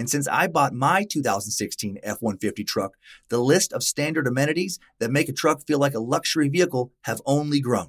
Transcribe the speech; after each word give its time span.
And 0.00 0.08
since 0.08 0.26
I 0.28 0.46
bought 0.46 0.72
my 0.72 1.04
2016 1.04 1.98
F 2.02 2.22
150 2.22 2.64
truck, 2.64 2.96
the 3.28 3.38
list 3.38 3.70
of 3.74 3.82
standard 3.82 4.26
amenities 4.26 4.78
that 4.98 5.10
make 5.10 5.28
a 5.28 5.32
truck 5.34 5.66
feel 5.66 5.78
like 5.78 5.92
a 5.92 6.00
luxury 6.00 6.48
vehicle 6.48 6.90
have 7.02 7.20
only 7.26 7.60
grown. 7.60 7.88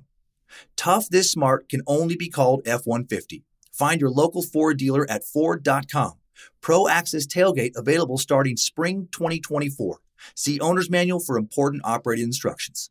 Tough 0.76 1.08
this 1.08 1.32
smart 1.32 1.70
can 1.70 1.82
only 1.88 2.18
be 2.18 2.28
called 2.28 2.64
F 2.66 2.86
150. 2.86 3.46
Find 3.72 4.02
your 4.02 4.10
local 4.10 4.42
Ford 4.42 4.76
dealer 4.78 5.10
at 5.10 5.24
Ford.com. 5.24 6.16
Pro 6.60 6.90
Access 6.90 7.26
Tailgate 7.26 7.78
available 7.78 8.18
starting 8.18 8.58
spring 8.58 9.08
2024. 9.14 10.00
See 10.36 10.60
Owner's 10.60 10.90
Manual 10.90 11.22
for 11.22 11.38
important 11.38 11.82
operating 11.86 12.26
instructions. 12.26 12.90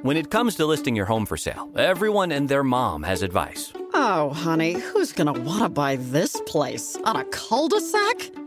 When 0.00 0.16
it 0.16 0.30
comes 0.30 0.54
to 0.54 0.64
listing 0.64 0.96
your 0.96 1.06
home 1.06 1.26
for 1.26 1.36
sale, 1.36 1.70
everyone 1.76 2.32
and 2.32 2.48
their 2.48 2.64
mom 2.64 3.02
has 3.02 3.22
advice. 3.22 3.74
Oh, 3.92 4.30
honey, 4.30 4.74
who's 4.74 5.12
going 5.12 5.32
to 5.32 5.38
want 5.40 5.62
to 5.62 5.68
buy 5.68 5.96
this 5.96 6.40
place? 6.46 6.96
On 7.04 7.16
a 7.16 7.24
cul 7.26 7.68
de 7.68 7.80
sac? 7.80 8.30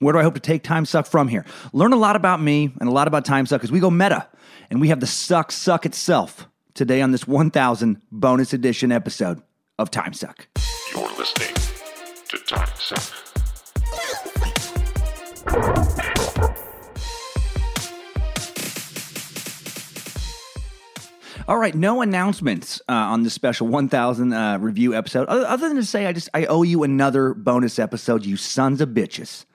Where 0.00 0.12
do 0.12 0.20
I 0.20 0.22
hope 0.22 0.34
to 0.34 0.40
take 0.40 0.62
Time 0.62 0.84
Suck 0.84 1.06
from 1.06 1.26
here? 1.26 1.44
Learn 1.72 1.92
a 1.92 1.96
lot 1.96 2.14
about 2.14 2.40
me 2.40 2.72
and 2.80 2.88
a 2.88 2.92
lot 2.92 3.08
about 3.08 3.24
Time 3.24 3.46
Suck 3.46 3.64
as 3.64 3.72
we 3.72 3.80
go 3.80 3.90
meta 3.90 4.28
and 4.70 4.80
we 4.80 4.88
have 4.88 5.00
the 5.00 5.08
Suck 5.08 5.50
Suck 5.50 5.84
itself 5.84 6.48
today 6.74 7.02
on 7.02 7.10
this 7.10 7.26
1000 7.26 8.00
bonus 8.12 8.52
edition 8.52 8.92
episode 8.92 9.42
of 9.76 9.90
Time 9.90 10.12
Suck. 10.12 10.46
You're 10.94 11.08
listening 11.18 11.54
to 12.28 12.38
Time 12.46 12.68
Suck. 12.76 13.12
All 21.48 21.56
right, 21.56 21.74
no 21.74 22.02
announcements 22.02 22.80
uh, 22.88 22.92
on 22.92 23.24
this 23.24 23.32
special 23.32 23.66
1000 23.66 24.32
uh, 24.32 24.58
review 24.58 24.94
episode, 24.94 25.26
other, 25.26 25.46
other 25.46 25.66
than 25.66 25.78
to 25.78 25.84
say 25.84 26.06
I 26.06 26.12
just 26.12 26.28
I 26.34 26.44
owe 26.44 26.62
you 26.62 26.84
another 26.84 27.34
bonus 27.34 27.80
episode, 27.80 28.24
you 28.24 28.36
sons 28.36 28.80
of 28.80 28.90
bitches, 28.90 29.46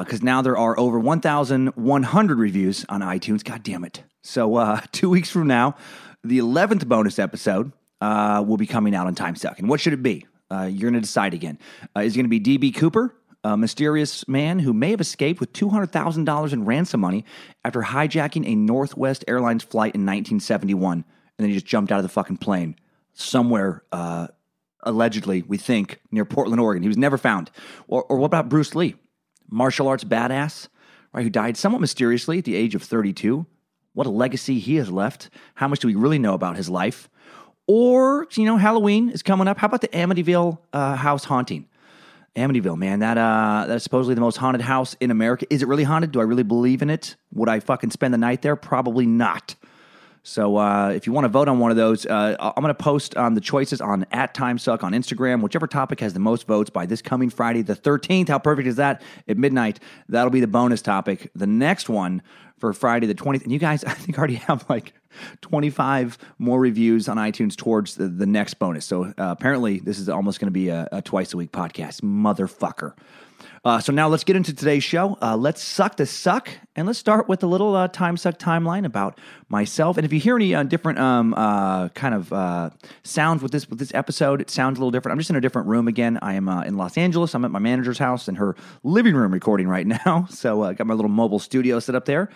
because 0.00 0.20
uh, 0.20 0.24
now 0.24 0.42
there 0.42 0.56
are 0.56 0.78
over 0.78 0.98
1,100 0.98 2.38
reviews 2.38 2.84
on 2.88 3.00
iTunes. 3.00 3.44
God 3.44 3.62
damn 3.62 3.84
it! 3.84 4.02
So 4.22 4.56
uh, 4.56 4.80
two 4.92 5.10
weeks 5.10 5.30
from 5.30 5.46
now, 5.46 5.76
the 6.24 6.38
11th 6.38 6.86
bonus 6.86 7.18
episode 7.18 7.72
uh, 8.00 8.44
will 8.46 8.56
be 8.56 8.66
coming 8.66 8.94
out 8.94 9.06
on 9.06 9.14
Time 9.14 9.36
Suck. 9.36 9.58
And 9.58 9.68
what 9.68 9.80
should 9.80 9.92
it 9.92 10.02
be? 10.02 10.26
Uh, 10.50 10.64
you're 10.64 10.90
going 10.90 11.00
to 11.00 11.06
decide 11.06 11.34
again. 11.34 11.58
is 11.96 12.14
it 12.14 12.16
going 12.16 12.30
to 12.30 12.40
be 12.40 12.40
DB 12.40 12.74
Cooper? 12.74 13.14
a 13.44 13.56
mysterious 13.56 14.26
man 14.28 14.60
who 14.60 14.72
may 14.72 14.90
have 14.90 15.00
escaped 15.00 15.40
with 15.40 15.52
$200,000 15.52 16.52
in 16.52 16.64
ransom 16.64 17.00
money 17.00 17.24
after 17.64 17.82
hijacking 17.82 18.46
a 18.46 18.54
Northwest 18.54 19.24
Airlines 19.26 19.64
flight 19.64 19.94
in 19.94 20.02
1971. 20.02 20.98
And 20.98 21.04
then 21.38 21.48
he 21.48 21.54
just 21.54 21.66
jumped 21.66 21.90
out 21.90 21.98
of 21.98 22.04
the 22.04 22.08
fucking 22.08 22.36
plane 22.36 22.76
somewhere, 23.14 23.82
uh, 23.90 24.28
allegedly, 24.84 25.42
we 25.42 25.58
think, 25.58 26.00
near 26.10 26.24
Portland, 26.24 26.60
Oregon. 26.60 26.82
He 26.82 26.88
was 26.88 26.98
never 26.98 27.18
found. 27.18 27.50
Or, 27.88 28.04
or 28.04 28.16
what 28.16 28.26
about 28.26 28.48
Bruce 28.48 28.74
Lee, 28.74 28.94
martial 29.52 29.88
arts 29.88 30.04
badass, 30.04 30.68
right, 31.12 31.22
who 31.22 31.30
died 31.30 31.56
somewhat 31.56 31.80
mysteriously 31.80 32.38
at 32.38 32.44
the 32.44 32.56
age 32.56 32.74
of 32.74 32.82
32? 32.82 33.46
What 33.94 34.06
a 34.06 34.10
legacy 34.10 34.58
he 34.58 34.76
has 34.76 34.90
left. 34.90 35.28
How 35.54 35.68
much 35.68 35.80
do 35.80 35.86
we 35.88 35.94
really 35.94 36.18
know 36.18 36.34
about 36.34 36.56
his 36.56 36.70
life? 36.70 37.08
Or, 37.66 38.26
you 38.32 38.44
know, 38.44 38.56
Halloween 38.56 39.10
is 39.10 39.22
coming 39.22 39.46
up. 39.46 39.58
How 39.58 39.66
about 39.66 39.82
the 39.82 39.88
Amityville 39.88 40.58
uh, 40.72 40.96
house 40.96 41.24
haunting? 41.24 41.68
Amityville, 42.34 42.78
man, 42.78 43.00
that 43.00 43.18
uh, 43.18 43.66
that's 43.68 43.84
supposedly 43.84 44.14
the 44.14 44.22
most 44.22 44.38
haunted 44.38 44.62
house 44.62 44.96
in 45.00 45.10
America. 45.10 45.46
Is 45.50 45.62
it 45.62 45.68
really 45.68 45.84
haunted? 45.84 46.12
Do 46.12 46.20
I 46.20 46.24
really 46.24 46.42
believe 46.42 46.80
in 46.80 46.88
it? 46.88 47.16
Would 47.34 47.50
I 47.50 47.60
fucking 47.60 47.90
spend 47.90 48.14
the 48.14 48.18
night 48.18 48.40
there? 48.40 48.56
Probably 48.56 49.04
not. 49.04 49.54
So 50.24 50.56
uh, 50.56 50.90
if 50.90 51.06
you 51.06 51.12
want 51.12 51.24
to 51.24 51.28
vote 51.28 51.48
on 51.48 51.58
one 51.58 51.70
of 51.72 51.76
those, 51.76 52.06
uh, 52.06 52.36
I'm 52.38 52.62
going 52.62 52.74
to 52.74 52.82
post 52.82 53.16
on 53.16 53.34
the 53.34 53.40
choices 53.40 53.80
on 53.80 54.06
at 54.12 54.34
TimeSuck 54.34 54.84
on 54.84 54.92
Instagram. 54.92 55.42
Whichever 55.42 55.66
topic 55.66 55.98
has 56.00 56.14
the 56.14 56.20
most 56.20 56.46
votes 56.46 56.70
by 56.70 56.86
this 56.86 57.02
coming 57.02 57.28
Friday, 57.28 57.62
the 57.62 57.74
13th. 57.74 58.28
How 58.28 58.38
perfect 58.38 58.68
is 58.68 58.76
that? 58.76 59.02
At 59.26 59.36
midnight, 59.36 59.80
that'll 60.08 60.30
be 60.30 60.40
the 60.40 60.46
bonus 60.46 60.80
topic. 60.80 61.30
The 61.34 61.46
next 61.46 61.88
one 61.88 62.22
for 62.58 62.72
Friday 62.72 63.08
the 63.08 63.14
20th, 63.14 63.42
and 63.42 63.50
you 63.50 63.58
guys, 63.58 63.82
I 63.84 63.94
think 63.94 64.16
already 64.16 64.36
have 64.36 64.64
like 64.68 64.92
25 65.40 66.16
more 66.38 66.60
reviews 66.60 67.08
on 67.08 67.16
iTunes 67.16 67.56
towards 67.56 67.96
the, 67.96 68.06
the 68.06 68.26
next 68.26 68.54
bonus. 68.54 68.86
So 68.86 69.06
uh, 69.06 69.12
apparently, 69.18 69.80
this 69.80 69.98
is 69.98 70.08
almost 70.08 70.38
going 70.38 70.46
to 70.46 70.52
be 70.52 70.68
a, 70.68 70.88
a, 70.92 71.02
twice 71.02 71.34
a 71.34 71.36
week 71.36 71.50
podcast. 71.50 72.02
Motherfucker. 72.02 72.94
Uh, 73.64 73.78
so 73.78 73.92
now 73.92 74.08
let's 74.08 74.24
get 74.24 74.34
into 74.34 74.52
today's 74.52 74.82
show. 74.82 75.16
Uh, 75.22 75.36
let's 75.36 75.62
suck 75.62 75.96
the 75.96 76.04
suck, 76.04 76.48
and 76.74 76.86
let's 76.86 76.98
start 76.98 77.28
with 77.28 77.44
a 77.44 77.46
little 77.46 77.76
uh, 77.76 77.86
time 77.86 78.16
suck 78.16 78.36
timeline 78.36 78.84
about 78.84 79.20
myself. 79.48 79.96
And 79.96 80.04
if 80.04 80.12
you 80.12 80.18
hear 80.18 80.34
any 80.34 80.52
uh, 80.52 80.64
different 80.64 80.98
um, 80.98 81.32
uh, 81.34 81.88
kind 81.90 82.12
of 82.12 82.32
uh, 82.32 82.70
sounds 83.04 83.40
with 83.40 83.52
this 83.52 83.70
with 83.70 83.78
this 83.78 83.94
episode, 83.94 84.40
it 84.40 84.50
sounds 84.50 84.78
a 84.78 84.80
little 84.80 84.90
different. 84.90 85.12
I'm 85.12 85.18
just 85.18 85.30
in 85.30 85.36
a 85.36 85.40
different 85.40 85.68
room 85.68 85.86
again. 85.86 86.18
I 86.22 86.34
am 86.34 86.48
in 86.48 86.76
Los 86.76 86.98
Angeles. 86.98 87.34
I'm 87.36 87.44
at 87.44 87.52
my 87.52 87.60
manager's 87.60 87.98
house 87.98 88.26
in 88.26 88.34
her 88.34 88.56
living 88.82 89.14
room 89.14 89.32
recording 89.32 89.68
right 89.68 89.86
now. 89.86 90.26
So 90.42 90.64
I 90.64 90.72
got 90.72 90.88
my 90.88 90.94
little 90.94 91.10
mobile 91.10 91.38
studio 91.38 91.78
set 91.78 91.94
up 91.94 92.04
there. 92.04 92.28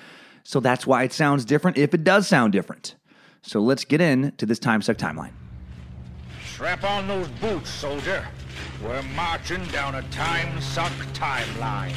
So 0.45 0.61
that's 0.61 0.87
why 0.87 1.03
it 1.03 1.13
sounds 1.13 1.45
different 1.45 1.77
if 1.77 1.93
it 1.93 2.05
does 2.05 2.29
sound 2.29 2.53
different. 2.53 2.95
So 3.43 3.61
let's 3.61 3.85
get 3.85 4.01
into 4.01 4.47
this 4.47 4.61
time 4.61 4.81
suck 4.81 4.97
timeline. 4.97 5.33
Strap 6.57 6.85
on 6.85 7.07
those 7.07 7.29
boots, 7.39 7.69
soldier. 7.69 8.27
We're 8.83 9.03
marching 9.15 9.63
down 9.67 9.95
a 9.95 10.01
time 10.05 10.59
suck 10.63 10.91
timeline. 11.13 11.93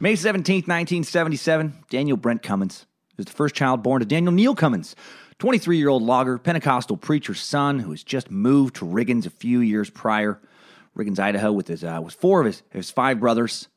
May 0.00 0.14
17th, 0.14 0.66
1977, 0.66 1.72
Daniel 1.88 2.16
Brent 2.16 2.42
Cummins 2.42 2.86
is 3.16 3.26
the 3.26 3.30
first 3.30 3.54
child 3.54 3.84
born 3.84 4.00
to 4.00 4.06
Daniel 4.06 4.32
Neal 4.32 4.56
Cummins, 4.56 4.96
23 5.38 5.78
year 5.78 5.88
old 5.88 6.02
logger, 6.02 6.36
Pentecostal 6.36 6.96
preacher's 6.96 7.40
son 7.40 7.78
who 7.78 7.92
has 7.92 8.02
just 8.02 8.32
moved 8.32 8.74
to 8.74 8.84
Riggins 8.84 9.24
a 9.24 9.30
few 9.30 9.60
years 9.60 9.88
prior. 9.88 10.40
Riggins, 10.98 11.20
Idaho, 11.20 11.52
with 11.52 11.68
his 11.68 11.84
uh, 11.84 12.00
with 12.02 12.14
four 12.14 12.40
of 12.40 12.46
his 12.46 12.64
his 12.70 12.90
five 12.90 13.20
brothers. 13.20 13.68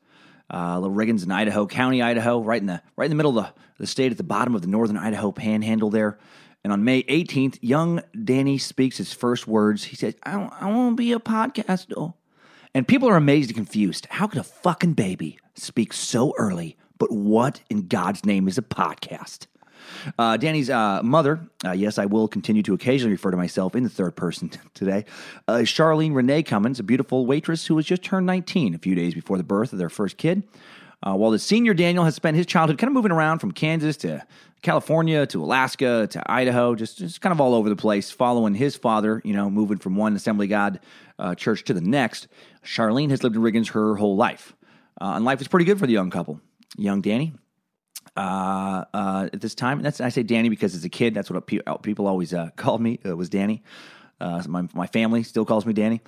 Uh, 0.52 0.80
little 0.80 0.96
Riggins 0.96 1.22
in 1.22 1.30
Idaho, 1.30 1.66
County, 1.68 2.02
Idaho, 2.02 2.40
right 2.40 2.60
in 2.60 2.66
the 2.66 2.82
right 2.96 3.04
in 3.04 3.10
the 3.10 3.16
middle 3.16 3.38
of 3.38 3.44
the, 3.44 3.52
the 3.78 3.86
state, 3.86 4.12
at 4.12 4.18
the 4.18 4.24
bottom 4.24 4.54
of 4.54 4.62
the 4.62 4.68
northern 4.68 4.96
Idaho 4.96 5.32
Panhandle 5.32 5.90
there. 5.90 6.18
And 6.64 6.72
on 6.72 6.84
May 6.84 7.02
18th, 7.04 7.58
young 7.62 8.02
Danny 8.24 8.58
speaks 8.58 8.98
his 8.98 9.12
first 9.12 9.46
words. 9.46 9.84
He 9.84 9.96
says, 9.96 10.14
"I 10.24 10.32
I 10.60 10.70
want 10.70 10.96
to 10.96 11.02
be 11.02 11.12
a 11.12 11.20
podcaster," 11.20 12.14
and 12.74 12.86
people 12.86 13.08
are 13.08 13.16
amazed 13.16 13.50
and 13.50 13.56
confused. 13.56 14.06
How 14.10 14.26
could 14.26 14.40
a 14.40 14.44
fucking 14.44 14.94
baby 14.94 15.38
speak 15.54 15.92
so 15.92 16.34
early? 16.36 16.76
But 16.98 17.12
what 17.12 17.62
in 17.70 17.86
God's 17.86 18.26
name 18.26 18.48
is 18.48 18.58
a 18.58 18.62
podcast? 18.62 19.46
Uh, 20.18 20.36
Danny's 20.36 20.70
uh, 20.70 21.00
mother, 21.02 21.40
uh, 21.64 21.72
yes, 21.72 21.98
I 21.98 22.06
will 22.06 22.28
continue 22.28 22.62
to 22.64 22.74
occasionally 22.74 23.12
refer 23.12 23.30
to 23.30 23.36
myself 23.36 23.74
in 23.74 23.84
the 23.84 23.88
third 23.88 24.16
person 24.16 24.50
today, 24.74 25.04
uh, 25.46 25.58
Charlene 25.58 26.14
Renee 26.14 26.42
Cummins, 26.42 26.78
a 26.78 26.82
beautiful 26.82 27.26
waitress 27.26 27.66
who 27.66 27.74
was 27.74 27.86
just 27.86 28.02
turned 28.02 28.26
19 28.26 28.74
a 28.74 28.78
few 28.78 28.94
days 28.94 29.14
before 29.14 29.36
the 29.38 29.44
birth 29.44 29.72
of 29.72 29.78
their 29.78 29.88
first 29.88 30.16
kid. 30.16 30.42
Uh, 31.02 31.14
while 31.14 31.30
the 31.30 31.38
senior 31.38 31.74
Daniel 31.74 32.04
has 32.04 32.14
spent 32.14 32.36
his 32.36 32.46
childhood 32.46 32.78
kind 32.78 32.88
of 32.88 32.94
moving 32.94 33.12
around 33.12 33.38
from 33.38 33.52
Kansas 33.52 33.96
to 33.98 34.24
California 34.62 35.26
to 35.26 35.42
Alaska 35.42 36.08
to 36.10 36.22
Idaho, 36.30 36.74
just, 36.74 36.98
just 36.98 37.20
kind 37.20 37.32
of 37.32 37.40
all 37.40 37.54
over 37.54 37.68
the 37.68 37.76
place, 37.76 38.10
following 38.10 38.54
his 38.54 38.74
father, 38.74 39.22
you 39.24 39.32
know, 39.32 39.48
moving 39.48 39.78
from 39.78 39.94
one 39.94 40.16
Assembly 40.16 40.48
God 40.48 40.80
uh, 41.18 41.34
church 41.34 41.64
to 41.64 41.74
the 41.74 41.80
next. 41.80 42.26
Charlene 42.64 43.10
has 43.10 43.22
lived 43.22 43.36
in 43.36 43.42
Riggins 43.42 43.70
her 43.70 43.94
whole 43.94 44.16
life. 44.16 44.54
Uh, 45.00 45.12
and 45.14 45.24
life 45.24 45.40
is 45.40 45.46
pretty 45.46 45.64
good 45.64 45.78
for 45.78 45.86
the 45.86 45.92
young 45.92 46.10
couple. 46.10 46.40
Young 46.76 47.00
Danny, 47.00 47.32
uh, 48.16 48.84
uh, 48.92 49.28
at 49.32 49.40
this 49.40 49.54
time. 49.54 49.82
That's 49.82 50.00
I 50.00 50.08
say 50.08 50.22
Danny 50.22 50.48
because 50.48 50.74
as 50.74 50.84
a 50.84 50.88
kid, 50.88 51.14
that's 51.14 51.30
what 51.30 51.46
pe- 51.46 51.60
people 51.82 52.06
always 52.06 52.34
uh, 52.34 52.50
called 52.56 52.80
me. 52.80 52.98
It 53.04 53.16
was 53.16 53.28
Danny. 53.28 53.62
Uh, 54.20 54.42
my 54.48 54.68
my 54.74 54.86
family 54.86 55.22
still 55.22 55.44
calls 55.44 55.64
me 55.64 55.72
Danny. 55.72 56.00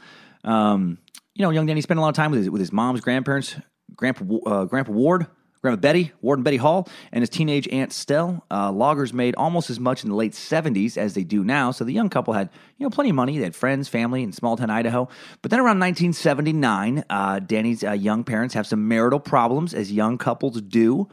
Um, 0.45 0.99
you 1.35 1.43
know, 1.45 1.51
young 1.51 1.67
Danny 1.67 1.81
spent 1.81 1.99
a 1.99 2.01
lot 2.03 2.09
of 2.09 2.15
time 2.17 2.31
with 2.31 2.41
his 2.41 2.51
with 2.51 2.61
his 2.61 2.73
mom's 2.73 3.01
grandparents, 3.01 3.55
Grandpa 3.97 4.25
uh, 4.47 4.65
Grandpa 4.65 4.93
Ward, 4.93 5.27
Grandma 5.63 5.77
Betty, 5.77 6.13
Ward 6.23 6.39
and 6.39 6.45
Betty 6.45 6.57
Hall, 6.57 6.89
and 7.13 7.23
his 7.23 7.29
teenage 7.29 7.69
aunt 7.69 7.93
Stell. 7.93 8.45
Uh, 8.51 8.73
loggers 8.73 9.13
made 9.13 9.35
almost 9.35 9.71
as 9.71 9.79
much 9.79 10.05
in 10.05 10.11
the 10.11 10.17
late 10.17 10.33
70s 10.33 10.97
as 10.97 11.15
they 11.15 11.25
do 11.25 11.45
now, 11.45 11.71
so 11.71 11.85
the 11.85 11.93
young 11.93 12.09
couple 12.09 12.35
had 12.35 12.51
you 12.79 12.85
know 12.85 12.91
plenty 12.91 13.11
of 13.11 13.17
money. 13.17 13.39
They 13.39 13.45
had 13.45 13.57
friends, 13.57 13.89
family 13.89 14.23
in 14.23 14.33
small 14.33 14.57
town 14.57 14.71
Idaho. 14.71 15.09
But 15.43 15.51
then 15.51 15.61
around 15.61 15.81
1979, 15.81 17.05
uh, 17.11 17.41
Danny's 17.41 17.85
uh, 17.85 17.93
young 17.93 18.25
parents 18.25 18.55
have 18.55 18.67
some 18.67 18.89
marital 18.89 19.21
problems, 19.21 19.75
as 19.75 19.93
young 19.93 20.19
couples 20.19 20.61
do 20.61 21.09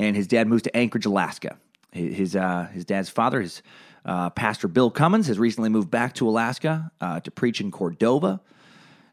and 0.00 0.16
his 0.16 0.26
dad 0.26 0.48
moves 0.48 0.62
to 0.62 0.74
Anchorage, 0.74 1.04
Alaska. 1.04 1.58
His 1.92 2.34
uh, 2.34 2.68
his 2.72 2.84
dad's 2.84 3.10
father, 3.10 3.40
his 3.42 3.62
uh, 4.04 4.30
pastor 4.30 4.66
Bill 4.66 4.90
Cummins, 4.90 5.26
has 5.26 5.38
recently 5.38 5.68
moved 5.68 5.90
back 5.90 6.14
to 6.14 6.28
Alaska 6.28 6.90
uh, 7.00 7.20
to 7.20 7.30
preach 7.30 7.60
in 7.60 7.70
Cordova. 7.70 8.40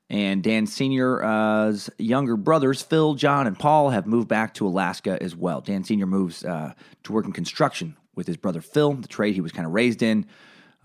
And 0.09 0.42
Dan 0.42 0.68
Senior's 0.68 1.89
younger 1.98 2.38
brothers, 2.38 2.81
Phil, 2.81 3.15
John, 3.15 3.45
and 3.45 3.59
Paul, 3.59 3.89
have 3.89 4.07
moved 4.07 4.30
back 4.30 4.54
to 4.56 4.68
Alaska 4.68 5.21
as 5.21 5.36
well. 5.36 5.59
Dan 5.59 5.83
Senior 5.83 6.06
moves 6.06 6.45
uh, 6.45 6.74
to 7.04 7.12
work 7.12 7.25
in 7.25 7.33
construction 7.33 7.98
with 8.15 8.25
his 8.25 8.38
brother 8.38 8.62
Phil, 8.62 8.94
the 8.94 9.07
trade 9.07 9.36
he 9.36 9.42
was 9.42 9.51
kind 9.51 9.65
of 9.65 9.74
raised 9.74 10.01
in. 10.01 10.25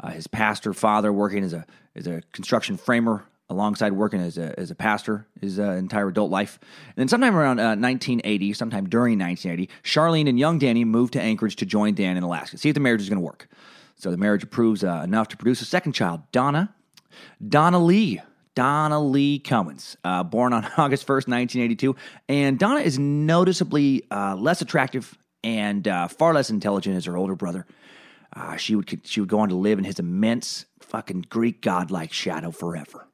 Uh, 0.02 0.10
his 0.10 0.26
pastor 0.26 0.72
father 0.72 1.12
working 1.12 1.44
as 1.44 1.52
a 1.52 1.64
as 1.94 2.06
a 2.06 2.22
construction 2.32 2.76
framer 2.76 3.24
alongside 3.52 3.92
working 3.92 4.20
as 4.20 4.38
a, 4.38 4.58
as 4.58 4.70
a 4.70 4.74
pastor 4.74 5.26
his 5.40 5.60
uh, 5.60 5.72
entire 5.72 6.08
adult 6.08 6.30
life. 6.30 6.58
And 6.88 6.94
then 6.96 7.08
sometime 7.08 7.36
around 7.36 7.60
uh, 7.60 7.76
1980, 7.76 8.54
sometime 8.54 8.88
during 8.88 9.18
1980, 9.18 9.70
Charlene 9.84 10.28
and 10.28 10.38
young 10.38 10.58
Danny 10.58 10.84
moved 10.84 11.12
to 11.12 11.20
Anchorage 11.20 11.56
to 11.56 11.66
join 11.66 11.94
Dan 11.94 12.16
in 12.16 12.22
Alaska, 12.22 12.58
see 12.58 12.70
if 12.70 12.74
the 12.74 12.80
marriage 12.80 13.02
is 13.02 13.08
going 13.08 13.20
to 13.20 13.24
work. 13.24 13.48
So 13.96 14.10
the 14.10 14.16
marriage 14.16 14.42
approves 14.42 14.82
uh, 14.82 15.02
enough 15.04 15.28
to 15.28 15.36
produce 15.36 15.60
a 15.60 15.66
second 15.66 15.92
child, 15.92 16.22
Donna. 16.32 16.74
Donna 17.46 17.78
Lee. 17.78 18.20
Donna 18.54 19.00
Lee 19.00 19.38
Cummins, 19.38 19.96
uh, 20.04 20.22
born 20.22 20.52
on 20.52 20.64
August 20.76 21.06
1st, 21.06 21.28
1982. 21.28 21.96
And 22.28 22.58
Donna 22.58 22.80
is 22.80 22.98
noticeably 22.98 24.04
uh, 24.10 24.36
less 24.36 24.60
attractive 24.62 25.16
and 25.42 25.86
uh, 25.88 26.08
far 26.08 26.34
less 26.34 26.50
intelligent 26.50 26.96
as 26.96 27.04
her 27.06 27.16
older 27.16 27.34
brother. 27.34 27.66
she 28.58 28.76
would 28.76 29.00
she 29.04 29.20
would 29.20 29.28
go 29.28 29.40
on 29.40 29.48
to 29.48 29.54
live 29.54 29.78
in 29.78 29.84
his 29.84 29.98
immense 29.98 30.66
fucking 30.80 31.26
Greek 31.28 31.62
godlike 31.62 32.12
shadow 32.12 32.50
forever. 32.50 33.08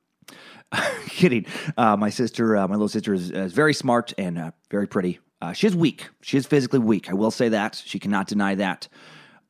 kidding. 1.08 1.46
Uh, 1.76 1.96
my 1.96 2.10
sister, 2.10 2.56
uh, 2.56 2.68
my 2.68 2.74
little 2.74 2.88
sister, 2.88 3.14
is, 3.14 3.30
is 3.30 3.52
very 3.52 3.74
smart 3.74 4.12
and 4.18 4.38
uh, 4.38 4.50
very 4.70 4.86
pretty. 4.86 5.18
Uh, 5.40 5.52
she 5.52 5.66
is 5.66 5.76
weak. 5.76 6.08
She 6.20 6.36
is 6.36 6.46
physically 6.46 6.80
weak. 6.80 7.08
I 7.10 7.14
will 7.14 7.30
say 7.30 7.50
that. 7.50 7.80
She 7.84 7.98
cannot 7.98 8.26
deny 8.26 8.54
that. 8.56 8.88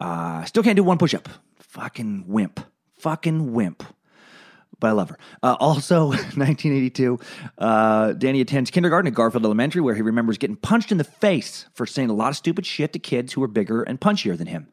Uh, 0.01 0.45
still 0.45 0.63
can't 0.63 0.77
do 0.77 0.85
one 0.85 0.99
push 0.99 1.15
up. 1.15 1.29
Fucking 1.59 2.25
wimp. 2.27 2.61
Fucking 2.99 3.53
wimp. 3.53 3.83
But 4.81 4.89
I 4.89 4.93
love 4.93 5.11
her. 5.11 5.19
Uh, 5.43 5.57
also, 5.59 6.07
1982, 6.09 7.19
Danny 8.19 8.41
attends 8.41 8.71
kindergarten 8.71 9.09
at 9.09 9.15
Garfield 9.15 9.45
Elementary, 9.45 9.81
where 9.81 9.95
he 9.95 10.03
remembers 10.03 10.39
getting 10.39 10.57
punched 10.57 10.93
in 10.93 10.99
the 10.99 11.05
face 11.05 11.67
for 11.75 11.85
saying 11.87 12.11
a 12.11 12.15
lot 12.15 12.29
of 12.29 12.37
stupid 12.37 12.65
shit 12.65 12.93
to 12.93 12.99
kids 12.99 13.33
who 13.33 13.41
were 13.41 13.49
bigger 13.49 13.83
and 13.83 14.01
punchier 14.01 14.39
than 14.39 14.47
him. 14.47 14.69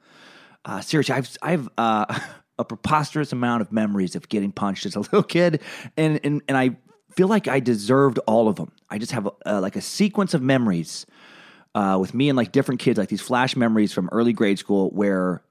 seriously, 0.82 1.16
I've, 1.16 1.38
I've 1.42 1.70
a 2.58 2.66
preposterous 2.66 3.32
amount 3.32 3.62
of 3.62 3.72
memories 3.72 4.16
of 4.16 4.30
getting 4.30 4.52
punched 4.52 4.86
as 4.86 4.96
a 4.96 5.00
little 5.00 5.24
kid, 5.24 5.62
and 5.98 6.20
and 6.24 6.42
and 6.48 6.58
I 6.58 6.78
feel 7.16 7.28
like 7.28 7.48
I 7.48 7.60
deserved 7.60 8.20
all 8.28 8.48
of 8.48 8.56
them. 8.56 8.72
I 8.90 8.98
just 8.98 9.12
have 9.12 9.30
a, 9.46 9.62
like 9.62 9.76
a 9.76 9.82
sequence 9.82 10.34
of 10.34 10.42
memories 10.42 11.06
uh, 11.74 11.98
with 12.00 12.14
me 12.14 12.30
and 12.30 12.38
like 12.38 12.52
different 12.52 12.80
kids, 12.80 12.98
like 12.98 13.10
these 13.10 13.22
flash 13.22 13.56
memories 13.56 13.94
from 13.94 14.10
early 14.12 14.34
grade 14.34 14.60
school 14.60 14.90
where. 14.92 15.42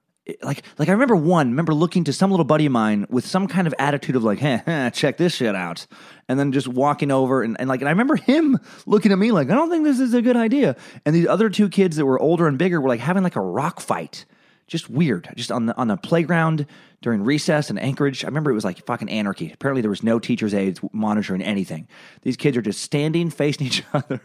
Like, 0.43 0.63
like 0.79 0.89
I 0.89 0.93
remember 0.93 1.17
one. 1.17 1.51
Remember 1.51 1.75
looking 1.75 2.05
to 2.05 2.13
some 2.13 2.31
little 2.31 2.45
buddy 2.45 2.67
of 2.67 2.73
mine 2.73 3.07
with 3.11 3.27
some 3.27 3.47
kind 3.47 3.67
of 3.67 3.75
attitude 3.79 4.17
of 4.17 4.25
like, 4.25 4.39
"Hey, 4.39 4.91
check 4.95 5.17
this 5.17 5.35
shit 5.35 5.55
out," 5.55 5.87
and 6.29 6.39
then 6.39 6.53
just 6.53 6.67
walking 6.67 7.11
over 7.11 7.43
and, 7.43 7.59
and 7.61 7.69
like, 7.69 7.81
and 7.81 7.89
I 7.89 7.93
remember 7.93 8.17
him 8.17 8.59
looking 8.87 9.13
at 9.13 9.19
me 9.19 9.33
like, 9.33 9.51
"I 9.51 9.55
don't 9.55 9.71
think 9.71 9.85
this 9.85 10.01
is 10.01 10.15
a 10.15 10.23
good 10.23 10.37
idea." 10.37 10.77
And 11.05 11.15
these 11.15 11.27
other 11.27 11.51
two 11.51 11.69
kids 11.69 11.97
that 11.97 12.07
were 12.07 12.19
older 12.19 12.49
and 12.49 12.57
bigger 12.57 12.81
were 12.81 12.89
like 12.89 13.01
having 13.01 13.23
like 13.23 13.37
a 13.37 13.41
rock 13.41 13.81
fight, 13.81 14.25
just 14.67 14.89
weird, 14.89 15.29
just 15.37 15.53
on 15.53 15.67
the 15.67 15.77
on 15.77 15.89
the 15.89 15.97
playground, 15.97 16.67
during 17.05 17.23
recess 17.23 17.69
in 17.69 17.77
Anchorage. 17.77 18.25
I 18.25 18.29
remember 18.29 18.51
it 18.51 18.55
was 18.55 18.65
like 18.65 18.85
fucking 18.87 19.11
anarchy. 19.11 19.53
Apparently, 19.53 19.83
there 19.83 19.91
was 19.91 20.03
no 20.03 20.19
teacher's 20.19 20.55
aides 20.55 20.81
monitoring 20.93 21.43
anything. 21.43 21.87
These 22.23 22.39
kids 22.39 22.57
are 22.57 22.63
just 22.63 22.81
standing 22.81 23.29
facing 23.31 23.67
each 23.67 23.85
other, 23.93 24.23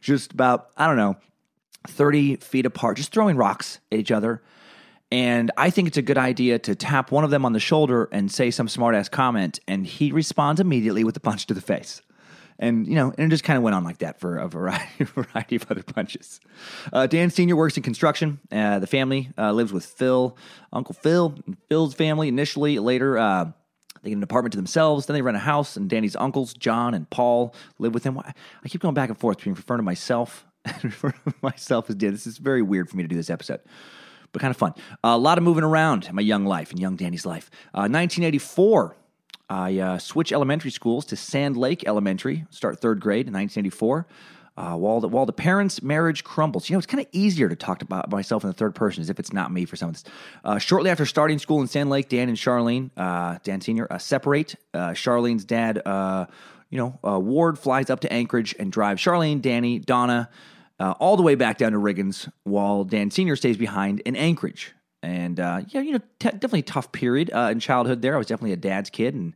just 0.00 0.32
about, 0.32 0.68
I 0.76 0.86
don't 0.86 0.98
know, 0.98 1.16
30 1.86 2.36
feet 2.36 2.66
apart, 2.66 2.98
just 2.98 3.12
throwing 3.12 3.38
rocks 3.38 3.80
at 3.90 3.98
each 3.98 4.10
other. 4.10 4.42
And 5.10 5.50
I 5.56 5.70
think 5.70 5.88
it's 5.88 5.96
a 5.96 6.02
good 6.02 6.18
idea 6.18 6.58
to 6.58 6.74
tap 6.74 7.10
one 7.10 7.24
of 7.24 7.30
them 7.30 7.44
on 7.46 7.52
the 7.52 7.60
shoulder 7.60 8.08
and 8.12 8.30
say 8.30 8.50
some 8.50 8.66
smartass 8.66 9.10
comment, 9.10 9.58
and 9.66 9.86
he 9.86 10.12
responds 10.12 10.60
immediately 10.60 11.02
with 11.02 11.16
a 11.16 11.20
punch 11.20 11.46
to 11.46 11.54
the 11.54 11.62
face 11.62 12.02
and 12.58 12.86
you 12.86 12.94
know, 12.94 13.12
and 13.16 13.26
it 13.26 13.28
just 13.30 13.44
kind 13.44 13.56
of 13.56 13.62
went 13.62 13.74
on 13.74 13.84
like 13.84 13.98
that 13.98 14.18
for 14.18 14.36
a 14.36 14.48
variety, 14.48 15.04
variety 15.04 15.56
of 15.56 15.70
other 15.70 15.82
punches. 15.82 16.40
Uh, 16.92 17.06
Dan 17.06 17.30
Senior 17.30 17.56
works 17.56 17.76
in 17.76 17.82
construction. 17.82 18.40
Uh, 18.50 18.78
the 18.78 18.86
family 18.86 19.30
uh, 19.38 19.52
lives 19.52 19.72
with 19.72 19.84
Phil, 19.84 20.36
Uncle 20.72 20.94
Phil, 20.94 21.34
and 21.46 21.56
Phil's 21.68 21.94
family 21.94 22.28
initially. 22.28 22.78
Later, 22.78 23.16
uh, 23.16 23.44
they 24.02 24.10
get 24.10 24.16
an 24.16 24.22
apartment 24.22 24.52
to 24.52 24.58
themselves. 24.58 25.06
Then 25.06 25.14
they 25.14 25.22
rent 25.22 25.36
a 25.36 25.40
house, 25.40 25.76
and 25.76 25.88
Danny's 25.88 26.16
uncles, 26.16 26.52
John 26.54 26.94
and 26.94 27.08
Paul, 27.10 27.54
live 27.78 27.94
with 27.94 28.04
him. 28.04 28.18
I 28.18 28.68
keep 28.68 28.80
going 28.80 28.94
back 28.94 29.08
and 29.08 29.18
forth 29.18 29.38
between 29.38 29.54
referring 29.54 29.78
to 29.78 29.84
myself 29.84 30.44
and 30.64 30.84
referring 30.84 31.14
to 31.28 31.34
myself 31.42 31.88
as 31.88 31.96
Dan. 31.96 32.12
This 32.12 32.26
is 32.26 32.38
very 32.38 32.62
weird 32.62 32.90
for 32.90 32.96
me 32.96 33.04
to 33.04 33.08
do 33.08 33.16
this 33.16 33.30
episode 33.30 33.60
but 34.32 34.40
kind 34.40 34.50
of 34.50 34.56
fun. 34.56 34.74
Uh, 35.04 35.08
a 35.08 35.18
lot 35.18 35.38
of 35.38 35.44
moving 35.44 35.64
around 35.64 36.06
in 36.06 36.14
my 36.14 36.22
young 36.22 36.44
life, 36.44 36.72
in 36.72 36.78
young 36.78 36.96
Danny's 36.96 37.26
life. 37.26 37.50
Uh, 37.74 37.88
1984, 37.88 38.96
I 39.50 39.78
uh, 39.78 39.98
switch 39.98 40.32
elementary 40.32 40.70
schools 40.70 41.06
to 41.06 41.16
Sand 41.16 41.56
Lake 41.56 41.86
Elementary, 41.86 42.44
start 42.50 42.80
third 42.80 43.00
grade 43.00 43.26
in 43.26 43.32
1984. 43.32 44.06
Uh, 44.56 44.74
while, 44.74 44.98
the, 44.98 45.06
while 45.06 45.24
the 45.24 45.32
parents' 45.32 45.84
marriage 45.84 46.24
crumbles. 46.24 46.68
You 46.68 46.74
know, 46.74 46.78
it's 46.78 46.86
kind 46.86 47.00
of 47.00 47.06
easier 47.12 47.48
to 47.48 47.54
talk 47.54 47.80
about 47.80 48.10
myself 48.10 48.42
in 48.42 48.50
the 48.50 48.54
third 48.54 48.74
person 48.74 49.00
as 49.00 49.08
if 49.08 49.20
it's 49.20 49.32
not 49.32 49.52
me 49.52 49.64
for 49.64 49.76
some 49.76 49.90
of 49.90 49.94
this. 49.94 50.04
Uh, 50.42 50.58
shortly 50.58 50.90
after 50.90 51.06
starting 51.06 51.38
school 51.38 51.60
in 51.60 51.68
Sand 51.68 51.90
Lake, 51.90 52.08
Dan 52.08 52.28
and 52.28 52.36
Charlene, 52.36 52.90
uh, 52.96 53.38
Dan 53.44 53.60
Sr., 53.60 53.86
uh, 53.88 53.98
separate. 53.98 54.56
Uh, 54.74 54.88
Charlene's 54.88 55.44
dad, 55.44 55.80
uh, 55.86 56.26
you 56.70 56.76
know, 56.76 56.98
Ward 57.20 57.56
flies 57.56 57.88
up 57.88 58.00
to 58.00 58.12
Anchorage 58.12 58.52
and 58.58 58.72
drives 58.72 59.00
Charlene, 59.00 59.40
Danny, 59.40 59.78
Donna, 59.78 60.28
all 60.80 61.16
the 61.16 61.22
way 61.22 61.34
back 61.34 61.58
down 61.58 61.72
to 61.72 61.78
Riggins, 61.78 62.30
while 62.44 62.84
Dan 62.84 63.10
Sr. 63.10 63.36
stays 63.36 63.56
behind 63.56 64.00
in 64.00 64.16
Anchorage. 64.16 64.72
And 65.02 65.38
uh, 65.38 65.62
yeah, 65.68 65.80
you 65.80 65.92
know, 65.92 66.00
t- 66.18 66.30
definitely 66.30 66.62
tough 66.62 66.90
period 66.92 67.30
uh, 67.32 67.48
in 67.52 67.60
childhood. 67.60 68.02
There, 68.02 68.14
I 68.14 68.18
was 68.18 68.26
definitely 68.26 68.52
a 68.52 68.56
dad's 68.56 68.90
kid, 68.90 69.14
and 69.14 69.34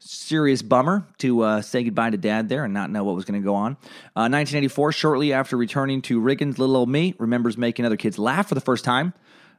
serious 0.00 0.62
bummer 0.62 1.06
to 1.18 1.42
uh, 1.42 1.60
say 1.62 1.82
goodbye 1.82 2.10
to 2.10 2.16
dad 2.16 2.48
there 2.48 2.64
and 2.64 2.72
not 2.72 2.90
know 2.90 3.04
what 3.04 3.16
was 3.16 3.24
going 3.24 3.40
to 3.40 3.44
go 3.44 3.54
on. 3.54 3.72
1984, 4.14 4.88
uh, 4.88 4.92
shortly 4.92 5.32
after 5.32 5.56
returning 5.56 6.02
to 6.02 6.20
Riggins, 6.20 6.58
little 6.58 6.76
old 6.76 6.88
me 6.88 7.14
remembers 7.18 7.56
making 7.56 7.84
other 7.84 7.96
kids 7.96 8.18
laugh 8.18 8.48
for 8.48 8.54
the 8.54 8.60
first 8.60 8.84
time. 8.84 9.12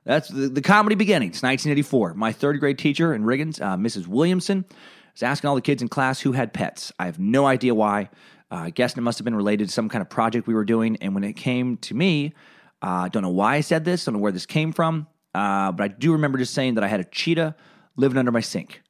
That's 0.06 0.30
the, 0.30 0.48
the 0.48 0.62
comedy 0.62 0.96
beginnings. 0.96 1.44
1984. 1.44 2.14
My 2.14 2.32
third 2.32 2.60
grade 2.60 2.80
teacher 2.80 3.14
in 3.14 3.24
Riggins, 3.24 3.62
uh, 3.62 3.76
Mrs. 3.76 4.08
Williamson, 4.08 4.66
was 5.14 5.24
asking 5.24 5.50
all 5.50 5.56
the 5.56 5.62
kids 5.62 5.82
in 5.82 5.90
class 5.90 6.22
who 6.22 6.32
had 6.32 6.54
pets. 6.54 6.94
I 6.98 7.06
have 7.06 7.20
no 7.20 7.46
idea 7.46 7.76
why. 7.76 8.10
Uh, 8.52 8.56
I 8.56 8.70
guess 8.72 8.98
it 8.98 9.02
must 9.02 9.20
have 9.20 9.26
been 9.26 9.36
related 9.36 9.68
to 9.68 9.74
some 9.74 9.90
kind 9.90 10.02
of 10.02 10.10
project 10.10 10.48
we 10.48 10.54
were 10.54 10.66
doing. 10.66 10.98
And 11.02 11.14
when 11.14 11.24
it 11.24 11.34
came 11.34 11.78
to 11.78 11.94
me, 11.94 12.34
I 12.82 13.10
don't 13.10 13.24
know 13.24 13.30
why 13.30 13.56
I 13.56 13.62
said 13.62 13.86
this, 13.86 14.06
don't 14.06 14.14
know 14.16 14.20
where 14.20 14.32
this 14.32 14.46
came 14.46 14.72
from. 14.72 15.08
Uh, 15.36 15.72
but 15.72 15.84
I 15.84 15.88
do 15.90 16.14
remember 16.14 16.38
just 16.38 16.54
saying 16.54 16.76
that 16.76 16.84
I 16.84 16.88
had 16.88 17.00
a 17.00 17.04
cheetah 17.04 17.56
living 17.96 18.18
under 18.18 18.32
my 18.32 18.40
sink. 18.40 18.82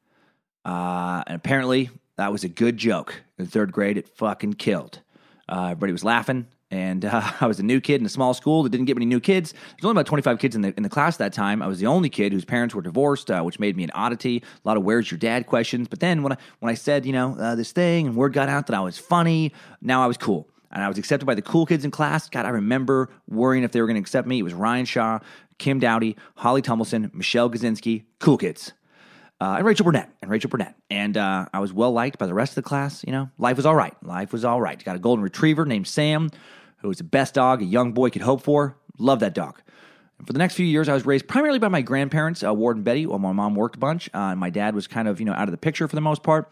Uh, 0.63 1.23
and 1.27 1.35
apparently, 1.35 1.89
that 2.17 2.31
was 2.31 2.43
a 2.43 2.49
good 2.49 2.77
joke. 2.77 3.23
In 3.37 3.47
third 3.47 3.71
grade, 3.71 3.97
it 3.97 4.07
fucking 4.09 4.53
killed. 4.53 5.01
Uh, 5.47 5.65
everybody 5.71 5.91
was 5.91 6.03
laughing. 6.03 6.47
And 6.71 7.05
uh, 7.05 7.21
I 7.41 7.47
was 7.47 7.59
a 7.59 7.63
new 7.63 7.81
kid 7.81 7.99
in 8.01 8.05
a 8.05 8.09
small 8.09 8.33
school 8.33 8.63
that 8.63 8.69
didn't 8.69 8.85
get 8.85 8.95
many 8.95 9.05
new 9.05 9.19
kids. 9.19 9.53
There's 9.53 9.85
only 9.85 9.93
about 9.93 10.05
25 10.05 10.39
kids 10.39 10.55
in 10.55 10.61
the, 10.61 10.73
in 10.77 10.83
the 10.83 10.89
class 10.89 11.17
that 11.17 11.33
time. 11.33 11.61
I 11.61 11.67
was 11.67 11.79
the 11.79 11.87
only 11.87 12.09
kid 12.09 12.31
whose 12.31 12.45
parents 12.45 12.75
were 12.75 12.81
divorced, 12.81 13.31
uh, 13.31 13.41
which 13.41 13.59
made 13.59 13.75
me 13.75 13.83
an 13.83 13.91
oddity. 13.93 14.37
A 14.37 14.67
lot 14.67 14.77
of 14.77 14.83
"Where's 14.83 15.09
your 15.09 15.17
dad?" 15.17 15.47
questions. 15.47 15.87
But 15.87 15.99
then 15.99 16.23
when 16.23 16.33
I 16.33 16.37
when 16.59 16.71
I 16.71 16.75
said 16.75 17.05
you 17.05 17.13
know 17.13 17.35
uh, 17.39 17.55
this 17.55 17.71
thing 17.71 18.07
and 18.07 18.15
word 18.15 18.33
got 18.33 18.49
out 18.49 18.67
that 18.67 18.75
I 18.75 18.81
was 18.81 18.97
funny, 18.97 19.53
now 19.81 20.03
I 20.03 20.07
was 20.07 20.17
cool 20.17 20.47
and 20.71 20.83
I 20.83 20.87
was 20.87 20.97
accepted 20.97 21.25
by 21.25 21.35
the 21.35 21.41
cool 21.41 21.65
kids 21.65 21.83
in 21.83 21.91
class. 21.91 22.29
God, 22.29 22.45
I 22.45 22.49
remember 22.49 23.09
worrying 23.27 23.63
if 23.63 23.71
they 23.71 23.81
were 23.81 23.87
going 23.87 23.95
to 23.95 24.01
accept 24.01 24.27
me. 24.27 24.39
It 24.39 24.43
was 24.43 24.53
Ryan 24.53 24.85
Shaw, 24.85 25.19
Kim 25.57 25.79
Dowdy, 25.79 26.15
Holly 26.35 26.61
Tumbleson, 26.61 27.13
Michelle 27.13 27.49
Gazinski, 27.49 28.03
cool 28.19 28.37
kids. 28.37 28.73
Uh, 29.41 29.55
and 29.57 29.65
Rachel 29.65 29.85
Burnett, 29.85 30.09
and 30.21 30.29
Rachel 30.29 30.49
Burnett. 30.49 30.75
And 30.89 31.15
uh, 31.15 31.45
I 31.53 31.59
was 31.59 31.71
well 31.71 31.93
liked 31.93 32.19
by 32.19 32.27
the 32.27 32.33
rest 32.33 32.51
of 32.51 32.55
the 32.55 32.67
class. 32.67 33.05
You 33.05 33.13
know, 33.13 33.29
life 33.37 33.55
was 33.55 33.65
all 33.65 33.75
right. 33.75 33.95
Life 34.03 34.33
was 34.33 34.43
all 34.43 34.59
right. 34.59 34.83
Got 34.83 34.97
a 34.97 34.99
golden 34.99 35.23
retriever 35.23 35.65
named 35.65 35.87
Sam, 35.87 36.29
who 36.81 36.87
was 36.87 36.97
the 36.97 37.03
best 37.03 37.33
dog 37.33 37.61
a 37.61 37.65
young 37.65 37.93
boy 37.93 38.09
could 38.09 38.21
hope 38.21 38.41
for. 38.41 38.77
Love 38.97 39.19
that 39.19 39.33
dog. 39.33 39.61
And 40.17 40.27
for 40.27 40.33
the 40.33 40.39
next 40.39 40.55
few 40.55 40.65
years, 40.65 40.89
I 40.89 40.93
was 40.93 41.05
raised 41.05 41.27
primarily 41.27 41.59
by 41.59 41.69
my 41.69 41.81
grandparents, 41.81 42.43
uh, 42.43 42.53
Ward 42.53 42.77
and 42.77 42.85
Betty, 42.85 43.05
while 43.05 43.19
my 43.19 43.31
mom 43.31 43.55
worked 43.55 43.75
a 43.75 43.79
bunch. 43.79 44.09
Uh, 44.13 44.31
and 44.31 44.39
my 44.39 44.49
dad 44.49 44.75
was 44.75 44.87
kind 44.87 45.07
of, 45.07 45.19
you 45.19 45.25
know, 45.25 45.33
out 45.33 45.47
of 45.47 45.51
the 45.51 45.57
picture 45.57 45.87
for 45.87 45.95
the 45.95 46.01
most 46.01 46.23
part. 46.23 46.51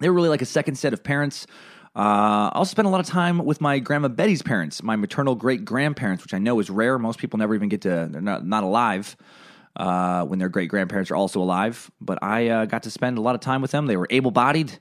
They 0.00 0.08
were 0.08 0.14
really 0.14 0.30
like 0.30 0.42
a 0.42 0.46
second 0.46 0.76
set 0.76 0.92
of 0.92 1.04
parents. 1.04 1.46
Uh, 1.96 2.50
I 2.50 2.52
also 2.54 2.70
spent 2.70 2.86
a 2.86 2.90
lot 2.90 3.00
of 3.00 3.06
time 3.06 3.38
with 3.44 3.60
my 3.60 3.78
grandma 3.78 4.08
Betty's 4.08 4.42
parents, 4.42 4.82
my 4.82 4.96
maternal 4.96 5.34
great 5.34 5.64
grandparents, 5.64 6.24
which 6.24 6.34
I 6.34 6.38
know 6.38 6.58
is 6.58 6.68
rare. 6.68 6.98
Most 6.98 7.18
people 7.18 7.38
never 7.38 7.54
even 7.54 7.68
get 7.68 7.82
to, 7.82 8.08
they're 8.10 8.20
not, 8.20 8.44
not 8.44 8.64
alive 8.64 9.16
uh, 9.76 10.24
when 10.24 10.38
their 10.38 10.48
great 10.48 10.68
grandparents 10.68 11.10
are 11.10 11.16
also 11.16 11.40
alive. 11.40 11.90
But 12.00 12.18
I 12.22 12.48
uh, 12.48 12.64
got 12.64 12.84
to 12.84 12.90
spend 12.90 13.18
a 13.18 13.20
lot 13.20 13.34
of 13.34 13.40
time 13.40 13.62
with 13.62 13.70
them. 13.70 13.86
They 13.86 13.96
were 13.96 14.08
able 14.10 14.30
bodied. 14.30 14.76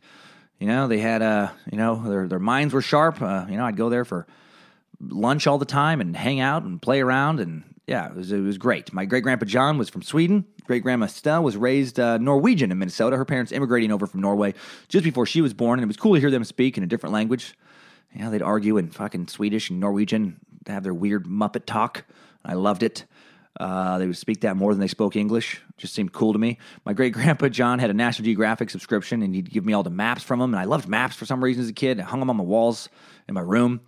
You 0.60 0.68
know, 0.68 0.88
they 0.88 1.00
had, 1.00 1.22
uh, 1.22 1.50
you 1.72 1.78
know, 1.78 2.02
their, 2.08 2.28
their 2.28 2.40
minds 2.40 2.74
were 2.74 2.82
sharp. 2.82 3.22
Uh, 3.22 3.46
you 3.50 3.58
know, 3.58 3.66
I'd 3.66 3.78
go 3.78 3.90
there 3.90 4.06
for 4.06 4.26
lunch 5.10 5.48
all 5.48 5.58
the 5.58 5.66
time 5.66 6.02
and 6.02 6.16
hang 6.16 6.40
out 6.40 6.64
and 6.64 6.82
play 6.82 7.02
around. 7.02 7.40
And 7.40 7.64
yeah, 7.88 8.08
it 8.08 8.16
was, 8.16 8.32
it 8.32 8.40
was 8.40 8.58
great. 8.58 8.94
My 8.94 9.06
great 9.06 9.24
grandpa 9.24 9.46
John 9.46 9.78
was 9.78 9.90
from 9.90 10.02
Sweden. 10.02 10.46
Great 10.66 10.84
grandma 10.84 11.08
Stella 11.08 11.42
was 11.42 11.58
raised 11.58 12.00
uh, 12.00 12.18
Norwegian 12.18 12.72
in 12.72 12.80
Minnesota. 12.80 13.18
Her 13.18 13.26
parents 13.26 13.52
immigrating 13.52 13.92
over 13.92 14.08
from 14.08 14.22
Norway 14.22 14.54
just 14.88 15.04
before 15.04 15.26
she 15.26 15.42
was 15.42 15.54
born. 15.54 15.80
And 15.80 15.84
it 15.84 15.88
was 15.88 15.98
cool 15.98 16.14
to 16.14 16.20
hear 16.20 16.32
them 16.32 16.44
speak 16.44 16.78
in 16.78 16.84
a 16.84 16.88
different 16.88 17.14
language. 17.14 17.56
Yeah, 18.16 18.30
they'd 18.30 18.42
argue 18.42 18.78
in 18.78 18.90
fucking 18.90 19.28
Swedish 19.28 19.70
and 19.70 19.80
Norwegian, 19.80 20.40
have 20.68 20.84
their 20.84 20.94
weird 20.94 21.26
Muppet 21.26 21.66
talk. 21.66 22.06
I 22.46 22.54
loved 22.54 22.84
it. 22.84 23.06
Uh, 23.60 24.00
they 24.00 24.08
would 24.08 24.18
speak 24.18 24.42
that 24.42 24.58
more 24.58 24.74
than 24.74 24.80
they 24.80 24.88
spoke 24.88 25.16
English. 25.16 25.62
Just 25.78 25.94
seemed 25.94 26.12
cool 26.12 26.34
to 26.34 26.40
me. 26.40 26.58
My 26.86 26.94
great 26.94 27.14
grandpa 27.14 27.50
John 27.50 27.80
had 27.80 27.90
a 27.90 27.94
National 27.94 28.26
Geographic 28.26 28.70
subscription, 28.70 29.22
and 29.22 29.36
he'd 29.36 29.52
give 29.52 29.66
me 29.66 29.74
all 29.74 29.84
the 29.84 29.90
maps 29.90 30.24
from 30.24 30.40
them. 30.40 30.54
And 30.54 30.60
I 30.60 30.66
loved 30.66 30.88
maps 30.88 31.16
for 31.16 31.26
some 31.26 31.44
reason 31.44 31.64
as 31.64 31.70
a 31.70 31.74
kid. 31.74 32.00
I 32.00 32.04
hung 32.04 32.20
them 32.20 32.30
on 32.30 32.38
my 32.38 32.44
walls 32.44 32.90
in 33.28 33.36
my 33.36 33.42
room. 33.42 33.82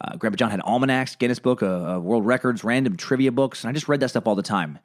Uh, 0.00 0.16
grandpa 0.16 0.36
John 0.36 0.50
had 0.50 0.60
almanacs, 0.60 1.16
Guinness 1.16 1.38
Book 1.38 1.62
of 1.62 2.02
World 2.02 2.26
Records, 2.26 2.64
random 2.64 2.96
trivia 2.96 3.32
books, 3.32 3.64
and 3.64 3.70
I 3.70 3.72
just 3.72 3.88
read 3.88 4.00
that 4.00 4.10
stuff 4.10 4.26
all 4.26 4.34
the 4.34 4.42
time. 4.42 4.78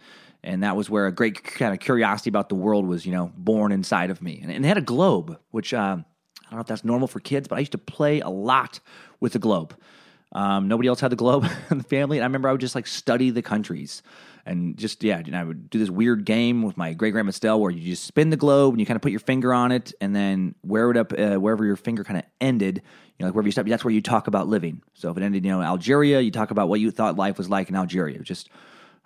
And 0.44 0.64
that 0.64 0.76
was 0.76 0.90
where 0.90 1.06
a 1.06 1.12
great 1.12 1.44
kind 1.44 1.74
of 1.74 1.80
curiosity 1.80 2.30
about 2.30 2.50
the 2.50 2.56
world 2.56 2.88
was, 2.88 3.06
you 3.06 3.12
know, 3.12 3.32
born 3.38 3.72
inside 3.72 4.10
of 4.10 4.22
me. 4.22 4.40
And, 4.42 4.52
and 4.52 4.64
they 4.64 4.68
had 4.68 4.78
a 4.78 4.82
globe, 4.82 5.38
which 5.52 5.74
uh, 5.74 5.78
I 5.78 6.50
don't 6.50 6.58
know 6.58 6.62
if 6.62 6.68
that's 6.68 6.84
normal 6.84 7.08
for 7.08 7.20
kids, 7.20 7.48
but 7.48 7.58
I 7.58 7.60
used 7.60 7.74
to 7.74 7.78
play 7.78 8.22
a 8.22 8.30
lot 8.30 8.80
with 9.20 9.34
the 9.34 9.40
globe. 9.40 9.76
Um, 10.32 10.68
nobody 10.68 10.88
else 10.88 11.00
had 11.00 11.12
the 11.12 11.18
globe 11.18 11.48
in 11.70 11.78
the 11.78 11.84
family. 11.84 12.18
And 12.18 12.24
I 12.24 12.28
remember 12.28 12.50
I 12.50 12.54
would 12.54 12.62
just 12.62 12.76
like 12.76 12.88
study 12.88 13.30
the 13.30 13.42
countries 13.42 14.02
and 14.46 14.78
just, 14.78 15.04
yeah, 15.04 15.22
I 15.34 15.44
would 15.44 15.70
do 15.70 15.80
this 15.80 15.90
weird 15.90 16.26
game 16.26 16.64
with 16.64 16.78
my 16.78 16.94
great 16.94 17.12
grandma 17.12 17.30
Estelle 17.30 17.60
where 17.60 17.72
you 17.72 17.92
just 17.92 18.06
spin 18.06 18.30
the 18.30 18.38
globe 18.38 18.74
and 18.74 18.80
you 18.80 18.86
kind 18.86 18.96
of 18.96 19.02
put 19.02 19.12
your 19.12 19.20
finger 19.20 19.54
on 19.54 19.72
it 19.72 19.94
and 20.02 20.16
then 20.16 20.56
wear 20.64 20.90
it 20.92 20.98
up 20.98 21.14
uh, 21.18 21.36
wherever 21.36 21.66
your 21.66 21.76
finger 21.76 22.04
kind 22.04 22.18
of 22.18 22.26
ended, 22.40 22.78
you 22.78 23.24
know, 23.24 23.28
like 23.28 23.36
wherever 23.36 23.48
you 23.48 23.52
stop, 23.52 23.66
that's 23.68 23.84
where 23.84 23.94
you 23.94 24.02
talk 24.02 24.28
about 24.28 24.48
living. 24.48 24.82
So 24.94 25.12
if 25.12 25.18
it 25.18 25.24
ended, 25.24 25.46
you 25.46 25.52
know, 25.52 25.62
Algeria, 25.62 26.22
you 26.22 26.32
talk 26.32 26.52
about 26.52 26.70
what 26.70 26.80
you 26.80 26.92
thought 26.92 27.18
life 27.18 27.38
was 27.38 27.50
like 27.50 27.70
in 27.70 27.76
Algeria. 27.76 28.20
Just, 28.20 28.50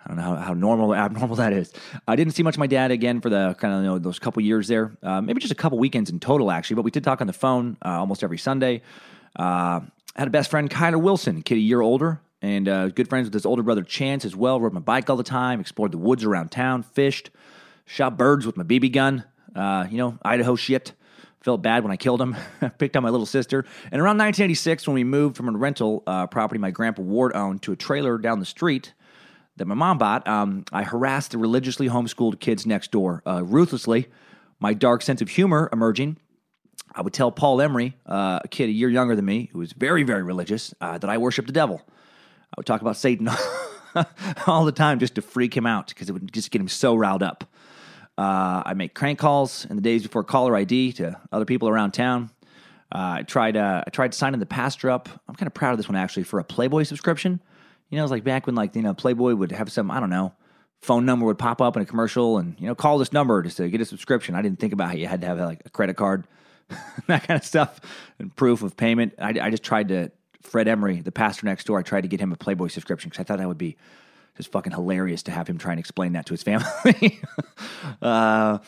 I 0.02 0.08
don't 0.08 0.16
know 0.16 0.22
how, 0.22 0.36
how 0.36 0.54
normal 0.54 0.92
or 0.92 0.96
abnormal 0.96 1.36
that 1.36 1.52
is. 1.52 1.72
I 2.08 2.16
didn't 2.16 2.32
see 2.34 2.42
much 2.42 2.54
of 2.54 2.60
my 2.60 2.66
dad 2.66 2.90
again 2.90 3.20
for 3.20 3.28
the 3.28 3.54
kind 3.58 3.74
of 3.74 3.80
you 3.82 3.86
know, 3.86 3.98
those 3.98 4.18
couple 4.18 4.42
years 4.42 4.68
there, 4.68 4.96
uh, 5.02 5.20
maybe 5.20 5.40
just 5.40 5.52
a 5.52 5.56
couple 5.56 5.78
weekends 5.78 6.08
in 6.10 6.18
total 6.20 6.50
actually, 6.50 6.76
but 6.76 6.82
we 6.82 6.90
did 6.90 7.04
talk 7.04 7.20
on 7.20 7.26
the 7.26 7.32
phone 7.32 7.76
uh, 7.84 7.90
almost 7.90 8.22
every 8.22 8.38
Sunday. 8.38 8.82
Uh, 9.34 9.80
had 10.14 10.28
a 10.28 10.30
best 10.30 10.50
friend, 10.50 10.70
Kyler 10.70 11.00
Wilson, 11.00 11.42
kid 11.42 11.56
a 11.56 11.60
year 11.60 11.82
older, 11.82 12.20
and 12.42 12.68
uh, 12.68 12.88
good 12.88 13.08
friends 13.08 13.26
with 13.26 13.34
his 13.34 13.46
older 13.46 13.62
brother 13.62 13.82
Chance 13.82 14.24
as 14.24 14.36
well. 14.36 14.60
Rode 14.60 14.72
my 14.72 14.80
bike 14.80 15.08
all 15.10 15.16
the 15.16 15.22
time, 15.22 15.60
explored 15.60 15.92
the 15.92 15.98
woods 15.98 16.24
around 16.24 16.50
town, 16.50 16.82
fished, 16.82 17.30
shot 17.84 18.16
birds 18.16 18.46
with 18.46 18.56
my 18.56 18.64
BB 18.64 18.92
gun. 18.92 19.24
Uh, 19.54 19.86
you 19.90 19.98
know, 19.98 20.18
Idaho 20.22 20.56
shit. 20.56 20.92
Felt 21.40 21.62
bad 21.62 21.84
when 21.84 21.92
I 21.92 21.96
killed 21.96 22.20
him. 22.20 22.34
Picked 22.78 22.96
on 22.96 23.04
my 23.04 23.10
little 23.10 23.26
sister. 23.26 23.64
And 23.92 24.00
around 24.00 24.18
1986, 24.18 24.88
when 24.88 24.94
we 24.94 25.04
moved 25.04 25.36
from 25.36 25.48
a 25.48 25.52
rental 25.56 26.02
uh, 26.06 26.26
property 26.26 26.58
my 26.58 26.72
grandpa 26.72 27.02
Ward 27.02 27.36
owned 27.36 27.62
to 27.62 27.72
a 27.72 27.76
trailer 27.76 28.18
down 28.18 28.40
the 28.40 28.46
street 28.46 28.94
that 29.56 29.66
my 29.66 29.74
mom 29.76 29.96
bought, 29.96 30.26
um, 30.26 30.64
I 30.72 30.82
harassed 30.82 31.30
the 31.30 31.38
religiously 31.38 31.88
homeschooled 31.88 32.40
kids 32.40 32.66
next 32.66 32.90
door 32.90 33.22
uh, 33.26 33.44
ruthlessly. 33.44 34.08
My 34.58 34.74
dark 34.74 35.02
sense 35.02 35.22
of 35.22 35.28
humor 35.28 35.68
emerging 35.72 36.16
I 36.96 37.02
would 37.02 37.12
tell 37.12 37.30
Paul 37.30 37.60
Emery, 37.60 37.94
uh, 38.06 38.40
a 38.42 38.48
kid 38.48 38.70
a 38.70 38.72
year 38.72 38.88
younger 38.88 39.14
than 39.14 39.26
me, 39.26 39.50
who 39.52 39.58
was 39.58 39.72
very, 39.72 40.02
very 40.02 40.22
religious, 40.22 40.72
uh, 40.80 40.96
that 40.96 41.10
I 41.10 41.18
worshiped 41.18 41.46
the 41.46 41.52
devil. 41.52 41.82
I 42.52 42.54
would 42.56 42.66
talk 42.66 42.80
about 42.80 42.96
Satan 42.96 43.28
all 44.46 44.64
the 44.64 44.72
time 44.72 44.98
just 44.98 45.16
to 45.16 45.22
freak 45.22 45.56
him 45.56 45.66
out 45.66 45.88
because 45.88 46.08
it 46.08 46.12
would 46.12 46.32
just 46.32 46.50
get 46.50 46.60
him 46.60 46.68
so 46.68 46.94
riled 46.94 47.22
up. 47.22 47.44
Uh, 48.18 48.62
I 48.64 48.74
make 48.74 48.94
crank 48.94 49.18
calls 49.18 49.66
in 49.66 49.76
the 49.76 49.82
days 49.82 50.02
before 50.02 50.24
caller 50.24 50.56
ID 50.56 50.92
to 50.94 51.20
other 51.32 51.44
people 51.44 51.68
around 51.68 51.92
town. 51.92 52.30
Uh, 52.94 53.18
I 53.18 53.22
tried. 53.22 53.56
Uh, 53.56 53.82
I 53.86 53.90
tried 53.90 54.14
signing 54.14 54.40
the 54.40 54.46
pastor 54.46 54.90
up. 54.90 55.08
I'm 55.28 55.34
kind 55.34 55.48
of 55.48 55.54
proud 55.54 55.72
of 55.72 55.76
this 55.76 55.88
one 55.88 55.96
actually 55.96 56.22
for 56.22 56.38
a 56.38 56.44
Playboy 56.44 56.84
subscription. 56.84 57.42
You 57.90 57.96
know, 57.96 58.02
it 58.02 58.04
was 58.04 58.10
like 58.10 58.24
back 58.24 58.46
when 58.46 58.54
like 58.54 58.74
you 58.76 58.82
know 58.82 58.94
Playboy 58.94 59.34
would 59.34 59.52
have 59.52 59.70
some 59.70 59.90
I 59.90 60.00
don't 60.00 60.10
know 60.10 60.32
phone 60.82 61.04
number 61.04 61.26
would 61.26 61.38
pop 61.38 61.60
up 61.60 61.76
in 61.76 61.82
a 61.82 61.86
commercial 61.86 62.38
and 62.38 62.58
you 62.60 62.66
know 62.66 62.74
call 62.74 62.98
this 62.98 63.12
number 63.12 63.42
just 63.42 63.56
to 63.56 63.68
get 63.68 63.80
a 63.80 63.84
subscription. 63.84 64.34
I 64.34 64.42
didn't 64.42 64.58
think 64.58 64.72
about 64.72 64.88
how 64.88 64.94
you 64.94 65.06
had 65.06 65.20
to 65.22 65.26
have 65.26 65.38
like 65.38 65.62
a 65.64 65.70
credit 65.70 65.96
card 65.96 66.26
that 67.06 67.26
kind 67.26 67.38
of 67.38 67.44
stuff 67.44 67.80
and 68.18 68.34
proof 68.34 68.62
of 68.62 68.76
payment. 68.76 69.14
I, 69.18 69.34
I, 69.40 69.50
just 69.50 69.62
tried 69.62 69.88
to 69.88 70.10
Fred 70.46 70.68
Emery, 70.68 71.00
the 71.00 71.12
pastor 71.12 71.46
next 71.46 71.64
door. 71.64 71.78
I 71.78 71.82
tried 71.82 72.02
to 72.02 72.08
get 72.08 72.20
him 72.20 72.32
a 72.32 72.36
Playboy 72.36 72.68
subscription 72.68 73.10
because 73.10 73.20
I 73.20 73.24
thought 73.24 73.38
that 73.38 73.48
would 73.48 73.58
be 73.58 73.76
just 74.36 74.52
fucking 74.52 74.72
hilarious 74.72 75.22
to 75.24 75.30
have 75.30 75.48
him 75.48 75.58
try 75.58 75.72
and 75.72 75.80
explain 75.80 76.12
that 76.12 76.26
to 76.26 76.34
his 76.34 76.42
family. 76.42 77.20
uh, 78.02 78.58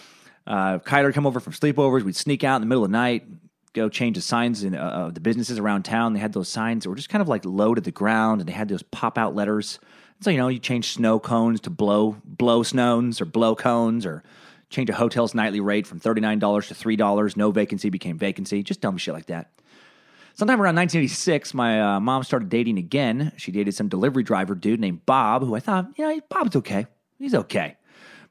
uh, 0.47 0.79
Kyler 0.79 1.13
come 1.13 1.27
over 1.27 1.41
from 1.41 1.53
sleepovers. 1.53 2.03
We'd 2.03 2.17
sneak 2.17 2.43
out 2.43 2.57
in 2.57 2.63
the 2.63 2.67
middle 2.67 2.85
of 2.85 2.91
the 2.91 2.97
night, 2.97 3.27
go 3.75 3.89
change 3.89 4.17
the 4.17 4.23
signs 4.23 4.65
in 4.65 4.75
uh, 4.75 5.11
the 5.13 5.21
businesses 5.21 5.59
around 5.59 5.85
town. 5.85 6.15
They 6.15 6.21
had 6.21 6.33
those 6.33 6.49
signs 6.49 6.85
that 6.85 6.91
were 6.91 6.97
just 6.97 7.11
kind 7.11 7.23
of 7.23 7.29
like 7.29 7.45
low 7.45 7.75
to 7.75 7.81
the 7.81 7.91
ground, 7.91 8.41
and 8.41 8.49
they 8.49 8.55
had 8.55 8.69
those 8.69 8.83
pop 8.83 9.19
out 9.19 9.35
letters. 9.35 9.79
So 10.21 10.31
you 10.31 10.39
know, 10.39 10.49
you 10.49 10.59
change 10.59 10.95
snow 10.95 11.21
cones 11.21 11.61
to 11.61 11.71
blow 11.71 12.17
blow 12.25 12.63
snows 12.63 13.21
or 13.21 13.25
blow 13.25 13.55
cones 13.55 14.07
or 14.07 14.23
change 14.71 14.91
a 14.91 14.95
hotel's 14.95 15.35
nightly 15.35 15.61
rate 15.61 15.87
from 15.87 16.01
$39 16.01 16.69
to 16.69 16.75
$3. 16.75 17.37
No 17.37 17.51
vacancy 17.51 17.89
became 17.89 18.19
vacancy. 18.19 18.63
Just 18.63 18.81
dumb 18.81 18.99
shit 18.99 19.15
like 19.15 19.27
that. 19.27 19.51
Sometime 20.39 20.63
around 20.63 20.77
1986, 20.77 21.53
my 21.53 21.81
uh, 21.81 21.99
mom 21.99 22.23
started 22.23 22.49
dating 22.49 22.79
again. 22.79 23.33
She 23.37 23.51
dated 23.51 23.75
some 23.75 23.89
delivery 23.89 24.23
driver 24.23 24.55
dude 24.55 24.79
named 24.79 25.05
Bob, 25.05 25.43
who 25.43 25.57
I 25.57 25.59
thought, 25.59 25.89
you 25.97 26.07
know, 26.07 26.21
Bob's 26.29 26.55
okay. 26.55 26.87
He's 27.19 27.35
okay. 27.35 27.77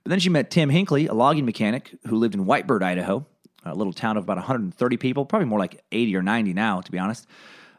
But 0.06 0.12
then 0.12 0.20
she 0.20 0.30
met 0.30 0.50
Tim 0.50 0.70
Hinckley, 0.70 1.08
a 1.08 1.14
logging 1.14 1.44
mechanic 1.46 1.94
who 2.06 2.16
lived 2.16 2.34
in 2.34 2.46
Whitebird, 2.46 2.82
Idaho, 2.82 3.26
a 3.66 3.76
little 3.76 3.92
town 3.92 4.16
of 4.16 4.24
about 4.24 4.38
130 4.38 4.96
people, 4.96 5.26
probably 5.26 5.50
more 5.50 5.60
like 5.60 5.84
80 5.92 6.16
or 6.16 6.22
90 6.22 6.54
now, 6.54 6.80
to 6.80 6.90
be 6.90 6.98
honest, 6.98 7.28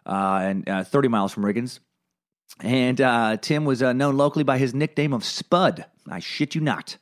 uh, 0.04 0.40
and 0.42 0.68
uh, 0.68 0.85
30 0.85 1.08
miles 1.08 1.32
from 1.32 1.44
Riggins. 1.44 1.78
And 2.61 3.00
uh, 3.00 3.38
Tim 3.38 3.64
was 3.64 3.82
uh, 3.82 3.94
known 3.94 4.18
locally 4.18 4.44
by 4.44 4.58
his 4.58 4.75
nickname 4.75 5.14
of 5.14 5.25
Spud. 5.25 5.87
I 6.06 6.18
shit 6.18 6.54
you 6.54 6.61
not 6.61 6.99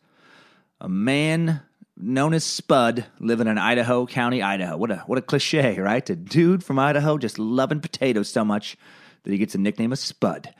a 0.80 0.88
man 0.88 1.62
known 1.96 2.34
as 2.34 2.44
Spud 2.44 3.06
living 3.18 3.46
in 3.46 3.58
Idaho 3.58 4.06
County, 4.06 4.42
Idaho. 4.42 4.76
What 4.76 4.90
a 4.90 4.96
what 5.06 5.18
a 5.18 5.22
cliche, 5.22 5.78
right? 5.78 6.08
A 6.08 6.16
dude 6.16 6.62
from 6.62 6.78
Idaho 6.78 7.18
just 7.18 7.38
loving 7.38 7.80
potatoes 7.80 8.28
so 8.28 8.44
much 8.44 8.76
that 9.22 9.32
he 9.32 9.38
gets 9.38 9.54
a 9.54 9.58
nickname 9.58 9.92
of 9.92 9.98
Spud. 9.98 10.54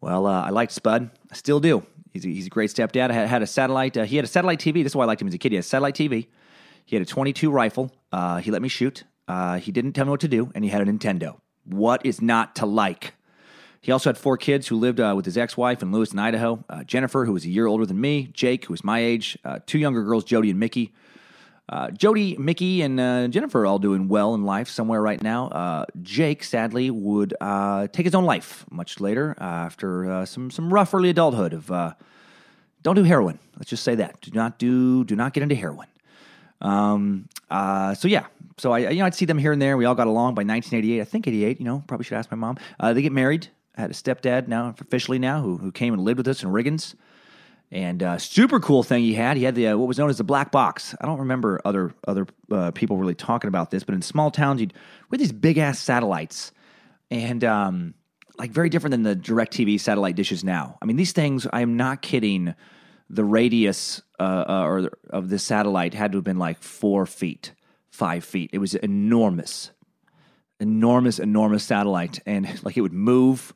Well, 0.00 0.26
uh, 0.26 0.42
I 0.42 0.50
liked 0.50 0.72
Spud. 0.72 1.10
I 1.30 1.34
still 1.34 1.60
do. 1.60 1.84
He's 2.12 2.24
a, 2.24 2.28
he's 2.28 2.46
a 2.46 2.50
great 2.50 2.70
stepdad. 2.70 3.10
I 3.10 3.14
had, 3.14 3.28
had 3.28 3.42
a 3.42 3.46
satellite. 3.46 3.96
Uh, 3.96 4.04
he 4.04 4.16
had 4.16 4.24
a 4.24 4.28
satellite 4.28 4.60
TV. 4.60 4.82
This 4.82 4.92
is 4.92 4.96
why 4.96 5.04
I 5.04 5.06
liked 5.06 5.20
him 5.20 5.28
as 5.28 5.34
a 5.34 5.38
kid. 5.38 5.52
He 5.52 5.56
had 5.56 5.64
a 5.64 5.68
satellite 5.68 5.94
TV. 5.94 6.28
He 6.84 6.96
had 6.96 7.02
a 7.02 7.06
22 7.06 7.50
rifle. 7.50 7.92
Uh, 8.12 8.38
he 8.38 8.50
let 8.50 8.62
me 8.62 8.68
shoot. 8.68 9.04
Uh, 9.26 9.58
he 9.58 9.72
didn't 9.72 9.92
tell 9.92 10.04
me 10.04 10.10
what 10.10 10.20
to 10.20 10.28
do, 10.28 10.50
and 10.54 10.64
he 10.64 10.70
had 10.70 10.86
a 10.86 10.90
Nintendo. 10.90 11.40
What 11.64 12.06
is 12.06 12.22
not 12.22 12.56
to 12.56 12.66
like? 12.66 13.14
He 13.86 13.92
also 13.92 14.08
had 14.10 14.18
four 14.18 14.36
kids 14.36 14.66
who 14.66 14.74
lived 14.74 14.98
uh, 14.98 15.12
with 15.14 15.24
his 15.24 15.38
ex 15.38 15.56
wife 15.56 15.80
in 15.80 15.92
Lewiston, 15.92 16.18
Idaho 16.18 16.64
uh, 16.68 16.82
Jennifer, 16.82 17.24
who 17.24 17.32
was 17.32 17.44
a 17.44 17.48
year 17.48 17.68
older 17.68 17.86
than 17.86 18.00
me, 18.00 18.28
Jake, 18.32 18.64
who 18.64 18.72
was 18.72 18.82
my 18.82 18.98
age, 18.98 19.38
uh, 19.44 19.60
two 19.64 19.78
younger 19.78 20.02
girls, 20.02 20.24
Jody 20.24 20.50
and 20.50 20.58
Mickey. 20.58 20.92
Uh, 21.68 21.92
Jody, 21.92 22.36
Mickey, 22.36 22.82
and 22.82 22.98
uh, 22.98 23.28
Jennifer 23.28 23.60
are 23.60 23.66
all 23.66 23.78
doing 23.78 24.08
well 24.08 24.34
in 24.34 24.42
life 24.42 24.68
somewhere 24.68 25.00
right 25.00 25.22
now. 25.22 25.46
Uh, 25.50 25.84
Jake, 26.02 26.42
sadly, 26.42 26.90
would 26.90 27.32
take 27.92 28.06
his 28.06 28.14
own 28.16 28.24
life 28.24 28.64
much 28.72 28.98
later 28.98 29.36
after 29.38 30.26
some 30.26 30.50
some 30.50 30.74
rough 30.74 30.92
early 30.92 31.10
adulthood 31.10 31.52
of 31.52 31.68
don't 32.82 32.96
do 32.96 33.04
heroin. 33.04 33.38
Let's 33.56 33.70
just 33.70 33.84
say 33.84 33.94
that. 33.94 34.20
Do 34.20 34.32
not 34.32 34.58
do 34.58 35.04
do 35.04 35.14
not 35.14 35.32
get 35.32 35.44
into 35.44 35.54
heroin. 35.54 35.86
Um, 36.60 37.28
so 37.94 38.08
yeah, 38.08 38.26
so 38.58 38.72
I 38.72 38.90
you 38.90 38.98
know 38.98 39.06
I'd 39.06 39.14
see 39.14 39.26
them 39.26 39.38
here 39.38 39.52
and 39.52 39.62
there. 39.62 39.76
We 39.76 39.84
all 39.84 39.94
got 39.94 40.08
along 40.08 40.34
by 40.34 40.42
1988. 40.42 41.00
I 41.00 41.04
think 41.04 41.28
88. 41.28 41.60
You 41.60 41.66
know, 41.66 41.84
probably 41.86 42.02
should 42.02 42.18
ask 42.18 42.32
my 42.32 42.36
mom. 42.36 42.58
they 42.82 43.00
get 43.00 43.12
married. 43.12 43.46
I 43.76 43.82
had 43.82 43.90
a 43.90 43.94
stepdad 43.94 44.48
now, 44.48 44.74
officially 44.80 45.18
now, 45.18 45.42
who, 45.42 45.58
who 45.58 45.70
came 45.70 45.92
and 45.92 46.02
lived 46.02 46.18
with 46.18 46.28
us 46.28 46.42
in 46.42 46.48
Riggins. 46.48 46.94
And 47.70 48.02
uh, 48.02 48.18
super 48.18 48.60
cool 48.60 48.82
thing 48.82 49.02
he 49.02 49.14
had, 49.14 49.36
he 49.36 49.42
had 49.42 49.56
the 49.56 49.68
uh, 49.68 49.76
what 49.76 49.88
was 49.88 49.98
known 49.98 50.08
as 50.08 50.18
the 50.18 50.24
black 50.24 50.52
box. 50.52 50.94
I 51.00 51.06
don't 51.06 51.18
remember 51.18 51.60
other 51.64 51.92
other 52.06 52.28
uh, 52.50 52.70
people 52.70 52.96
really 52.96 53.16
talking 53.16 53.48
about 53.48 53.72
this, 53.72 53.82
but 53.82 53.94
in 53.94 54.02
small 54.02 54.30
towns, 54.30 54.60
you'd 54.60 54.72
with 55.10 55.18
these 55.18 55.32
big 55.32 55.58
ass 55.58 55.80
satellites, 55.80 56.52
and 57.10 57.42
um, 57.42 57.94
like 58.38 58.52
very 58.52 58.68
different 58.68 58.92
than 58.92 59.02
the 59.02 59.16
DirecTV 59.16 59.80
satellite 59.80 60.14
dishes 60.14 60.44
now. 60.44 60.78
I 60.80 60.84
mean, 60.84 60.94
these 60.94 61.10
things, 61.10 61.44
I 61.52 61.62
am 61.62 61.76
not 61.76 62.02
kidding. 62.02 62.54
The 63.10 63.24
radius 63.24 64.00
uh, 64.20 64.44
uh, 64.48 64.62
or 64.64 64.90
of 65.10 65.28
this 65.28 65.42
satellite 65.42 65.92
had 65.92 66.12
to 66.12 66.18
have 66.18 66.24
been 66.24 66.38
like 66.38 66.62
four 66.62 67.04
feet, 67.04 67.52
five 67.90 68.24
feet. 68.24 68.50
It 68.52 68.58
was 68.58 68.76
enormous 68.76 69.72
enormous, 70.60 71.18
enormous 71.18 71.64
satellite, 71.64 72.20
and 72.26 72.46
like 72.64 72.76
it 72.76 72.80
would 72.80 72.92
move. 72.92 73.54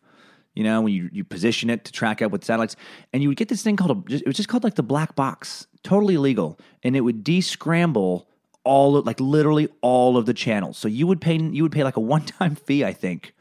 You 0.61 0.65
know, 0.65 0.83
when 0.83 0.93
you, 0.93 1.09
you 1.11 1.25
position 1.25 1.71
it 1.71 1.87
to 1.87 1.93
track 1.93 2.21
up 2.21 2.33
with 2.33 2.45
satellites, 2.45 2.77
and 3.15 3.23
you 3.23 3.31
would 3.31 3.39
get 3.39 3.49
this 3.49 3.63
thing 3.63 3.77
called 3.77 3.93
a, 4.11 4.15
it 4.15 4.27
was 4.27 4.37
just 4.37 4.51
called 4.51 4.63
like 4.63 4.75
the 4.75 4.83
black 4.83 5.17
box, 5.17 5.67
totally 5.83 6.17
illegal, 6.17 6.61
and 6.83 6.95
it 6.95 7.01
would 7.01 7.25
descramble 7.25 8.27
all 8.63 8.99
of, 8.99 9.07
like 9.07 9.19
literally 9.21 9.71
all 9.81 10.19
of 10.19 10.27
the 10.27 10.35
channels. 10.35 10.77
So 10.77 10.87
you 10.87 11.07
would 11.07 11.19
pay 11.19 11.39
you 11.39 11.63
would 11.63 11.73
pay 11.73 11.83
like 11.83 11.97
a 11.97 12.01
one 12.01 12.27
time 12.27 12.55
fee, 12.67 12.85
I 12.85 12.93
think, 12.93 13.35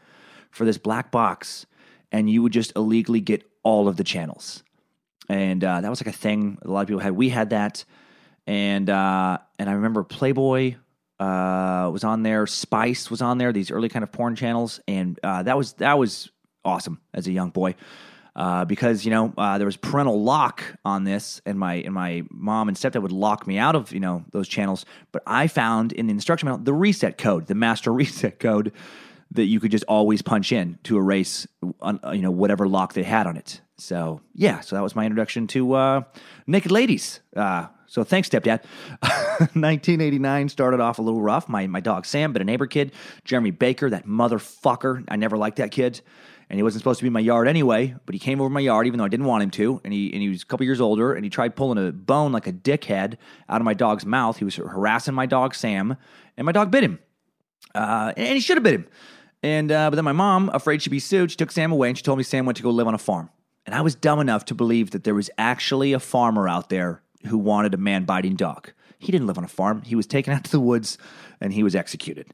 for 0.50 0.64
this 0.64 0.78
black 0.78 1.12
box, 1.12 1.66
and 2.10 2.30
you 2.30 2.42
would 2.42 2.54
just 2.54 2.72
illegally 2.78 3.20
get 3.20 3.44
all 3.64 3.90
of 3.90 3.98
the 3.98 4.06
channels, 4.06 4.64
and 5.28 5.62
uh, 5.62 5.82
that 5.82 5.90
was 5.90 6.00
like 6.00 6.16
a 6.16 6.18
thing 6.18 6.58
a 6.62 6.70
lot 6.70 6.84
of 6.84 6.88
people 6.88 7.02
had. 7.02 7.12
We 7.12 7.28
had 7.28 7.50
that, 7.50 7.84
and 8.48 8.90
uh, 8.90 9.40
and 9.60 9.70
I 9.70 9.74
remember 9.74 10.06
Playboy 10.06 10.76
uh, 11.20 11.90
was 11.92 12.06
on 12.06 12.24
there, 12.24 12.48
Spice 12.48 13.12
was 13.12 13.22
on 13.22 13.40
there, 13.40 13.52
these 13.52 13.72
early 13.72 13.90
kind 13.90 14.04
of 14.04 14.12
porn 14.14 14.38
channels, 14.38 14.80
and 14.88 15.20
uh, 15.22 15.44
that 15.44 15.58
was 15.58 15.74
that 15.74 15.98
was 15.98 16.32
awesome 16.64 17.00
as 17.14 17.28
a 17.28 17.32
young 17.32 17.50
boy. 17.50 17.76
Uh, 18.36 18.64
because 18.64 19.04
you 19.04 19.12
know 19.12 19.34
uh, 19.38 19.58
there 19.58 19.66
was 19.66 19.76
parental 19.76 20.24
lock 20.24 20.64
on 20.86 21.04
this, 21.04 21.42
and 21.46 21.60
my 21.60 21.76
and 21.76 21.94
my 21.94 22.24
mom 22.30 22.70
and 22.70 22.78
stepdad 22.78 23.02
would 23.02 23.12
lock 23.12 23.46
me 23.46 23.58
out 23.58 23.76
of 23.76 23.92
you 23.92 24.00
know 24.00 24.24
those 24.32 24.48
channels. 24.48 24.86
But 25.12 25.24
I 25.28 25.48
found 25.48 25.92
in 25.92 26.08
the 26.08 26.14
instruction 26.14 26.48
manual 26.48 26.64
the 26.64 26.74
reset 26.74 27.18
code, 27.18 27.48
the 27.48 27.56
master 27.56 27.92
reset 28.02 28.40
code, 28.40 28.72
that 29.32 29.46
you 29.46 29.60
could 29.60 29.72
just 29.72 29.84
always 29.86 30.22
punch 30.22 30.52
in 30.52 30.80
to 30.84 30.98
erase 30.98 31.48
uh, 31.82 32.12
you 32.14 32.22
know 32.22 32.32
whatever 32.32 32.68
lock 32.68 32.94
they 32.94 33.04
had 33.04 33.28
on 33.28 33.36
it. 33.36 33.62
So 33.78 34.22
yeah, 34.34 34.60
so 34.62 34.76
that 34.76 34.84
was 34.84 34.96
my 34.96 35.06
introduction 35.06 35.48
to 35.48 35.74
uh, 35.74 36.02
naked 36.48 36.72
ladies. 36.72 37.20
Uh, 37.36 37.68
so 37.88 38.04
thanks, 38.04 38.30
stepdad. 38.30 38.64
1989 39.40 40.50
started 40.50 40.80
off 40.80 41.00
a 41.00 41.02
little 41.02 41.22
rough. 41.22 41.50
My 41.50 41.68
my 41.68 41.80
dog 41.80 42.06
Sam, 42.06 42.32
but 42.32 42.42
a 42.42 42.46
neighbor 42.46 42.68
kid, 42.68 42.92
Jeremy 43.26 43.52
Baker, 43.52 43.90
that 43.90 44.06
motherfucker. 44.06 45.04
I 45.08 45.16
never 45.16 45.38
liked 45.38 45.58
that 45.58 45.72
kid 45.72 46.02
and 46.50 46.58
he 46.58 46.64
wasn't 46.64 46.82
supposed 46.82 47.00
to 47.00 47.04
be 47.04 47.08
in 47.08 47.14
my 47.14 47.20
yard 47.20 47.48
anyway. 47.48 47.96
But 48.06 48.16
he 48.16 48.20
came 48.20 48.42
over 48.42 48.50
my 48.50 48.60
yard, 48.60 48.88
even 48.88 48.98
though 48.98 49.06
I 49.06 49.10
didn't 49.10 49.28
want 49.28 49.44
him 49.44 49.52
to. 49.52 49.82
And 49.84 49.94
he 49.94 50.12
and 50.12 50.22
he 50.22 50.30
was 50.30 50.42
a 50.42 50.46
couple 50.46 50.66
years 50.66 50.82
older, 50.82 51.14
and 51.14 51.24
he 51.24 51.30
tried 51.30 51.56
pulling 51.56 51.88
a 51.88 51.92
bone 51.92 52.32
like 52.32 52.48
a 52.48 52.54
dickhead 52.54 53.18
out 53.48 53.62
of 53.62 53.66
my 53.66 53.74
dog's 53.74 54.06
mouth. 54.06 54.38
He 54.38 54.46
was 54.46 54.56
harassing 54.56 55.14
my 55.14 55.26
dog 55.26 55.54
Sam, 55.56 55.96
and 56.38 56.46
my 56.46 56.52
dog 56.52 56.72
bit 56.72 56.84
him, 56.84 57.00
uh, 57.76 58.14
and 58.18 58.34
he 58.34 58.40
should 58.40 58.58
have 58.58 58.64
bit 58.64 58.76
him. 58.76 58.88
And 59.42 59.72
uh, 59.72 59.90
but 59.90 59.96
then 59.96 60.06
my 60.06 60.12
mom, 60.12 60.50
afraid 60.54 60.82
she'd 60.82 60.90
be 60.90 61.00
sued, 61.00 61.32
she 61.32 61.38
took 61.38 61.52
Sam 61.52 61.72
away, 61.72 61.90
and 61.90 61.98
she 61.98 62.04
told 62.04 62.18
me 62.18 62.24
Sam 62.24 62.46
went 62.46 62.58
to 62.58 62.64
go 62.64 62.72
live 62.72 62.88
on 62.88 62.94
a 62.94 63.00
farm. 63.00 63.30
And 63.66 63.76
I 63.76 63.82
was 63.82 63.94
dumb 63.94 64.20
enough 64.20 64.46
to 64.46 64.56
believe 64.56 64.92
that 64.92 65.04
there 65.04 65.14
was 65.14 65.30
actually 65.38 65.94
a 65.94 66.00
farmer 66.00 66.50
out 66.50 66.70
there 66.70 67.04
who 67.28 67.38
wanted 67.38 67.74
a 67.74 67.78
man 67.78 68.04
biting 68.04 68.36
dog. 68.36 68.72
He 68.98 69.12
didn't 69.12 69.28
live 69.28 69.38
on 69.38 69.44
a 69.44 69.50
farm. 69.50 69.84
He 69.84 69.96
was 69.96 70.08
taken 70.08 70.34
out 70.34 70.44
to 70.46 70.52
the 70.52 70.60
woods 70.60 70.98
and 71.40 71.54
he 71.54 71.64
was 71.64 71.76
executed. 71.76 72.28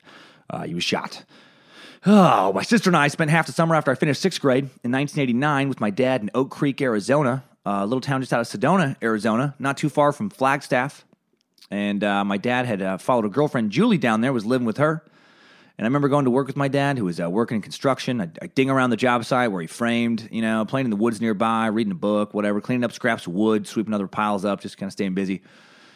Uh, 0.50 0.64
he 0.64 0.74
was 0.74 0.84
shot. 0.84 1.26
Oh, 2.08 2.54
my 2.54 2.62
sister 2.62 2.92
and 2.92 2.96
I 2.96 3.08
spent 3.08 3.32
half 3.32 3.48
the 3.48 3.52
summer 3.52 3.74
after 3.74 3.90
I 3.90 3.96
finished 3.96 4.22
sixth 4.22 4.40
grade 4.40 4.66
in 4.84 4.92
1989 4.92 5.70
with 5.70 5.80
my 5.80 5.90
dad 5.90 6.22
in 6.22 6.30
Oak 6.36 6.52
Creek, 6.52 6.80
Arizona, 6.80 7.44
a 7.66 7.84
little 7.84 8.00
town 8.00 8.22
just 8.22 8.32
out 8.32 8.42
of 8.42 8.48
Sedona, 8.48 8.96
Arizona, 9.02 9.56
not 9.58 9.76
too 9.76 9.90
far 9.90 10.12
from 10.12 10.30
Flagstaff. 10.30 11.04
And 11.72 12.04
uh, 12.04 12.24
my 12.24 12.38
dad 12.38 12.68
had 12.68 12.84
uh, 12.84 12.98
followed 13.00 13.26
a 13.26 13.30
girlfriend, 13.30 13.72
Julie, 13.72 13.98
down 13.98 14.22
there, 14.22 14.32
was 14.32 14.46
living 14.46 14.68
with 14.68 14.78
her. 14.78 15.04
And 15.80 15.86
I 15.86 15.88
remember 15.88 16.08
going 16.08 16.26
to 16.26 16.32
work 16.32 16.46
with 16.46 16.56
my 16.56 16.68
dad, 16.68 17.00
who 17.00 17.06
was 17.06 17.20
uh, 17.20 17.28
working 17.28 17.56
in 17.56 17.64
construction. 17.64 18.22
I, 18.22 18.30
I 18.40 18.48
ding 18.54 18.70
around 18.70 18.92
the 18.92 18.98
job 18.98 19.26
site 19.26 19.52
where 19.52 19.62
he 19.62 19.68
framed, 19.68 20.30
you 20.32 20.44
know, 20.44 20.64
playing 20.64 20.86
in 20.86 20.92
the 20.92 20.98
woods 20.98 21.20
nearby, 21.20 21.66
reading 21.66 21.92
a 21.92 21.96
book, 21.96 22.36
whatever, 22.36 22.62
cleaning 22.62 22.84
up 22.84 22.92
scraps 22.92 23.26
of 23.26 23.34
wood, 23.34 23.66
sweeping 23.66 23.96
other 23.96 24.08
piles 24.08 24.46
up, 24.46 24.62
just 24.62 24.78
kind 24.78 24.88
of 24.88 24.94
staying 24.94 25.16
busy 25.16 25.42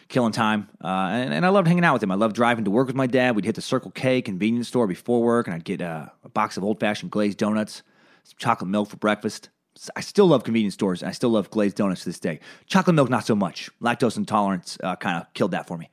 killing 0.10 0.34
time. 0.34 0.68
Uh, 0.84 1.10
and, 1.12 1.34
and, 1.34 1.46
I 1.46 1.50
loved 1.50 1.68
hanging 1.68 1.86
out 1.86 1.94
with 1.94 2.04
him. 2.04 2.12
I 2.12 2.16
loved 2.16 2.36
driving 2.36 2.66
to 2.66 2.72
work 2.72 2.88
with 2.88 2.96
my 2.96 3.08
dad. 3.08 3.36
We'd 3.36 3.46
hit 3.46 3.56
the 3.56 3.62
Circle 3.62 3.92
K 3.92 4.22
convenience 4.22 4.68
store 4.68 4.88
before 4.88 5.22
work, 5.22 5.48
and 5.48 5.56
I'd 5.56 5.64
get 5.64 5.82
uh, 5.82 6.08
a 6.24 6.30
box 6.30 6.58
of 6.58 6.64
old 6.64 6.80
fashioned 6.80 7.12
glazed 7.12 7.38
donuts, 7.38 7.84
some 8.24 8.36
chocolate 8.38 8.70
milk 8.70 8.90
for 8.90 8.98
breakfast. 8.98 9.50
I 9.96 10.02
still 10.02 10.28
love 10.28 10.44
convenience 10.44 10.74
stores, 10.74 11.02
and 11.02 11.10
I 11.10 11.14
still 11.14 11.30
love 11.30 11.50
glazed 11.52 11.78
donuts 11.78 12.04
to 12.04 12.10
this 12.10 12.20
day. 12.20 12.40
Chocolate 12.66 12.96
milk, 12.96 13.10
not 13.10 13.26
so 13.26 13.36
much. 13.36 13.70
Lactose 13.82 14.18
intolerance 14.18 14.78
uh, 14.84 14.96
kind 14.98 15.22
of 15.22 15.32
killed 15.34 15.52
that 15.52 15.68
for 15.68 15.78
me. 15.78 15.90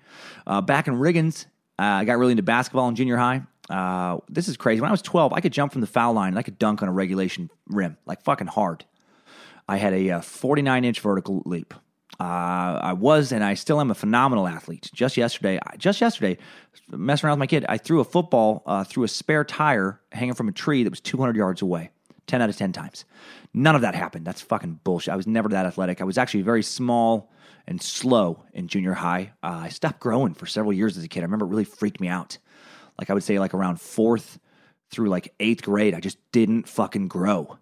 Uh, 0.47 0.61
back 0.61 0.88
in 0.88 0.95
Riggins, 0.95 1.47
uh, 1.79 1.83
I 1.83 2.05
got 2.05 2.19
really 2.19 2.33
into 2.33 2.43
basketball 2.43 2.88
in 2.88 2.97
junior 2.97 3.17
high. 3.17 3.43
Uh, 3.69 4.19
this 4.29 4.49
is 4.49 4.57
crazy. 4.57 4.81
When 4.81 4.88
I 4.88 4.93
was 4.93 5.03
12, 5.03 5.33
I 5.33 5.40
could 5.40 5.53
jump 5.53 5.73
from 5.73 5.83
the 5.83 5.87
foul 5.87 6.14
line 6.14 6.29
and 6.29 6.38
I 6.38 6.43
could 6.43 6.59
dunk 6.59 6.83
on 6.83 6.88
a 6.88 6.93
regulation 6.93 7.51
rim, 7.69 7.97
like 8.07 8.23
fucking 8.23 8.47
hard. 8.47 8.85
I 9.69 9.77
had 9.77 9.93
a 9.93 10.23
49 10.23 10.85
inch 10.85 11.01
vertical 11.01 11.43
leap. 11.45 11.75
Uh, 12.18 12.81
I 12.83 12.92
was 12.94 13.33
and 13.33 13.44
I 13.44 13.55
still 13.55 13.81
am 13.81 13.90
a 13.90 13.94
phenomenal 13.94 14.48
athlete. 14.48 14.90
Just 14.94 15.16
yesterday, 15.16 15.59
just 15.76 16.00
yesterday, 16.00 16.38
messing 16.90 17.26
around 17.26 17.35
with 17.35 17.40
my 17.40 17.46
kid, 17.46 17.66
I 17.68 17.79
threw 17.79 18.00
a 18.00 18.05
football 18.05 18.62
uh, 18.66 18.85
through 18.85 19.05
a 19.05 19.09
spare 19.09 19.44
tire 19.44 20.00
hanging 20.12 20.35
from 20.35 20.48
a 20.48 20.52
tree 20.52 20.83
that 20.83 20.90
was 20.90 21.00
200 21.00 21.37
yards 21.37 21.62
away. 21.62 21.90
10 22.26 22.42
out 22.42 22.48
of 22.48 22.57
10 22.57 22.72
times. 22.72 23.05
None 23.55 23.74
of 23.74 23.83
that 23.83 23.94
happened. 23.94 24.26
That's 24.26 24.40
fucking 24.40 24.81
bullshit. 24.83 25.12
I 25.12 25.16
was 25.16 25.26
never 25.26 25.48
that 25.50 25.66
athletic. 25.66 26.00
I 26.00 26.05
was 26.05 26.18
actually 26.18 26.42
very 26.42 26.62
small 26.62 27.31
and 27.66 27.81
slow 27.81 28.42
in 28.52 28.68
junior 28.68 28.94
high. 28.94 29.33
Uh, 29.42 29.61
I 29.64 29.68
stopped 29.68 30.00
growing 30.00 30.35
for 30.35 30.46
several 30.46 30.72
years 30.72 30.96
as 30.96 31.05
a 31.05 31.09
kid. 31.09 31.20
I 31.20 31.24
remember 31.24 31.46
it 31.46 31.50
really 31.50 31.64
freaked 31.64 32.00
me 32.00 32.09
out. 32.09 32.38
Like 32.98 33.11
I 33.11 33.14
would 33.14 33.24
say, 33.24 33.38
like 33.38 33.55
around 33.55 33.81
fourth 33.81 34.38
through 34.90 35.09
like 35.09 35.35
eighth 35.40 35.62
grade, 35.62 35.94
I 35.94 36.00
just 36.00 36.18
didn't 36.33 36.68
fucking 36.68 37.09
grow. 37.09 37.59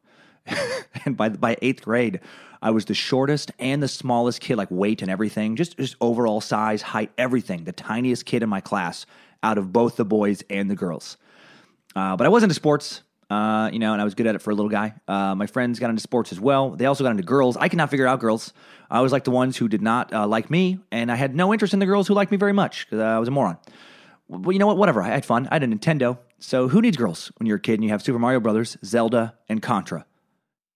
and 1.04 1.16
by 1.16 1.28
by 1.30 1.56
eighth 1.62 1.82
grade, 1.82 2.20
I 2.62 2.70
was 2.70 2.84
the 2.84 2.94
shortest 2.94 3.52
and 3.58 3.82
the 3.82 3.88
smallest 3.88 4.40
kid, 4.40 4.56
like 4.56 4.70
weight 4.70 5.02
and 5.02 5.10
everything, 5.10 5.56
just 5.56 5.76
just 5.76 5.96
overall 6.00 6.40
size, 6.40 6.82
height, 6.82 7.10
everything. 7.18 7.64
The 7.64 7.72
tiniest 7.72 8.26
kid 8.26 8.42
in 8.42 8.48
my 8.48 8.60
class 8.60 9.06
out 9.42 9.58
of 9.58 9.72
both 9.72 9.96
the 9.96 10.04
boys 10.04 10.42
and 10.48 10.70
the 10.70 10.74
girls. 10.74 11.16
Uh, 11.94 12.16
but 12.16 12.26
I 12.26 12.28
was 12.28 12.42
into 12.42 12.54
sports, 12.54 13.02
uh, 13.30 13.70
you 13.72 13.78
know, 13.78 13.92
and 13.92 14.00
I 14.00 14.04
was 14.04 14.14
good 14.14 14.26
at 14.26 14.34
it 14.34 14.42
for 14.42 14.50
a 14.50 14.54
little 14.54 14.70
guy. 14.70 14.94
Uh, 15.06 15.34
my 15.34 15.46
friends 15.46 15.78
got 15.78 15.90
into 15.90 16.00
sports 16.00 16.32
as 16.32 16.40
well. 16.40 16.70
They 16.70 16.86
also 16.86 17.04
got 17.04 17.10
into 17.10 17.22
girls. 17.22 17.56
I 17.56 17.68
could 17.68 17.76
not 17.76 17.90
figure 17.90 18.06
out 18.06 18.20
girls. 18.20 18.52
I 18.90 19.00
was 19.00 19.12
like 19.12 19.24
the 19.24 19.30
ones 19.30 19.56
who 19.56 19.68
did 19.68 19.82
not 19.82 20.12
uh, 20.12 20.26
like 20.26 20.50
me, 20.50 20.78
and 20.90 21.10
I 21.10 21.16
had 21.16 21.34
no 21.34 21.52
interest 21.52 21.74
in 21.74 21.80
the 21.80 21.86
girls 21.86 22.08
who 22.08 22.14
liked 22.14 22.30
me 22.30 22.36
very 22.36 22.52
much 22.52 22.86
because 22.86 23.00
I 23.00 23.18
was 23.18 23.28
a 23.28 23.30
moron. 23.30 23.58
Well, 24.28 24.52
you 24.52 24.58
know 24.58 24.66
what? 24.66 24.78
Whatever. 24.78 25.02
I 25.02 25.08
had 25.08 25.24
fun. 25.24 25.48
I 25.50 25.56
had 25.56 25.62
a 25.62 25.66
Nintendo. 25.66 26.18
So 26.38 26.68
who 26.68 26.80
needs 26.80 26.96
girls 26.96 27.30
when 27.36 27.46
you're 27.46 27.58
a 27.58 27.60
kid 27.60 27.74
and 27.74 27.84
you 27.84 27.90
have 27.90 28.02
Super 28.02 28.18
Mario 28.18 28.40
Brothers, 28.40 28.76
Zelda, 28.84 29.34
and 29.48 29.62
Contra? 29.62 30.06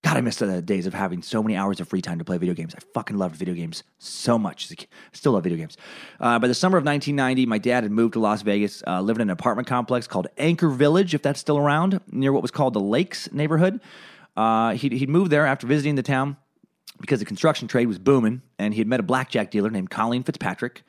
God, 0.04 0.16
I 0.16 0.20
miss 0.20 0.37
the 0.37 0.62
days 0.62 0.87
of 0.87 0.94
having 0.94 1.22
so 1.22 1.42
many 1.42 1.56
hours 1.56 1.80
of 1.80 1.88
free 1.88 2.00
time 2.00 2.18
to 2.18 2.24
play 2.24 2.38
video 2.38 2.54
games. 2.54 2.72
I 2.74 2.78
fucking 2.94 3.18
loved 3.18 3.34
video 3.34 3.52
games 3.54 3.82
so 3.98 4.38
much. 4.38 4.72
I 4.72 4.87
Still 5.12 5.32
love 5.32 5.42
video 5.42 5.58
games. 5.58 5.76
Uh, 6.20 6.38
by 6.38 6.46
the 6.46 6.54
summer 6.54 6.78
of 6.78 6.84
1990, 6.84 7.46
my 7.46 7.58
dad 7.58 7.82
had 7.82 7.90
moved 7.90 8.12
to 8.12 8.20
Las 8.20 8.42
Vegas, 8.42 8.82
uh, 8.87 9.00
living 9.00 9.22
in 9.22 9.28
an 9.28 9.32
apartment 9.32 9.66
complex 9.66 10.06
called 10.06 10.28
Anchor 10.38 10.68
Village, 10.68 11.14
if 11.14 11.22
that's 11.22 11.40
still 11.40 11.58
around, 11.58 12.00
near 12.12 12.32
what 12.32 12.42
was 12.42 12.52
called 12.52 12.74
the 12.74 12.80
Lakes 12.80 13.30
neighborhood. 13.32 13.80
Uh, 14.37 14.74
he'd, 14.74 14.92
he'd 14.92 15.08
moved 15.08 15.32
there 15.32 15.44
after 15.44 15.66
visiting 15.66 15.96
the 15.96 16.02
town 16.04 16.37
because 17.00 17.18
the 17.18 17.24
construction 17.24 17.66
trade 17.66 17.88
was 17.88 17.98
booming, 17.98 18.42
and 18.56 18.74
he 18.74 18.80
had 18.80 18.87
met 18.87 19.00
a 19.00 19.04
blackjack 19.04 19.50
dealer 19.50 19.68
named 19.68 19.90
Colleen 19.90 20.22
Fitzpatrick, 20.22 20.84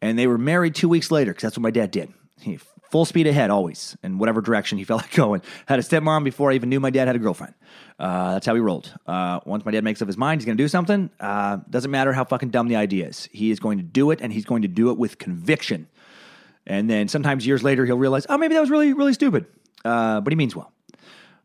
and 0.00 0.18
they 0.18 0.26
were 0.26 0.38
married 0.38 0.74
two 0.74 0.88
weeks 0.88 1.10
later 1.10 1.32
because 1.32 1.42
that's 1.42 1.56
what 1.56 1.62
my 1.62 1.70
dad 1.70 1.90
did. 1.90 2.12
He 2.40 2.58
full 2.94 3.04
speed 3.04 3.26
ahead 3.26 3.50
always 3.50 3.96
in 4.04 4.18
whatever 4.18 4.40
direction 4.40 4.78
he 4.78 4.84
felt 4.90 5.02
like 5.02 5.10
going. 5.10 5.42
Had 5.66 5.80
a 5.80 5.82
stepmom 5.82 6.22
before 6.22 6.52
I 6.52 6.54
even 6.54 6.68
knew 6.68 6.78
my 6.78 6.90
dad 6.90 7.08
had 7.08 7.16
a 7.16 7.18
girlfriend. 7.18 7.52
Uh, 7.98 8.34
that's 8.34 8.46
how 8.46 8.54
he 8.54 8.60
rolled. 8.60 8.94
Uh, 9.04 9.40
once 9.44 9.64
my 9.64 9.72
dad 9.72 9.82
makes 9.82 10.00
up 10.00 10.06
his 10.06 10.16
mind, 10.16 10.40
he's 10.40 10.46
going 10.46 10.56
to 10.56 10.62
do 10.62 10.68
something. 10.68 11.10
Uh, 11.18 11.56
doesn't 11.68 11.90
matter 11.90 12.12
how 12.12 12.22
fucking 12.22 12.50
dumb 12.50 12.68
the 12.68 12.76
idea 12.76 13.08
is. 13.08 13.28
He 13.32 13.50
is 13.50 13.58
going 13.58 13.78
to 13.78 13.82
do 13.82 14.12
it, 14.12 14.20
and 14.22 14.32
he's 14.32 14.44
going 14.44 14.62
to 14.62 14.68
do 14.68 14.90
it 14.90 14.96
with 14.96 15.18
conviction. 15.18 15.88
And 16.68 16.88
then 16.88 17.08
sometimes 17.08 17.44
years 17.44 17.64
later, 17.64 17.84
he'll 17.84 17.98
realize, 17.98 18.26
oh, 18.28 18.38
maybe 18.38 18.54
that 18.54 18.60
was 18.60 18.70
really, 18.70 18.92
really 18.92 19.12
stupid. 19.12 19.46
Uh, 19.84 20.20
but 20.20 20.32
he 20.32 20.36
means 20.36 20.54
well. 20.54 20.70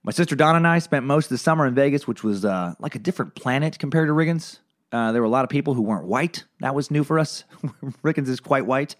My 0.03 0.11
sister 0.11 0.35
Donna 0.35 0.57
and 0.57 0.67
I 0.67 0.77
spent 0.77 1.03
most 1.03 1.25
of 1.25 1.29
the 1.29 1.39
summer 1.39 1.65
in 1.65 1.73
Vegas, 1.73 2.07
which 2.07 2.23
was 2.23 2.45
uh, 2.45 2.75
like 2.77 2.93
a 2.93 2.99
different 2.99 3.33
planet 3.33 3.79
compared 3.79 4.07
to 4.07 4.13
Riggins. 4.13 4.59
Uh, 4.91 5.11
there 5.11 5.21
were 5.21 5.27
a 5.27 5.31
lot 5.31 5.43
of 5.43 5.49
people 5.49 5.73
who 5.73 5.81
weren't 5.81 6.05
white. 6.05 6.45
That 6.61 6.73
was 6.73 6.89
new 6.89 7.03
for 7.03 7.19
us. 7.19 7.43
Riggins 8.03 8.27
is 8.27 8.39
quite 8.39 8.65
white. 8.65 8.95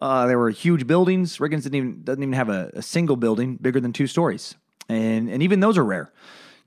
Uh, 0.00 0.26
there 0.26 0.38
were 0.38 0.50
huge 0.50 0.86
buildings. 0.86 1.38
Riggins 1.38 1.62
didn't 1.62 1.74
even 1.74 2.04
doesn't 2.04 2.22
even 2.22 2.34
have 2.34 2.50
a, 2.50 2.70
a, 2.74 2.82
single 2.82 3.16
building 3.16 3.56
bigger 3.56 3.80
than 3.80 3.92
two 3.92 4.06
stories, 4.06 4.54
and 4.88 5.30
and 5.30 5.42
even 5.42 5.60
those 5.60 5.78
are 5.78 5.84
rare. 5.84 6.12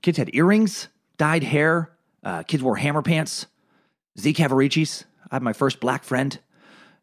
Kids 0.02 0.18
had 0.18 0.34
earrings, 0.34 0.88
dyed 1.18 1.44
hair. 1.44 1.92
Uh, 2.24 2.42
kids 2.42 2.62
wore 2.62 2.76
hammer 2.76 3.02
pants. 3.02 3.46
Z 4.18 4.32
Cavariccis. 4.34 5.04
I 5.30 5.36
had 5.36 5.42
my 5.42 5.52
first 5.52 5.80
black 5.80 6.04
friend. 6.04 6.38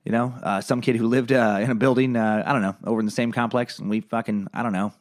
You 0.03 0.11
know, 0.11 0.33
uh, 0.41 0.61
some 0.61 0.81
kid 0.81 0.95
who 0.95 1.07
lived 1.07 1.31
uh, 1.31 1.59
in 1.61 1.69
a 1.69 1.75
building. 1.75 2.15
Uh, 2.15 2.43
I 2.45 2.51
don't 2.53 2.61
know, 2.61 2.75
over 2.85 2.99
in 2.99 3.05
the 3.05 3.11
same 3.11 3.31
complex, 3.31 3.79
and 3.79 3.89
we 3.89 4.01
fucking 4.01 4.47
I 4.53 4.63
don't 4.63 4.73
know 4.73 4.93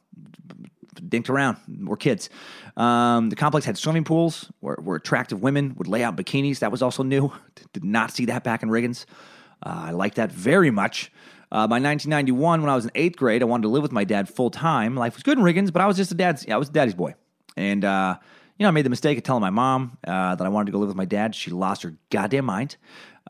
dinked 0.95 1.31
around. 1.31 1.57
We're 1.69 1.97
kids. 1.97 2.31
Um, 2.77 3.31
the 3.31 3.37
complex 3.37 3.67
had 3.67 3.77
swimming 3.77 4.05
pools 4.05 4.51
where, 4.61 4.77
where, 4.77 4.97
attractive 4.97 5.43
women 5.43 5.75
would 5.77 5.89
lay 5.89 6.03
out 6.03 6.17
bikinis. 6.17 6.61
That 6.61 6.71
was 6.71 6.83
also 6.83 7.03
new. 7.03 7.33
Did 7.73 7.85
not 7.85 8.11
see 8.11 8.27
that 8.27 8.45
back 8.45 8.63
in 8.63 8.69
Riggins. 8.69 9.07
Uh, 9.63 9.85
I 9.87 9.91
liked 9.91 10.17
that 10.17 10.33
very 10.33 10.71
much. 10.71 11.13
Uh, 11.53 11.67
by 11.67 11.81
1991, 11.81 12.63
when 12.63 12.71
I 12.71 12.77
was 12.77 12.85
in 12.85 12.93
eighth 12.95 13.17
grade, 13.17 13.43
I 13.43 13.45
wanted 13.45 13.63
to 13.63 13.69
live 13.69 13.83
with 13.83 13.93
my 13.93 14.05
dad 14.05 14.29
full 14.29 14.51
time. 14.51 14.97
Life 14.97 15.15
was 15.15 15.25
good 15.25 15.37
in 15.37 15.45
Riggins, 15.45 15.73
but 15.73 15.83
I 15.83 15.87
was 15.87 15.97
just 15.97 16.13
a 16.13 16.15
dad's. 16.15 16.47
I 16.49 16.57
was 16.57 16.69
a 16.69 16.73
daddy's 16.73 16.95
boy, 16.95 17.15
and 17.57 17.85
uh, 17.85 18.17
you 18.57 18.65
know, 18.65 18.69
I 18.69 18.73
made 18.73 18.85
the 18.85 18.91
mistake 18.91 19.19
of 19.19 19.25
telling 19.25 19.41
my 19.41 19.51
mom 19.51 19.99
uh, 20.07 20.37
that 20.37 20.45
I 20.45 20.49
wanted 20.49 20.67
to 20.67 20.73
go 20.73 20.79
live 20.79 20.89
with 20.89 20.97
my 20.97 21.07
dad. 21.07 21.35
She 21.35 21.51
lost 21.51 21.83
her 21.83 21.97
goddamn 22.11 22.45
mind, 22.45 22.77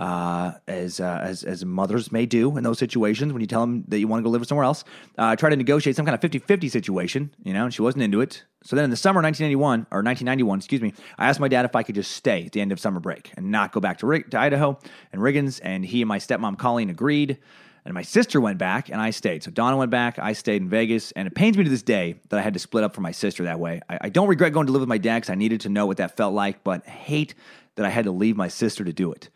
uh, 0.00 0.52
as, 0.66 0.98
uh, 0.98 1.20
as 1.22 1.44
as 1.44 1.62
mothers 1.62 2.10
may 2.10 2.24
do 2.24 2.56
in 2.56 2.64
those 2.64 2.78
situations 2.78 3.34
when 3.34 3.42
you 3.42 3.46
tell 3.46 3.60
them 3.60 3.84
that 3.88 3.98
you 3.98 4.08
want 4.08 4.20
to 4.20 4.24
go 4.24 4.30
live 4.30 4.44
somewhere 4.46 4.64
else. 4.64 4.82
Uh, 5.18 5.26
I 5.26 5.36
tried 5.36 5.50
to 5.50 5.56
negotiate 5.56 5.94
some 5.94 6.06
kind 6.06 6.14
of 6.14 6.30
50-50 6.30 6.70
situation, 6.70 7.34
you 7.44 7.52
know, 7.52 7.64
and 7.64 7.74
she 7.74 7.82
wasn't 7.82 8.04
into 8.04 8.22
it. 8.22 8.44
So 8.64 8.76
then 8.76 8.86
in 8.86 8.90
the 8.90 8.96
summer 8.96 9.20
of 9.20 9.24
1981, 9.24 9.86
or 9.90 10.02
1991, 10.02 10.58
excuse 10.58 10.80
me, 10.80 10.94
I 11.18 11.28
asked 11.28 11.38
my 11.38 11.48
dad 11.48 11.66
if 11.66 11.76
I 11.76 11.82
could 11.82 11.94
just 11.94 12.12
stay 12.12 12.46
at 12.46 12.52
the 12.52 12.62
end 12.62 12.72
of 12.72 12.80
summer 12.80 12.98
break 12.98 13.30
and 13.36 13.50
not 13.50 13.72
go 13.72 13.80
back 13.80 13.98
to, 13.98 14.22
to 14.30 14.38
Idaho 14.38 14.78
and 15.12 15.20
Riggins, 15.20 15.60
and 15.62 15.84
he 15.84 16.00
and 16.00 16.08
my 16.08 16.18
stepmom 16.18 16.56
Colleen 16.56 16.88
agreed. 16.88 17.38
And 17.84 17.94
my 17.94 18.02
sister 18.02 18.40
went 18.40 18.58
back 18.58 18.90
and 18.90 19.00
I 19.00 19.10
stayed. 19.10 19.42
So 19.42 19.50
Donna 19.50 19.76
went 19.76 19.90
back, 19.90 20.18
I 20.18 20.32
stayed 20.32 20.62
in 20.62 20.68
Vegas, 20.68 21.12
and 21.12 21.26
it 21.26 21.34
pains 21.34 21.56
me 21.58 21.64
to 21.64 21.70
this 21.70 21.82
day 21.82 22.20
that 22.28 22.38
I 22.38 22.42
had 22.42 22.52
to 22.54 22.60
split 22.60 22.84
up 22.84 22.94
from 22.94 23.02
my 23.02 23.12
sister 23.12 23.44
that 23.44 23.58
way. 23.58 23.80
I, 23.88 23.98
I 24.02 24.08
don't 24.08 24.28
regret 24.28 24.52
going 24.52 24.66
to 24.66 24.72
live 24.72 24.80
with 24.80 24.88
my 24.88 24.98
dad 24.98 25.16
because 25.16 25.30
I 25.30 25.34
needed 25.34 25.62
to 25.62 25.68
know 25.68 25.86
what 25.86 25.96
that 25.98 26.16
felt 26.16 26.34
like, 26.34 26.62
but 26.62 26.86
hate 26.86 27.34
that 27.76 27.86
I 27.86 27.90
had 27.90 28.04
to 28.04 28.10
leave 28.10 28.36
my 28.36 28.48
sister 28.48 28.84
to 28.84 28.92
do 28.92 29.12
it. 29.12 29.30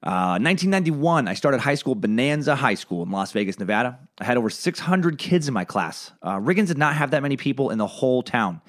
Uh, 0.00 0.38
1991, 0.38 1.26
I 1.26 1.34
started 1.34 1.60
high 1.60 1.74
school, 1.74 1.96
Bonanza 1.96 2.54
High 2.54 2.74
School 2.74 3.02
in 3.02 3.10
Las 3.10 3.32
Vegas, 3.32 3.58
Nevada. 3.58 3.98
I 4.18 4.24
had 4.24 4.36
over 4.36 4.48
600 4.48 5.18
kids 5.18 5.48
in 5.48 5.54
my 5.54 5.64
class. 5.64 6.12
Uh, 6.22 6.38
Riggins 6.38 6.68
did 6.68 6.78
not 6.78 6.94
have 6.94 7.10
that 7.10 7.22
many 7.22 7.36
people 7.36 7.70
in 7.70 7.78
the 7.78 7.86
whole 7.86 8.22
town, 8.22 8.60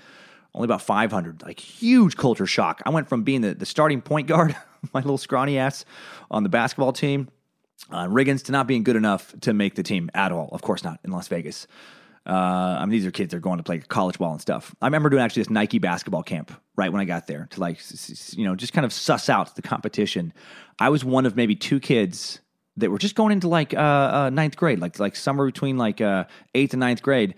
only 0.55 0.65
about 0.65 0.81
500. 0.81 1.43
Like, 1.43 1.59
huge 1.59 2.17
culture 2.17 2.47
shock. 2.47 2.81
I 2.83 2.89
went 2.89 3.07
from 3.07 3.21
being 3.23 3.41
the, 3.41 3.53
the 3.53 3.67
starting 3.67 4.01
point 4.01 4.27
guard, 4.27 4.55
my 4.93 5.01
little 5.01 5.19
scrawny 5.19 5.59
ass, 5.59 5.85
on 6.31 6.41
the 6.41 6.49
basketball 6.49 6.93
team, 6.93 7.29
uh, 7.91 8.07
Riggins 8.07 8.43
to 8.45 8.51
not 8.51 8.65
being 8.65 8.83
good 8.83 8.95
enough 8.95 9.35
to 9.41 9.53
make 9.53 9.75
the 9.75 9.83
team 9.83 10.09
at 10.15 10.31
all. 10.31 10.49
Of 10.51 10.63
course 10.63 10.83
not 10.83 10.99
in 11.03 11.11
Las 11.11 11.27
Vegas. 11.27 11.67
Uh, 12.29 12.77
I 12.79 12.81
mean, 12.81 12.91
these 12.91 13.07
are 13.07 13.11
kids 13.11 13.31
that 13.31 13.37
are 13.37 13.41
going 13.41 13.57
to 13.57 13.63
play 13.63 13.79
college 13.79 14.19
ball 14.19 14.33
and 14.33 14.41
stuff. 14.41 14.75
I 14.81 14.85
remember 14.85 15.09
doing 15.09 15.23
actually 15.23 15.41
this 15.41 15.49
Nike 15.49 15.79
basketball 15.79 16.21
camp 16.21 16.51
right 16.75 16.91
when 16.91 17.01
I 17.01 17.05
got 17.05 17.25
there 17.25 17.47
to 17.49 17.59
like, 17.59 17.79
you 18.33 18.45
know, 18.45 18.55
just 18.55 18.71
kind 18.71 18.85
of 18.85 18.93
suss 18.93 19.29
out 19.29 19.55
the 19.55 19.63
competition. 19.63 20.31
I 20.77 20.89
was 20.89 21.03
one 21.03 21.25
of 21.25 21.35
maybe 21.35 21.55
two 21.55 21.79
kids 21.79 22.39
that 22.77 22.91
were 22.91 22.99
just 22.99 23.15
going 23.15 23.31
into 23.31 23.47
like 23.47 23.73
uh, 23.73 23.77
uh, 23.77 24.29
ninth 24.31 24.57
grade, 24.57 24.79
like 24.79 24.99
like 24.99 25.15
somewhere 25.15 25.47
between 25.47 25.77
like 25.77 26.01
uh, 26.01 26.25
eighth 26.53 26.73
and 26.73 26.79
ninth 26.79 27.01
grade, 27.01 27.33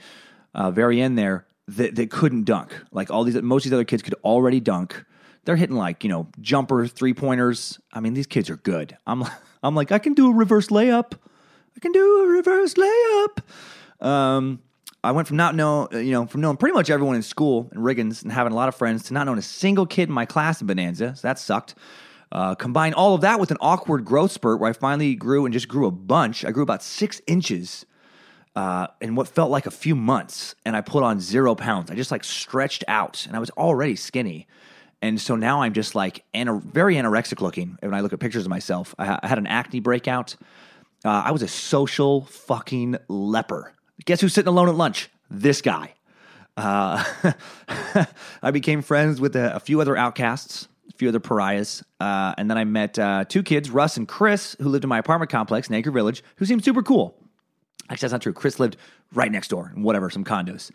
uh, 0.54 0.72
very 0.72 1.02
end 1.02 1.18
there, 1.18 1.48
that, 1.70 1.96
that 1.96 2.12
couldn't 2.12 2.44
dunk. 2.44 2.74
Like 2.92 3.10
all 3.10 3.24
these, 3.24 3.42
most 3.42 3.66
of 3.66 3.70
these 3.72 3.76
other 3.76 3.86
kids 3.86 4.04
could 4.04 4.16
already 4.26 4.60
dunk. 4.60 5.06
They're 5.46 5.56
hitting 5.56 5.78
like 5.78 6.04
you 6.04 6.10
know 6.10 6.28
jumper 6.42 6.86
three 6.86 7.14
pointers. 7.14 7.80
I 7.94 8.02
mean, 8.02 8.14
these 8.14 8.28
kids 8.28 8.50
are 8.50 8.58
good. 8.58 8.98
I'm 9.08 9.24
I'm 9.64 9.74
like 9.74 9.94
I 9.94 10.00
can 10.00 10.16
do 10.16 10.30
a 10.30 10.34
reverse 10.34 10.68
layup. 10.68 11.14
I 11.78 11.80
can 11.80 11.94
do 11.94 12.24
a 12.24 12.28
reverse 12.28 12.74
layup. 12.74 14.06
Um, 14.06 14.60
I 15.04 15.12
went 15.12 15.28
from 15.28 15.38
not 15.38 15.56
know, 15.56 15.88
uh, 15.92 15.98
you 15.98 16.12
know, 16.12 16.28
from 16.28 16.42
knowing 16.42 16.58
pretty 16.58 16.74
much 16.74 16.90
everyone 16.90 17.16
in 17.16 17.24
school 17.24 17.70
in 17.72 17.80
Riggins 17.80 18.22
and 18.22 18.32
having 18.32 18.54
a 18.54 18.56
lot 18.56 18.70
of 18.70 18.76
friends 18.76 19.04
to 19.04 19.14
not 19.14 19.26
knowing 19.26 19.40
a 19.40 19.44
single 19.44 19.86
kid 19.86 20.10
in 20.10 20.14
my 20.14 20.26
class 20.26 20.62
in 20.62 20.68
Bonanza. 20.68 21.16
So 21.16 21.28
that 21.28 21.40
sucked. 21.40 21.76
Uh, 22.32 22.56
combine 22.56 22.94
all 22.94 23.14
of 23.14 23.22
that 23.22 23.40
with 23.40 23.52
an 23.52 23.58
awkward 23.60 24.06
growth 24.06 24.32
spurt 24.32 24.60
where 24.60 24.70
I 24.70 24.74
finally 24.74 25.16
grew 25.16 25.46
and 25.46 25.52
just 25.52 25.68
grew 25.68 25.86
a 25.86 25.92
bunch. 25.92 26.46
I 26.46 26.52
grew 26.52 26.64
about 26.64 26.82
six 26.82 27.20
inches 27.28 27.86
uh, 28.56 28.88
in 29.02 29.16
what 29.16 29.28
felt 29.28 29.52
like 29.52 29.66
a 29.66 29.72
few 29.72 29.96
months, 29.96 30.56
and 30.66 30.76
I 30.76 30.82
put 30.82 31.04
on 31.04 31.20
zero 31.20 31.56
pounds. 31.56 31.90
I 31.92 31.96
just 31.96 32.12
like 32.12 32.24
stretched 32.24 32.84
out, 32.88 33.26
and 33.26 33.36
I 33.36 33.40
was 33.40 33.50
already 33.52 33.96
skinny. 33.96 34.48
And 35.02 35.20
so 35.20 35.36
now 35.36 35.62
I'm 35.62 35.74
just 35.74 35.96
like 35.96 36.24
ana- 36.34 36.62
very 36.64 36.96
anorexic 36.96 37.42
looking. 37.42 37.78
When 37.82 37.94
I 37.94 38.02
look 38.02 38.14
at 38.14 38.20
pictures 38.20 38.46
of 38.46 38.50
myself, 38.50 38.94
I, 39.00 39.06
ha- 39.06 39.20
I 39.24 39.28
had 39.28 39.40
an 39.40 39.48
acne 39.48 39.80
breakout. 39.80 40.36
Uh, 41.04 41.10
I 41.10 41.32
was 41.32 41.42
a 41.42 41.48
social 41.48 42.26
fucking 42.26 42.98
leper. 43.08 43.74
Guess 44.06 44.22
who's 44.22 44.34
sitting 44.34 44.50
alone 44.50 44.70
at 44.70 44.76
lunch? 44.76 45.10
This 45.30 45.62
guy. 45.62 45.94
Uh, 46.58 47.04
I 48.44 48.52
became 48.52 48.82
friends 48.82 49.22
with 49.22 49.36
a, 49.36 49.56
a 49.56 49.60
few 49.60 49.80
other 49.82 49.96
outcasts, 49.96 50.68
a 50.90 50.94
few 50.94 51.10
other 51.10 51.20
pariahs, 51.20 51.84
uh, 52.00 52.34
and 52.38 52.50
then 52.50 52.58
I 52.58 52.66
met 52.66 53.00
uh, 53.00 53.26
two 53.28 53.44
kids, 53.44 53.70
Russ 53.70 53.98
and 53.98 54.08
Chris, 54.08 54.56
who 54.60 54.70
lived 54.70 54.84
in 54.84 54.90
my 54.90 55.00
apartment 55.00 55.32
complex 55.32 55.70
in 55.70 55.76
Anchor 55.76 55.92
Village, 55.92 56.24
who 56.38 56.46
seemed 56.46 56.64
super 56.64 56.84
cool. 56.84 57.16
Actually, 57.90 58.06
that's 58.08 58.12
not 58.14 58.22
true. 58.22 58.34
Chris 58.34 58.60
lived 58.60 58.78
right 59.14 59.32
next 59.32 59.50
door 59.50 59.72
in 59.76 59.84
whatever, 59.84 60.10
some 60.10 60.24
condos, 60.24 60.72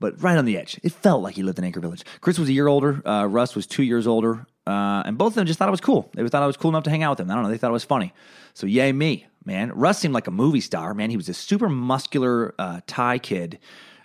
but 0.00 0.20
right 0.20 0.36
on 0.36 0.44
the 0.44 0.56
edge. 0.56 0.78
It 0.82 0.92
felt 0.92 1.22
like 1.22 1.34
he 1.34 1.42
lived 1.42 1.58
in 1.58 1.64
Anchor 1.64 1.80
Village. 1.80 2.04
Chris 2.20 2.38
was 2.38 2.48
a 2.48 2.52
year 2.52 2.66
older. 2.66 3.06
Uh, 3.06 3.26
Russ 3.26 3.54
was 3.54 3.66
two 3.66 3.82
years 3.82 4.06
older. 4.06 4.46
Uh, 4.66 5.02
and 5.04 5.18
both 5.18 5.32
of 5.32 5.34
them 5.34 5.46
just 5.46 5.58
thought 5.58 5.68
I 5.68 5.72
was 5.72 5.80
cool. 5.80 6.08
They 6.14 6.26
thought 6.28 6.42
I 6.42 6.46
was 6.46 6.56
cool 6.56 6.70
enough 6.70 6.84
to 6.84 6.90
hang 6.90 7.02
out 7.02 7.12
with 7.12 7.18
them. 7.18 7.30
I 7.30 7.34
don't 7.34 7.42
know. 7.42 7.50
They 7.50 7.58
thought 7.58 7.70
it 7.70 7.72
was 7.72 7.84
funny. 7.84 8.12
So, 8.54 8.66
yay, 8.66 8.92
me, 8.92 9.26
man. 9.44 9.72
Russ 9.72 9.98
seemed 9.98 10.14
like 10.14 10.26
a 10.26 10.32
movie 10.32 10.60
star, 10.60 10.94
man. 10.94 11.10
He 11.10 11.16
was 11.16 11.28
a 11.28 11.34
super 11.34 11.68
muscular 11.68 12.54
uh, 12.58 12.80
Thai 12.86 13.18
kid 13.18 13.58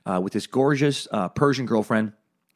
uh, 0.06 0.19
with 0.21 0.34
this 0.34 0.47
gorgeous 0.47 1.08
uh, 1.12 1.30
Persian 1.30 1.65
girlfriend. 1.65 2.13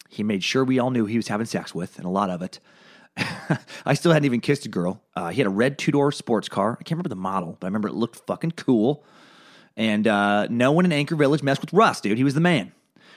He 0.09 0.23
made 0.23 0.43
sure 0.43 0.63
we 0.63 0.79
all 0.79 0.91
knew 0.91 1.05
he 1.05 1.17
was 1.17 1.27
having 1.27 1.45
sex 1.45 1.73
with, 1.73 1.97
and 1.97 2.05
a 2.05 2.09
lot 2.09 2.29
of 2.29 2.41
it. 2.41 2.59
I 3.85 3.93
still 3.93 4.11
hadn't 4.11 4.25
even 4.25 4.41
kissed 4.41 4.65
a 4.65 4.69
girl. 4.69 5.01
Uh, 5.15 5.29
he 5.29 5.39
had 5.39 5.47
a 5.47 5.51
red 5.51 5.77
two 5.77 5.91
door 5.91 6.11
sports 6.11 6.49
car. 6.49 6.73
I 6.73 6.83
can't 6.83 6.91
remember 6.91 7.09
the 7.09 7.15
model, 7.15 7.57
but 7.59 7.67
I 7.67 7.69
remember 7.69 7.87
it 7.87 7.95
looked 7.95 8.25
fucking 8.27 8.51
cool. 8.51 9.03
And 9.77 10.07
uh, 10.07 10.47
no 10.49 10.71
one 10.71 10.85
in 10.85 10.91
Anchor 10.91 11.15
Village 11.15 11.43
messed 11.43 11.61
with 11.61 11.73
Russ, 11.73 12.01
dude. 12.01 12.17
He 12.17 12.23
was 12.23 12.33
the 12.33 12.41
man. 12.41 12.73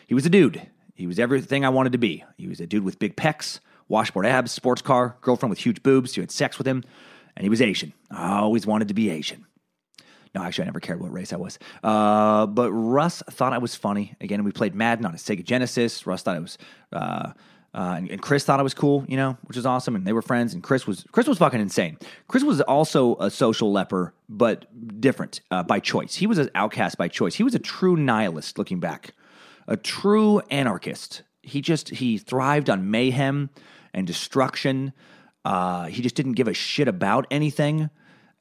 He 0.06 0.14
was 0.14 0.26
a 0.26 0.30
dude. 0.30 0.68
He 0.94 1.06
was 1.06 1.18
everything 1.18 1.64
I 1.64 1.70
wanted 1.70 1.92
to 1.92 1.98
be. 1.98 2.24
He 2.36 2.46
was 2.46 2.60
a 2.60 2.66
dude 2.66 2.84
with 2.84 2.98
big 2.98 3.16
pecs, 3.16 3.58
washboard 3.88 4.26
abs, 4.26 4.52
sports 4.52 4.82
car, 4.82 5.16
girlfriend 5.20 5.50
with 5.50 5.58
huge 5.58 5.82
boobs 5.82 6.16
You 6.16 6.22
had 6.22 6.30
sex 6.30 6.58
with 6.58 6.66
him, 6.66 6.84
and 7.36 7.44
he 7.44 7.48
was 7.48 7.60
Asian. 7.60 7.92
I 8.10 8.38
always 8.38 8.66
wanted 8.66 8.88
to 8.88 8.94
be 8.94 9.10
Asian. 9.10 9.46
No, 10.34 10.42
actually, 10.42 10.62
I 10.62 10.66
never 10.66 10.80
cared 10.80 11.00
what 11.00 11.12
race 11.12 11.32
I 11.32 11.36
was. 11.36 11.58
Uh, 11.82 12.46
but 12.46 12.72
Russ 12.72 13.22
thought 13.30 13.52
I 13.52 13.58
was 13.58 13.74
funny. 13.74 14.16
Again, 14.20 14.42
we 14.42 14.50
played 14.50 14.74
Madden 14.74 15.06
on 15.06 15.14
a 15.14 15.16
Sega 15.16 15.44
Genesis. 15.44 16.06
Russ 16.06 16.22
thought 16.22 16.36
I 16.36 16.40
was, 16.40 16.58
uh, 16.92 17.32
uh, 17.72 17.94
and, 17.98 18.10
and 18.10 18.20
Chris 18.20 18.44
thought 18.44 18.58
I 18.58 18.64
was 18.64 18.74
cool, 18.74 19.04
you 19.08 19.16
know, 19.16 19.36
which 19.44 19.56
was 19.56 19.64
awesome. 19.64 19.94
And 19.94 20.04
they 20.04 20.12
were 20.12 20.22
friends. 20.22 20.52
And 20.52 20.62
Chris 20.62 20.86
was 20.86 21.04
Chris 21.12 21.28
was 21.28 21.38
fucking 21.38 21.60
insane. 21.60 21.98
Chris 22.26 22.42
was 22.42 22.60
also 22.62 23.16
a 23.16 23.30
social 23.30 23.70
leper, 23.70 24.12
but 24.28 24.66
different 25.00 25.40
uh, 25.50 25.62
by 25.62 25.78
choice. 25.78 26.16
He 26.16 26.26
was 26.26 26.38
an 26.38 26.50
outcast 26.54 26.98
by 26.98 27.08
choice. 27.08 27.36
He 27.36 27.44
was 27.44 27.54
a 27.54 27.60
true 27.60 27.96
nihilist. 27.96 28.58
Looking 28.58 28.80
back, 28.80 29.12
a 29.68 29.76
true 29.76 30.40
anarchist. 30.50 31.22
He 31.42 31.60
just 31.60 31.90
he 31.90 32.18
thrived 32.18 32.70
on 32.70 32.90
mayhem 32.90 33.50
and 33.92 34.06
destruction. 34.06 34.92
Uh, 35.44 35.86
he 35.86 36.02
just 36.02 36.14
didn't 36.16 36.32
give 36.32 36.48
a 36.48 36.54
shit 36.54 36.88
about 36.88 37.26
anything. 37.30 37.90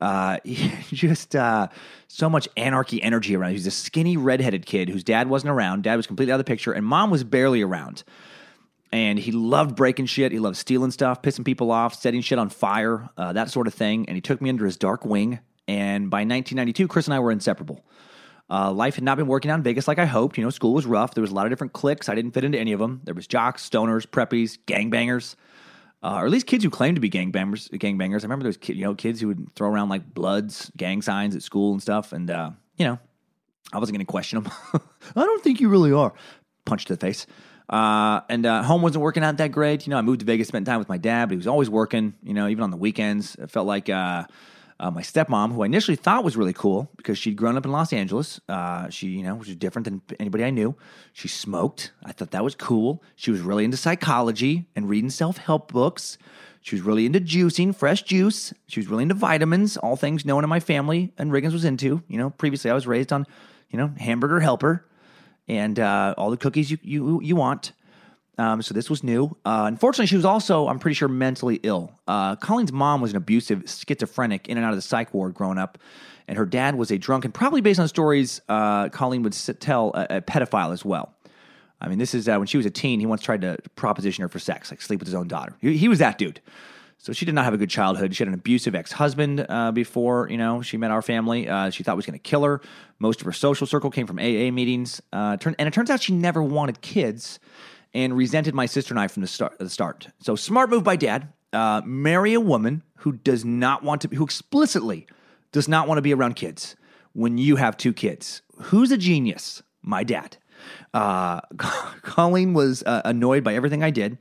Uh, 0.03 0.37
just 0.91 1.33
uh, 1.33 1.69
so 2.09 2.29
much 2.29 2.49
anarchy 2.57 3.01
energy 3.01 3.37
around. 3.37 3.51
He 3.51 3.55
was 3.55 3.67
a 3.67 3.71
skinny 3.71 4.17
redheaded 4.17 4.65
kid 4.65 4.89
whose 4.89 5.03
dad 5.03 5.29
wasn't 5.29 5.51
around. 5.51 5.83
Dad 5.83 5.95
was 5.95 6.07
completely 6.07 6.33
out 6.33 6.39
of 6.39 6.45
the 6.45 6.49
picture, 6.49 6.73
and 6.73 6.85
mom 6.85 7.09
was 7.09 7.23
barely 7.23 7.61
around. 7.61 8.03
And 8.91 9.17
he 9.17 9.31
loved 9.31 9.75
breaking 9.75 10.07
shit. 10.07 10.33
He 10.33 10.39
loved 10.39 10.57
stealing 10.57 10.91
stuff, 10.91 11.21
pissing 11.21 11.45
people 11.45 11.71
off, 11.71 11.95
setting 11.95 12.21
shit 12.21 12.37
on 12.37 12.49
fire, 12.49 13.09
uh, 13.17 13.33
that 13.33 13.49
sort 13.49 13.65
of 13.65 13.73
thing. 13.73 14.05
And 14.07 14.15
he 14.15 14.21
took 14.21 14.41
me 14.41 14.49
under 14.49 14.65
his 14.65 14.77
dark 14.77 15.05
wing. 15.05 15.39
And 15.67 16.09
by 16.09 16.17
1992, 16.17 16.89
Chris 16.89 17.07
and 17.07 17.13
I 17.13 17.19
were 17.19 17.31
inseparable. 17.31 17.83
Uh, 18.49 18.71
life 18.71 18.95
had 18.95 19.03
not 19.03 19.17
been 19.17 19.25
working 19.25 19.49
out 19.49 19.55
in 19.55 19.63
Vegas 19.63 19.87
like 19.87 19.99
I 19.99 20.05
hoped. 20.05 20.37
You 20.37 20.43
know, 20.43 20.49
school 20.49 20.73
was 20.73 20.85
rough. 20.85 21.15
There 21.15 21.23
was 21.23 21.31
a 21.31 21.33
lot 21.33 21.45
of 21.45 21.51
different 21.51 21.73
cliques. 21.73 22.09
I 22.09 22.13
didn't 22.13 22.31
fit 22.31 22.43
into 22.43 22.59
any 22.59 22.73
of 22.73 22.79
them. 22.79 23.01
There 23.05 23.15
was 23.15 23.25
jocks, 23.25 23.67
stoners, 23.67 24.05
preppies, 24.05 24.59
gangbangers, 24.67 25.35
uh, 26.03 26.17
or 26.17 26.25
at 26.25 26.31
least 26.31 26.47
kids 26.47 26.63
who 26.63 26.69
claimed 26.69 26.95
to 26.95 27.01
be 27.01 27.09
gangbangers. 27.09 27.69
Gangbangers. 27.71 28.21
I 28.21 28.23
remember 28.23 28.43
those 28.43 28.57
was 28.57 28.57
kid, 28.57 28.75
you 28.75 28.83
know 28.83 28.93
kids 28.93 29.21
who 29.21 29.29
would 29.29 29.55
throw 29.55 29.69
around 29.69 29.89
like 29.89 30.13
bloods, 30.13 30.69
gang 30.75 31.01
signs 31.01 31.35
at 31.35 31.41
school 31.41 31.71
and 31.71 31.81
stuff. 31.81 32.11
And 32.11 32.29
uh, 32.29 32.51
you 32.77 32.85
know, 32.85 32.99
I 33.71 33.79
wasn't 33.79 33.97
going 33.97 34.05
to 34.05 34.11
question 34.11 34.43
them. 34.43 34.51
I 35.15 35.21
don't 35.21 35.43
think 35.43 35.61
you 35.61 35.69
really 35.69 35.93
are. 35.93 36.13
Punch 36.65 36.85
to 36.85 36.93
the 36.95 36.99
face. 36.99 37.25
Uh, 37.69 38.19
and 38.29 38.45
uh, 38.45 38.61
home 38.63 38.81
wasn't 38.81 39.01
working 39.01 39.23
out 39.23 39.37
that 39.37 39.53
great. 39.53 39.87
You 39.87 39.91
know, 39.91 39.97
I 39.97 40.01
moved 40.01 40.19
to 40.19 40.25
Vegas, 40.25 40.49
spent 40.49 40.65
time 40.65 40.79
with 40.79 40.89
my 40.89 40.97
dad, 40.97 41.29
but 41.29 41.31
he 41.31 41.37
was 41.37 41.47
always 41.47 41.69
working. 41.69 42.13
You 42.21 42.33
know, 42.33 42.47
even 42.49 42.63
on 42.63 42.71
the 42.71 42.77
weekends, 42.77 43.35
it 43.35 43.49
felt 43.49 43.65
like 43.65 43.89
uh, 44.79 44.91
my 44.91 45.01
stepmom, 45.01 45.53
who 45.53 45.63
I 45.63 45.65
initially 45.65 45.95
thought 45.95 46.23
was 46.23 46.35
really 46.35 46.53
cool 46.53 46.89
because 46.97 47.17
she'd 47.17 47.35
grown 47.35 47.57
up 47.57 47.65
in 47.65 47.71
Los 47.71 47.93
Angeles. 47.93 48.39
Uh, 48.49 48.89
she, 48.89 49.07
you 49.07 49.23
know, 49.23 49.35
was 49.35 49.55
different 49.55 49.85
than 49.85 50.01
anybody 50.19 50.43
I 50.43 50.49
knew. 50.49 50.75
She 51.13 51.27
smoked. 51.27 51.91
I 52.03 52.11
thought 52.11 52.31
that 52.31 52.43
was 52.43 52.55
cool. 52.55 53.03
She 53.15 53.31
was 53.31 53.41
really 53.41 53.65
into 53.65 53.77
psychology 53.77 54.67
and 54.75 54.89
reading 54.89 55.09
self 55.09 55.37
help 55.37 55.71
books. 55.71 56.17
She 56.61 56.75
was 56.75 56.81
really 56.81 57.05
into 57.05 57.19
juicing, 57.19 57.75
fresh 57.75 58.03
juice. 58.03 58.53
She 58.67 58.79
was 58.79 58.87
really 58.87 59.03
into 59.03 59.15
vitamins, 59.15 59.75
all 59.75 59.97
things 59.97 60.25
known 60.25 60.43
in 60.43 60.49
my 60.49 60.61
family 60.61 61.11
and 61.17 61.31
Riggins 61.31 61.51
was 61.51 61.65
into. 61.65 62.01
You 62.07 62.17
know, 62.17 62.29
previously 62.29 62.71
I 62.71 62.73
was 62.73 62.87
raised 62.87 63.11
on, 63.11 63.25
you 63.69 63.77
know, 63.77 63.91
hamburger 63.97 64.39
helper 64.39 64.85
and 65.47 65.77
uh, 65.77 66.15
all 66.17 66.31
the 66.31 66.37
cookies 66.37 66.71
you 66.71 66.77
you 66.81 67.21
you 67.21 67.35
want. 67.35 67.73
Um, 68.37 68.61
so 68.61 68.73
this 68.73 68.89
was 68.89 69.03
new. 69.03 69.35
Uh, 69.45 69.65
unfortunately, 69.67 70.07
she 70.07 70.15
was 70.15 70.25
also, 70.25 70.67
I'm 70.67 70.79
pretty 70.79 70.95
sure, 70.95 71.07
mentally 71.07 71.59
ill. 71.63 71.91
Uh, 72.07 72.35
Colleen's 72.35 72.71
mom 72.71 72.99
was 73.01 73.11
an 73.11 73.17
abusive 73.17 73.63
schizophrenic 73.67 74.47
in 74.47 74.57
and 74.57 74.65
out 74.65 74.71
of 74.71 74.77
the 74.77 74.81
psych 74.81 75.13
ward 75.13 75.35
growing 75.35 75.57
up, 75.57 75.77
and 76.27 76.37
her 76.37 76.45
dad 76.45 76.75
was 76.75 76.89
a 76.91 76.97
drunk 76.97 77.25
and 77.25 77.33
probably 77.33 77.61
based 77.61 77.79
on 77.79 77.87
stories 77.87 78.41
uh, 78.49 78.89
Colleen 78.89 79.23
would 79.23 79.33
tell 79.59 79.91
a, 79.93 80.17
a 80.17 80.21
pedophile 80.21 80.73
as 80.73 80.83
well. 80.83 81.13
I 81.79 81.89
mean, 81.89 81.99
this 81.99 82.15
is 82.15 82.27
uh, 82.29 82.37
when 82.37 82.47
she 82.47 82.57
was 82.57 82.65
a 82.65 82.71
teen. 82.71 82.99
He 82.99 83.05
once 83.05 83.21
tried 83.21 83.41
to 83.41 83.57
proposition 83.75 84.21
her 84.21 84.29
for 84.29 84.39
sex, 84.39 84.71
like 84.71 84.81
sleep 84.81 84.99
with 84.99 85.07
his 85.07 85.15
own 85.15 85.27
daughter. 85.27 85.55
He, 85.59 85.77
he 85.77 85.87
was 85.87 85.99
that 85.99 86.17
dude. 86.17 86.39
So 86.97 87.11
she 87.11 87.25
did 87.25 87.35
not 87.35 87.43
have 87.43 87.53
a 87.53 87.57
good 87.57 87.69
childhood. 87.69 88.15
She 88.15 88.23
had 88.23 88.29
an 88.29 88.33
abusive 88.33 88.73
ex-husband 88.73 89.45
uh, 89.49 89.73
before 89.73 90.29
you 90.29 90.37
know 90.37 90.61
she 90.61 90.77
met 90.77 90.89
our 90.89 91.01
family. 91.01 91.49
Uh, 91.49 91.69
she 91.69 91.83
thought 91.83 91.97
was 91.97 92.05
going 92.05 92.17
to 92.17 92.23
kill 92.23 92.43
her. 92.43 92.61
Most 92.97 93.19
of 93.19 93.25
her 93.25 93.33
social 93.33 93.67
circle 93.67 93.91
came 93.91 94.07
from 94.07 94.17
AA 94.17 94.49
meetings, 94.49 95.01
turn, 95.11 95.55
and 95.59 95.67
it 95.67 95.73
turns 95.73 95.89
out 95.89 96.01
she 96.01 96.13
never 96.13 96.41
wanted 96.41 96.79
kids. 96.81 97.39
And 97.93 98.15
resented 98.15 98.55
my 98.55 98.65
sister 98.65 98.93
and 98.93 98.99
I 98.99 99.07
from 99.07 99.21
the 99.21 99.27
start. 99.27 99.57
The 99.59 99.69
start. 99.69 100.07
So 100.19 100.35
smart 100.35 100.69
move 100.69 100.83
by 100.83 100.95
dad. 100.95 101.29
Uh, 101.51 101.81
marry 101.85 102.33
a 102.33 102.39
woman 102.39 102.81
who 102.97 103.11
does 103.11 103.45
not 103.45 103.83
want 103.83 104.01
to, 104.01 104.07
who 104.15 104.23
explicitly 104.23 105.05
does 105.51 105.67
not 105.67 105.87
want 105.87 105.97
to 105.99 106.01
be 106.01 106.13
around 106.13 106.35
kids 106.35 106.75
when 107.13 107.37
you 107.37 107.57
have 107.57 107.77
two 107.77 107.93
kids. 107.93 108.41
Who's 108.55 108.91
a 108.91 108.97
genius? 108.97 109.61
My 109.81 110.03
dad. 110.03 110.37
Uh, 110.93 111.41
Colleen 111.57 112.53
was 112.53 112.83
uh, 112.83 113.01
annoyed 113.05 113.43
by 113.43 113.53
everything 113.53 113.83
I 113.83 113.91
did. 113.91 114.17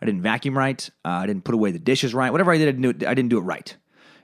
I 0.00 0.06
didn't 0.06 0.22
vacuum 0.22 0.56
right. 0.56 0.88
Uh, 1.04 1.08
I 1.08 1.26
didn't 1.26 1.44
put 1.44 1.54
away 1.54 1.72
the 1.72 1.78
dishes 1.78 2.14
right. 2.14 2.30
Whatever 2.30 2.52
I 2.52 2.58
did, 2.58 2.68
I 2.68 2.72
didn't 2.72 2.82
do 2.82 2.90
it, 2.90 2.98
didn't 2.98 3.28
do 3.28 3.38
it 3.38 3.42
right. 3.42 3.76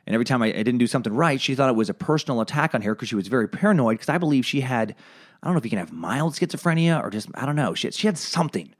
And 0.06 0.14
every 0.14 0.24
time 0.24 0.42
I, 0.42 0.46
I 0.46 0.62
didn't 0.62 0.78
do 0.78 0.87
something 0.87 1.12
right, 1.12 1.40
she 1.40 1.54
thought 1.54 1.68
it 1.68 1.76
was 1.76 1.90
a 1.90 1.94
personal 1.94 2.40
attack 2.40 2.74
on 2.74 2.82
her 2.82 2.94
because 2.94 3.09
she 3.09 3.16
was 3.16 3.28
very 3.28 3.48
paranoid. 3.48 3.94
Because 3.94 4.09
I 4.09 4.18
believe 4.18 4.46
she 4.46 4.61
had, 4.61 4.94
I 5.42 5.46
don't 5.46 5.54
know 5.54 5.59
if 5.59 5.64
you 5.64 5.70
can 5.70 5.78
have 5.78 5.92
mild 5.92 6.35
schizophrenia 6.35 7.02
or 7.02 7.11
just, 7.11 7.28
I 7.35 7.44
don't 7.44 7.56
know. 7.56 7.74
She 7.74 7.90
she 7.90 8.06
had 8.06 8.16
something, 8.16 8.74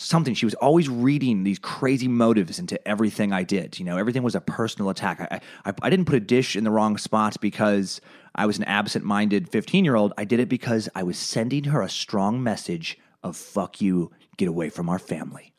something. 0.00 0.34
She 0.34 0.46
was 0.46 0.54
always 0.54 0.88
reading 0.88 1.44
these 1.44 1.58
crazy 1.58 2.08
motives 2.08 2.58
into 2.58 2.88
everything 2.88 3.32
I 3.32 3.42
did. 3.42 3.78
You 3.78 3.84
know, 3.84 3.98
everything 3.98 4.22
was 4.22 4.34
a 4.34 4.40
personal 4.40 4.90
attack. 4.90 5.20
I, 5.20 5.40
I, 5.64 5.74
I 5.82 5.90
didn't 5.90 6.06
put 6.06 6.14
a 6.14 6.20
dish 6.20 6.56
in 6.56 6.64
the 6.64 6.70
wrong 6.70 6.96
spot 6.96 7.36
because 7.40 8.00
I 8.34 8.46
was 8.46 8.56
an 8.56 8.64
absent 8.64 9.04
minded 9.04 9.48
15 9.48 9.84
year 9.84 9.96
old. 9.96 10.12
I 10.16 10.24
did 10.24 10.40
it 10.40 10.48
because 10.48 10.88
I 10.94 11.02
was 11.02 11.18
sending 11.18 11.64
her 11.64 11.82
a 11.82 11.88
strong 11.88 12.42
message 12.42 12.98
of 13.22 13.36
fuck 13.36 13.80
you, 13.80 14.10
get 14.38 14.48
away 14.48 14.70
from 14.70 14.88
our 14.88 14.98
family. 14.98 15.52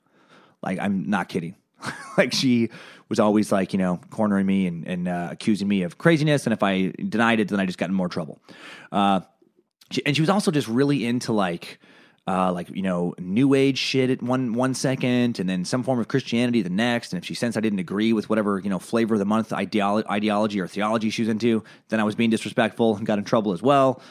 Like, 0.63 0.79
I'm 0.79 1.07
not 1.09 1.29
kidding. 1.29 1.55
like, 2.17 2.33
she 2.33 2.69
was 3.09 3.19
always 3.19 3.51
like, 3.51 3.73
you 3.73 3.79
know, 3.79 3.99
cornering 4.09 4.45
me 4.45 4.65
and, 4.65 4.87
and 4.87 5.07
uh, 5.07 5.29
accusing 5.31 5.67
me 5.67 5.83
of 5.83 5.97
craziness. 5.99 6.47
And 6.47 6.53
if 6.53 6.63
I 6.63 6.91
denied 7.07 7.39
it, 7.39 7.49
then 7.49 7.59
I 7.59 7.65
just 7.65 7.77
got 7.77 7.89
in 7.89 7.95
more 7.95 8.09
trouble. 8.09 8.41
Uh, 8.91 9.21
she, 9.91 10.03
and 10.05 10.15
she 10.15 10.21
was 10.21 10.29
also 10.29 10.49
just 10.49 10.67
really 10.67 11.05
into 11.05 11.31
like, 11.33 11.79
uh, 12.27 12.51
like 12.51 12.69
you 12.69 12.81
know, 12.81 13.15
new 13.19 13.53
age 13.53 13.77
shit 13.77 14.09
at 14.09 14.21
one 14.21 14.53
one 14.53 14.73
second, 14.73 15.39
and 15.39 15.49
then 15.49 15.65
some 15.65 15.83
form 15.83 15.99
of 15.99 16.07
Christianity 16.07 16.61
the 16.61 16.69
next. 16.69 17.13
And 17.13 17.21
if 17.21 17.25
she 17.25 17.33
sensed 17.33 17.57
I 17.57 17.61
didn't 17.61 17.79
agree 17.79 18.13
with 18.13 18.29
whatever 18.29 18.59
you 18.59 18.69
know 18.69 18.79
flavor 18.79 19.15
of 19.15 19.19
the 19.19 19.25
month 19.25 19.49
ideolo- 19.49 20.07
ideology 20.09 20.59
or 20.59 20.67
theology 20.67 21.09
she 21.09 21.23
was 21.23 21.29
into, 21.29 21.63
then 21.89 21.99
I 21.99 22.03
was 22.03 22.15
being 22.15 22.29
disrespectful 22.29 22.95
and 22.95 23.05
got 23.05 23.17
in 23.17 23.23
trouble 23.23 23.53
as 23.53 23.61
well. 23.61 24.01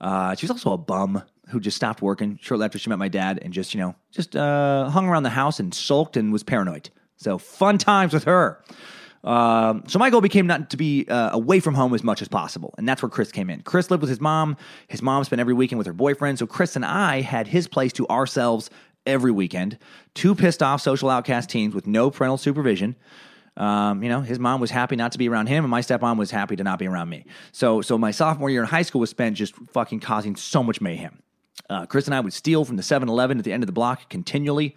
Uh, 0.00 0.34
she 0.34 0.44
was 0.44 0.50
also 0.50 0.72
a 0.72 0.78
bum 0.78 1.22
who 1.48 1.60
just 1.60 1.76
stopped 1.76 2.00
working 2.00 2.38
shortly 2.40 2.64
after 2.64 2.78
she 2.78 2.88
met 2.88 2.98
my 2.98 3.08
dad 3.08 3.38
and 3.42 3.52
just 3.52 3.74
you 3.74 3.80
know 3.80 3.94
just 4.10 4.34
uh, 4.36 4.88
hung 4.88 5.06
around 5.06 5.24
the 5.24 5.30
house 5.30 5.60
and 5.60 5.74
sulked 5.74 6.16
and 6.16 6.32
was 6.32 6.42
paranoid. 6.42 6.88
So 7.16 7.36
fun 7.36 7.76
times 7.76 8.14
with 8.14 8.24
her. 8.24 8.62
Um, 9.22 9.84
so 9.86 9.98
my 9.98 10.08
goal 10.08 10.20
became 10.20 10.46
not 10.46 10.70
to 10.70 10.76
be 10.76 11.06
uh, 11.08 11.30
away 11.32 11.60
from 11.60 11.74
home 11.74 11.94
as 11.94 12.02
much 12.02 12.22
as 12.22 12.28
possible, 12.28 12.74
and 12.78 12.88
that's 12.88 13.02
where 13.02 13.10
Chris 13.10 13.30
came 13.30 13.50
in. 13.50 13.60
Chris 13.62 13.90
lived 13.90 14.00
with 14.00 14.08
his 14.08 14.20
mom. 14.20 14.56
His 14.88 15.02
mom 15.02 15.24
spent 15.24 15.40
every 15.40 15.54
weekend 15.54 15.78
with 15.78 15.86
her 15.86 15.92
boyfriend. 15.92 16.38
So 16.38 16.46
Chris 16.46 16.76
and 16.76 16.84
I 16.84 17.20
had 17.20 17.46
his 17.46 17.68
place 17.68 17.92
to 17.94 18.08
ourselves 18.08 18.70
every 19.06 19.30
weekend. 19.30 19.78
Two 20.14 20.34
pissed 20.34 20.62
off 20.62 20.80
social 20.80 21.10
outcast 21.10 21.50
teens 21.50 21.74
with 21.74 21.86
no 21.86 22.10
parental 22.10 22.38
supervision. 22.38 22.96
Um, 23.56 24.02
you 24.02 24.08
know, 24.08 24.22
his 24.22 24.38
mom 24.38 24.60
was 24.60 24.70
happy 24.70 24.96
not 24.96 25.12
to 25.12 25.18
be 25.18 25.28
around 25.28 25.48
him, 25.48 25.64
and 25.64 25.70
my 25.70 25.82
stepmom 25.82 26.16
was 26.16 26.30
happy 26.30 26.56
to 26.56 26.64
not 26.64 26.78
be 26.78 26.86
around 26.86 27.10
me. 27.10 27.26
So, 27.52 27.82
so 27.82 27.98
my 27.98 28.10
sophomore 28.10 28.48
year 28.48 28.62
in 28.62 28.68
high 28.68 28.82
school 28.82 29.00
was 29.00 29.10
spent 29.10 29.36
just 29.36 29.54
fucking 29.72 30.00
causing 30.00 30.34
so 30.36 30.62
much 30.62 30.80
mayhem. 30.80 31.22
Uh, 31.68 31.84
Chris 31.84 32.06
and 32.06 32.14
I 32.14 32.20
would 32.20 32.32
steal 32.32 32.64
from 32.64 32.76
the 32.76 32.82
7-Eleven 32.82 33.38
at 33.38 33.44
the 33.44 33.52
end 33.52 33.62
of 33.62 33.66
the 33.66 33.72
block 33.72 34.08
continually 34.08 34.76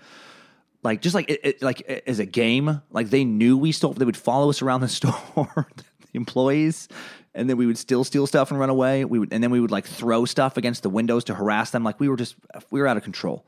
like 0.83 1.01
just 1.01 1.15
like 1.15 1.29
it, 1.29 1.39
it, 1.43 1.61
like 1.61 1.81
as 2.07 2.19
a 2.19 2.25
game 2.25 2.81
like 2.91 3.09
they 3.09 3.23
knew 3.23 3.57
we 3.57 3.71
stole 3.71 3.93
they 3.93 4.05
would 4.05 4.17
follow 4.17 4.49
us 4.49 4.61
around 4.61 4.81
the 4.81 4.87
store 4.89 5.15
the 5.75 5.83
employees 6.13 6.87
and 7.35 7.49
then 7.49 7.57
we 7.57 7.65
would 7.65 7.77
still 7.77 8.03
steal 8.03 8.27
stuff 8.27 8.51
and 8.51 8.59
run 8.59 8.69
away. 8.69 9.05
We 9.05 9.19
would 9.19 9.33
and 9.33 9.43
then 9.43 9.51
we 9.51 9.59
would 9.59 9.71
like 9.71 9.85
throw 9.85 10.25
stuff 10.25 10.57
against 10.57 10.83
the 10.83 10.89
windows 10.89 11.23
to 11.25 11.35
harass 11.35 11.71
them. 11.71 11.83
Like 11.83 11.99
we 11.99 12.09
were 12.09 12.15
just 12.15 12.35
we 12.69 12.79
were 12.79 12.87
out 12.87 12.97
of 12.97 13.03
control. 13.03 13.45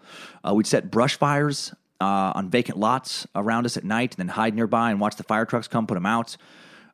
Uh, 0.48 0.54
we'd 0.54 0.68
set 0.68 0.90
brush 0.90 1.18
fires 1.18 1.74
uh, 2.02 2.34
on 2.36 2.50
vacant 2.50 2.78
lots 2.78 3.28
around 3.36 3.66
us 3.66 3.78
at 3.78 3.84
night 3.84 4.16
and 4.18 4.28
then 4.28 4.34
hide 4.34 4.56
nearby 4.56 4.92
and 4.92 5.00
watch 5.00 5.16
the 5.16 5.24
fire 5.24 5.46
trucks 5.46 5.68
come 5.68 5.88
put 5.88 5.94
them 5.94 6.06
out. 6.06 6.36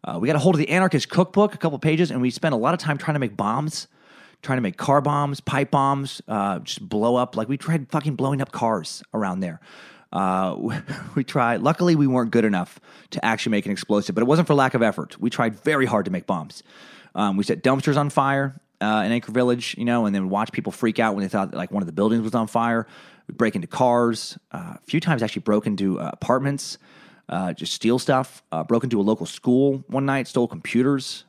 Uh, 0.04 0.18
we 0.20 0.28
got 0.28 0.36
a 0.36 0.40
hold 0.40 0.56
of 0.56 0.60
the 0.60 0.70
anarchist 0.70 1.10
cookbook 1.10 1.54
a 1.54 1.58
couple 1.58 1.78
pages 1.80 2.12
and 2.12 2.22
we 2.22 2.30
spent 2.30 2.54
a 2.54 2.58
lot 2.58 2.74
of 2.74 2.80
time 2.80 2.98
trying 2.98 3.16
to 3.16 3.20
make 3.20 3.38
bombs 3.38 3.88
trying 4.42 4.58
to 4.58 4.62
make 4.62 4.76
car 4.76 5.02
bombs 5.02 5.40
pipe 5.40 5.70
bombs 5.70 6.22
uh, 6.28 6.60
just 6.60 6.88
blow 6.88 7.16
up. 7.16 7.38
Like 7.38 7.48
we 7.48 7.58
tried 7.58 7.90
fucking 7.90 8.16
blowing 8.16 8.42
up 8.42 8.52
cars 8.52 9.04
around 9.14 9.40
there 9.40 9.62
uh, 10.12 10.56
we 11.16 11.24
tried. 11.24 11.62
Luckily, 11.62 11.96
we 11.96 12.08
weren't 12.08 12.32
good 12.32 12.46
enough 12.46 12.80
to 13.12 13.24
actually 13.24 13.52
make 13.52 13.66
an 13.66 13.72
explosive, 13.72 14.16
but 14.16 14.22
it 14.22 14.28
wasn't 14.28 14.48
for 14.48 14.54
lack 14.54 14.74
of 14.74 14.82
effort. 14.82 15.20
We 15.20 15.30
tried 15.30 15.56
very 15.56 15.86
hard 15.86 16.06
to 16.06 16.12
make 16.12 16.26
bombs. 16.26 16.64
Um, 17.16 17.38
we 17.38 17.44
set 17.44 17.64
dumpsters 17.64 17.98
on 17.98 18.10
fire 18.10 18.60
uh, 18.82 19.04
in 19.06 19.12
Anchor 19.12 19.32
Village, 19.32 19.76
you 19.78 19.86
know, 19.86 20.06
and 20.06 20.16
then 20.16 20.30
watch 20.30 20.52
people 20.52 20.72
freak 20.72 21.00
out 21.00 21.16
when 21.16 21.24
they 21.24 21.30
thought 21.30 21.54
like 21.54 21.72
one 21.72 21.84
of 21.84 21.88
the 21.88 21.94
buildings 21.94 22.24
was 22.24 22.36
on 22.36 22.48
fire. 22.48 22.88
We 23.28 23.34
break 23.34 23.56
into 23.56 23.68
cars. 23.68 24.38
Uh, 24.52 24.76
a 24.76 24.82
few 24.86 25.00
times, 25.00 25.22
actually 25.22 25.44
broke 25.44 25.68
into 25.68 26.00
uh, 26.00 26.10
apartments. 26.14 26.78
Uh, 27.30 27.54
just 27.54 27.74
steal 27.74 27.98
stuff. 27.98 28.44
Uh, 28.52 28.64
broke 28.64 28.84
into 28.84 29.00
a 29.00 29.04
local 29.04 29.26
school 29.26 29.84
one 29.88 30.06
night, 30.06 30.28
stole 30.28 30.48
computers. 30.48 31.24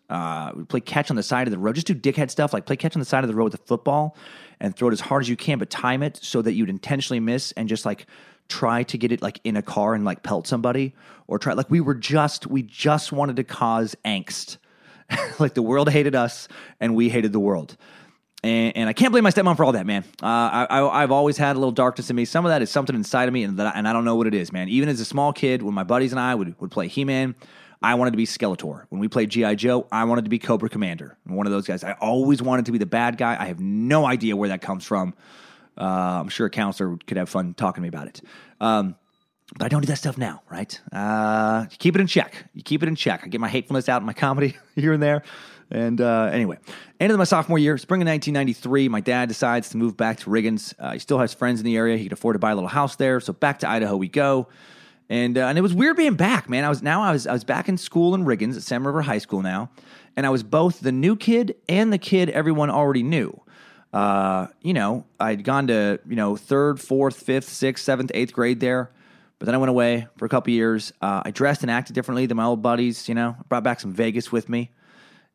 We 0.55 0.65
play 0.65 0.81
catch 0.81 1.11
on 1.11 1.17
the 1.17 1.23
side 1.23 1.47
of 1.47 1.53
the 1.53 1.59
road. 1.59 1.75
Just 1.75 1.87
do 1.87 1.95
dickhead 1.95 2.31
stuff 2.31 2.53
like 2.53 2.67
play 2.67 2.77
catch 2.77 2.97
on 2.97 3.01
the 3.01 3.07
side 3.07 3.23
of 3.23 3.29
the 3.29 3.37
road 3.37 3.45
with 3.45 3.55
a 3.55 3.65
football 3.65 4.17
and 4.59 4.75
throw 4.75 4.89
it 4.89 4.93
as 4.93 5.01
hard 5.01 5.23
as 5.23 5.29
you 5.29 5.37
can, 5.37 5.59
but 5.59 5.71
time 5.71 6.03
it 6.03 6.19
so 6.23 6.41
that 6.43 6.55
you'd 6.55 6.71
intentionally 6.71 7.21
miss 7.21 7.53
and 7.53 7.69
just 7.69 7.85
like 7.85 8.07
try 8.53 8.83
to 8.83 8.99
get 8.99 9.13
it 9.13 9.23
like 9.23 9.41
in 9.45 9.57
a 9.57 9.63
car 9.63 9.95
and 9.95 10.05
like 10.05 10.23
pelt 10.23 10.47
somebody 10.47 10.95
or 11.27 11.39
try 11.39 11.55
like 11.55 11.71
we 11.71 11.81
were 11.81 11.95
just 11.95 12.47
we 12.47 12.63
just 12.63 13.11
wanted 13.11 13.37
to 13.37 13.45
cause 13.45 13.97
angst 14.05 14.59
like 15.39 15.55
the 15.55 15.63
world 15.63 15.89
hated 15.91 16.15
us 16.15 16.49
and 16.79 16.95
we 16.95 17.09
hated 17.09 17.33
the 17.33 17.41
world 17.41 17.77
and, 18.45 18.77
and 18.77 18.89
I 18.89 18.93
can't 18.93 19.13
blame 19.13 19.23
my 19.23 19.31
stepmom 19.31 19.57
for 19.57 19.65
all 19.65 19.71
that, 19.73 19.87
man. 19.87 20.03
Uh, 20.21 20.67
I, 20.69 21.01
have 21.01 21.13
always 21.13 21.37
had 21.37 21.55
a 21.55 21.61
little 21.61 21.71
darkness 21.71 22.11
in 22.11 22.17
me. 22.17 22.25
Some 22.25 22.45
of 22.45 22.49
that 22.51 22.61
is 22.61 22.71
something 22.71 22.97
inside 22.97 23.29
of 23.29 23.35
me, 23.35 23.45
and, 23.45 23.61
I, 23.63 23.71
and 23.71 23.87
I 23.87 23.93
don't 23.93 24.05
know 24.05 24.17
what 24.17 24.27
it 24.27 24.35
is, 24.35 24.51
man. 24.51 24.69
Even 24.69 24.89
as 24.89 24.99
a 24.99 25.05
small 25.05 25.33
kid, 25.33 25.63
when 25.63 25.75
my 25.75 25.85
buddies 25.85 26.11
and 26.11 26.19
I 26.19 26.35
would, 26.35 26.61
would 26.61 26.73
play 26.73 26.89
He 26.89 27.05
Man, 27.05 27.37
I 27.83 27.95
wanted 27.95 28.11
to 28.13 28.17
be 28.17 28.27
Skeletor. 28.27 28.87
When 28.89 29.01
we 29.01 29.07
played 29.07 29.31
G.I. 29.31 29.55
Joe, 29.55 29.87
I 29.93 30.03
wanted 30.05 30.25
to 30.25 30.29
be 30.29 30.41
Cobra 30.41 30.69
Commander. 30.69 31.17
One 31.25 31.47
of 31.47 31.53
those 31.53 31.69
guys. 31.69 31.85
I 31.85 31.93
always 31.93 32.43
wanted 32.43 32.67
to 32.67 32.73
be 32.73 32.79
the 32.79 32.87
bad 32.87 33.17
guy. 33.17 33.37
I 33.39 33.47
have 33.47 33.61
no 33.61 34.07
idea 34.07 34.37
where 34.37 34.49
that 34.49 34.61
comes 34.61 34.85
from. 34.85 35.15
Uh, 35.77 36.21
I'm 36.21 36.29
sure 36.29 36.47
a 36.47 36.51
counselor 36.51 36.97
could 37.07 37.17
have 37.17 37.29
fun 37.29 37.55
talking 37.55 37.81
to 37.81 37.83
me 37.83 37.89
about 37.89 38.09
it. 38.09 38.21
Um, 38.61 38.97
but 39.59 39.67
I 39.67 39.69
don't 39.69 39.83
do 39.83 39.87
that 39.87 39.97
stuff 39.97 40.17
now, 40.17 40.43
right? 40.51 40.81
Uh, 40.93 41.67
you 41.71 41.77
keep 41.77 41.95
it 41.95 42.01
in 42.01 42.07
check. 42.07 42.47
You 42.55 42.63
keep 42.63 42.83
it 42.83 42.89
in 42.89 42.95
check. 42.95 43.23
I 43.25 43.29
get 43.29 43.41
my 43.41 43.49
hatefulness 43.49 43.89
out 43.89 44.01
in 44.01 44.07
my 44.07 44.13
comedy 44.15 44.57
here 44.75 44.93
and 44.93 45.03
there. 45.03 45.23
And 45.71 46.01
uh, 46.01 46.29
anyway, 46.33 46.59
end 47.01 47.13
of 47.13 47.19
my 47.19 47.25
sophomore 47.25 47.59
year, 47.59 47.79
spring 47.79 48.03
of 48.03 48.07
1993, 48.07 48.89
my 48.89 49.01
dad 49.01 49.29
decides 49.29 49.71
to 49.71 49.79
move 49.79 49.97
back 49.97 50.19
to 50.19 50.31
Riggins. 50.31 50.75
Uh, 50.79 50.93
he 50.93 50.99
still 50.99 51.19
has 51.19 51.33
friends 51.33 51.61
in 51.61 51.67
the 51.67 51.77
area. 51.77 51.97
He 51.97 52.05
could 52.05 52.13
afford 52.13 52.35
to 52.35 52.39
buy 52.39 52.53
a 52.53 52.55
little 52.55 52.69
house 52.69 52.97
there. 52.97 53.21
So 53.21 53.33
back 53.33 53.61
to 53.61 53.69
Idaho 53.69 53.97
we 53.97 54.09
go. 54.09 54.49
And, 55.09 55.37
uh, 55.37 55.47
and 55.47 55.59
it 55.59 55.63
was 55.63 55.75
weird 55.75 55.97
being 55.97 56.15
back, 56.15 56.49
man. 56.49 56.65
I 56.65 56.69
was 56.69 56.83
now 56.83 57.03
I 57.03 57.13
was 57.13 57.27
I 57.27 57.33
was 57.33 57.45
back 57.45 57.69
in 57.69 57.77
school 57.77 58.15
in 58.15 58.25
Riggins 58.25 58.57
at 58.57 58.63
Salmon 58.63 58.87
River 58.87 59.03
High 59.03 59.19
School 59.19 59.43
now, 59.43 59.71
and 60.17 60.25
I 60.25 60.31
was 60.31 60.43
both 60.43 60.81
the 60.81 60.93
new 60.93 61.17
kid 61.17 61.57
and 61.69 61.93
the 61.93 61.99
kid 61.99 62.31
everyone 62.31 62.71
already 62.71 63.03
knew 63.03 63.39
uh, 63.93 64.47
you 64.63 64.73
know, 64.73 65.05
I'd 65.21 65.45
gone 65.45 65.67
to, 65.67 66.01
you 66.09 66.17
know, 66.17 66.37
third, 66.37 66.81
fourth, 66.81 67.17
fifth, 67.17 67.49
sixth, 67.49 67.85
seventh, 67.85 68.11
eighth 68.15 68.33
grade 68.33 68.61
there. 68.61 68.91
But 69.39 69.47
then 69.47 69.55
I 69.55 69.59
went 69.59 69.71
away 69.71 70.07
for 70.17 70.25
a 70.25 70.29
couple 70.29 70.53
years. 70.53 70.93
Uh, 71.03 71.23
I 71.25 71.31
dressed 71.31 71.63
and 71.63 71.71
acted 71.71 71.95
differently 71.95 72.27
than 72.27 72.37
my 72.37 72.45
old 72.45 72.63
buddies. 72.63 73.09
You 73.09 73.15
know, 73.15 73.37
I 73.39 73.43
brought 73.49 73.65
back 73.65 73.81
some 73.81 73.93
Vegas 73.93 74.31
with 74.31 74.49
me. 74.49 74.71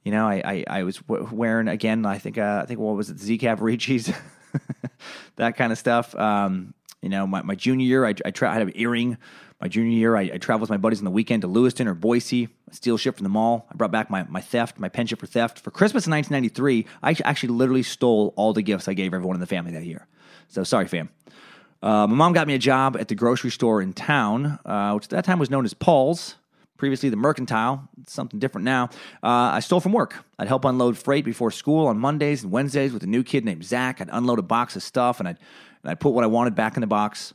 You 0.03 0.11
know, 0.11 0.25
I 0.25 0.41
I, 0.45 0.63
I 0.79 0.83
was 0.83 1.05
wearing 1.07 1.67
again. 1.67 2.05
I 2.05 2.17
think 2.17 2.37
uh, 2.37 2.61
I 2.63 2.65
think 2.65 2.79
what 2.79 2.95
was 2.95 3.09
it, 3.09 3.19
Z 3.19 3.37
Cavariccis, 3.37 4.17
that 5.35 5.57
kind 5.57 5.73
of 5.73 5.77
stuff. 5.77 6.15
Um, 6.15 6.73
you 7.01 7.09
know, 7.09 7.27
my, 7.27 7.41
my 7.41 7.55
junior 7.55 7.85
year, 7.85 8.05
I 8.05 8.13
I, 8.23 8.31
tra- 8.31 8.49
I 8.49 8.53
had 8.53 8.61
an 8.61 8.71
earring 8.75 9.17
my 9.59 9.67
junior 9.67 9.97
year, 9.97 10.15
I, 10.15 10.21
I 10.33 10.37
traveled 10.37 10.61
with 10.61 10.69
my 10.69 10.77
buddies 10.77 10.99
on 10.99 11.05
the 11.05 11.11
weekend 11.11 11.41
to 11.41 11.47
Lewiston 11.47 11.87
or 11.87 11.95
Boise, 11.95 12.49
steal 12.71 12.97
shit 12.97 13.15
from 13.15 13.23
the 13.23 13.29
mall. 13.29 13.67
I 13.71 13.75
brought 13.75 13.91
back 13.91 14.09
my, 14.09 14.23
my 14.23 14.41
theft, 14.41 14.77
my 14.77 14.89
penchant 14.89 15.19
for 15.19 15.25
theft. 15.25 15.59
For 15.59 15.71
Christmas 15.71 16.05
in 16.05 16.11
1993, 16.11 16.85
I 17.01 17.15
actually 17.25 17.49
literally 17.49 17.83
stole 17.83 18.33
all 18.35 18.53
the 18.53 18.61
gifts 18.61 18.87
I 18.87 18.93
gave 18.93 19.13
everyone 19.13 19.35
in 19.35 19.39
the 19.39 19.47
family 19.47 19.71
that 19.71 19.83
year. 19.83 20.05
So 20.47 20.63
sorry, 20.63 20.87
fam. 20.87 21.09
Uh, 21.81 22.07
my 22.07 22.15
mom 22.15 22.33
got 22.33 22.47
me 22.47 22.53
a 22.53 22.59
job 22.59 22.97
at 22.97 23.07
the 23.07 23.15
grocery 23.15 23.49
store 23.49 23.81
in 23.81 23.93
town, 23.93 24.59
uh, 24.65 24.93
which 24.93 25.05
at 25.05 25.09
that 25.11 25.25
time 25.25 25.39
was 25.39 25.49
known 25.49 25.65
as 25.65 25.73
Paul's, 25.73 26.35
previously 26.77 27.09
the 27.09 27.17
Mercantile. 27.17 27.87
Something 28.05 28.39
different 28.39 28.65
now. 28.65 28.85
Uh, 29.23 29.53
I 29.53 29.59
stole 29.59 29.79
from 29.79 29.91
work. 29.91 30.23
I'd 30.37 30.47
help 30.47 30.65
unload 30.65 30.97
freight 30.97 31.25
before 31.25 31.49
school 31.49 31.87
on 31.87 31.97
Mondays 31.97 32.43
and 32.43 32.51
Wednesdays 32.51 32.93
with 32.93 33.03
a 33.03 33.07
new 33.07 33.23
kid 33.23 33.43
named 33.43 33.63
Zach. 33.63 34.01
I'd 34.01 34.09
unload 34.11 34.39
a 34.39 34.43
box 34.43 34.75
of 34.75 34.83
stuff 34.83 35.19
and 35.19 35.27
I'd, 35.27 35.39
and 35.83 35.91
I'd 35.91 35.99
put 35.99 36.13
what 36.13 36.23
I 36.23 36.27
wanted 36.27 36.55
back 36.55 36.77
in 36.77 36.81
the 36.81 36.87
box. 36.87 37.33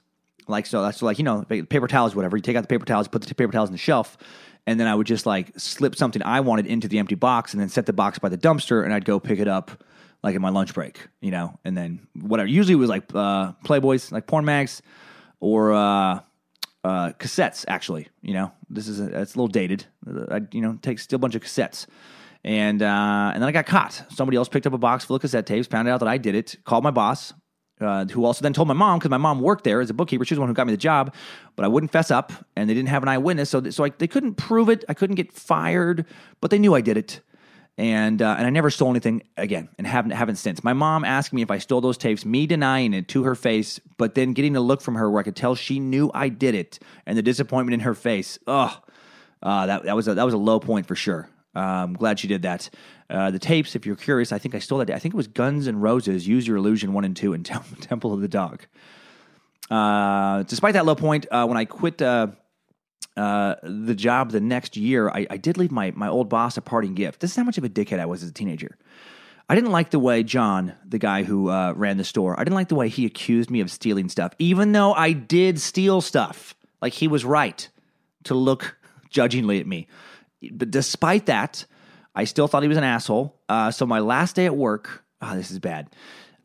Like 0.49 0.67
so, 0.67 0.83
that's 0.83 1.03
like 1.03 1.19
you 1.19 1.25
know, 1.25 1.45
paper 1.45 1.87
towels, 1.89 2.15
whatever. 2.15 2.37
You 2.37 2.43
take 2.43 2.57
out 2.57 2.63
the 2.63 2.69
paper 2.69 2.85
towels, 2.85 3.09
put 3.09 3.23
the 3.23 3.35
paper 3.35 3.53
towels 3.53 3.69
on 3.69 3.73
the 3.73 3.79
shelf, 3.79 4.19
and 4.67 4.79
then 4.79 4.87
I 4.87 4.95
would 4.95 5.07
just 5.07 5.27
like 5.27 5.53
slip 5.59 5.97
something 5.97 6.23
I 6.23 6.41
wanted 6.41 6.67
into 6.67 6.89
the 6.89 6.99
empty 6.99 7.15
box, 7.15 7.53
and 7.53 7.61
then 7.61 7.69
set 7.69 7.87
the 7.87 7.93
box 7.93 8.19
by 8.19 8.29
the 8.29 8.39
dumpster, 8.39 8.85
and 8.85 8.93
I'd 8.93 9.05
go 9.05 9.21
pick 9.21 9.39
it 9.39 9.49
up 9.49 9.83
like 10.23 10.35
in 10.37 10.43
my 10.43 10.51
lunch 10.51 10.75
break, 10.75 11.09
you 11.21 11.31
know, 11.31 11.59
and 11.65 11.77
then 11.77 12.07
whatever. 12.15 12.49
Usually 12.49 12.75
it 12.75 12.77
was 12.77 12.89
like 12.89 13.05
uh, 13.15 13.53
Playboys, 13.65 14.13
like 14.13 14.27
porn 14.27 14.45
mags, 14.45 14.83
or 15.41 15.73
uh, 15.73 16.21
uh, 16.85 17.13
cassettes. 17.19 17.65
Actually, 17.69 18.09
you 18.21 18.35
know, 18.35 18.53
this 18.71 18.89
is 18.89 19.01
a, 19.01 19.21
it's 19.21 19.35
a 19.35 19.39
little 19.39 19.49
dated. 19.49 19.85
I 20.07 20.43
you 20.53 20.61
know 20.61 20.79
take 20.83 20.99
still 20.99 21.17
a 21.17 21.21
bunch 21.21 21.35
of 21.35 21.43
cassettes. 21.43 21.87
And 22.45 22.83
uh, 22.83 23.31
and 23.35 23.41
then 23.41 23.49
I 23.49 23.53
got 23.53 23.67
caught. 23.67 24.03
Somebody 24.11 24.37
else 24.37 24.49
picked 24.49 24.67
up 24.67 24.73
a 24.73 24.79
box 24.79 25.05
full 25.05 25.15
of 25.15 25.23
cassette 25.23 25.47
tapes, 25.47 25.69
found 25.69 25.89
out 25.89 26.01
that 26.01 26.09
I 26.09 26.19
did 26.19 26.35
it, 26.35 26.57
called 26.65 26.83
my 26.83 26.91
boss, 26.91 27.33
uh, 27.83 28.05
who 28.07 28.25
also 28.25 28.43
then 28.43 28.53
told 28.53 28.69
my 28.69 28.75
mom 28.75 28.99
because 28.99 29.11
my 29.11 29.17
mom 29.17 29.41
worked 29.41 29.65
there 29.65 29.81
as 29.81 29.91
a 29.91 29.95
bookkeeper. 29.95 30.25
She 30.25 30.35
was 30.35 30.37
the 30.37 30.41
one 30.41 30.49
who 30.49 30.55
got 30.55 30.67
me 30.67 30.73
the 30.73 30.77
job, 30.77 31.15
but 31.57 31.65
I 31.65 31.69
wouldn't 31.69 31.93
fess 31.93 32.11
up, 32.11 32.33
and 32.57 32.69
they 32.69 32.75
didn't 32.75 32.89
have 32.89 33.03
an 33.03 33.09
eyewitness, 33.09 33.51
so 33.51 33.71
so 33.71 33.85
I, 33.85 33.91
they 33.91 34.07
couldn't 34.07 34.35
prove 34.35 34.69
it. 34.69 34.85
I 34.89 34.95
couldn't 34.95 35.17
get 35.17 35.33
fired, 35.33 36.07
but 36.41 36.51
they 36.51 36.59
knew 36.59 36.75
I 36.75 36.81
did 36.81 36.97
it, 36.97 37.21
and 37.79 38.21
uh, 38.21 38.37
and 38.39 38.47
I 38.47 38.51
never 38.51 38.71
stole 38.71 38.91
anything 38.91 39.23
again, 39.37 39.69
and 39.79 39.87
haven't 39.87 40.13
haven't 40.13 40.37
since. 40.37 40.63
My 40.63 40.73
mom 40.73 41.05
asked 41.05 41.33
me 41.33 41.43
if 41.43 41.51
I 41.51 41.59
stole 41.59 41.81
those 41.81 41.99
tapes, 41.99 42.25
me 42.25 42.47
denying 42.47 42.95
it 42.95 43.09
to 43.09 43.25
her 43.25 43.35
face, 43.35 43.81
but 43.97 44.15
then 44.15 44.33
getting 44.33 44.57
a 44.57 44.61
look 44.61 44.81
from 44.81 44.95
her 44.95 45.11
where 45.11 45.21
I 45.21 45.25
could 45.25 45.37
tell 45.37 45.55
she 45.55 45.81
knew 45.81 46.11
I 46.15 46.29
did 46.29 46.55
it, 46.55 46.79
and 47.07 47.17
the 47.17 47.23
disappointment 47.23 47.75
in 47.75 47.81
her 47.81 47.95
face. 47.95 48.39
Ugh, 48.47 48.73
uh, 49.43 49.67
that 49.67 49.85
that 49.85 49.97
was 49.97 50.09
a, 50.09 50.15
that 50.15 50.25
was 50.25 50.35
a 50.35 50.39
low 50.39 50.61
point 50.61 50.87
for 50.87 50.97
sure. 50.97 51.29
I'm 51.55 51.95
glad 51.95 52.19
she 52.19 52.29
did 52.29 52.43
that. 52.43 52.71
Uh, 53.13 53.31
the 53.31 53.39
tapes, 53.39 53.77
if 53.77 53.85
you're 53.85 53.95
curious, 53.95 54.33
I 54.33 54.39
think 54.39 54.55
I 54.55 54.59
stole 54.59 54.79
that. 54.79 54.91
I 54.91 54.99
think 54.99 55.15
it 55.15 55.17
was 55.17 55.29
Guns 55.29 55.67
and 55.67 55.83
Roses, 55.83 56.27
Use 56.27 56.49
Your 56.49 56.57
Illusion 56.57 56.95
1 56.95 57.05
and 57.05 57.15
2, 57.15 57.35
and 57.35 57.45
Temple 57.81 58.15
of 58.15 58.23
the 58.23 58.29
Dog. 58.29 58.65
Uh, 59.71 60.45
despite 60.45 60.73
that 60.73 60.87
low 60.87 60.95
point, 60.95 61.27
uh, 61.31 61.47
when 61.47 61.59
I 61.59 61.67
quit 61.67 62.01
uh, 62.01 62.29
uh, 63.17 63.57
the 63.63 63.95
job 63.95 64.31
the 64.31 64.41
next 64.41 64.77
year, 64.77 65.11
I, 65.11 65.27
I, 65.31 65.37
did 65.37 65.59
leave 65.59 65.71
my, 65.71 65.93
my 65.95 66.09
old 66.09 66.29
boss 66.29 66.57
a 66.57 66.63
parting 66.63 66.95
gift. 66.95 67.21
This 67.21 67.31
is 67.31 67.37
how 67.37 67.45
much 67.45 67.59
of 67.59 67.65
a 67.65 67.69
dickhead 67.69 67.99
I 68.01 68.07
was 68.07 68.23
as 68.23 68.31
a 68.31 68.33
teenager. 68.33 68.77
I 69.49 69.55
didn't 69.55 69.71
like 69.71 69.91
the 69.91 69.99
way 69.99 70.23
John, 70.23 70.75
the 70.87 70.99
guy 70.99 71.23
who 71.23 71.51
uh, 71.51 71.75
ran 71.77 71.99
the 71.99 72.05
store, 72.05 72.39
I 72.41 72.45
didn't 72.45 72.55
like 72.55 72.69
the 72.69 72.75
way 72.75 72.89
he 72.89 73.05
accused 73.05 73.51
me 73.51 73.61
of 73.61 73.71
stealing 73.71 74.09
stuff, 74.09 74.33
even 74.39 74.73
though 74.73 74.95
I 74.95 75.13
did 75.13 75.61
steal 75.61 76.01
stuff. 76.01 76.55
Like 76.81 76.95
he 76.95 77.09
was 77.09 77.25
right 77.25 77.69
to 78.25 78.35
look 78.35 78.77
judgingly 79.11 79.61
at 79.61 79.67
me. 79.67 79.89
But 80.51 80.71
despite 80.71 81.27
that, 81.27 81.67
I 82.15 82.25
still 82.25 82.49
thought 82.49 82.63
he 82.63 82.69
was 82.69 82.79
an 82.79 82.85
asshole. 82.85 83.41
Uh, 83.49 83.71
so 83.71 83.87
my 83.87 84.01
last 84.01 84.37
day 84.37 84.47
at 84.47 84.57
work, 84.57 85.05
oh, 85.21 85.35
this 85.37 85.51
is 85.51 85.59
bad. 85.59 85.89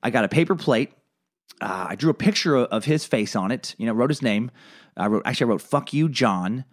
I 0.01 0.09
got 0.09 0.23
a 0.23 0.29
paper 0.29 0.55
plate. 0.55 0.93
Uh, 1.59 1.87
I 1.89 1.95
drew 1.95 2.09
a 2.09 2.15
picture 2.15 2.55
of 2.55 2.85
his 2.85 3.05
face 3.05 3.35
on 3.35 3.51
it. 3.51 3.75
You 3.77 3.87
know, 3.87 3.93
wrote 3.93 4.09
his 4.09 4.21
name. 4.21 4.51
I 4.95 5.07
wrote 5.07 5.23
actually 5.25 5.45
I 5.45 5.49
wrote 5.49 5.61
"fuck 5.61 5.93
you, 5.93 6.09
John," 6.09 6.65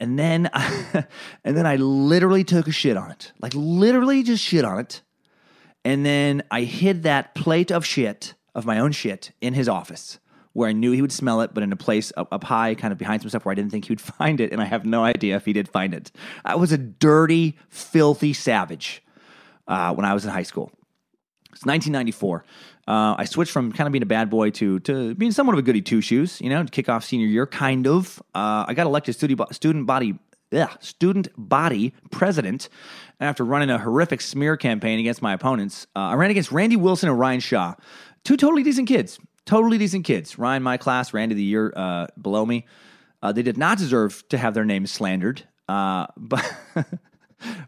and 0.00 0.18
then 0.18 0.48
and 1.44 1.56
then 1.56 1.66
I 1.66 1.76
literally 1.76 2.44
took 2.44 2.68
a 2.68 2.72
shit 2.72 2.96
on 2.96 3.10
it, 3.10 3.32
like 3.40 3.52
literally 3.54 4.22
just 4.22 4.44
shit 4.44 4.64
on 4.64 4.78
it. 4.78 5.02
And 5.84 6.04
then 6.04 6.42
I 6.50 6.62
hid 6.62 7.04
that 7.04 7.34
plate 7.34 7.70
of 7.70 7.84
shit 7.84 8.34
of 8.54 8.66
my 8.66 8.78
own 8.78 8.92
shit 8.92 9.32
in 9.40 9.54
his 9.54 9.68
office 9.68 10.18
where 10.52 10.68
I 10.68 10.72
knew 10.72 10.92
he 10.92 11.02
would 11.02 11.12
smell 11.12 11.40
it, 11.40 11.54
but 11.54 11.62
in 11.62 11.72
a 11.72 11.76
place 11.76 12.12
up, 12.16 12.28
up, 12.32 12.44
high, 12.44 12.74
kind 12.74 12.92
of 12.92 12.98
behind 12.98 13.22
some 13.22 13.28
stuff 13.28 13.44
where 13.44 13.52
I 13.52 13.54
didn't 13.54 13.70
think 13.70 13.86
he 13.86 13.92
would 13.92 14.00
find 14.18 14.40
it, 14.40 14.52
and 14.52 14.60
I 14.60 14.64
have 14.64 14.84
no 14.84 15.04
idea 15.04 15.36
if 15.36 15.44
he 15.44 15.52
did 15.52 15.68
find 15.68 15.94
it. 15.94 16.10
I 16.44 16.56
was 16.56 16.72
a 16.72 16.78
dirty, 16.78 17.56
filthy 17.68 18.32
savage 18.32 19.02
uh, 19.66 19.94
when 19.94 20.04
I 20.04 20.14
was 20.14 20.24
in 20.24 20.30
high 20.30 20.42
school. 20.42 20.72
It's 21.52 21.64
1994. 21.64 22.44
Uh, 22.86 23.16
I 23.18 23.24
switched 23.24 23.50
from 23.50 23.72
kind 23.72 23.86
of 23.86 23.92
being 23.92 24.02
a 24.02 24.06
bad 24.06 24.30
boy 24.30 24.50
to 24.50 24.78
to 24.80 25.14
being 25.14 25.32
somewhat 25.32 25.54
of 25.54 25.58
a 25.58 25.62
goody 25.62 25.82
two 25.82 26.00
shoes. 26.00 26.40
You 26.40 26.50
know, 26.50 26.62
to 26.62 26.70
kick 26.70 26.88
off 26.88 27.04
senior 27.04 27.26
year, 27.26 27.46
kind 27.46 27.86
of. 27.86 28.22
Uh, 28.34 28.64
I 28.68 28.74
got 28.74 28.86
elected 28.86 29.14
student 29.14 29.54
student 29.54 29.86
body 29.86 30.18
ugh, 30.52 30.70
student 30.80 31.28
body 31.36 31.92
president 32.10 32.68
after 33.20 33.44
running 33.44 33.70
a 33.70 33.78
horrific 33.78 34.20
smear 34.20 34.56
campaign 34.56 35.00
against 35.00 35.20
my 35.20 35.32
opponents. 35.32 35.86
Uh, 35.96 36.00
I 36.00 36.14
ran 36.14 36.30
against 36.30 36.52
Randy 36.52 36.76
Wilson 36.76 37.08
and 37.08 37.18
Ryan 37.18 37.40
Shaw, 37.40 37.74
two 38.24 38.36
totally 38.36 38.62
decent 38.62 38.88
kids 38.88 39.18
totally 39.48 39.78
decent 39.78 40.04
kids. 40.04 40.38
Ryan, 40.38 40.62
my 40.62 40.76
class, 40.76 41.14
Randy, 41.14 41.34
the 41.34 41.42
year 41.42 41.72
uh, 41.74 42.06
below 42.20 42.44
me. 42.44 42.66
Uh, 43.22 43.32
they 43.32 43.42
did 43.42 43.56
not 43.56 43.78
deserve 43.78 44.22
to 44.28 44.36
have 44.36 44.52
their 44.54 44.64
names 44.64 44.92
slandered, 44.92 45.42
uh, 45.68 46.06
but 46.16 46.44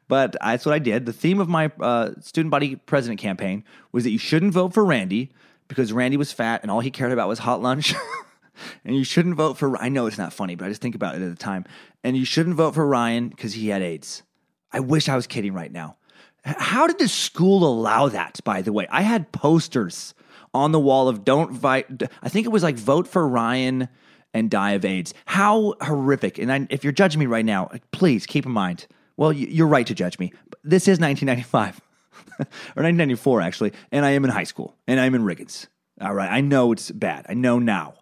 but 0.07 0.37
that's 0.41 0.67
what 0.67 0.75
I 0.75 0.79
did. 0.79 1.07
The 1.07 1.13
theme 1.13 1.41
of 1.41 1.49
my 1.49 1.73
uh, 1.81 2.13
student 2.21 2.51
body 2.51 2.77
president 2.77 3.19
campaign 3.19 3.65
was 3.93 4.05
that 4.05 4.11
you 4.11 4.19
shouldn't 4.19 4.53
vote 4.53 4.75
for 4.75 4.85
Randy 4.85 5.33
because 5.69 5.93
Randy 5.93 6.17
was 6.17 6.33
fat 6.33 6.61
and 6.63 6.71
all 6.71 6.81
he 6.81 6.91
cared 6.91 7.13
about 7.13 7.29
was 7.29 7.41
hot 7.41 7.63
lunch. 7.63 7.95
and 8.85 8.95
you 8.95 9.03
shouldn't 9.03 9.37
vote 9.37 9.57
for. 9.57 9.77
I 9.79 9.89
know 9.89 10.07
it's 10.07 10.19
not 10.19 10.33
funny, 10.35 10.55
but 10.55 10.67
I 10.67 10.69
just 10.69 10.83
think 10.83 10.95
about 10.95 11.15
it 11.15 11.23
at 11.23 11.31
the 11.31 11.37
time. 11.37 11.65
And 12.05 12.17
you 12.17 12.27
shouldn't 12.27 12.57
vote 12.57 12.75
for 12.75 12.87
Ryan 12.87 13.29
because 13.29 13.55
he 13.55 13.69
had 13.69 13.83
AIDS. 13.83 14.23
I 14.71 14.81
wish 14.81 15.09
I 15.09 15.17
was 15.17 15.27
kidding 15.27 15.55
right 15.55 15.73
now. 15.73 15.97
How 16.45 16.87
did 16.87 16.99
the 16.99 17.09
school 17.09 17.65
allow 17.65 18.09
that? 18.09 18.41
By 18.45 18.63
the 18.63 18.73
way, 18.73 18.87
I 18.91 19.03
had 19.03 19.33
posters 19.33 20.15
on 20.55 20.73
the 20.73 20.81
wall 20.81 21.09
of 21.09 21.25
don't 21.25 21.53
vote. 21.53 22.03
I 22.23 22.29
think 22.29 22.47
it 22.47 22.51
was 22.51 22.63
like 22.63 22.77
vote 22.77 23.07
for 23.07 23.27
Ryan 23.27 23.89
and 24.33 24.51
die 24.51 24.73
of 24.73 24.85
AIDS. 24.85 25.15
How 25.27 25.75
horrific! 25.81 26.39
And 26.39 26.53
I, 26.53 26.67
if 26.71 26.85
you're 26.85 26.93
judging 26.93 27.21
me 27.21 27.27
right 27.27 27.45
now, 27.45 27.71
please 27.93 28.27
keep 28.27 28.47
in 28.47 28.53
mind. 28.53 28.87
Well, 29.17 29.33
you're 29.33 29.67
right 29.67 29.87
to 29.87 29.95
judge 29.95 30.19
me. 30.19 30.33
This 30.65 30.89
is 30.89 30.99
1995 30.99 31.81
or 32.41 32.83
1994 32.83 33.41
actually, 33.41 33.73
and 33.93 34.05
I 34.05 34.11
am 34.11 34.25
in 34.25 34.31
high 34.31 34.45
school 34.45 34.77
and 34.87 34.99
I'm 35.01 35.15
in 35.15 35.23
Riggins. 35.23 35.67
All 36.01 36.15
right, 36.15 36.31
I 36.31 36.41
know 36.41 36.73
it's 36.73 36.91
bad. 36.91 37.27
I 37.29 37.35
know 37.35 37.59
now. 37.59 37.95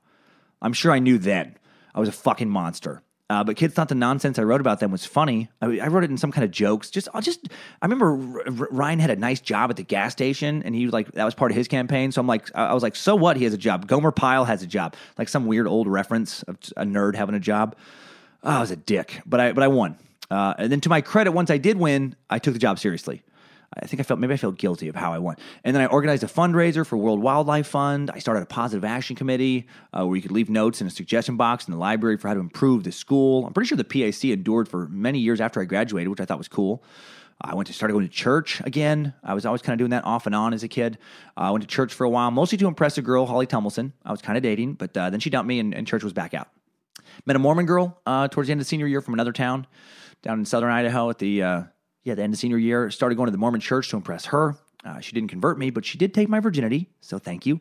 I'm 0.63 0.73
sure 0.73 0.93
I 0.93 0.99
knew 0.99 1.19
then. 1.19 1.57
I 1.95 2.01
was 2.01 2.09
a 2.09 2.13
fucking 2.13 2.49
monster. 2.49 3.03
Uh, 3.31 3.45
but 3.45 3.57
kids 3.57 3.75
thought 3.75 3.88
the 3.88 3.95
nonsense 3.95 4.38
I 4.38 4.43
wrote 4.43 4.61
about 4.62 4.81
them 4.81 4.91
was 4.91 5.05
funny. 5.05 5.51
I, 5.61 5.81
I 5.81 5.88
wrote 5.88 6.03
it 6.03 6.11
in 6.11 6.17
some 6.17 6.33
kind 6.33 6.45
of 6.45 6.51
jokes. 6.51 6.88
Just, 6.88 7.09
I'll 7.12 7.21
just. 7.21 7.49
I 7.83 7.87
remember 7.87 8.43
R- 8.47 8.69
Ryan 8.71 8.99
had 8.99 9.11
a 9.11 9.17
nice 9.17 9.41
job 9.41 9.69
at 9.69 9.77
the 9.77 9.83
gas 9.83 10.12
station, 10.12 10.62
and 10.62 10.75
he 10.75 10.85
was 10.87 10.95
like 10.95 11.12
that 11.12 11.25
was 11.25 11.35
part 11.35 11.51
of 11.51 11.57
his 11.57 11.69
campaign. 11.69 12.11
So 12.11 12.21
I'm 12.23 12.27
like, 12.27 12.51
I 12.55 12.73
was 12.73 12.83
like, 12.83 12.97
so 12.97 13.14
what? 13.14 13.37
He 13.37 13.45
has 13.45 13.53
a 13.53 13.59
job. 13.59 13.87
Gomer 13.87 14.12
Pyle 14.12 14.47
has 14.47 14.62
a 14.62 14.67
job. 14.67 14.95
Like 15.19 15.29
some 15.29 15.47
weird 15.47 15.67
old 15.67 15.88
reference 15.88 16.43
of 16.45 16.57
a 16.77 16.85
nerd 16.85 17.17
having 17.17 17.35
a 17.35 17.41
job. 17.41 17.77
Oh, 18.43 18.51
I 18.51 18.61
was 18.61 18.71
a 18.71 18.77
dick, 18.77 19.21
but 19.27 19.41
I 19.41 19.53
but 19.53 19.62
I 19.62 19.69
won. 19.69 19.99
Uh, 20.31 20.55
and 20.59 20.73
then 20.73 20.81
to 20.83 20.88
my 20.88 21.01
credit, 21.03 21.33
once 21.33 21.51
I 21.51 21.59
did 21.59 21.77
win, 21.79 22.17
I 22.31 22.38
took 22.38 22.55
the 22.55 22.61
job 22.61 22.79
seriously. 22.79 23.23
I 23.77 23.87
think 23.87 24.01
I 24.01 24.03
felt 24.03 24.19
maybe 24.19 24.35
I 24.35 24.39
felt 24.39 24.57
guilty 24.57 24.89
of 24.89 24.95
how 24.95 25.13
I 25.13 25.19
won. 25.19 25.37
And 25.63 25.77
then 25.77 25.83
I 25.83 25.87
organized 25.87 26.25
a 26.25 26.27
fundraiser 26.27 26.87
for 26.87 26.97
World 26.97 27.21
Wildlife 27.21 27.67
Fund. 27.67 28.11
I 28.13 28.19
started 28.19 28.43
a 28.43 28.47
positive 28.47 28.85
action 28.85 29.15
committee 29.15 29.67
uh, 29.93 30.07
where 30.07 30.17
you 30.17 30.23
could 30.23 30.31
leave 30.31 30.49
notes 30.49 30.81
in 30.81 30.87
a 30.87 30.91
suggestion 30.91 31.37
box 31.37 31.69
in 31.69 31.73
the 31.73 31.79
library 31.79 32.17
for 32.17 32.29
how 32.29 32.35
to 32.35 32.41
improve 32.41 32.85
the 32.85 32.93
school. 32.93 33.47
I'm 33.47 33.53
pretty 33.53 33.69
sure 33.69 33.77
the 33.77 33.85
PAC 33.85 34.25
endured 34.25 34.69
for 34.69 34.89
many 34.89 35.19
years 35.19 35.41
after 35.41 35.61
I 35.61 35.65
graduated, 35.65 36.09
which 36.09 36.21
I 36.21 36.25
thought 36.25 36.39
was 36.39 36.49
cool. 36.49 36.83
I 37.41 37.55
went 37.55 37.69
to 37.69 37.73
started 37.73 37.93
going 37.93 38.07
to 38.07 38.13
church 38.13 38.61
again. 38.65 39.15
I 39.23 39.35
was 39.35 39.47
always 39.47 39.63
kind 39.63 39.75
of 39.75 39.79
doing 39.79 39.91
that 39.91 40.05
off 40.05 40.27
and 40.27 40.35
on 40.35 40.53
as 40.55 40.65
a 40.65 40.69
kid. 40.69 40.99
Uh, 41.37 41.43
I 41.43 41.51
went 41.51 41.63
to 41.63 41.69
church 41.69 41.95
for 41.95 42.05
a 42.05 42.11
while, 42.11 42.31
mostly 42.31 42.59
to 42.59 42.67
impress 42.67 42.99
a 42.99 43.03
girl, 43.03 43.27
Holly 43.27 43.47
Tummelson. 43.47 43.93
I 44.05 44.11
was 44.11 44.21
kind 44.21 44.37
of 44.37 44.43
dating, 44.43 44.75
but 44.75 44.97
uh, 44.97 45.11
then 45.11 45.21
she 45.21 45.31
dumped 45.31 45.47
me, 45.47 45.61
and, 45.61 45.73
and, 45.73 45.87
church 45.87 46.03
was 46.03 46.13
back 46.13 46.35
out. 46.35 46.49
Met 47.27 47.37
a 47.37 47.39
Mormon 47.39 47.67
girl 47.67 48.01
uh, 48.07 48.27
towards 48.27 48.49
the 48.49 48.53
end 48.53 48.61
of 48.61 48.67
senior 48.67 48.87
year 48.89 49.01
from 49.01 49.15
another 49.15 49.33
town 49.33 49.67
down 50.23 50.41
in 50.41 50.45
southern 50.45 50.71
Idaho 50.71 51.11
at 51.11 51.19
the 51.19 51.43
uh, 51.43 51.63
yeah, 52.05 52.15
the 52.15 52.23
end 52.23 52.35
of 52.35 52.39
senior 52.39 52.59
year, 52.59 52.91
started 52.91 53.17
going 53.17 53.27
to 53.27 53.33
the 53.33 53.39
Mormon 53.39 53.61
church 53.61 53.91
to 53.91 53.97
impress 53.97 54.27
her. 54.27 54.57
Uh, 54.85 55.01
she 55.01 55.13
didn't 55.13 55.29
convert 55.29 55.59
me, 55.59 55.71
but 55.71 55.85
she 55.85 55.99
did 55.99 56.15
take 56.15 56.29
my 56.29 56.41
virginity, 56.41 56.89
so 57.01 57.19
thank 57.19 57.47
you. 57.47 57.61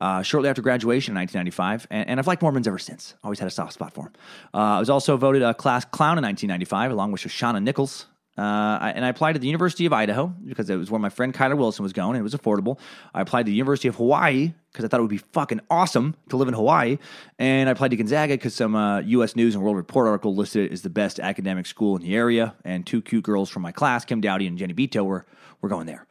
Uh, 0.00 0.22
shortly 0.22 0.48
after 0.48 0.62
graduation 0.62 1.12
in 1.12 1.20
1995, 1.20 1.86
and, 1.90 2.08
and, 2.08 2.18
I've 2.18 2.26
liked 2.26 2.40
Mormons 2.40 2.66
ever 2.66 2.78
since. 2.78 3.14
Always 3.22 3.38
had 3.38 3.48
a 3.48 3.50
soft 3.50 3.74
spot 3.74 3.92
for 3.92 4.04
them. 4.04 4.12
Uh, 4.54 4.76
I 4.76 4.78
was 4.78 4.88
also 4.88 5.18
voted 5.18 5.42
a 5.42 5.52
class 5.52 5.84
clown 5.84 6.16
in 6.16 6.24
1995, 6.24 6.90
along 6.90 7.12
with 7.12 7.20
Shoshana 7.20 7.62
Nichols, 7.62 8.06
uh, 8.38 8.92
and 8.94 9.04
I 9.04 9.08
applied 9.08 9.32
to 9.32 9.38
the 9.38 9.46
University 9.46 9.86
of 9.86 9.92
Idaho 9.92 10.28
because 10.44 10.70
it 10.70 10.76
was 10.76 10.90
where 10.90 11.00
my 11.00 11.10
friend 11.10 11.34
Kyler 11.34 11.56
Wilson 11.58 11.82
was 11.82 11.92
going 11.92 12.10
and 12.10 12.20
it 12.20 12.22
was 12.22 12.34
affordable. 12.34 12.78
I 13.12 13.20
applied 13.20 13.42
to 13.42 13.50
the 13.50 13.56
University 13.56 13.88
of 13.88 13.96
Hawaii 13.96 14.54
because 14.72 14.84
I 14.84 14.88
thought 14.88 15.00
it 15.00 15.02
would 15.02 15.10
be 15.10 15.18
fucking 15.18 15.60
awesome 15.68 16.14
to 16.28 16.36
live 16.36 16.48
in 16.48 16.54
Hawaii. 16.54 16.98
And 17.38 17.68
I 17.68 17.72
applied 17.72 17.90
to 17.90 17.96
Gonzaga 17.96 18.34
because 18.34 18.54
some 18.54 18.76
uh, 18.76 19.00
U.S. 19.00 19.36
News 19.36 19.54
and 19.54 19.64
World 19.64 19.76
Report 19.76 20.06
article 20.06 20.34
listed 20.34 20.66
it 20.66 20.72
as 20.72 20.82
the 20.82 20.90
best 20.90 21.18
academic 21.18 21.66
school 21.66 21.96
in 21.96 22.02
the 22.02 22.14
area. 22.14 22.54
And 22.64 22.86
two 22.86 23.02
cute 23.02 23.24
girls 23.24 23.50
from 23.50 23.62
my 23.62 23.72
class, 23.72 24.04
Kim 24.04 24.20
Dowdy 24.20 24.46
and 24.46 24.56
Jenny 24.56 24.74
Beto, 24.74 25.04
were, 25.04 25.26
were 25.60 25.68
going 25.68 25.86
there. 25.86 26.06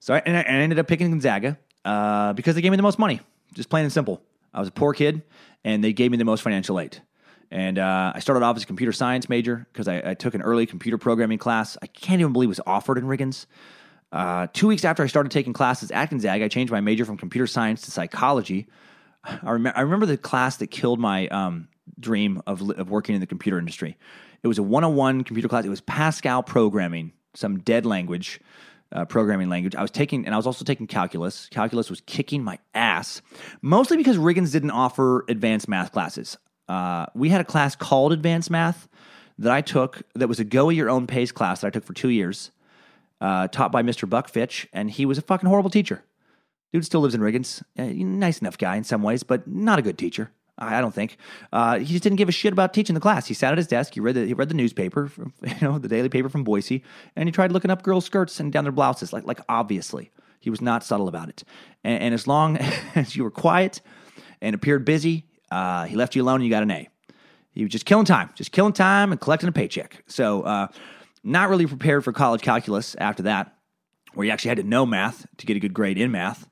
So 0.00 0.14
I, 0.14 0.22
and 0.26 0.36
I, 0.36 0.42
ended 0.42 0.78
up 0.78 0.86
picking 0.86 1.10
Gonzaga 1.10 1.58
uh, 1.84 2.34
because 2.34 2.54
they 2.54 2.60
gave 2.60 2.72
me 2.72 2.76
the 2.76 2.82
most 2.82 2.98
money, 2.98 3.20
just 3.54 3.70
plain 3.70 3.84
and 3.84 3.92
simple. 3.92 4.22
I 4.52 4.60
was 4.60 4.68
a 4.68 4.72
poor 4.72 4.92
kid 4.92 5.22
and 5.64 5.82
they 5.82 5.92
gave 5.92 6.10
me 6.10 6.18
the 6.18 6.24
most 6.24 6.42
financial 6.42 6.78
aid. 6.78 7.00
And 7.54 7.78
uh, 7.78 8.10
I 8.12 8.18
started 8.18 8.44
off 8.44 8.56
as 8.56 8.64
a 8.64 8.66
computer 8.66 8.90
science 8.90 9.28
major 9.28 9.64
because 9.72 9.86
I, 9.86 10.02
I, 10.04 10.14
took 10.14 10.34
an 10.34 10.42
early 10.42 10.66
computer 10.66 10.98
programming 10.98 11.38
class. 11.38 11.78
I 11.80 11.86
can't 11.86 12.20
even 12.20 12.32
believe 12.32 12.48
it 12.48 12.50
was 12.50 12.60
offered 12.66 12.98
in 12.98 13.04
Riggins. 13.04 13.46
Uh, 14.10 14.48
two 14.52 14.66
weeks 14.66 14.84
after 14.84 15.04
I 15.04 15.06
started 15.06 15.30
taking 15.30 15.52
classes 15.52 15.92
at 15.92 16.10
Gonzaga, 16.10 16.46
I 16.46 16.48
changed 16.48 16.72
my 16.72 16.80
major 16.80 17.04
from 17.04 17.16
computer 17.16 17.46
science 17.46 17.82
to 17.82 17.92
psychology. 17.92 18.66
I, 19.22 19.52
rem- 19.52 19.72
I 19.72 19.82
remember 19.82 20.04
the 20.04 20.16
class 20.16 20.56
that 20.56 20.72
killed 20.72 20.98
my 20.98 21.28
um, 21.28 21.68
dream 22.00 22.42
of, 22.48 22.68
of 22.70 22.90
working 22.90 23.14
in 23.14 23.20
the 23.20 23.26
computer 23.26 23.56
industry. 23.56 23.96
It 24.42 24.48
was 24.48 24.58
a 24.58 24.62
101 24.64 25.22
computer 25.22 25.48
class. 25.48 25.64
It 25.64 25.68
was 25.68 25.80
Pascal 25.80 26.42
programming, 26.42 27.12
some 27.34 27.60
dead 27.60 27.86
language. 27.86 28.40
Uh, 28.92 29.04
programming 29.04 29.48
language. 29.48 29.74
I 29.74 29.82
was 29.82 29.90
taking, 29.90 30.24
and 30.24 30.32
I 30.32 30.36
was 30.36 30.46
also 30.46 30.64
taking 30.64 30.86
calculus. 30.86 31.48
Calculus 31.50 31.90
was 31.90 32.00
kicking 32.02 32.44
my 32.44 32.60
ass, 32.74 33.22
mostly 33.60 33.96
because 33.96 34.18
Riggins 34.18 34.52
didn't 34.52 34.70
offer 34.70 35.24
advanced 35.26 35.66
math 35.66 35.90
classes 35.90 36.38
uh, 36.68 37.06
we 37.14 37.28
had 37.28 37.40
a 37.40 37.44
class 37.44 37.76
called 37.76 38.12
Advanced 38.12 38.50
Math 38.50 38.88
that 39.38 39.52
I 39.52 39.60
took 39.60 40.02
that 40.14 40.28
was 40.28 40.40
a 40.40 40.44
go 40.44 40.70
at 40.70 40.76
your 40.76 40.90
own 40.90 41.06
pace 41.06 41.32
class 41.32 41.60
that 41.60 41.68
I 41.68 41.70
took 41.70 41.84
for 41.84 41.92
two 41.92 42.10
years, 42.10 42.50
uh, 43.20 43.48
taught 43.48 43.72
by 43.72 43.82
Mr. 43.82 44.08
Buck 44.08 44.28
Fitch, 44.28 44.68
and 44.72 44.90
he 44.90 45.06
was 45.06 45.18
a 45.18 45.22
fucking 45.22 45.48
horrible 45.48 45.70
teacher. 45.70 46.04
Dude 46.72 46.84
still 46.84 47.00
lives 47.00 47.14
in 47.14 47.20
Riggins. 47.20 47.62
Uh, 47.78 47.84
nice 47.84 48.40
enough 48.40 48.58
guy 48.58 48.76
in 48.76 48.84
some 48.84 49.02
ways, 49.02 49.22
but 49.22 49.46
not 49.46 49.78
a 49.78 49.82
good 49.82 49.98
teacher. 49.98 50.30
I 50.56 50.80
don't 50.80 50.94
think. 50.94 51.16
Uh, 51.52 51.78
he 51.80 51.86
just 51.86 52.04
didn't 52.04 52.16
give 52.16 52.28
a 52.28 52.32
shit 52.32 52.52
about 52.52 52.72
teaching 52.72 52.94
the 52.94 53.00
class. 53.00 53.26
He 53.26 53.34
sat 53.34 53.50
at 53.50 53.58
his 53.58 53.66
desk. 53.66 53.94
He 53.94 54.00
read 54.00 54.14
the 54.14 54.24
he 54.24 54.34
read 54.34 54.48
the 54.48 54.54
newspaper, 54.54 55.08
from, 55.08 55.32
you 55.42 55.54
know, 55.60 55.78
the 55.78 55.88
daily 55.88 56.08
paper 56.08 56.28
from 56.28 56.44
Boise, 56.44 56.84
and 57.16 57.28
he 57.28 57.32
tried 57.32 57.50
looking 57.50 57.70
up 57.72 57.82
girls' 57.82 58.04
skirts 58.04 58.38
and 58.38 58.52
down 58.52 58.64
their 58.64 58.72
blouses. 58.72 59.12
Like 59.12 59.24
like 59.24 59.40
obviously, 59.48 60.12
He 60.38 60.50
was 60.50 60.60
not 60.60 60.84
subtle 60.84 61.08
about 61.08 61.28
it. 61.28 61.42
And, 61.82 62.02
and 62.04 62.14
as 62.14 62.28
long 62.28 62.56
as 62.94 63.16
you 63.16 63.24
were 63.24 63.32
quiet 63.32 63.80
and 64.40 64.54
appeared 64.54 64.84
busy, 64.84 65.26
uh, 65.50 65.84
he 65.84 65.96
left 65.96 66.14
you 66.14 66.22
alone 66.22 66.36
and 66.36 66.44
you 66.44 66.50
got 66.50 66.62
an 66.62 66.70
A. 66.70 66.88
He 67.52 67.62
was 67.62 67.70
just 67.70 67.86
killing 67.86 68.04
time, 68.04 68.30
just 68.34 68.52
killing 68.52 68.72
time 68.72 69.12
and 69.12 69.20
collecting 69.20 69.48
a 69.48 69.52
paycheck. 69.52 70.02
So, 70.06 70.42
uh, 70.42 70.68
not 71.22 71.48
really 71.48 71.66
prepared 71.66 72.04
for 72.04 72.12
college 72.12 72.42
calculus 72.42 72.94
after 72.98 73.22
that, 73.22 73.56
where 74.12 74.26
you 74.26 74.32
actually 74.32 74.50
had 74.50 74.58
to 74.58 74.64
know 74.64 74.84
math 74.84 75.26
to 75.38 75.46
get 75.46 75.56
a 75.56 75.60
good 75.60 75.72
grade 75.72 75.96
in 75.96 76.10
math. 76.10 76.46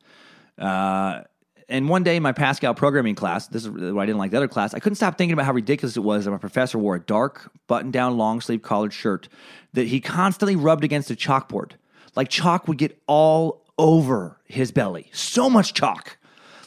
Uh, 0.59 1.22
and 1.68 1.88
one 1.88 2.03
day 2.03 2.16
in 2.16 2.22
my 2.22 2.32
Pascal 2.32 2.74
programming 2.74 3.14
class, 3.14 3.49
this 3.49 3.64
is 3.64 3.70
why 3.70 4.03
I 4.03 4.07
didn't 4.07 4.18
like 4.18 4.30
the 4.30 4.36
other 4.36 4.49
class, 4.49 4.74
I 4.74 4.78
couldn't 4.78 4.97
stop 4.97 5.16
thinking 5.16 5.32
about 5.32 5.47
how 5.47 5.53
ridiculous 5.53 5.97
it 5.97 6.01
was 6.01 6.24
that 6.24 6.30
my 6.30 6.38
professor 6.38 6.78
wore 6.78 6.97
a 6.97 7.01
dark, 7.01 7.51
button 7.66 7.90
down, 7.90 8.16
long 8.16 8.40
sleeve 8.40 8.62
collared 8.62 8.93
shirt 8.93 9.28
that 9.72 9.88
he 9.88 10.01
constantly 10.01 10.57
rubbed 10.57 10.84
against 10.84 11.11
a 11.11 11.14
chalkboard. 11.14 11.72
Like 12.14 12.28
chalk 12.28 12.68
would 12.68 12.78
get 12.78 13.01
all 13.07 13.64
over 13.78 14.38
his 14.45 14.70
belly. 14.70 15.09
So 15.12 15.49
much 15.49 15.74
chalk. 15.74 16.18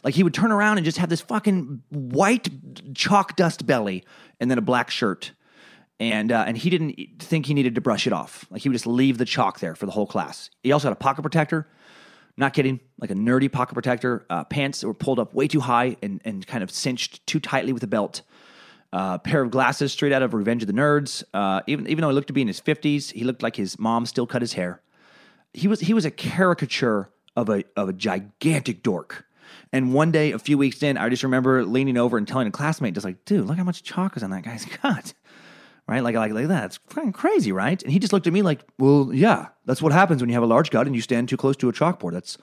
Like 0.06 0.14
he 0.14 0.24
would 0.24 0.34
turn 0.34 0.54
around 0.54 0.78
and 0.78 0.86
just 0.86 1.00
have 1.00 1.10
this 1.10 1.20
fucking 1.20 1.82
white 1.90 2.48
chalk 2.94 3.36
dust 3.36 3.66
belly 3.66 4.06
and 4.40 4.50
then 4.50 4.58
a 4.58 4.62
black 4.62 4.90
shirt. 4.90 5.34
And, 6.00 6.32
uh, 6.32 6.46
and 6.48 6.58
he 6.58 6.70
didn't 6.70 6.98
think 7.20 7.46
he 7.46 7.54
needed 7.54 7.76
to 7.76 7.82
brush 7.82 8.08
it 8.08 8.14
off. 8.14 8.46
Like 8.50 8.62
he 8.62 8.70
would 8.70 8.76
just 8.76 8.88
leave 8.88 9.18
the 9.18 9.26
chalk 9.26 9.60
there 9.60 9.76
for 9.76 9.86
the 9.86 9.92
whole 9.92 10.08
class. 10.08 10.50
He 10.64 10.72
also 10.72 10.88
had 10.88 10.94
a 10.94 11.00
pocket 11.00 11.24
protector 11.24 11.68
not 12.38 12.54
kidding, 12.54 12.80
like 13.00 13.12
a 13.12 13.16
nerdy 13.16 13.52
pocket 13.52 13.74
protector. 13.74 14.26
Uh, 14.30 14.44
pants 14.44 14.82
that 14.82 14.88
were 14.88 14.94
pulled 14.94 15.20
up 15.20 15.34
way 15.34 15.48
too 15.48 15.62
high 15.62 15.96
and, 16.04 16.22
and 16.26 16.46
kind 16.46 16.64
of 16.64 16.72
cinched 16.72 17.26
too 17.26 17.40
tightly 17.40 17.74
with 17.74 17.84
a 17.84 17.88
belt. 17.88 18.22
A 18.94 18.98
uh, 18.98 19.18
pair 19.18 19.42
of 19.42 19.52
glasses 19.52 19.92
straight 19.92 20.14
out 20.14 20.22
of 20.22 20.34
Revenge 20.34 20.64
of 20.64 20.68
the 20.68 20.74
Nerds. 20.74 21.24
Uh, 21.34 21.62
even 21.68 21.88
even 21.88 22.02
though 22.02 22.10
he 22.10 22.16
looked 22.16 22.28
to 22.28 22.34
be 22.34 22.42
in 22.42 22.48
his 22.48 22.60
fifties, 22.60 23.12
he 23.12 23.24
looked 23.24 23.44
like 23.44 23.56
his 23.56 23.78
mom 23.78 24.06
still 24.06 24.28
cut 24.28 24.42
his 24.42 24.54
hair. 24.54 24.82
He 25.54 25.68
was 25.68 25.82
he 25.82 25.94
was 25.94 26.06
a 26.06 26.12
caricature 26.12 27.10
of 27.36 27.50
a 27.50 27.64
of 27.76 27.90
a 27.90 27.94
gigantic 27.94 28.84
dork. 28.84 29.26
And 29.76 29.94
one 29.94 30.12
day, 30.12 30.32
a 30.32 30.40
few 30.40 30.58
weeks 30.58 30.82
in, 30.84 30.98
I 30.98 31.10
just 31.10 31.24
remember 31.24 31.66
leaning 31.66 31.98
over 31.98 32.18
and 32.18 32.26
telling 32.26 32.48
a 32.48 32.52
classmate, 32.52 32.94
just 32.94 33.04
like, 33.04 33.26
"Dude, 33.26 33.46
look 33.46 33.58
how 33.58 33.64
much 33.66 33.84
chalk 33.84 34.16
is 34.16 34.24
on 34.24 34.30
that 34.30 34.44
guy's 34.44 34.66
cut." 34.82 35.14
right? 35.88 36.02
Like, 36.02 36.16
like, 36.16 36.32
like 36.32 36.48
that. 36.48 36.66
It's 36.66 36.80
fucking 36.88 37.14
crazy, 37.14 37.52
right? 37.52 37.82
And 37.84 37.92
he 37.92 38.00
just 38.00 38.14
looked 38.14 38.26
at 38.28 38.34
me 38.34 38.42
like, 38.42 38.62
well, 38.80 39.12
yeah, 39.14 39.50
that's 39.66 39.82
what 39.82 39.92
happens 39.92 40.22
when 40.22 40.30
you 40.30 40.34
have 40.34 40.44
a 40.44 40.48
large 40.48 40.72
gut 40.72 40.88
and 40.88 40.96
you 40.96 41.02
stand 41.02 41.30
too 41.30 41.38
close 41.38 41.56
to 41.58 41.70
a 41.70 41.74
chalkboard. 41.74 42.14
That's, 42.14 42.38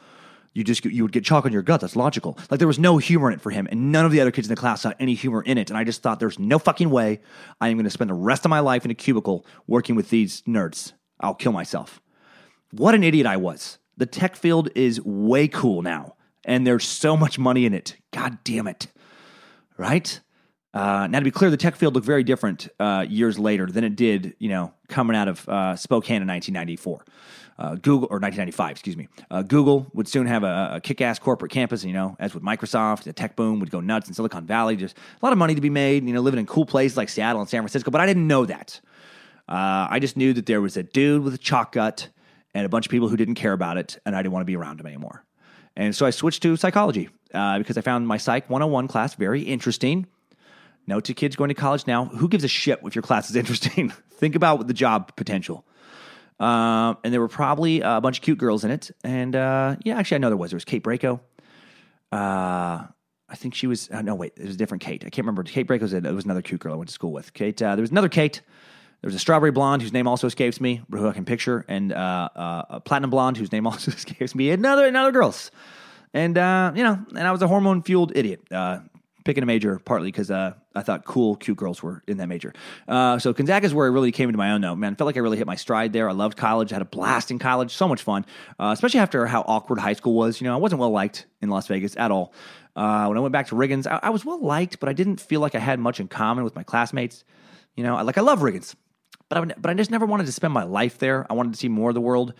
you 0.54 0.62
just, 0.62 0.84
you 0.84 1.02
would 1.02 1.12
get 1.12 1.24
chalk 1.24 1.44
on 1.44 1.52
your 1.52 1.62
gut. 1.62 1.80
That's 1.80 1.96
logical. 1.96 2.38
Like, 2.50 2.58
there 2.58 2.68
was 2.68 2.78
no 2.78 2.98
humor 2.98 3.28
in 3.28 3.34
it 3.34 3.40
for 3.40 3.50
him. 3.50 3.66
And 3.70 3.90
none 3.90 4.04
of 4.04 4.12
the 4.12 4.20
other 4.20 4.30
kids 4.30 4.46
in 4.46 4.54
the 4.54 4.60
class 4.60 4.82
saw 4.82 4.92
any 5.00 5.14
humor 5.14 5.42
in 5.42 5.58
it. 5.58 5.70
And 5.70 5.76
I 5.76 5.84
just 5.84 6.02
thought, 6.02 6.20
there's 6.20 6.38
no 6.38 6.58
fucking 6.58 6.90
way 6.90 7.20
I 7.60 7.68
am 7.68 7.76
going 7.76 7.84
to 7.84 7.90
spend 7.90 8.10
the 8.10 8.14
rest 8.14 8.44
of 8.44 8.50
my 8.50 8.60
life 8.60 8.84
in 8.84 8.90
a 8.90 8.94
cubicle 8.94 9.44
working 9.66 9.96
with 9.96 10.10
these 10.10 10.42
nerds. 10.42 10.92
I'll 11.18 11.34
kill 11.34 11.52
myself. 11.52 12.00
What 12.70 12.94
an 12.94 13.02
idiot 13.02 13.26
I 13.26 13.38
was. 13.38 13.78
The 13.96 14.06
tech 14.06 14.36
field 14.36 14.68
is 14.74 15.00
way 15.02 15.48
cool 15.48 15.82
now. 15.82 16.14
And 16.44 16.66
there's 16.66 16.86
so 16.86 17.16
much 17.16 17.38
money 17.38 17.66
in 17.66 17.74
it. 17.74 17.96
God 18.10 18.38
damn 18.44 18.66
it. 18.66 18.88
Right? 19.76 20.20
Uh, 20.74 21.06
now, 21.10 21.18
to 21.18 21.24
be 21.24 21.30
clear, 21.30 21.50
the 21.50 21.56
tech 21.56 21.76
field 21.76 21.94
looked 21.94 22.06
very 22.06 22.24
different 22.24 22.68
uh, 22.80 23.04
years 23.06 23.38
later 23.38 23.66
than 23.66 23.84
it 23.84 23.94
did, 23.94 24.34
you 24.38 24.48
know, 24.48 24.72
coming 24.88 25.14
out 25.16 25.28
of 25.28 25.46
uh, 25.48 25.76
Spokane 25.76 26.22
in 26.22 26.28
1994. 26.28 27.04
Uh, 27.58 27.74
Google, 27.74 28.08
or 28.10 28.18
1995, 28.18 28.70
excuse 28.70 28.96
me. 28.96 29.08
Uh, 29.30 29.42
Google 29.42 29.86
would 29.92 30.08
soon 30.08 30.26
have 30.26 30.42
a, 30.42 30.72
a 30.74 30.80
kick 30.80 31.02
ass 31.02 31.18
corporate 31.18 31.52
campus, 31.52 31.84
you 31.84 31.92
know, 31.92 32.16
as 32.18 32.32
with 32.32 32.42
Microsoft, 32.42 33.02
the 33.02 33.12
tech 33.12 33.36
boom 33.36 33.60
would 33.60 33.70
go 33.70 33.80
nuts 33.80 34.08
in 34.08 34.14
Silicon 34.14 34.46
Valley. 34.46 34.74
Just 34.74 34.96
a 34.96 35.24
lot 35.24 35.32
of 35.32 35.38
money 35.38 35.54
to 35.54 35.60
be 35.60 35.68
made, 35.68 36.04
you 36.06 36.14
know, 36.14 36.22
living 36.22 36.40
in 36.40 36.46
cool 36.46 36.64
places 36.64 36.96
like 36.96 37.10
Seattle 37.10 37.42
and 37.42 37.50
San 37.50 37.60
Francisco. 37.60 37.90
But 37.90 38.00
I 38.00 38.06
didn't 38.06 38.26
know 38.26 38.46
that. 38.46 38.80
Uh, 39.48 39.86
I 39.90 39.98
just 40.00 40.16
knew 40.16 40.32
that 40.32 40.46
there 40.46 40.62
was 40.62 40.78
a 40.78 40.82
dude 40.82 41.22
with 41.22 41.34
a 41.34 41.38
chalk 41.38 41.72
gut 41.72 42.08
and 42.54 42.64
a 42.64 42.68
bunch 42.70 42.86
of 42.86 42.90
people 42.90 43.08
who 43.08 43.16
didn't 43.16 43.34
care 43.34 43.52
about 43.52 43.76
it, 43.76 43.98
and 44.06 44.16
I 44.16 44.22
didn't 44.22 44.32
want 44.32 44.42
to 44.42 44.46
be 44.46 44.56
around 44.56 44.80
him 44.80 44.86
anymore. 44.86 45.24
And 45.76 45.94
so 45.94 46.06
I 46.06 46.10
switched 46.10 46.42
to 46.42 46.56
psychology 46.56 47.08
because 47.28 47.78
I 47.78 47.80
found 47.80 48.06
my 48.06 48.18
Psych 48.18 48.48
101 48.48 48.88
class 48.88 49.14
very 49.14 49.42
interesting. 49.42 50.06
Note 50.86 51.04
to 51.04 51.14
kids 51.14 51.36
going 51.36 51.48
to 51.48 51.54
college 51.54 51.86
now 51.86 52.06
who 52.06 52.28
gives 52.28 52.44
a 52.44 52.48
shit 52.48 52.80
if 52.82 52.94
your 52.94 53.02
class 53.02 53.30
is 53.30 53.36
interesting? 53.42 53.90
Think 54.10 54.34
about 54.34 54.66
the 54.66 54.74
job 54.74 55.14
potential. 55.16 55.64
Um, 56.40 56.98
and 57.04 57.12
there 57.12 57.20
were 57.20 57.28
probably 57.28 57.82
a 57.82 58.00
bunch 58.00 58.18
of 58.18 58.24
cute 58.24 58.38
girls 58.38 58.64
in 58.64 58.70
it. 58.70 58.90
And 59.04 59.36
uh, 59.36 59.76
yeah, 59.84 59.98
actually, 59.98 60.16
I 60.16 60.18
know 60.18 60.28
there 60.28 60.36
was. 60.36 60.50
There 60.50 60.56
was 60.56 60.64
Kate 60.64 60.82
Braco. 60.82 61.20
Uh, 62.10 62.86
I 63.28 63.34
think 63.34 63.54
she 63.54 63.66
was, 63.66 63.88
uh, 63.90 64.02
no, 64.02 64.14
wait, 64.14 64.32
it 64.36 64.44
was 64.44 64.56
a 64.56 64.58
different 64.58 64.82
Kate. 64.82 65.04
I 65.06 65.10
can't 65.10 65.24
remember. 65.24 65.44
Kate 65.44 65.66
Braco 65.66 65.82
was, 65.82 65.94
was 65.94 66.24
another 66.24 66.42
cute 66.42 66.60
girl 66.60 66.74
I 66.74 66.76
went 66.76 66.88
to 66.88 66.94
school 66.94 67.12
with. 67.12 67.32
Kate, 67.32 67.62
uh, 67.62 67.76
there 67.76 67.82
was 67.82 67.90
another 67.90 68.08
Kate. 68.08 68.42
There 69.02 69.08
was 69.08 69.16
a 69.16 69.18
strawberry 69.18 69.50
blonde 69.50 69.82
whose 69.82 69.92
name 69.92 70.06
also 70.06 70.28
escapes 70.28 70.60
me, 70.60 70.80
who 70.90 71.08
I 71.08 71.12
can 71.12 71.24
picture, 71.24 71.64
and 71.66 71.92
uh, 71.92 72.28
uh, 72.36 72.62
a 72.70 72.80
platinum 72.80 73.10
blonde 73.10 73.36
whose 73.36 73.50
name 73.50 73.66
also 73.66 73.90
escapes 73.90 74.34
me. 74.34 74.50
Another, 74.50 74.86
another 74.86 75.10
girls. 75.10 75.50
And, 76.14 76.38
uh, 76.38 76.72
you 76.74 76.84
know, 76.84 77.04
and 77.10 77.26
I 77.26 77.32
was 77.32 77.42
a 77.42 77.48
hormone 77.48 77.82
fueled 77.82 78.12
idiot. 78.14 78.40
Uh, 78.50 78.80
picking 79.24 79.44
a 79.44 79.46
major 79.46 79.78
partly 79.78 80.10
because 80.10 80.32
uh, 80.32 80.52
I 80.74 80.82
thought 80.82 81.04
cool, 81.04 81.36
cute 81.36 81.56
girls 81.56 81.80
were 81.80 82.02
in 82.08 82.16
that 82.16 82.26
major. 82.28 82.52
Uh, 82.88 83.20
so 83.20 83.32
Gonzaga 83.32 83.66
is 83.66 83.72
where 83.72 83.86
I 83.86 83.90
really 83.90 84.10
came 84.10 84.28
into 84.28 84.38
my 84.38 84.50
own. 84.50 84.60
Though, 84.60 84.74
man, 84.74 84.92
I 84.92 84.96
felt 84.96 85.06
like 85.06 85.16
I 85.16 85.20
really 85.20 85.36
hit 85.36 85.46
my 85.46 85.54
stride 85.54 85.92
there. 85.92 86.08
I 86.08 86.12
loved 86.12 86.36
college. 86.36 86.72
I 86.72 86.76
had 86.76 86.82
a 86.82 86.86
blast 86.86 87.30
in 87.30 87.38
college. 87.38 87.72
So 87.72 87.86
much 87.86 88.02
fun, 88.02 88.26
especially 88.58 88.98
after 88.98 89.24
how 89.26 89.42
awkward 89.42 89.78
high 89.78 89.92
school 89.92 90.14
was. 90.14 90.40
You 90.40 90.48
know, 90.48 90.54
I 90.54 90.56
wasn't 90.56 90.80
well 90.80 90.90
liked 90.90 91.26
in 91.40 91.50
Las 91.50 91.68
Vegas 91.68 91.96
at 91.96 92.10
all. 92.10 92.32
When 92.74 92.84
I 92.84 93.20
went 93.20 93.32
back 93.32 93.46
to 93.48 93.54
Riggins, 93.54 93.86
I, 93.86 94.00
I, 94.02 94.10
was 94.10 94.24
well 94.24 94.40
liked, 94.40 94.80
but 94.80 94.88
I 94.88 94.92
didn't 94.92 95.20
feel 95.20 95.40
like 95.40 95.54
I 95.54 95.60
had 95.60 95.78
much 95.78 96.00
in 96.00 96.08
common 96.08 96.42
with 96.42 96.56
my 96.56 96.64
classmates. 96.64 97.22
You 97.76 97.84
know, 97.84 98.02
like 98.02 98.18
I 98.18 98.22
love 98.22 98.40
Riggins, 98.40 98.74
but 99.32 99.50
I, 99.50 99.54
but 99.58 99.70
I 99.70 99.74
just 99.74 99.90
never 99.90 100.04
wanted 100.04 100.26
to 100.26 100.32
spend 100.32 100.52
my 100.52 100.64
life 100.64 100.98
there. 100.98 101.26
I 101.30 101.34
wanted 101.34 101.52
to 101.54 101.58
see 101.58 101.68
more 101.68 101.90
of 101.90 101.94
the 101.94 102.00
world. 102.00 102.34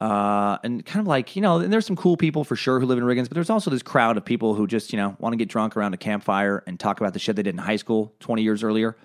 Uh, 0.00 0.56
and 0.64 0.84
kind 0.86 1.00
of 1.00 1.06
like, 1.06 1.36
you 1.36 1.42
know, 1.42 1.58
and 1.58 1.70
there's 1.70 1.84
some 1.84 1.96
cool 1.96 2.16
people 2.16 2.42
for 2.42 2.56
sure 2.56 2.80
who 2.80 2.86
live 2.86 2.96
in 2.96 3.04
Riggins, 3.04 3.24
but 3.28 3.34
there's 3.34 3.50
also 3.50 3.70
this 3.70 3.82
crowd 3.82 4.16
of 4.16 4.24
people 4.24 4.54
who 4.54 4.66
just, 4.66 4.94
you 4.94 4.96
know, 4.96 5.14
want 5.18 5.34
to 5.34 5.36
get 5.36 5.48
drunk 5.48 5.76
around 5.76 5.92
a 5.92 5.98
campfire 5.98 6.62
and 6.66 6.80
talk 6.80 7.00
about 7.00 7.12
the 7.12 7.18
shit 7.18 7.36
they 7.36 7.42
did 7.42 7.54
in 7.54 7.58
high 7.58 7.76
school 7.76 8.14
20 8.20 8.42
years 8.42 8.62
earlier, 8.62 8.96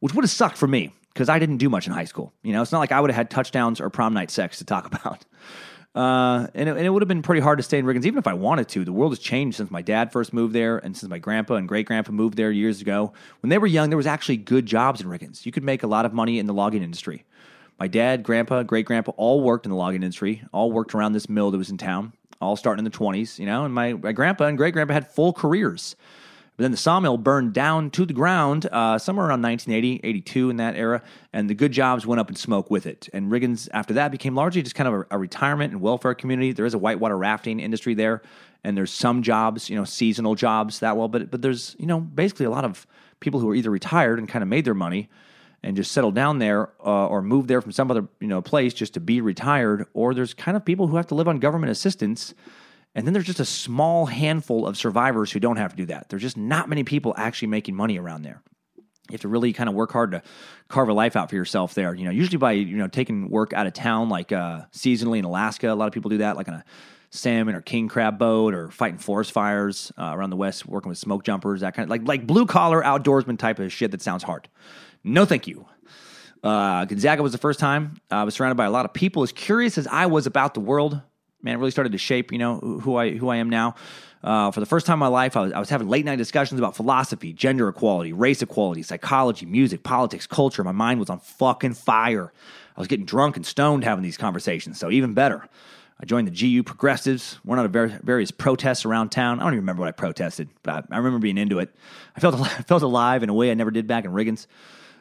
which 0.00 0.12
would 0.12 0.24
have 0.24 0.30
sucked 0.30 0.58
for 0.58 0.66
me 0.66 0.92
because 1.14 1.30
I 1.30 1.38
didn't 1.38 1.56
do 1.56 1.70
much 1.70 1.86
in 1.86 1.94
high 1.94 2.04
school. 2.04 2.34
You 2.42 2.52
know, 2.52 2.60
it's 2.60 2.72
not 2.72 2.80
like 2.80 2.92
I 2.92 3.00
would 3.00 3.08
have 3.08 3.16
had 3.16 3.30
touchdowns 3.30 3.80
or 3.80 3.88
prom 3.88 4.12
night 4.12 4.30
sex 4.30 4.58
to 4.58 4.66
talk 4.66 4.84
about. 4.94 5.24
Uh, 5.96 6.46
and, 6.52 6.68
it, 6.68 6.76
and 6.76 6.84
it 6.84 6.90
would 6.90 7.00
have 7.00 7.08
been 7.08 7.22
pretty 7.22 7.40
hard 7.40 7.58
to 7.58 7.62
stay 7.62 7.78
in 7.78 7.86
Riggins, 7.86 8.04
even 8.04 8.18
if 8.18 8.26
I 8.26 8.34
wanted 8.34 8.68
to. 8.68 8.84
The 8.84 8.92
world 8.92 9.12
has 9.12 9.18
changed 9.18 9.56
since 9.56 9.70
my 9.70 9.80
dad 9.80 10.12
first 10.12 10.34
moved 10.34 10.52
there, 10.52 10.76
and 10.76 10.94
since 10.94 11.08
my 11.08 11.18
grandpa 11.18 11.54
and 11.54 11.66
great 11.66 11.86
grandpa 11.86 12.12
moved 12.12 12.36
there 12.36 12.50
years 12.50 12.82
ago. 12.82 13.14
When 13.40 13.48
they 13.48 13.56
were 13.56 13.66
young, 13.66 13.88
there 13.88 13.96
was 13.96 14.06
actually 14.06 14.36
good 14.36 14.66
jobs 14.66 15.00
in 15.00 15.06
Riggins. 15.06 15.46
You 15.46 15.52
could 15.52 15.64
make 15.64 15.82
a 15.82 15.86
lot 15.86 16.04
of 16.04 16.12
money 16.12 16.38
in 16.38 16.44
the 16.44 16.52
logging 16.52 16.82
industry. 16.82 17.24
My 17.78 17.88
dad, 17.88 18.22
grandpa, 18.22 18.62
great 18.62 18.84
grandpa 18.84 19.12
all 19.16 19.40
worked 19.40 19.64
in 19.64 19.70
the 19.70 19.76
logging 19.76 20.02
industry, 20.02 20.42
all 20.52 20.70
worked 20.70 20.94
around 20.94 21.12
this 21.14 21.30
mill 21.30 21.50
that 21.50 21.58
was 21.58 21.70
in 21.70 21.78
town, 21.78 22.12
all 22.42 22.56
starting 22.56 22.84
in 22.84 22.90
the 22.90 22.96
20s, 22.96 23.38
you 23.38 23.46
know, 23.46 23.64
and 23.64 23.74
my, 23.74 23.94
my 23.94 24.12
grandpa 24.12 24.44
and 24.44 24.58
great 24.58 24.74
grandpa 24.74 24.92
had 24.92 25.10
full 25.10 25.32
careers. 25.32 25.96
But 26.56 26.62
then 26.62 26.70
the 26.70 26.78
sawmill 26.78 27.18
burned 27.18 27.52
down 27.52 27.90
to 27.90 28.06
the 28.06 28.14
ground 28.14 28.66
uh, 28.72 28.98
somewhere 28.98 29.26
around 29.26 29.42
1980, 29.42 30.00
82 30.02 30.50
in 30.50 30.56
that 30.56 30.74
era, 30.74 31.02
and 31.32 31.50
the 31.50 31.54
good 31.54 31.70
jobs 31.70 32.06
went 32.06 32.18
up 32.18 32.30
in 32.30 32.36
smoke 32.36 32.70
with 32.70 32.86
it. 32.86 33.10
And 33.12 33.30
Riggins, 33.30 33.68
after 33.72 33.92
that, 33.94 34.10
became 34.10 34.34
largely 34.34 34.62
just 34.62 34.74
kind 34.74 34.88
of 34.88 34.94
a, 34.94 35.06
a 35.16 35.18
retirement 35.18 35.72
and 35.72 35.82
welfare 35.82 36.14
community. 36.14 36.52
There 36.52 36.64
is 36.64 36.72
a 36.72 36.78
whitewater 36.78 37.18
rafting 37.18 37.60
industry 37.60 37.92
there, 37.92 38.22
and 38.64 38.76
there's 38.76 38.90
some 38.90 39.22
jobs, 39.22 39.68
you 39.68 39.76
know, 39.76 39.84
seasonal 39.84 40.34
jobs 40.34 40.80
that 40.80 40.96
well, 40.96 41.08
but 41.08 41.30
but 41.30 41.42
there's 41.42 41.76
you 41.78 41.86
know 41.86 42.00
basically 42.00 42.46
a 42.46 42.50
lot 42.50 42.64
of 42.64 42.86
people 43.20 43.40
who 43.40 43.50
are 43.50 43.54
either 43.54 43.70
retired 43.70 44.18
and 44.18 44.28
kind 44.28 44.42
of 44.42 44.48
made 44.48 44.64
their 44.64 44.74
money 44.74 45.10
and 45.62 45.76
just 45.76 45.92
settle 45.92 46.10
down 46.10 46.38
there 46.38 46.70
uh, 46.84 47.06
or 47.06 47.22
move 47.22 47.48
there 47.48 47.60
from 47.60 47.72
some 47.72 47.90
other 47.90 48.06
you 48.20 48.28
know 48.28 48.40
place 48.40 48.72
just 48.72 48.94
to 48.94 49.00
be 49.00 49.20
retired 49.20 49.86
or 49.94 50.14
there's 50.14 50.32
kind 50.32 50.56
of 50.56 50.64
people 50.64 50.86
who 50.86 50.96
have 50.96 51.06
to 51.06 51.14
live 51.14 51.28
on 51.28 51.38
government 51.38 51.70
assistance 51.70 52.34
and 52.96 53.06
then 53.06 53.12
there's 53.12 53.26
just 53.26 53.40
a 53.40 53.44
small 53.44 54.06
handful 54.06 54.66
of 54.66 54.76
survivors 54.78 55.30
who 55.30 55.38
don't 55.38 55.58
have 55.58 55.72
to 55.72 55.76
do 55.76 55.84
that. 55.86 56.08
There's 56.08 56.22
just 56.22 56.38
not 56.38 56.66
many 56.70 56.82
people 56.82 57.14
actually 57.16 57.48
making 57.48 57.76
money 57.76 57.98
around 57.98 58.22
there. 58.22 58.40
You 58.76 59.12
have 59.12 59.20
to 59.20 59.28
really 59.28 59.52
kind 59.52 59.68
of 59.68 59.74
work 59.74 59.92
hard 59.92 60.12
to 60.12 60.22
carve 60.68 60.88
a 60.88 60.94
life 60.94 61.14
out 61.14 61.28
for 61.28 61.36
yourself 61.36 61.74
there. 61.74 61.94
You 61.94 62.06
know 62.06 62.10
usually 62.10 62.38
by 62.38 62.52
you 62.52 62.78
know 62.78 62.88
taking 62.88 63.28
work 63.28 63.52
out 63.52 63.66
of 63.66 63.74
town 63.74 64.08
like 64.08 64.32
uh, 64.32 64.62
seasonally 64.72 65.18
in 65.18 65.26
alaska 65.26 65.72
a 65.72 65.74
lot 65.74 65.86
of 65.86 65.92
people 65.92 66.08
do 66.08 66.18
that 66.18 66.36
like 66.36 66.48
on 66.48 66.54
a 66.54 66.64
salmon 67.10 67.54
or 67.54 67.60
king 67.60 67.86
crab 67.86 68.18
boat 68.18 68.52
or 68.52 68.70
fighting 68.70 68.98
forest 68.98 69.30
fires 69.30 69.92
uh, 69.96 70.10
around 70.12 70.30
the 70.30 70.36
west 70.36 70.66
working 70.66 70.88
with 70.88 70.98
smoke 70.98 71.22
jumpers 71.22 71.60
that 71.60 71.74
kind 71.74 71.84
of 71.84 71.90
like 71.90 72.08
like 72.08 72.26
blue 72.26 72.46
collar 72.46 72.82
outdoorsman 72.82 73.38
type 73.38 73.58
of 73.58 73.70
shit 73.70 73.90
that 73.90 74.02
sounds 74.02 74.22
hard. 74.22 74.48
No, 75.04 75.24
thank 75.24 75.46
you. 75.46 75.66
Uh, 76.42 76.84
Gonzaga 76.86 77.22
was 77.22 77.32
the 77.32 77.38
first 77.38 77.60
time. 77.60 78.00
I 78.10 78.24
was 78.24 78.34
surrounded 78.34 78.56
by 78.56 78.64
a 78.64 78.70
lot 78.70 78.86
of 78.86 78.92
people. 78.92 79.22
As 79.22 79.32
curious 79.32 79.78
as 79.78 79.86
I 79.86 80.06
was 80.06 80.26
about 80.26 80.54
the 80.54 80.60
world. 80.60 81.00
Man, 81.42 81.54
it 81.54 81.58
really 81.58 81.70
started 81.70 81.92
to 81.92 81.98
shape, 81.98 82.32
you 82.32 82.38
know, 82.38 82.58
who 82.58 82.96
I 82.96 83.16
who 83.16 83.28
I 83.28 83.36
am 83.36 83.50
now. 83.50 83.74
Uh, 84.24 84.50
for 84.50 84.58
the 84.58 84.66
first 84.66 84.86
time 84.86 84.94
in 84.94 85.00
my 85.00 85.06
life, 85.06 85.36
I 85.36 85.42
was, 85.42 85.52
I 85.52 85.60
was 85.60 85.68
having 85.68 85.88
late 85.88 86.04
night 86.04 86.16
discussions 86.16 86.58
about 86.58 86.74
philosophy, 86.74 87.32
gender 87.32 87.68
equality, 87.68 88.12
race 88.12 88.42
equality, 88.42 88.82
psychology, 88.82 89.46
music, 89.46 89.82
politics, 89.84 90.26
culture. 90.26 90.64
My 90.64 90.72
mind 90.72 90.98
was 90.98 91.10
on 91.10 91.20
fucking 91.20 91.74
fire. 91.74 92.32
I 92.76 92.80
was 92.80 92.88
getting 92.88 93.06
drunk 93.06 93.36
and 93.36 93.46
stoned 93.46 93.84
having 93.84 94.02
these 94.02 94.16
conversations, 94.16 94.80
so 94.80 94.90
even 94.90 95.14
better. 95.14 95.48
I 96.00 96.04
joined 96.04 96.28
the 96.28 96.32
GU 96.32 96.62
Progressives, 96.62 97.38
went 97.44 97.58
on 97.58 97.70
to 97.70 98.00
various 98.02 98.30
protests 98.30 98.84
around 98.84 99.10
town. 99.10 99.40
I 99.40 99.44
don't 99.44 99.54
even 99.54 99.62
remember 99.62 99.80
what 99.80 99.88
I 99.88 99.92
protested, 99.92 100.48
but 100.62 100.86
I, 100.90 100.96
I 100.96 100.98
remember 100.98 101.18
being 101.18 101.38
into 101.38 101.58
it. 101.58 101.74
I 102.14 102.20
felt, 102.20 102.34
I 102.40 102.62
felt 102.62 102.82
alive 102.82 103.22
in 103.22 103.28
a 103.28 103.34
way 103.34 103.50
I 103.50 103.54
never 103.54 103.70
did 103.70 103.86
back 103.86 104.04
in 104.04 104.10
Riggins. 104.10 104.46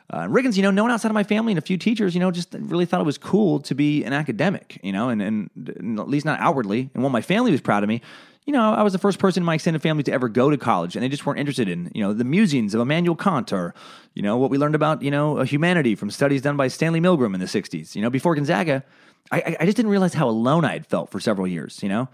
Uh, 0.09 0.27
Riggins, 0.27 0.55
you 0.55 0.61
know, 0.61 0.71
no 0.71 0.83
one 0.83 0.91
outside 0.91 1.09
of 1.09 1.15
my 1.15 1.23
family 1.23 1.51
and 1.51 1.57
a 1.57 1.61
few 1.61 1.77
teachers, 1.77 2.13
you 2.13 2.19
know, 2.19 2.29
just 2.29 2.53
really 2.53 2.85
thought 2.85 3.01
it 3.01 3.05
was 3.05 3.17
cool 3.17 3.59
to 3.61 3.73
be 3.73 4.03
an 4.03 4.13
academic, 4.13 4.79
you 4.83 4.91
know, 4.91 5.09
and, 5.09 5.21
and, 5.21 5.49
and 5.55 5.99
at 5.99 6.07
least 6.07 6.25
not 6.25 6.39
outwardly. 6.39 6.91
And 6.93 7.01
while 7.01 7.09
my 7.09 7.21
family 7.21 7.51
was 7.51 7.61
proud 7.61 7.81
of 7.81 7.89
me, 7.89 8.01
you 8.45 8.53
know, 8.53 8.73
I 8.73 8.83
was 8.83 8.93
the 8.93 8.99
first 8.99 9.17
person 9.17 9.41
in 9.41 9.45
my 9.45 9.55
extended 9.55 9.81
family 9.81 10.03
to 10.03 10.11
ever 10.11 10.29
go 10.29 10.51
to 10.51 10.57
college, 10.57 10.95
and 10.95 11.03
they 11.03 11.09
just 11.09 11.25
weren't 11.25 11.39
interested 11.39 11.67
in, 11.67 11.91
you 11.95 12.03
know, 12.03 12.13
the 12.13 12.23
musings 12.23 12.75
of 12.75 12.81
Immanuel 12.81 13.15
Kant 13.15 13.51
or, 13.51 13.73
you 14.13 14.21
know, 14.21 14.37
what 14.37 14.51
we 14.51 14.59
learned 14.59 14.75
about, 14.75 15.01
you 15.01 15.09
know, 15.09 15.41
humanity 15.41 15.95
from 15.95 16.11
studies 16.11 16.43
done 16.43 16.55
by 16.55 16.67
Stanley 16.67 17.01
Milgram 17.01 17.33
in 17.33 17.39
the 17.39 17.47
60s. 17.47 17.95
You 17.95 18.03
know, 18.03 18.11
before 18.11 18.35
Gonzaga, 18.35 18.83
I, 19.31 19.57
I 19.59 19.65
just 19.65 19.75
didn't 19.75 19.89
realize 19.89 20.13
how 20.13 20.29
alone 20.29 20.63
I 20.63 20.73
had 20.73 20.85
felt 20.85 21.09
for 21.09 21.19
several 21.19 21.47
years, 21.47 21.81
you 21.81 21.89
know? 21.89 22.07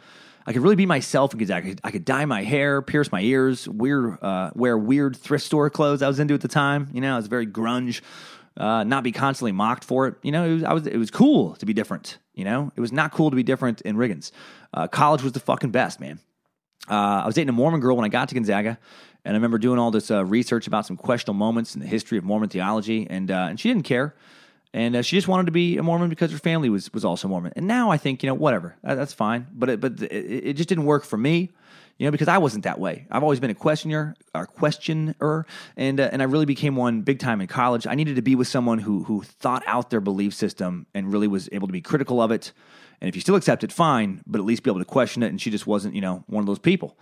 I 0.45 0.53
could 0.53 0.61
really 0.61 0.75
be 0.75 0.85
myself 0.85 1.33
in 1.33 1.39
Gonzaga. 1.39 1.65
I 1.65 1.69
could, 1.69 1.81
I 1.83 1.91
could 1.91 2.05
dye 2.05 2.25
my 2.25 2.43
hair, 2.43 2.81
pierce 2.81 3.11
my 3.11 3.21
ears, 3.21 3.67
weird, 3.67 4.21
uh, 4.23 4.51
wear 4.55 4.77
weird 4.77 5.15
thrift 5.15 5.45
store 5.45 5.69
clothes 5.69 6.01
I 6.01 6.07
was 6.07 6.19
into 6.19 6.33
at 6.33 6.41
the 6.41 6.47
time. 6.47 6.89
You 6.93 7.01
know, 7.01 7.13
I 7.13 7.17
was 7.17 7.27
very 7.27 7.45
grunge, 7.45 8.01
uh, 8.57 8.83
not 8.83 9.03
be 9.03 9.11
constantly 9.11 9.51
mocked 9.51 9.83
for 9.83 10.07
it. 10.07 10.15
You 10.23 10.31
know, 10.31 10.45
it 10.45 10.53
was, 10.53 10.63
I 10.63 10.73
was, 10.73 10.87
it 10.87 10.97
was 10.97 11.11
cool 11.11 11.55
to 11.55 11.65
be 11.65 11.73
different. 11.73 12.17
You 12.33 12.45
know, 12.45 12.71
it 12.75 12.81
was 12.81 12.91
not 12.91 13.11
cool 13.11 13.29
to 13.29 13.35
be 13.35 13.43
different 13.43 13.81
in 13.81 13.95
Riggins. 13.97 14.31
Uh, 14.73 14.87
college 14.87 15.21
was 15.21 15.33
the 15.33 15.39
fucking 15.39 15.71
best, 15.71 15.99
man. 15.99 16.19
Uh, 16.89 17.21
I 17.23 17.25
was 17.25 17.35
dating 17.35 17.49
a 17.49 17.53
Mormon 17.53 17.79
girl 17.79 17.95
when 17.95 18.05
I 18.05 18.09
got 18.09 18.29
to 18.29 18.35
Gonzaga, 18.35 18.79
and 19.23 19.35
I 19.35 19.37
remember 19.37 19.59
doing 19.59 19.77
all 19.77 19.91
this 19.91 20.09
uh, 20.09 20.25
research 20.25 20.65
about 20.65 20.85
some 20.87 20.97
questionable 20.97 21.37
moments 21.37 21.75
in 21.75 21.81
the 21.81 21.87
history 21.87 22.17
of 22.17 22.23
Mormon 22.23 22.49
theology, 22.49 23.05
and 23.09 23.29
uh, 23.29 23.47
and 23.49 23.59
she 23.59 23.69
didn't 23.69 23.83
care, 23.85 24.15
and 24.73 24.95
uh, 24.95 25.01
she 25.01 25.17
just 25.17 25.27
wanted 25.27 25.47
to 25.47 25.51
be 25.51 25.77
a 25.77 25.83
Mormon 25.83 26.09
because 26.09 26.31
her 26.31 26.37
family 26.37 26.69
was 26.69 26.91
was 26.93 27.05
also 27.05 27.27
Mormon. 27.27 27.53
And 27.55 27.67
now 27.67 27.91
I 27.91 27.97
think 27.97 28.23
you 28.23 28.27
know 28.27 28.33
whatever, 28.33 28.75
that, 28.83 28.95
that's 28.95 29.13
fine, 29.13 29.47
but 29.51 29.69
it, 29.69 29.79
but 29.79 30.01
it, 30.01 30.11
it 30.11 30.53
just 30.53 30.69
didn't 30.69 30.85
work 30.85 31.03
for 31.03 31.17
me. 31.17 31.51
You 31.97 32.07
know, 32.07 32.11
because 32.11 32.29
I 32.29 32.39
wasn't 32.39 32.63
that 32.63 32.79
way. 32.79 33.05
I've 33.11 33.21
always 33.21 33.39
been 33.39 33.51
a 33.51 33.55
questioner, 33.55 34.15
a 34.33 34.47
questioner, 34.47 35.45
and 35.77 35.99
uh, 35.99 36.09
and 36.11 36.21
I 36.21 36.25
really 36.25 36.47
became 36.47 36.75
one 36.75 37.01
big 37.01 37.19
time 37.19 37.41
in 37.41 37.47
college. 37.47 37.85
I 37.85 37.93
needed 37.93 38.15
to 38.15 38.23
be 38.23 38.33
with 38.33 38.47
someone 38.47 38.79
who 38.79 39.03
who 39.03 39.21
thought 39.21 39.61
out 39.67 39.91
their 39.91 40.01
belief 40.01 40.33
system 40.33 40.87
and 40.95 41.13
really 41.13 41.27
was 41.27 41.47
able 41.51 41.67
to 41.67 41.73
be 41.73 41.81
critical 41.81 42.19
of 42.19 42.31
it 42.31 42.53
and 43.01 43.09
if 43.09 43.15
you 43.15 43.21
still 43.21 43.35
accept 43.35 43.63
it, 43.63 43.71
fine, 43.71 44.21
but 44.27 44.39
at 44.39 44.45
least 44.45 44.63
be 44.63 44.69
able 44.69 44.79
to 44.79 44.85
question 44.85 45.23
it. 45.23 45.27
And 45.27 45.41
she 45.41 45.49
just 45.49 45.65
wasn't, 45.65 45.95
you 45.95 46.01
know, 46.01 46.23
one 46.27 46.41
of 46.41 46.45
those 46.45 46.59
people. 46.59 46.97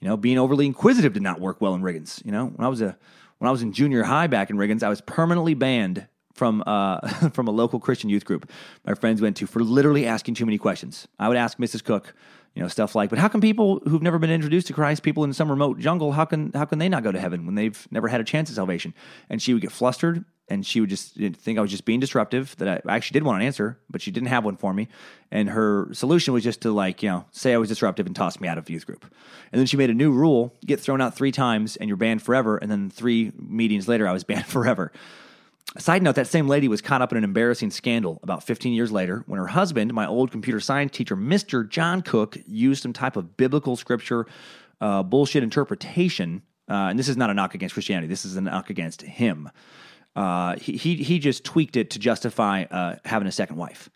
You 0.00 0.08
know, 0.08 0.16
being 0.16 0.38
overly 0.38 0.66
inquisitive 0.66 1.12
did 1.12 1.22
not 1.22 1.40
work 1.40 1.60
well 1.60 1.74
in 1.74 1.82
Riggins. 1.82 2.24
You 2.24 2.32
know, 2.32 2.46
when 2.46 2.64
I 2.64 2.68
was 2.68 2.80
a 2.80 2.96
when 3.38 3.48
I 3.48 3.50
was 3.50 3.62
in 3.62 3.72
junior 3.72 4.04
high 4.04 4.28
back 4.28 4.50
in 4.50 4.56
Riggins, 4.56 4.84
I 4.84 4.88
was 4.88 5.00
permanently 5.00 5.54
banned 5.54 6.06
from 6.34 6.62
uh, 6.66 7.00
from 7.30 7.48
a 7.48 7.50
local 7.50 7.78
Christian 7.80 8.10
youth 8.10 8.24
group 8.24 8.50
my 8.84 8.94
friends 8.94 9.20
went 9.20 9.36
to 9.38 9.46
for 9.46 9.62
literally 9.62 10.06
asking 10.06 10.34
too 10.34 10.46
many 10.46 10.58
questions. 10.58 11.08
I 11.18 11.28
would 11.28 11.36
ask 11.36 11.58
Mrs. 11.58 11.84
Cook, 11.84 12.14
you 12.54 12.62
know, 12.62 12.68
stuff 12.68 12.94
like, 12.94 13.10
"But 13.10 13.18
how 13.18 13.28
can 13.28 13.40
people 13.40 13.80
who've 13.86 14.02
never 14.02 14.18
been 14.18 14.30
introduced 14.30 14.66
to 14.68 14.72
Christ, 14.72 15.02
people 15.02 15.24
in 15.24 15.32
some 15.32 15.50
remote 15.50 15.78
jungle, 15.78 16.12
how 16.12 16.24
can 16.24 16.52
how 16.52 16.64
can 16.64 16.78
they 16.78 16.88
not 16.88 17.02
go 17.02 17.12
to 17.12 17.20
heaven 17.20 17.46
when 17.46 17.54
they've 17.54 17.86
never 17.90 18.08
had 18.08 18.20
a 18.20 18.24
chance 18.24 18.50
at 18.50 18.56
salvation?" 18.56 18.94
And 19.30 19.40
she 19.40 19.52
would 19.52 19.62
get 19.62 19.72
flustered 19.72 20.24
and 20.52 20.66
she 20.66 20.80
would 20.80 20.90
just 20.90 21.14
think 21.14 21.58
I 21.58 21.62
was 21.62 21.70
just 21.70 21.84
being 21.84 22.00
disruptive. 22.00 22.54
That 22.56 22.82
I 22.86 22.94
actually 22.96 23.14
did 23.14 23.24
want 23.24 23.40
an 23.40 23.46
answer, 23.46 23.78
but 23.88 24.02
she 24.02 24.10
didn't 24.10 24.28
have 24.28 24.44
one 24.44 24.56
for 24.56 24.74
me. 24.74 24.88
And 25.30 25.48
her 25.48 25.88
solution 25.92 26.34
was 26.34 26.44
just 26.44 26.60
to 26.62 26.72
like 26.72 27.02
you 27.02 27.08
know 27.08 27.24
say 27.30 27.54
I 27.54 27.56
was 27.56 27.68
disruptive 27.68 28.06
and 28.06 28.14
toss 28.14 28.38
me 28.38 28.48
out 28.48 28.58
of 28.58 28.68
youth 28.68 28.86
group. 28.86 29.04
And 29.52 29.58
then 29.58 29.66
she 29.66 29.76
made 29.76 29.90
a 29.90 29.94
new 29.94 30.12
rule: 30.12 30.54
get 30.66 30.78
thrown 30.80 31.00
out 31.00 31.16
three 31.16 31.32
times 31.32 31.76
and 31.76 31.88
you're 31.88 31.96
banned 31.96 32.22
forever. 32.22 32.58
And 32.58 32.70
then 32.70 32.90
three 32.90 33.32
meetings 33.38 33.88
later, 33.88 34.06
I 34.06 34.12
was 34.12 34.24
banned 34.24 34.46
forever. 34.58 34.92
Side 35.78 36.02
note: 36.02 36.16
that 36.16 36.26
same 36.26 36.48
lady 36.48 36.68
was 36.68 36.80
caught 36.80 37.02
up 37.02 37.12
in 37.12 37.18
an 37.18 37.24
embarrassing 37.24 37.70
scandal 37.70 38.20
about 38.22 38.42
15 38.42 38.72
years 38.72 38.92
later 38.92 39.24
when 39.26 39.38
her 39.38 39.46
husband, 39.46 39.92
my 39.94 40.06
old 40.06 40.30
computer 40.30 40.60
science 40.60 40.92
teacher, 40.92 41.16
Mr. 41.16 41.68
John 41.68 42.02
Cook, 42.02 42.36
used 42.46 42.82
some 42.82 42.92
type 42.92 43.16
of 43.16 43.36
biblical 43.36 43.76
scripture 43.76 44.26
uh, 44.80 45.02
bullshit 45.02 45.42
interpretation. 45.42 46.42
Uh, 46.68 46.88
and 46.88 46.98
this 46.98 47.08
is 47.08 47.16
not 47.16 47.28
a 47.28 47.34
knock 47.34 47.54
against 47.54 47.74
Christianity. 47.74 48.06
This 48.06 48.24
is 48.24 48.36
a 48.36 48.40
knock 48.40 48.70
against 48.70 49.02
him 49.02 49.50
uh, 50.14 50.56
he, 50.56 50.76
he 50.76 50.96
he 50.96 51.18
just 51.18 51.44
tweaked 51.44 51.76
it 51.76 51.90
to 51.90 51.98
justify 51.98 52.64
uh, 52.64 52.96
having 53.04 53.28
a 53.28 53.32
second 53.32 53.56
wife. 53.56 53.88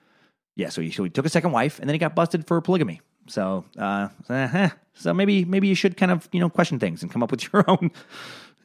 Yeah, 0.54 0.70
so 0.70 0.80
he, 0.80 0.90
so 0.90 1.04
he 1.04 1.10
took 1.10 1.26
a 1.26 1.30
second 1.30 1.52
wife, 1.52 1.78
and 1.78 1.88
then 1.88 1.94
he 1.94 1.98
got 1.98 2.14
busted 2.14 2.46
for 2.46 2.60
polygamy. 2.62 3.00
So, 3.28 3.64
uh, 3.78 4.08
so 4.94 5.12
maybe 5.12 5.44
maybe 5.44 5.68
you 5.68 5.74
should 5.74 5.96
kind 5.96 6.10
of 6.10 6.28
you 6.32 6.40
know 6.40 6.48
question 6.48 6.78
things 6.78 7.02
and 7.02 7.12
come 7.12 7.22
up 7.22 7.30
with 7.30 7.42
your 7.52 7.64
own 7.68 7.90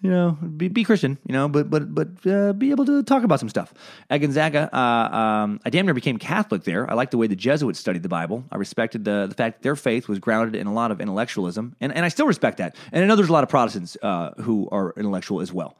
you 0.01 0.09
know, 0.09 0.31
be, 0.57 0.67
be 0.67 0.83
Christian, 0.83 1.19
you 1.27 1.33
know, 1.33 1.47
but 1.47 1.69
but 1.69 1.93
but 1.93 2.07
uh, 2.25 2.53
be 2.53 2.71
able 2.71 2.85
to 2.85 3.03
talk 3.03 3.23
about 3.23 3.39
some 3.39 3.49
stuff. 3.49 3.71
At 4.09 4.17
Gonzaga, 4.17 4.67
uh, 4.75 5.15
um, 5.15 5.59
I 5.63 5.69
damn 5.69 5.85
near 5.85 5.93
became 5.93 6.17
Catholic 6.17 6.63
there. 6.63 6.89
I 6.89 6.95
liked 6.95 7.11
the 7.11 7.17
way 7.17 7.27
the 7.27 7.35
Jesuits 7.35 7.79
studied 7.79 8.01
the 8.01 8.09
Bible. 8.09 8.43
I 8.51 8.57
respected 8.57 9.05
the 9.05 9.27
the 9.29 9.35
fact 9.35 9.57
that 9.57 9.63
their 9.63 9.75
faith 9.75 10.07
was 10.07 10.17
grounded 10.17 10.59
in 10.59 10.65
a 10.65 10.73
lot 10.73 10.89
of 10.89 11.01
intellectualism, 11.01 11.75
and 11.79 11.93
and 11.93 12.03
I 12.03 12.07
still 12.09 12.25
respect 12.25 12.57
that. 12.57 12.75
And 12.91 13.03
I 13.03 13.07
know 13.07 13.15
there's 13.15 13.29
a 13.29 13.33
lot 13.33 13.43
of 13.43 13.49
Protestants 13.49 13.95
uh, 14.01 14.31
who 14.41 14.67
are 14.71 14.91
intellectual 14.97 15.39
as 15.39 15.53
well. 15.53 15.77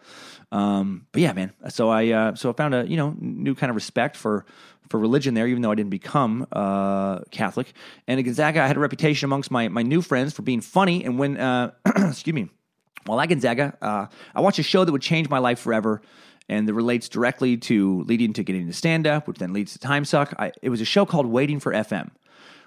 Um, 0.51 1.07
but 1.11 1.21
yeah, 1.21 1.33
man. 1.33 1.51
So 1.69 1.89
I 1.89 2.09
uh, 2.09 2.35
so 2.35 2.51
I 2.51 2.53
found 2.53 2.75
a 2.75 2.87
you 2.87 2.97
know 2.97 3.15
new 3.19 3.55
kind 3.55 3.71
of 3.71 3.75
respect 3.75 4.15
for 4.17 4.45
for 4.89 4.99
religion 4.99 5.33
there, 5.33 5.47
even 5.47 5.63
though 5.63 5.71
I 5.71 5.75
didn't 5.75 5.89
become 5.89 6.45
uh, 6.51 7.21
Catholic. 7.31 7.73
And 8.07 8.19
at 8.19 8.23
Gonzaga, 8.23 8.61
I 8.61 8.67
had 8.67 8.77
a 8.77 8.81
reputation 8.81 9.25
amongst 9.25 9.49
my 9.49 9.67
my 9.67 9.81
new 9.81 10.03
friends 10.03 10.31
for 10.31 10.43
being 10.43 10.61
funny. 10.61 11.03
And 11.03 11.17
when 11.17 11.37
uh, 11.37 11.71
excuse 11.87 12.35
me 12.35 12.49
at 13.09 13.29
Gonzaga, 13.29 13.77
uh, 13.81 14.05
I 14.35 14.41
watched 14.41 14.59
a 14.59 14.63
show 14.63 14.83
that 14.83 14.91
would 14.91 15.01
change 15.01 15.29
my 15.29 15.39
life 15.39 15.59
forever 15.59 16.01
and 16.49 16.67
that 16.67 16.73
relates 16.73 17.07
directly 17.07 17.57
to 17.57 18.03
leading 18.03 18.33
to 18.33 18.43
getting 18.43 18.67
to 18.67 18.73
stand 18.73 19.07
up, 19.07 19.27
which 19.27 19.37
then 19.37 19.53
leads 19.53 19.73
to 19.73 19.79
Time 19.79 20.05
Suck. 20.05 20.33
I, 20.37 20.51
it 20.61 20.69
was 20.69 20.81
a 20.81 20.85
show 20.85 21.05
called 21.05 21.25
Waiting 21.25 21.59
for 21.59 21.71
FM, 21.71 22.11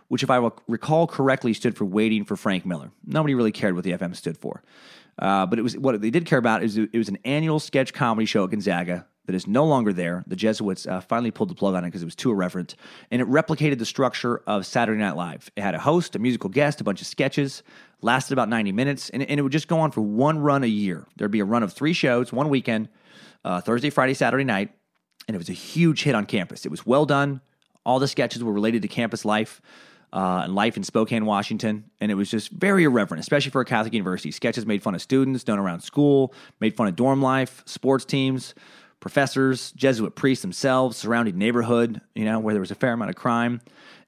which, 0.08 0.22
if 0.22 0.30
I 0.30 0.50
recall 0.68 1.06
correctly, 1.06 1.52
stood 1.52 1.76
for 1.76 1.84
Waiting 1.84 2.24
for 2.24 2.36
Frank 2.36 2.64
Miller. 2.64 2.90
Nobody 3.06 3.34
really 3.34 3.52
cared 3.52 3.74
what 3.74 3.84
the 3.84 3.92
FM 3.92 4.16
stood 4.16 4.38
for. 4.38 4.62
Uh, 5.18 5.46
but 5.46 5.58
it 5.58 5.62
was 5.62 5.76
what 5.76 6.00
they 6.00 6.10
did 6.10 6.26
care 6.26 6.38
about 6.38 6.64
is 6.64 6.76
it 6.76 6.92
was 6.94 7.08
an 7.08 7.18
annual 7.24 7.60
sketch 7.60 7.92
comedy 7.92 8.26
show 8.26 8.44
at 8.44 8.50
Gonzaga 8.50 9.06
that 9.26 9.34
is 9.34 9.46
no 9.46 9.64
longer 9.64 9.92
there. 9.92 10.24
The 10.26 10.36
Jesuits 10.36 10.86
uh, 10.86 11.00
finally 11.00 11.30
pulled 11.30 11.50
the 11.50 11.54
plug 11.54 11.74
on 11.74 11.84
it 11.84 11.88
because 11.88 12.02
it 12.02 12.06
was 12.06 12.14
too 12.14 12.30
irreverent, 12.30 12.76
and 13.10 13.22
it 13.22 13.28
replicated 13.28 13.78
the 13.78 13.86
structure 13.86 14.42
of 14.46 14.66
Saturday 14.66 15.00
Night 15.00 15.16
Live. 15.16 15.50
It 15.56 15.62
had 15.62 15.74
a 15.74 15.78
host, 15.78 16.14
a 16.14 16.18
musical 16.18 16.50
guest, 16.50 16.80
a 16.80 16.84
bunch 16.84 17.00
of 17.00 17.06
sketches, 17.06 17.62
lasted 18.02 18.34
about 18.34 18.48
90 18.48 18.72
minutes, 18.72 19.10
and, 19.10 19.22
and 19.22 19.40
it 19.40 19.42
would 19.42 19.52
just 19.52 19.68
go 19.68 19.80
on 19.80 19.90
for 19.90 20.02
one 20.02 20.38
run 20.38 20.62
a 20.62 20.68
year. 20.68 21.06
There'd 21.16 21.30
be 21.30 21.40
a 21.40 21.44
run 21.44 21.62
of 21.62 21.72
three 21.72 21.94
shows, 21.94 22.32
one 22.32 22.50
weekend, 22.50 22.88
uh, 23.44 23.60
Thursday, 23.60 23.90
Friday, 23.90 24.14
Saturday 24.14 24.44
night, 24.44 24.70
and 25.26 25.34
it 25.34 25.38
was 25.38 25.48
a 25.48 25.54
huge 25.54 26.02
hit 26.02 26.14
on 26.14 26.26
campus. 26.26 26.66
It 26.66 26.70
was 26.70 26.84
well 26.84 27.06
done. 27.06 27.40
All 27.86 27.98
the 27.98 28.08
sketches 28.08 28.42
were 28.44 28.52
related 28.52 28.82
to 28.82 28.88
campus 28.88 29.24
life. 29.24 29.60
Uh, 30.12 30.42
and 30.44 30.54
life 30.54 30.76
in 30.76 30.84
Spokane, 30.84 31.26
Washington. 31.26 31.90
And 32.00 32.08
it 32.08 32.14
was 32.14 32.30
just 32.30 32.52
very 32.52 32.84
irreverent, 32.84 33.20
especially 33.20 33.50
for 33.50 33.60
a 33.62 33.64
Catholic 33.64 33.92
university. 33.94 34.30
Sketches 34.30 34.64
made 34.64 34.80
fun 34.80 34.94
of 34.94 35.02
students, 35.02 35.42
done 35.42 35.58
around 35.58 35.80
school, 35.80 36.32
made 36.60 36.76
fun 36.76 36.86
of 36.86 36.94
dorm 36.94 37.20
life, 37.20 37.64
sports 37.66 38.04
teams, 38.04 38.54
professors, 39.04 39.70
Jesuit 39.72 40.14
priests 40.14 40.40
themselves, 40.40 40.96
surrounding 40.96 41.36
neighborhood, 41.36 42.00
you 42.14 42.24
know, 42.24 42.38
where 42.38 42.54
there 42.54 42.60
was 42.62 42.70
a 42.70 42.74
fair 42.74 42.94
amount 42.94 43.10
of 43.10 43.16
crime. 43.16 43.60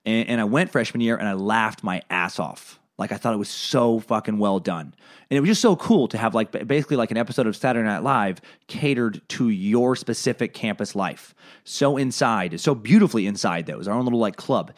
And, 0.07 0.27
and 0.27 0.41
I 0.41 0.45
went 0.45 0.71
freshman 0.71 1.03
year 1.03 1.19
and 1.19 1.29
I 1.29 1.35
laughed 1.35 1.85
my 1.85 2.01
ass 2.09 2.39
off. 2.39 2.81
Like 2.97 3.13
I 3.13 3.19
thought 3.19 3.35
it 3.35 3.37
was 3.37 3.51
so 3.51 4.01
fucking 4.01 4.39
well 4.39 4.59
done. 4.59 4.95
And 5.29 5.37
it 5.37 5.41
was 5.41 5.49
just 5.49 5.61
so 5.61 5.77
cool 5.77 6.09
to 6.09 6.17
have 6.17 6.35
like 6.35 6.51
basically 6.67 6.97
like 6.97 7.11
an 7.11 7.19
episode 7.19 7.47
of 7.47 7.55
Saturday 7.55 7.87
Night 7.87 8.05
Live 8.05 8.41
catered 8.69 9.21
to 9.29 9.51
your 9.51 9.97
specific 9.97 10.55
campus 10.55 10.95
life. 10.95 11.35
So 11.65 11.99
inside, 11.99 12.59
so 12.59 12.75
beautifully 12.75 13.27
inside 13.27 13.67
though. 13.67 13.75
It 13.75 13.79
was 13.79 13.89
our 13.89 13.95
own 13.95 14.05
little 14.05 14.19
like 14.19 14.37
club. 14.37 14.73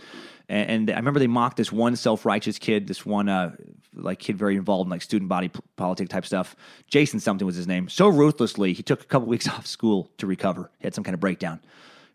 And, 0.49 0.69
and 0.69 0.91
I 0.91 0.97
remember 0.97 1.21
they 1.21 1.29
mocked 1.29 1.59
this 1.59 1.71
one 1.71 1.95
self-righteous 1.95 2.59
kid, 2.59 2.89
this 2.89 3.07
one 3.07 3.29
uh, 3.29 3.55
like 3.99 4.19
kid 4.19 4.37
very 4.37 4.57
involved 4.57 4.87
in 4.87 4.91
like 4.91 5.03
student 5.03 5.29
body 5.29 5.49
p- 5.49 5.61
politic 5.77 6.09
type 6.09 6.25
stuff. 6.25 6.57
Jason 6.87 7.21
something 7.21 7.47
was 7.47 7.57
his 7.57 7.67
name. 7.67 7.89
So 7.89 8.09
ruthlessly, 8.09 8.73
he 8.73 8.83
took 8.83 9.03
a 9.03 9.07
couple 9.07 9.29
weeks 9.29 9.49
off 9.49 9.67
school 9.67 10.11
to 10.19 10.27
recover. 10.27 10.71
He 10.79 10.87
had 10.87 10.95
some 10.95 11.05
kind 11.05 11.15
of 11.15 11.21
breakdown. 11.21 11.61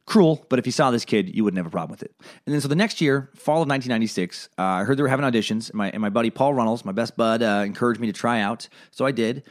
Cruel, 0.06 0.46
but 0.50 0.60
if 0.60 0.66
you 0.66 0.74
saw 0.74 0.92
this 0.92 1.06
kid, 1.06 1.34
you 1.34 1.46
wouldn't 1.46 1.58
have 1.58 1.66
a 1.66 1.70
problem 1.70 1.92
with 1.92 2.04
it. 2.04 2.14
And 2.46 2.54
then 2.54 2.60
so 2.60 2.68
the 2.68 2.76
next 2.76 3.00
year, 3.00 3.30
fall 3.36 3.62
of 3.62 3.70
1996, 3.70 4.50
uh, 4.58 4.62
I 4.62 4.84
heard 4.84 4.98
they 4.98 5.02
were 5.02 5.08
having 5.08 5.26
auditions. 5.26 5.70
And 5.70 5.76
my, 5.76 5.92
and 5.92 6.02
my 6.02 6.10
buddy 6.10 6.30
Paul 6.30 6.54
Runnels, 6.54 6.84
my 6.84 6.92
best 6.92 7.16
bud, 7.16 7.42
uh, 7.42 7.64
encouraged 7.66 8.02
me 8.02 8.08
to 8.08 8.14
try 8.14 8.42
out. 8.42 8.68
So 8.92 9.06
I 9.06 9.12
did. 9.12 9.44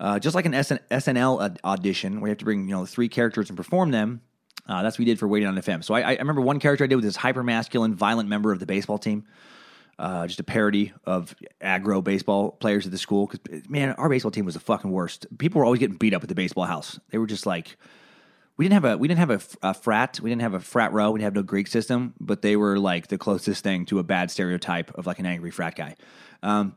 Uh, 0.00 0.18
just 0.18 0.34
like 0.34 0.46
an 0.46 0.52
SN- 0.64 0.80
SNL 0.90 1.58
audition, 1.62 2.20
where 2.20 2.28
you 2.28 2.32
have 2.32 2.38
to 2.38 2.44
bring 2.44 2.66
you 2.66 2.74
know 2.74 2.86
three 2.86 3.08
characters 3.08 3.50
and 3.50 3.56
perform 3.56 3.90
them. 3.90 4.22
Uh, 4.66 4.82
that's 4.82 4.94
what 4.94 5.00
we 5.00 5.04
did 5.04 5.18
for 5.18 5.28
Waiting 5.28 5.46
on 5.46 5.56
FM. 5.56 5.84
So 5.84 5.94
I, 5.94 6.00
I 6.00 6.16
remember 6.16 6.40
one 6.40 6.58
character 6.58 6.84
I 6.84 6.86
did 6.86 6.96
with 6.96 7.04
this 7.04 7.16
hyper 7.16 7.42
masculine, 7.42 7.94
violent 7.94 8.28
member 8.28 8.50
of 8.50 8.60
the 8.60 8.66
baseball 8.66 8.98
team 8.98 9.26
uh, 10.00 10.26
just 10.26 10.40
a 10.40 10.44
parody 10.44 10.92
of 11.04 11.36
aggro 11.60 12.02
baseball 12.02 12.52
players 12.52 12.86
at 12.86 12.92
the 12.92 12.98
school. 12.98 13.26
Because 13.26 13.68
man, 13.68 13.92
our 13.92 14.08
baseball 14.08 14.30
team 14.30 14.46
was 14.46 14.54
the 14.54 14.60
fucking 14.60 14.90
worst. 14.90 15.26
People 15.38 15.58
were 15.58 15.64
always 15.66 15.78
getting 15.78 15.96
beat 15.96 16.14
up 16.14 16.22
at 16.22 16.28
the 16.28 16.34
baseball 16.34 16.64
house. 16.64 16.98
They 17.10 17.18
were 17.18 17.26
just 17.26 17.44
like, 17.44 17.76
we 18.56 18.64
didn't 18.64 18.82
have 18.82 18.84
a 18.92 18.96
we 18.96 19.08
didn't 19.08 19.20
have 19.20 19.30
a, 19.30 19.68
a, 19.68 19.74
frat. 19.74 20.18
We 20.22 20.30
didn't 20.30 20.42
have 20.42 20.54
a 20.54 20.60
frat 20.60 20.92
row. 20.92 21.10
We 21.10 21.18
didn't 21.18 21.26
have 21.26 21.34
no 21.34 21.42
Greek 21.42 21.66
system. 21.66 22.14
But 22.18 22.40
they 22.40 22.56
were 22.56 22.78
like 22.78 23.08
the 23.08 23.18
closest 23.18 23.62
thing 23.62 23.84
to 23.86 23.98
a 23.98 24.02
bad 24.02 24.30
stereotype 24.30 24.96
of 24.96 25.06
like 25.06 25.18
an 25.18 25.26
angry 25.26 25.50
frat 25.50 25.76
guy. 25.76 25.96
Um, 26.42 26.76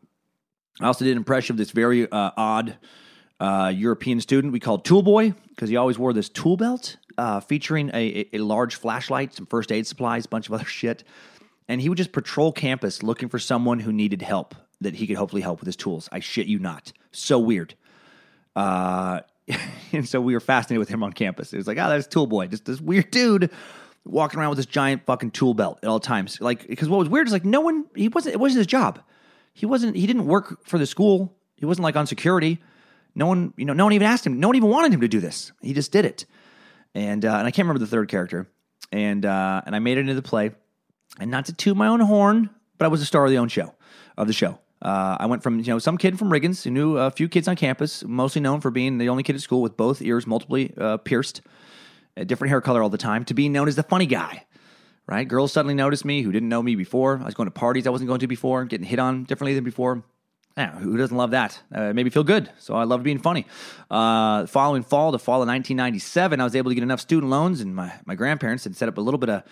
I 0.82 0.88
also 0.88 1.06
did 1.06 1.12
an 1.12 1.18
impression 1.18 1.54
of 1.54 1.58
this 1.58 1.72
very 1.72 2.12
uh, 2.12 2.32
odd 2.36 2.78
uh, 3.40 3.72
European 3.74 4.20
student 4.20 4.52
we 4.52 4.60
called 4.60 4.84
Tool 4.84 5.02
Boy 5.02 5.34
because 5.50 5.70
he 5.70 5.78
always 5.78 5.98
wore 5.98 6.14
this 6.14 6.30
tool 6.30 6.58
belt 6.58 6.98
uh, 7.18 7.40
featuring 7.40 7.90
a, 7.94 8.28
a, 8.34 8.40
large 8.40 8.76
flashlight, 8.76 9.34
some 9.34 9.46
first 9.46 9.72
aid 9.72 9.86
supplies, 9.86 10.26
a 10.26 10.30
bunch 10.30 10.48
of 10.48 10.54
other 10.54 10.66
shit 10.80 11.04
and 11.68 11.82
he 11.82 11.90
would 11.90 11.98
just 11.98 12.12
patrol 12.12 12.52
campus 12.52 13.04
looking 13.04 13.30
for 13.30 13.40
someone 13.40 13.80
who 13.80 13.92
needed 13.92 14.22
help 14.22 14.56
that 14.82 14.96
he 14.96 15.08
could 15.08 15.18
hopefully 15.18 15.42
help 15.42 15.60
with 15.60 15.68
his 15.68 15.76
tools. 15.76 16.10
I 16.12 16.20
shit 16.20 16.48
you 16.48 16.60
not. 16.60 16.92
So 17.12 17.40
weird. 17.40 17.76
Uh, 18.56 19.22
and 19.92 20.08
so 20.08 20.22
we 20.22 20.34
were 20.34 20.40
fascinated 20.40 20.80
with 20.80 20.90
him 20.90 21.04
on 21.04 21.14
campus. 21.14 21.54
It 21.54 21.58
was 21.58 21.68
like, 21.68 21.78
oh, 21.78 21.90
that's 21.90 22.08
Tool 22.08 22.28
Boy, 22.28 22.48
just 22.48 22.66
this 22.66 22.82
weird 22.82 23.12
dude 23.12 23.50
walking 24.06 24.40
around 24.40 24.50
with 24.50 24.58
this 24.58 24.66
giant 24.66 25.06
fucking 25.06 25.32
tool 25.32 25.54
belt 25.54 25.80
at 25.82 25.90
all 25.90 26.00
times. 26.00 26.42
Like, 26.42 26.68
because 26.68 26.90
what 26.90 27.00
was 27.00 27.10
weird 27.10 27.28
is 27.28 27.34
like 27.34 27.46
no 27.46 27.62
one, 27.62 27.86
he 27.96 28.10
wasn't, 28.10 28.36
it 28.36 28.40
wasn't 28.40 28.60
his 28.60 28.68
job. 28.68 29.00
He 29.54 29.66
wasn't, 29.66 29.96
he 29.96 30.08
didn't 30.08 30.26
work 30.26 30.66
for 30.66 30.78
the 30.78 30.86
school. 30.86 31.36
He 31.56 31.66
wasn't 31.66 31.84
like 31.84 31.96
on 31.96 32.08
security. 32.08 32.60
No 33.16 33.28
one, 33.28 33.54
you 33.56 33.66
know, 33.66 33.74
no 33.74 33.86
one 33.86 33.94
even 33.94 34.08
asked 34.08 34.26
him. 34.26 34.40
No 34.40 34.48
one 34.48 34.56
even 34.56 34.70
wanted 34.70 34.94
him 34.94 35.02
to 35.02 35.08
do 35.08 35.20
this. 35.20 35.52
He 35.62 35.74
just 35.74 35.92
did 35.92 36.06
it. 36.06 36.26
And 36.96 37.26
uh, 37.26 37.36
and 37.38 37.48
I 37.48 37.52
can't 37.52 37.68
remember 37.68 37.80
the 37.80 37.88
third 37.88 38.10
character. 38.10 38.48
And 38.92 39.26
uh, 39.26 39.62
and 39.66 39.76
I 39.76 39.80
made 39.80 39.98
it 39.98 40.02
into 40.02 40.16
the 40.16 40.22
play. 40.22 40.52
And 41.20 41.30
not 41.30 41.46
to 41.46 41.54
toot 41.54 41.78
my 41.78 41.88
own 41.88 42.00
horn, 42.00 42.50
but 42.78 42.86
I 42.86 42.88
was 42.88 43.02
a 43.02 43.06
star 43.06 43.26
of 43.26 43.32
the 43.32 43.38
own 43.38 43.50
show 43.50 43.74
of 44.18 44.28
the 44.28 44.34
show. 44.34 44.60
Uh, 44.82 45.16
I 45.20 45.28
went 45.28 45.42
from 45.42 45.60
you 45.60 45.68
know 45.68 45.80
some 45.80 45.98
kid 45.98 46.20
from 46.20 46.30
Riggins 46.30 46.64
who 46.64 46.72
knew 46.72 46.98
a 46.98 47.10
few 47.10 47.30
kids 47.30 47.48
on 47.48 47.56
campus, 47.56 48.04
mostly 48.04 48.42
known 48.42 48.60
for 48.60 48.70
being 48.70 48.98
the 48.98 49.10
only 49.10 49.24
kid 49.24 49.36
at 49.36 49.42
school 49.42 49.62
with 49.62 49.78
both 49.78 50.02
ears 50.02 50.28
multiply 50.28 50.68
uh, 50.78 50.98
pierced, 50.98 51.42
a 52.18 52.26
different 52.26 52.50
hair 52.50 52.60
color 52.60 52.84
all 52.84 52.90
the 52.90 52.98
time, 52.98 53.24
to 53.26 53.34
being 53.34 53.54
known 53.54 53.68
as 53.68 53.76
the 53.76 53.84
funny 53.84 54.06
guy. 54.06 54.46
Right? 55.06 55.28
Girls 55.28 55.52
suddenly 55.52 55.74
noticed 55.74 56.06
me 56.06 56.22
who 56.22 56.32
didn't 56.32 56.50
know 56.50 56.62
me 56.62 56.76
before. 56.76 57.20
I 57.22 57.26
was 57.26 57.34
going 57.34 57.48
to 57.48 57.52
parties 57.52 57.88
I 57.88 57.90
wasn't 57.90 58.08
going 58.08 58.22
to 58.22 58.28
before, 58.28 58.66
getting 58.66 58.86
hit 58.86 59.00
on 59.00 59.24
differently 59.24 59.54
than 59.54 59.64
before. 59.64 60.04
Yeah, 60.58 60.78
who 60.78 60.98
doesn't 60.98 61.16
love 61.16 61.32
that? 61.32 61.60
Uh, 61.76 61.82
it 61.84 61.94
made 61.96 62.04
me 62.04 62.10
feel 62.10 62.24
good. 62.24 62.50
So 62.60 62.76
I 62.76 62.84
loved 62.84 63.04
being 63.04 63.20
funny. 63.20 63.48
Uh, 63.90 64.46
following 64.46 64.84
fall, 64.84 65.12
the 65.12 65.20
fall 65.20 65.42
of 65.42 65.48
1997, 65.48 66.40
I 66.40 66.44
was 66.44 66.56
able 66.56 66.72
to 66.72 66.76
get 66.76 66.84
enough 66.84 67.02
student 67.02 67.32
loans, 67.32 67.60
and 67.60 67.76
my, 67.76 67.92
my 68.06 68.16
grandparents 68.16 68.64
had 68.66 68.76
set 68.76 68.88
up 68.88 68.98
a 68.98 69.02
little 69.02 69.18
bit 69.18 69.30
of 69.30 69.44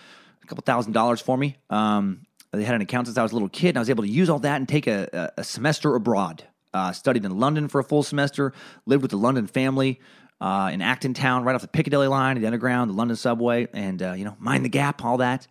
a 0.42 0.46
couple 0.46 0.62
thousand 0.62 0.92
dollars 0.92 1.20
for 1.20 1.36
me. 1.36 1.56
Um, 1.70 2.26
they 2.52 2.64
had 2.64 2.74
an 2.74 2.82
account 2.82 3.06
since 3.06 3.16
I 3.16 3.22
was 3.22 3.32
a 3.32 3.34
little 3.34 3.48
kid, 3.48 3.70
and 3.70 3.78
I 3.78 3.80
was 3.80 3.90
able 3.90 4.04
to 4.04 4.10
use 4.10 4.28
all 4.28 4.38
that 4.40 4.56
and 4.56 4.68
take 4.68 4.86
a, 4.86 5.32
a 5.36 5.44
semester 5.44 5.94
abroad. 5.94 6.44
Uh, 6.74 6.92
studied 6.92 7.24
in 7.24 7.38
London 7.38 7.68
for 7.68 7.80
a 7.80 7.84
full 7.84 8.02
semester, 8.02 8.52
lived 8.86 9.02
with 9.02 9.10
the 9.10 9.16
London 9.16 9.46
family 9.46 10.00
uh, 10.40 10.70
in 10.72 10.80
Acton 10.80 11.14
Town, 11.14 11.44
right 11.44 11.54
off 11.54 11.60
the 11.62 11.68
Piccadilly 11.68 12.08
line, 12.08 12.40
the 12.40 12.46
Underground, 12.46 12.90
the 12.90 12.94
London 12.94 13.16
subway, 13.16 13.68
and, 13.72 14.02
uh, 14.02 14.12
you 14.12 14.24
know, 14.24 14.36
mind 14.38 14.64
the 14.64 14.70
gap, 14.70 15.04
all 15.04 15.18
that. 15.18 15.46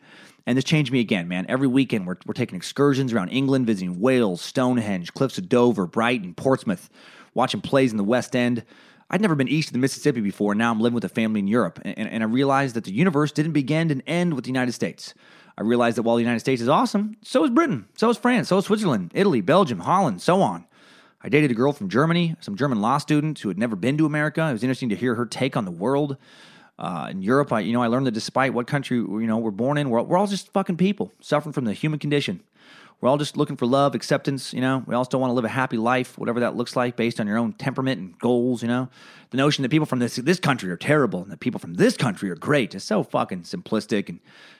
And 0.47 0.57
this 0.57 0.65
changed 0.65 0.91
me 0.91 0.99
again, 0.99 1.27
man. 1.27 1.45
Every 1.47 1.67
weekend, 1.67 2.07
we're, 2.07 2.17
we're 2.25 2.33
taking 2.33 2.55
excursions 2.55 3.13
around 3.13 3.29
England, 3.29 3.67
visiting 3.67 3.99
Wales, 3.99 4.41
Stonehenge, 4.41 5.13
Cliffs 5.13 5.37
of 5.37 5.47
Dover, 5.47 5.85
Brighton, 5.85 6.33
Portsmouth, 6.33 6.89
watching 7.35 7.61
plays 7.61 7.91
in 7.91 7.97
the 7.97 8.03
West 8.03 8.35
End. 8.35 8.63
I'd 9.11 9.21
never 9.21 9.35
been 9.35 9.49
east 9.49 9.69
of 9.69 9.73
the 9.73 9.79
Mississippi 9.79 10.21
before. 10.21 10.53
And 10.53 10.59
now 10.59 10.71
I'm 10.71 10.79
living 10.79 10.95
with 10.95 11.03
a 11.03 11.09
family 11.09 11.39
in 11.39 11.47
Europe. 11.47 11.79
And, 11.83 12.09
and 12.09 12.23
I 12.23 12.25
realized 12.25 12.75
that 12.75 12.85
the 12.85 12.93
universe 12.93 13.31
didn't 13.31 13.51
begin 13.51 13.91
and 13.91 14.01
end 14.07 14.33
with 14.33 14.45
the 14.45 14.49
United 14.49 14.71
States. 14.71 15.13
I 15.57 15.63
realized 15.63 15.97
that 15.97 16.03
while 16.03 16.15
the 16.15 16.21
United 16.21 16.39
States 16.39 16.61
is 16.61 16.69
awesome, 16.69 17.17
so 17.21 17.43
is 17.43 17.49
Britain, 17.49 17.87
so 17.97 18.09
is 18.09 18.17
France, 18.17 18.47
so 18.47 18.57
is 18.57 18.65
Switzerland, 18.65 19.11
Italy, 19.13 19.41
Belgium, 19.41 19.79
Holland, 19.79 20.21
so 20.21 20.41
on. 20.41 20.65
I 21.21 21.29
dated 21.29 21.51
a 21.51 21.53
girl 21.53 21.73
from 21.73 21.89
Germany, 21.89 22.35
some 22.39 22.55
German 22.55 22.81
law 22.81 22.97
student 22.97 23.37
who 23.39 23.49
had 23.49 23.57
never 23.57 23.75
been 23.75 23.97
to 23.97 24.05
America. 24.05 24.47
It 24.47 24.53
was 24.53 24.63
interesting 24.63 24.89
to 24.89 24.95
hear 24.95 25.13
her 25.15 25.25
take 25.25 25.57
on 25.57 25.65
the 25.65 25.71
world. 25.71 26.17
Uh, 26.79 27.09
in 27.11 27.21
Europe, 27.21 27.51
I, 27.51 27.59
you 27.59 27.73
know, 27.73 27.83
I 27.83 27.87
learned 27.87 28.07
that 28.07 28.13
despite 28.13 28.53
what 28.53 28.65
country 28.65 28.97
you 28.97 29.27
know 29.27 29.37
we're 29.37 29.51
born 29.51 29.77
in, 29.77 29.89
we're, 29.89 30.01
we're 30.01 30.17
all 30.17 30.25
just 30.25 30.51
fucking 30.53 30.77
people 30.77 31.11
suffering 31.19 31.53
from 31.53 31.65
the 31.65 31.73
human 31.73 31.99
condition. 31.99 32.41
We're 33.01 33.09
all 33.09 33.17
just 33.17 33.35
looking 33.35 33.57
for 33.57 33.65
love, 33.65 33.95
acceptance. 33.95 34.53
You 34.53 34.61
know, 34.61 34.83
we 34.85 34.93
all 34.93 35.03
still 35.03 35.19
want 35.19 35.31
to 35.31 35.33
live 35.33 35.43
a 35.43 35.49
happy 35.49 35.77
life, 35.77 36.19
whatever 36.19 36.39
that 36.41 36.55
looks 36.55 36.75
like, 36.75 36.95
based 36.95 37.19
on 37.19 37.25
your 37.25 37.37
own 37.37 37.53
temperament 37.53 37.99
and 37.99 38.17
goals. 38.19 38.61
You 38.61 38.67
know, 38.67 38.89
the 39.31 39.37
notion 39.37 39.63
that 39.63 39.69
people 39.69 39.87
from 39.87 39.99
this 39.99 40.17
this 40.17 40.39
country 40.39 40.69
are 40.69 40.77
terrible 40.77 41.23
and 41.23 41.31
that 41.31 41.39
people 41.39 41.59
from 41.59 41.73
this 41.73 41.97
country 41.97 42.29
are 42.29 42.35
great 42.35 42.75
is 42.75 42.83
so 42.83 43.01
fucking 43.01 43.41
simplistic 43.41 44.07
and 44.07 44.19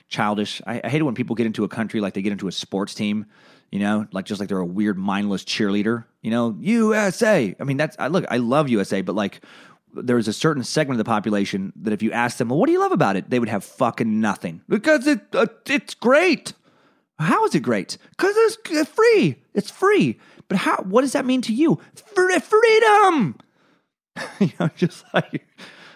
childish. 0.09 0.59
I, 0.65 0.81
I 0.83 0.89
hate 0.89 1.01
it 1.01 1.03
when 1.03 1.13
people 1.13 1.35
get 1.35 1.45
into 1.45 1.63
a 1.63 1.69
country 1.69 2.01
like 2.01 2.15
they 2.15 2.23
get 2.23 2.31
into 2.31 2.47
a 2.47 2.51
sports 2.51 2.95
team. 2.95 3.27
You 3.71 3.79
know, 3.79 4.07
like 4.11 4.25
just 4.25 4.39
like 4.39 4.49
they're 4.49 4.57
a 4.57 4.65
weird 4.65 4.97
mindless 4.97 5.45
cheerleader. 5.45 6.05
You 6.21 6.31
know, 6.31 6.57
USA. 6.59 7.55
I 7.59 7.63
mean, 7.63 7.77
that's 7.77 7.95
I 7.99 8.07
look. 8.07 8.25
I 8.29 8.37
love 8.37 8.69
USA, 8.69 9.01
but 9.01 9.15
like 9.15 9.41
there's 9.93 10.27
a 10.27 10.33
certain 10.33 10.63
segment 10.63 10.99
of 10.99 11.05
the 11.05 11.09
population 11.09 11.73
that 11.75 11.93
if 11.93 12.01
you 12.01 12.11
ask 12.11 12.37
them, 12.37 12.49
well, 12.49 12.57
what 12.57 12.67
do 12.67 12.71
you 12.71 12.79
love 12.79 12.91
about 12.91 13.15
it? 13.15 13.29
They 13.29 13.39
would 13.39 13.49
have 13.49 13.63
fucking 13.63 14.19
nothing 14.19 14.61
because 14.67 15.05
it 15.05 15.21
uh, 15.33 15.45
it's 15.67 15.93
great. 15.93 16.53
How 17.21 17.45
is 17.45 17.55
it 17.55 17.61
great? 17.61 17.97
Because 18.11 18.35
it's 18.37 18.89
free. 18.89 19.35
It's 19.53 19.69
free. 19.69 20.19
But 20.47 20.57
how? 20.57 20.77
What 20.83 21.01
does 21.01 21.13
that 21.13 21.25
mean 21.25 21.41
to 21.43 21.53
you? 21.53 21.79
Free, 21.95 22.39
freedom. 22.39 23.37
you 24.39 24.51
know, 24.59 24.69
just 24.75 25.05
like 25.13 25.47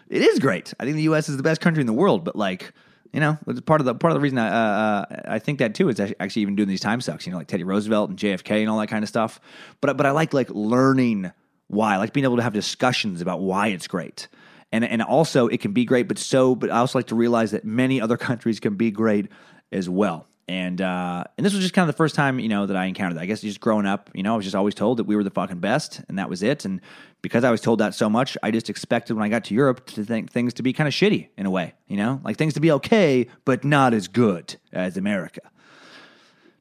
it 0.10 0.22
is 0.22 0.40
great. 0.40 0.74
I 0.80 0.86
think 0.86 0.96
the 0.96 1.04
U.S. 1.04 1.30
is 1.30 1.38
the 1.38 1.44
best 1.44 1.62
country 1.62 1.82
in 1.82 1.88
the 1.88 1.94
world. 1.94 2.24
But 2.24 2.36
like, 2.36 2.74
you 3.12 3.20
know, 3.20 3.38
it's 3.48 3.62
part 3.62 3.82
of 3.82 3.86
the 3.86 3.96
part 3.96 4.12
of 4.12 4.16
the 4.16 4.22
reason 4.22 4.38
I, 4.38 4.48
uh, 4.48 5.06
I 5.26 5.40
think 5.40 5.60
that 5.60 5.76
too 5.76 5.90
is 5.90 6.00
actually 6.00 6.42
even 6.44 6.56
doing 6.56 6.70
these 6.70 6.82
time 6.82 7.02
sucks. 7.02 7.26
You 7.26 7.32
know, 7.32 7.38
like 7.38 7.48
Teddy 7.48 7.64
Roosevelt 7.64 8.10
and 8.10 8.20
JFK 8.20 8.62
and 8.62 8.70
all 8.70 8.80
that 8.80 8.88
kind 8.88 9.04
of 9.04 9.10
stuff. 9.10 9.40
But 9.82 9.98
but 9.98 10.06
I 10.06 10.12
like 10.12 10.34
like 10.34 10.50
learning 10.52 11.32
why. 11.68 11.96
I 11.96 11.98
like 11.98 12.14
being 12.14 12.26
able 12.26 12.38
to 12.38 12.44
have 12.44 12.54
discussions 12.54 13.22
about 13.22 13.42
why 13.42 13.68
it's 13.68 13.88
great. 13.88 14.28
And 14.72 14.86
and 14.86 15.02
also 15.02 15.48
it 15.48 15.60
can 15.60 15.74
be 15.74 15.86
great, 15.86 16.08
but 16.08 16.18
so 16.18 16.56
but 16.56 16.70
I 16.70 16.78
also 16.78 17.00
like 17.00 17.08
to 17.08 17.16
realize 17.16 17.52
that 17.52 17.66
many 17.66 18.00
other 18.00 18.18
countries 18.30 18.60
can 18.60 18.76
be 18.76 18.92
great 18.92 19.28
as 19.72 19.90
well. 19.90 20.28
And 20.48 20.80
uh, 20.80 21.24
and 21.38 21.46
this 21.46 21.54
was 21.54 21.64
just 21.64 21.74
kind 21.74 21.90
of 21.90 21.94
the 21.96 21.98
first 21.98 22.14
time 22.14 22.40
you 22.40 22.50
know 22.50 22.68
that 22.68 22.78
I 22.78 22.86
encountered 22.86 23.18
that. 23.18 23.22
I 23.22 23.26
guess 23.26 23.42
just 23.42 23.60
growing 23.60 23.88
up, 23.88 24.12
you 24.14 24.22
know, 24.22 24.34
I 24.34 24.36
was 24.38 24.46
just 24.46 24.56
always 24.56 24.76
told 24.76 24.98
that 24.98 25.06
we 25.06 25.16
were 25.16 25.24
the 25.24 25.32
fucking 25.32 25.60
best, 25.60 26.02
and 26.08 26.20
that 26.20 26.30
was 26.30 26.44
it. 26.44 26.66
And 26.66 26.82
because 27.24 27.44
I 27.44 27.50
was 27.50 27.62
told 27.62 27.80
that 27.80 27.96
so 27.96 28.10
much, 28.10 28.38
I 28.44 28.52
just 28.52 28.70
expected 28.70 29.16
when 29.16 29.24
I 29.24 29.30
got 29.30 29.46
to 29.46 29.56
Europe 29.56 29.88
to 29.88 30.06
think 30.06 30.32
things 30.32 30.54
to 30.56 30.64
be 30.64 30.72
kind 30.72 30.88
of 30.88 30.94
shitty 30.94 31.30
in 31.36 31.48
a 31.48 31.50
way, 31.50 31.74
you 31.88 31.98
know, 31.98 32.22
like 32.24 32.38
things 32.38 32.54
to 32.54 32.60
be 32.60 32.72
okay 32.74 33.28
but 33.44 33.64
not 33.64 33.96
as 33.96 34.08
good 34.08 34.56
as 34.72 34.98
America. 34.98 35.42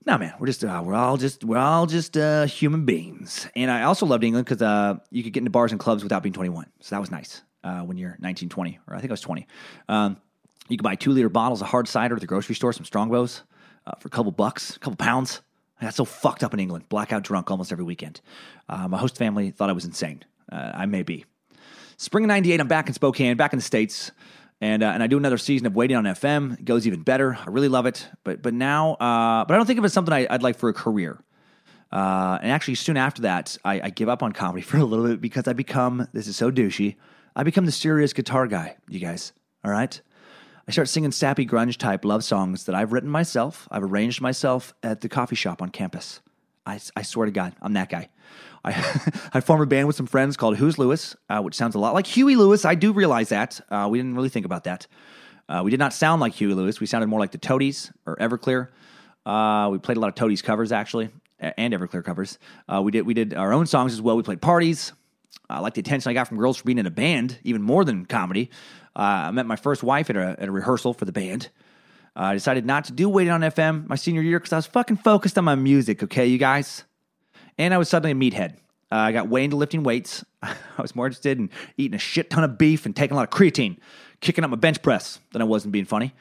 No, 0.07 0.18
man, 0.18 0.35
we're 0.39 0.47
just 0.47 0.64
uh, 0.64 0.82
we're 0.85 0.95
all 0.95 1.16
just 1.16 1.45
we're 1.45 1.59
all 1.59 1.87
just 1.87 2.16
uh, 2.16 2.47
human 2.47 2.85
beings. 2.85 3.49
And 3.55 3.70
I 3.70 3.82
also 3.82 4.07
loved 4.07 4.24
England 4.24 4.47
because 4.47 4.62
uh, 4.62 4.97
you 5.11 5.22
could 5.22 5.32
get 5.32 5.41
into 5.41 5.51
bars 5.51 5.72
and 5.72 5.80
clubs 5.80 6.03
without 6.03 6.22
being 6.22 6.32
21, 6.32 6.66
so 6.80 6.95
that 6.95 7.01
was 7.01 7.11
nice 7.11 7.43
uh, 7.64 7.80
when 7.80 7.97
you're 7.97 8.16
19, 8.20 8.49
20, 8.49 8.78
or 8.87 8.97
I 8.97 9.01
think 9.01 9.11
I 9.11 9.14
was 9.14 9.22
20. 9.22 9.47
Um, 9.89 10.18
you 10.68 10.76
could 10.76 10.85
buy 10.85 10.95
two 10.95 11.11
liter 11.11 11.28
bottles 11.28 11.61
of 11.62 11.68
hard 11.68 11.89
cider 11.89 12.14
at 12.14 12.20
the 12.20 12.26
grocery 12.26 12.55
store, 12.55 12.72
some 12.72 12.85
Strongbows, 12.85 13.43
uh, 13.87 13.93
for 13.99 14.09
a 14.09 14.11
couple 14.11 14.32
bucks, 14.32 14.76
a 14.76 14.78
couple 14.78 14.97
pounds. 14.97 15.41
I 15.80 15.85
got 15.85 15.95
so 15.95 16.05
fucked 16.05 16.45
up 16.45 16.55
in 16.55 16.61
England, 16.61 16.89
blackout 16.89 17.24
drunk 17.24 17.51
almost 17.51 17.72
every 17.72 17.85
weekend. 17.85 18.20
Uh, 18.68 18.89
my 18.89 18.97
host 18.97 19.16
family 19.16 19.51
thought 19.51 19.70
I 19.70 19.72
was 19.72 19.85
insane. 19.85 20.24
I 20.51 20.87
may 20.87 21.03
be. 21.03 21.24
Spring 21.97 22.24
of 22.24 22.28
'98, 22.28 22.61
I'm 22.61 22.68
back 22.68 22.87
in 22.87 22.95
Spokane, 22.95 23.37
back 23.37 23.53
in 23.53 23.59
the 23.59 23.64
states 23.64 24.12
and 24.61 24.82
uh, 24.82 24.87
and 24.87 25.03
I 25.03 25.07
do 25.07 25.16
another 25.16 25.39
season 25.39 25.66
of 25.66 25.74
Waiting 25.74 25.97
on 25.97 26.05
FM. 26.05 26.59
It 26.59 26.64
goes 26.64 26.87
even 26.87 27.03
better. 27.03 27.37
I 27.39 27.51
really 27.51 27.68
love 27.68 27.87
it. 27.87 28.09
But 28.24 28.43
but 28.43 28.55
now, 28.55 28.95
uh, 28.95 29.45
but 29.45 29.55
I 29.55 29.57
don't 29.57 29.66
think 29.66 29.78
of 29.78 29.85
it 29.85 29.87
as 29.87 29.93
something 29.93 30.14
I, 30.14 30.26
would 30.30 30.43
like 30.43 30.57
for 30.57 30.68
a 30.68 30.72
career. 30.72 31.22
Uh, 31.93 32.39
and 32.43 32.51
actually, 32.51 32.74
soon 32.74 32.97
after 32.97 33.22
that, 33.22 33.57
I, 33.64 33.80
I, 33.82 33.91
give 33.91 34.09
up 34.09 34.22
on 34.22 34.32
comedy 34.32 34.62
for 34.68 34.78
a 34.78 34.85
little 34.85 35.07
bit 35.07 35.20
because 35.20 35.47
I 35.47 35.53
become 35.53 36.09
this 36.12 36.26
is 36.26 36.37
so 36.37 36.51
douchey. 36.51 36.97
I 37.37 37.43
become 37.43 37.66
the 37.66 37.72
serious 37.72 38.12
guitar 38.12 38.47
guy. 38.47 38.76
You 38.89 39.01
guys, 39.01 39.32
all 39.64 39.70
right? 39.70 40.01
I 40.66 40.72
start 40.72 40.88
singing 40.88 41.12
sappy 41.12 41.46
grunge 41.46 41.76
type 41.76 42.04
love 42.04 42.24
songs 42.24 42.64
that 42.64 42.74
I've 42.74 42.92
written 42.92 43.10
myself. 43.10 43.68
I've 43.70 43.82
arranged 43.82 44.20
myself 44.20 44.72
at 44.82 45.02
the 45.02 45.08
coffee 45.08 45.36
shop 45.36 45.60
on 45.60 45.68
campus. 45.68 46.20
I, 46.66 46.80
I 46.96 47.02
swear 47.02 47.26
to 47.26 47.32
God, 47.32 47.54
I'm 47.60 47.74
that 47.74 47.90
guy. 47.90 48.08
I, 48.64 48.70
I 49.34 49.40
formed 49.40 49.62
a 49.62 49.66
band 49.66 49.86
with 49.86 49.96
some 49.96 50.06
friends 50.06 50.38
called 50.38 50.56
Who's 50.56 50.78
Lewis, 50.78 51.16
uh, 51.28 51.42
which 51.42 51.54
sounds 51.54 51.74
a 51.74 51.78
lot 51.78 51.92
like 51.92 52.06
Huey 52.06 52.36
Lewis. 52.36 52.64
I 52.64 52.74
do 52.76 52.92
realize 52.92 53.28
that. 53.28 53.60
Uh, 53.68 53.88
we 53.90 53.98
didn't 53.98 54.14
really 54.14 54.30
think 54.30 54.46
about 54.46 54.64
that. 54.64 54.86
Uh, 55.48 55.60
we 55.62 55.70
did 55.70 55.78
not 55.78 55.92
sound 55.92 56.22
like 56.22 56.32
Huey 56.32 56.54
Lewis. 56.54 56.80
We 56.80 56.86
sounded 56.86 57.08
more 57.08 57.20
like 57.20 57.32
the 57.32 57.38
Toadies 57.38 57.92
or 58.06 58.16
Everclear. 58.16 58.68
Uh, 59.26 59.68
we 59.70 59.78
played 59.78 59.98
a 59.98 60.00
lot 60.00 60.08
of 60.08 60.14
Toadies 60.14 60.40
covers 60.40 60.72
actually, 60.72 61.10
and 61.38 61.74
Everclear 61.74 62.02
covers. 62.02 62.38
Uh, 62.66 62.80
we 62.80 62.90
did 62.90 63.02
we 63.02 63.12
did 63.12 63.34
our 63.34 63.52
own 63.52 63.66
songs 63.66 63.92
as 63.92 64.00
well. 64.00 64.16
We 64.16 64.22
played 64.22 64.40
parties. 64.40 64.92
I 65.50 65.60
like 65.60 65.74
the 65.74 65.80
attention 65.80 66.08
I 66.10 66.14
got 66.14 66.28
from 66.28 66.38
girls 66.38 66.56
for 66.56 66.64
being 66.64 66.78
in 66.78 66.86
a 66.86 66.90
band, 66.90 67.38
even 67.44 67.60
more 67.60 67.84
than 67.84 68.06
comedy. 68.06 68.50
Uh, 68.97 69.28
I 69.28 69.30
met 69.32 69.47
my 69.47 69.57
first 69.57 69.82
wife 69.82 70.11
at 70.11 70.16
a, 70.16 70.36
at 70.38 70.49
a 70.49 70.53
rehearsal 70.53 70.95
for 70.95 71.05
the 71.05 71.12
band. 71.12 71.49
I 72.16 72.32
decided 72.32 72.64
not 72.64 72.84
to 72.84 72.92
do 72.92 73.09
Waiting 73.09 73.32
on 73.32 73.40
FM 73.40 73.88
my 73.88 73.97
senior 73.97 74.22
year 74.22 74.38
because 74.38 74.53
I 74.53 74.57
was 74.57 74.66
fucking 74.66 74.99
focused 74.99 75.36
on 75.36 75.45
my 75.45 75.57
music, 75.57 76.03
okay, 76.05 76.26
you 76.26 76.38
guys? 76.38 76.84
And 77.59 77.74
I 77.74 77.78
was 77.78 77.88
suddenly 77.88 78.12
a 78.12 78.30
meathead. 78.30 78.57
Uh, 78.92 78.97
I 78.97 79.12
got 79.12 79.28
way 79.28 79.42
into 79.42 79.57
lifting 79.57 79.82
weights. 79.82 80.24
I 80.42 80.55
was 80.78 80.95
more 80.95 81.07
interested 81.07 81.38
in 81.38 81.51
eating 81.76 81.97
a 81.97 81.99
shit 81.99 82.30
ton 82.30 82.45
of 82.45 82.57
beef 82.57 82.86
and 82.86 82.95
taking 82.95 83.14
a 83.14 83.16
lot 83.16 83.24
of 83.24 83.30
creatine, 83.30 83.78
kicking 84.20 84.45
up 84.45 84.51
my 84.51 84.57
bench 84.57 84.82
press 84.82 85.18
than 85.32 85.42
I 85.42 85.45
was 85.45 85.64
in 85.64 85.72
being 85.72 85.84
funny. 85.84 86.14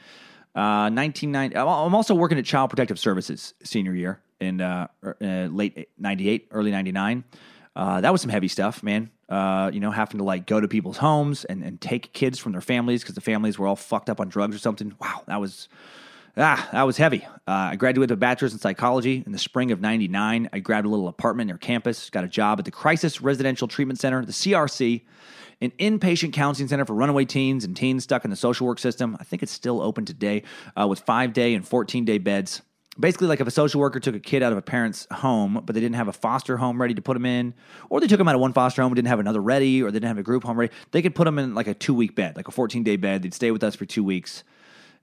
Uh, 0.55 0.89
1990. 0.89 1.55
I'm 1.55 1.95
also 1.95 2.15
working 2.15 2.37
at 2.37 2.45
Child 2.45 2.69
Protective 2.69 2.97
Services 2.97 3.53
senior 3.63 3.93
year 3.93 4.21
in 4.39 4.61
uh, 4.61 4.87
er, 5.03 5.17
uh, 5.21 5.53
late 5.53 5.89
98, 5.97 6.47
early 6.51 6.71
99. 6.71 7.23
Uh, 7.75 8.01
that 8.01 8.11
was 8.11 8.21
some 8.21 8.29
heavy 8.29 8.47
stuff, 8.47 8.83
man. 8.83 9.09
Uh, 9.29 9.71
you 9.73 9.79
know, 9.79 9.91
having 9.91 10.19
to 10.19 10.23
like 10.23 10.45
go 10.45 10.59
to 10.59 10.67
people's 10.67 10.97
homes 10.97 11.43
and, 11.45 11.63
and 11.63 11.81
take 11.81 12.13
kids 12.13 12.37
from 12.37 12.51
their 12.51 12.61
families 12.61 13.01
because 13.01 13.15
the 13.15 13.21
families 13.21 13.57
were 13.57 13.67
all 13.67 13.75
fucked 13.75 14.09
up 14.09 14.19
on 14.19 14.29
drugs 14.29 14.55
or 14.55 14.59
something. 14.59 14.93
Wow, 14.99 15.23
that 15.27 15.41
was 15.41 15.69
Ah, 16.35 16.67
that 16.71 16.83
was 16.83 16.97
heavy. 16.97 17.23
Uh, 17.47 17.51
I 17.71 17.75
graduated 17.75 18.09
with 18.09 18.17
a 18.17 18.19
bachelor's 18.19 18.53
in 18.53 18.59
psychology 18.59 19.21
in 19.23 19.31
the 19.31 19.37
spring 19.37 19.71
of 19.71 19.81
99. 19.81 20.49
I 20.51 20.59
grabbed 20.59 20.87
a 20.87 20.89
little 20.89 21.07
apartment 21.07 21.47
near 21.47 21.59
campus, 21.59 22.09
got 22.09 22.23
a 22.23 22.27
job 22.27 22.57
at 22.57 22.65
the 22.65 22.71
Crisis 22.71 23.21
Residential 23.21 23.67
Treatment 23.67 23.99
Center, 23.99 24.25
the 24.25 24.31
CRC, 24.31 25.03
an 25.61 25.71
inpatient 25.77 26.33
counseling 26.33 26.67
center 26.67 26.85
for 26.85 26.95
runaway 26.95 27.25
teens 27.25 27.63
and 27.63 27.77
teens 27.77 28.03
stuck 28.03 28.25
in 28.25 28.31
the 28.31 28.35
social 28.35 28.65
work 28.65 28.79
system. 28.79 29.15
I 29.19 29.23
think 29.23 29.43
it's 29.43 29.51
still 29.51 29.79
open 29.79 30.05
today 30.05 30.41
uh, 30.75 30.87
with 30.87 31.01
five 31.01 31.33
day 31.33 31.53
and 31.53 31.67
14 31.67 32.03
day 32.03 32.17
beds. 32.17 32.63
Basically 32.99 33.27
like 33.27 33.39
if 33.39 33.47
a 33.47 33.51
social 33.51 33.81
worker 33.81 33.99
took 33.99 34.15
a 34.15 34.19
kid 34.19 34.43
out 34.43 34.51
of 34.51 34.57
a 34.57 34.61
parent's 34.61 35.07
home 35.11 35.61
but 35.65 35.73
they 35.73 35.81
didn't 35.81 35.95
have 35.95 36.07
a 36.07 36.13
foster 36.13 36.57
home 36.57 36.79
ready 36.79 36.93
to 36.93 37.01
put 37.01 37.13
them 37.13 37.25
in 37.25 37.53
or 37.89 37.99
they 37.99 38.07
took 38.07 38.17
them 38.17 38.27
out 38.27 38.35
of 38.35 38.41
one 38.41 38.53
foster 38.53 38.81
home 38.81 38.91
and 38.91 38.95
didn't 38.95 39.07
have 39.07 39.19
another 39.19 39.41
ready 39.41 39.81
or 39.81 39.89
they 39.89 39.95
didn't 39.95 40.09
have 40.09 40.17
a 40.17 40.23
group 40.23 40.43
home 40.43 40.59
ready 40.59 40.71
they 40.91 41.01
could 41.01 41.15
put 41.15 41.25
them 41.25 41.39
in 41.39 41.55
like 41.55 41.67
a 41.67 41.73
two 41.73 41.93
week 41.93 42.15
bed 42.15 42.35
like 42.35 42.47
a 42.47 42.51
14 42.51 42.83
day 42.83 42.95
bed. 42.95 43.23
They'd 43.23 43.33
stay 43.33 43.51
with 43.51 43.63
us 43.63 43.75
for 43.75 43.85
two 43.85 44.03
weeks 44.03 44.43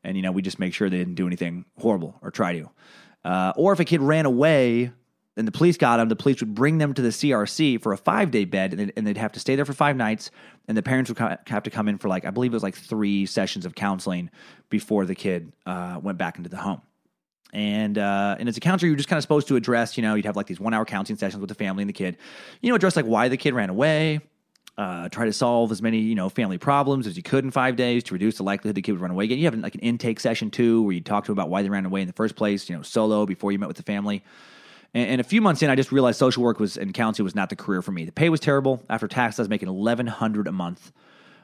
and 0.04 0.16
you 0.16 0.22
know 0.22 0.32
we 0.32 0.42
just 0.42 0.58
make 0.58 0.72
sure 0.72 0.88
they 0.88 0.98
didn't 0.98 1.14
do 1.14 1.26
anything 1.26 1.64
horrible 1.78 2.18
or 2.22 2.30
try 2.30 2.58
to. 2.58 2.70
Uh, 3.24 3.52
or 3.56 3.72
if 3.72 3.80
a 3.80 3.84
kid 3.84 4.00
ran 4.00 4.24
away 4.24 4.92
and 5.36 5.46
the 5.46 5.52
police 5.52 5.76
got 5.76 5.98
them 5.98 6.08
the 6.08 6.16
police 6.16 6.40
would 6.40 6.54
bring 6.54 6.78
them 6.78 6.94
to 6.94 7.02
the 7.02 7.08
crc 7.08 7.82
for 7.82 7.92
a 7.92 7.96
five 7.96 8.30
day 8.30 8.44
bed 8.44 8.72
and 8.72 8.80
they'd, 8.80 8.92
and 8.96 9.06
they'd 9.06 9.16
have 9.16 9.32
to 9.32 9.40
stay 9.40 9.56
there 9.56 9.64
for 9.64 9.72
five 9.72 9.96
nights 9.96 10.30
and 10.68 10.76
the 10.76 10.82
parents 10.82 11.10
would 11.10 11.16
co- 11.16 11.36
have 11.46 11.62
to 11.62 11.70
come 11.70 11.88
in 11.88 11.98
for 11.98 12.08
like 12.08 12.24
i 12.24 12.30
believe 12.30 12.52
it 12.52 12.56
was 12.56 12.62
like 12.62 12.74
three 12.74 13.26
sessions 13.26 13.66
of 13.66 13.74
counseling 13.74 14.30
before 14.70 15.04
the 15.04 15.14
kid 15.14 15.52
uh, 15.66 15.98
went 16.02 16.18
back 16.18 16.36
into 16.38 16.48
the 16.48 16.56
home 16.56 16.80
and 17.52 17.98
uh, 17.98 18.36
and 18.38 18.48
as 18.48 18.56
a 18.56 18.60
counselor, 18.60 18.88
you're 18.88 18.96
just 18.96 19.08
kind 19.08 19.18
of 19.18 19.22
supposed 19.22 19.48
to 19.48 19.56
address, 19.56 19.96
you 19.96 20.02
know, 20.02 20.14
you'd 20.14 20.26
have 20.26 20.36
like 20.36 20.46
these 20.46 20.60
one 20.60 20.74
hour 20.74 20.84
counseling 20.84 21.18
sessions 21.18 21.40
with 21.40 21.48
the 21.48 21.54
family 21.54 21.82
and 21.82 21.88
the 21.88 21.94
kid, 21.94 22.16
you 22.60 22.68
know, 22.68 22.76
address 22.76 22.96
like 22.96 23.06
why 23.06 23.28
the 23.28 23.36
kid 23.36 23.54
ran 23.54 23.70
away, 23.70 24.20
uh, 24.78 25.08
try 25.08 25.24
to 25.24 25.32
solve 25.32 25.70
as 25.72 25.82
many 25.82 25.98
you 25.98 26.14
know 26.14 26.28
family 26.28 26.58
problems 26.58 27.06
as 27.06 27.16
you 27.16 27.22
could 27.22 27.44
in 27.44 27.50
five 27.50 27.76
days 27.76 28.04
to 28.04 28.14
reduce 28.14 28.36
the 28.36 28.42
likelihood 28.42 28.74
the 28.74 28.82
kid 28.82 28.92
would 28.92 29.00
run 29.00 29.10
away 29.10 29.24
again. 29.24 29.38
You 29.38 29.44
have 29.44 29.54
like 29.56 29.74
an 29.74 29.80
intake 29.80 30.20
session 30.20 30.50
too, 30.50 30.82
where 30.82 30.92
you 30.92 31.00
talk 31.00 31.24
to 31.24 31.32
them 31.32 31.38
about 31.38 31.50
why 31.50 31.62
they 31.62 31.68
ran 31.68 31.84
away 31.84 32.00
in 32.00 32.06
the 32.06 32.14
first 32.14 32.36
place, 32.36 32.68
you 32.68 32.76
know, 32.76 32.82
solo 32.82 33.26
before 33.26 33.52
you 33.52 33.58
met 33.58 33.68
with 33.68 33.76
the 33.76 33.82
family. 33.82 34.22
And, 34.94 35.10
and 35.10 35.20
a 35.20 35.24
few 35.24 35.40
months 35.40 35.62
in, 35.62 35.70
I 35.70 35.74
just 35.74 35.92
realized 35.92 36.18
social 36.18 36.42
work 36.42 36.60
was 36.60 36.76
and 36.76 36.94
counseling 36.94 37.24
was 37.24 37.34
not 37.34 37.50
the 37.50 37.56
career 37.56 37.82
for 37.82 37.92
me. 37.92 38.04
The 38.04 38.12
pay 38.12 38.28
was 38.28 38.40
terrible. 38.40 38.82
After 38.88 39.08
tax, 39.08 39.38
I 39.38 39.42
was 39.42 39.48
making 39.48 39.68
eleven 39.68 40.06
hundred 40.06 40.46
a 40.46 40.52
month. 40.52 40.92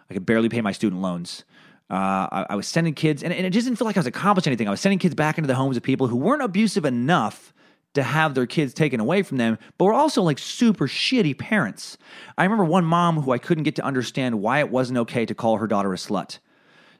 I 0.09 0.15
could 0.15 0.25
barely 0.25 0.49
pay 0.49 0.61
my 0.61 0.73
student 0.73 1.03
loans. 1.03 1.45
Uh, 1.89 2.27
I, 2.33 2.47
I, 2.51 2.55
was 2.57 2.67
sending 2.67 2.95
kids, 2.95 3.23
and, 3.23 3.33
and, 3.33 3.47
it 3.47 3.51
just 3.51 3.65
didn't 3.65 3.79
feel 3.79 3.87
like 3.87 3.97
I 3.97 4.01
was 4.01 4.09
accomplishing 4.09 4.51
anything. 4.51 4.67
I 4.67 4.73
was 4.73 4.81
sending 4.81 4.99
kids 4.99 5.15
back 5.15 5.39
into 5.39 5.47
the 5.47 5.55
homes 5.55 5.77
of 5.77 5.85
people 5.85 6.09
who 6.09 6.17
weren't 6.17 6.43
abusive 6.43 6.85
enough 6.85 7.55
to 7.95 8.03
have 8.03 8.35
their 8.35 8.45
kids 8.45 8.75
taken 8.75 8.99
away 8.99 9.23
from 9.23 9.39
them, 9.39 9.57
but 9.79 9.85
were 9.85 9.93
also 9.93 10.21
like 10.23 10.39
super 10.39 10.89
shitty 10.89 11.39
parents. 11.39 11.97
I 12.37 12.43
remember 12.43 12.65
one 12.65 12.85
mom 12.85 13.21
who 13.21 13.31
I 13.31 13.39
couldn't 13.39 13.63
get 13.65 13.77
to 13.77 13.85
understand 13.85 14.41
why 14.41 14.59
it 14.59 14.71
wasn't 14.71 14.99
okay 14.99 15.27
to 15.27 15.35
call 15.35 15.59
her 15.59 15.69
daughter 15.69 15.93
a 15.93 15.97
slut. 15.97 16.39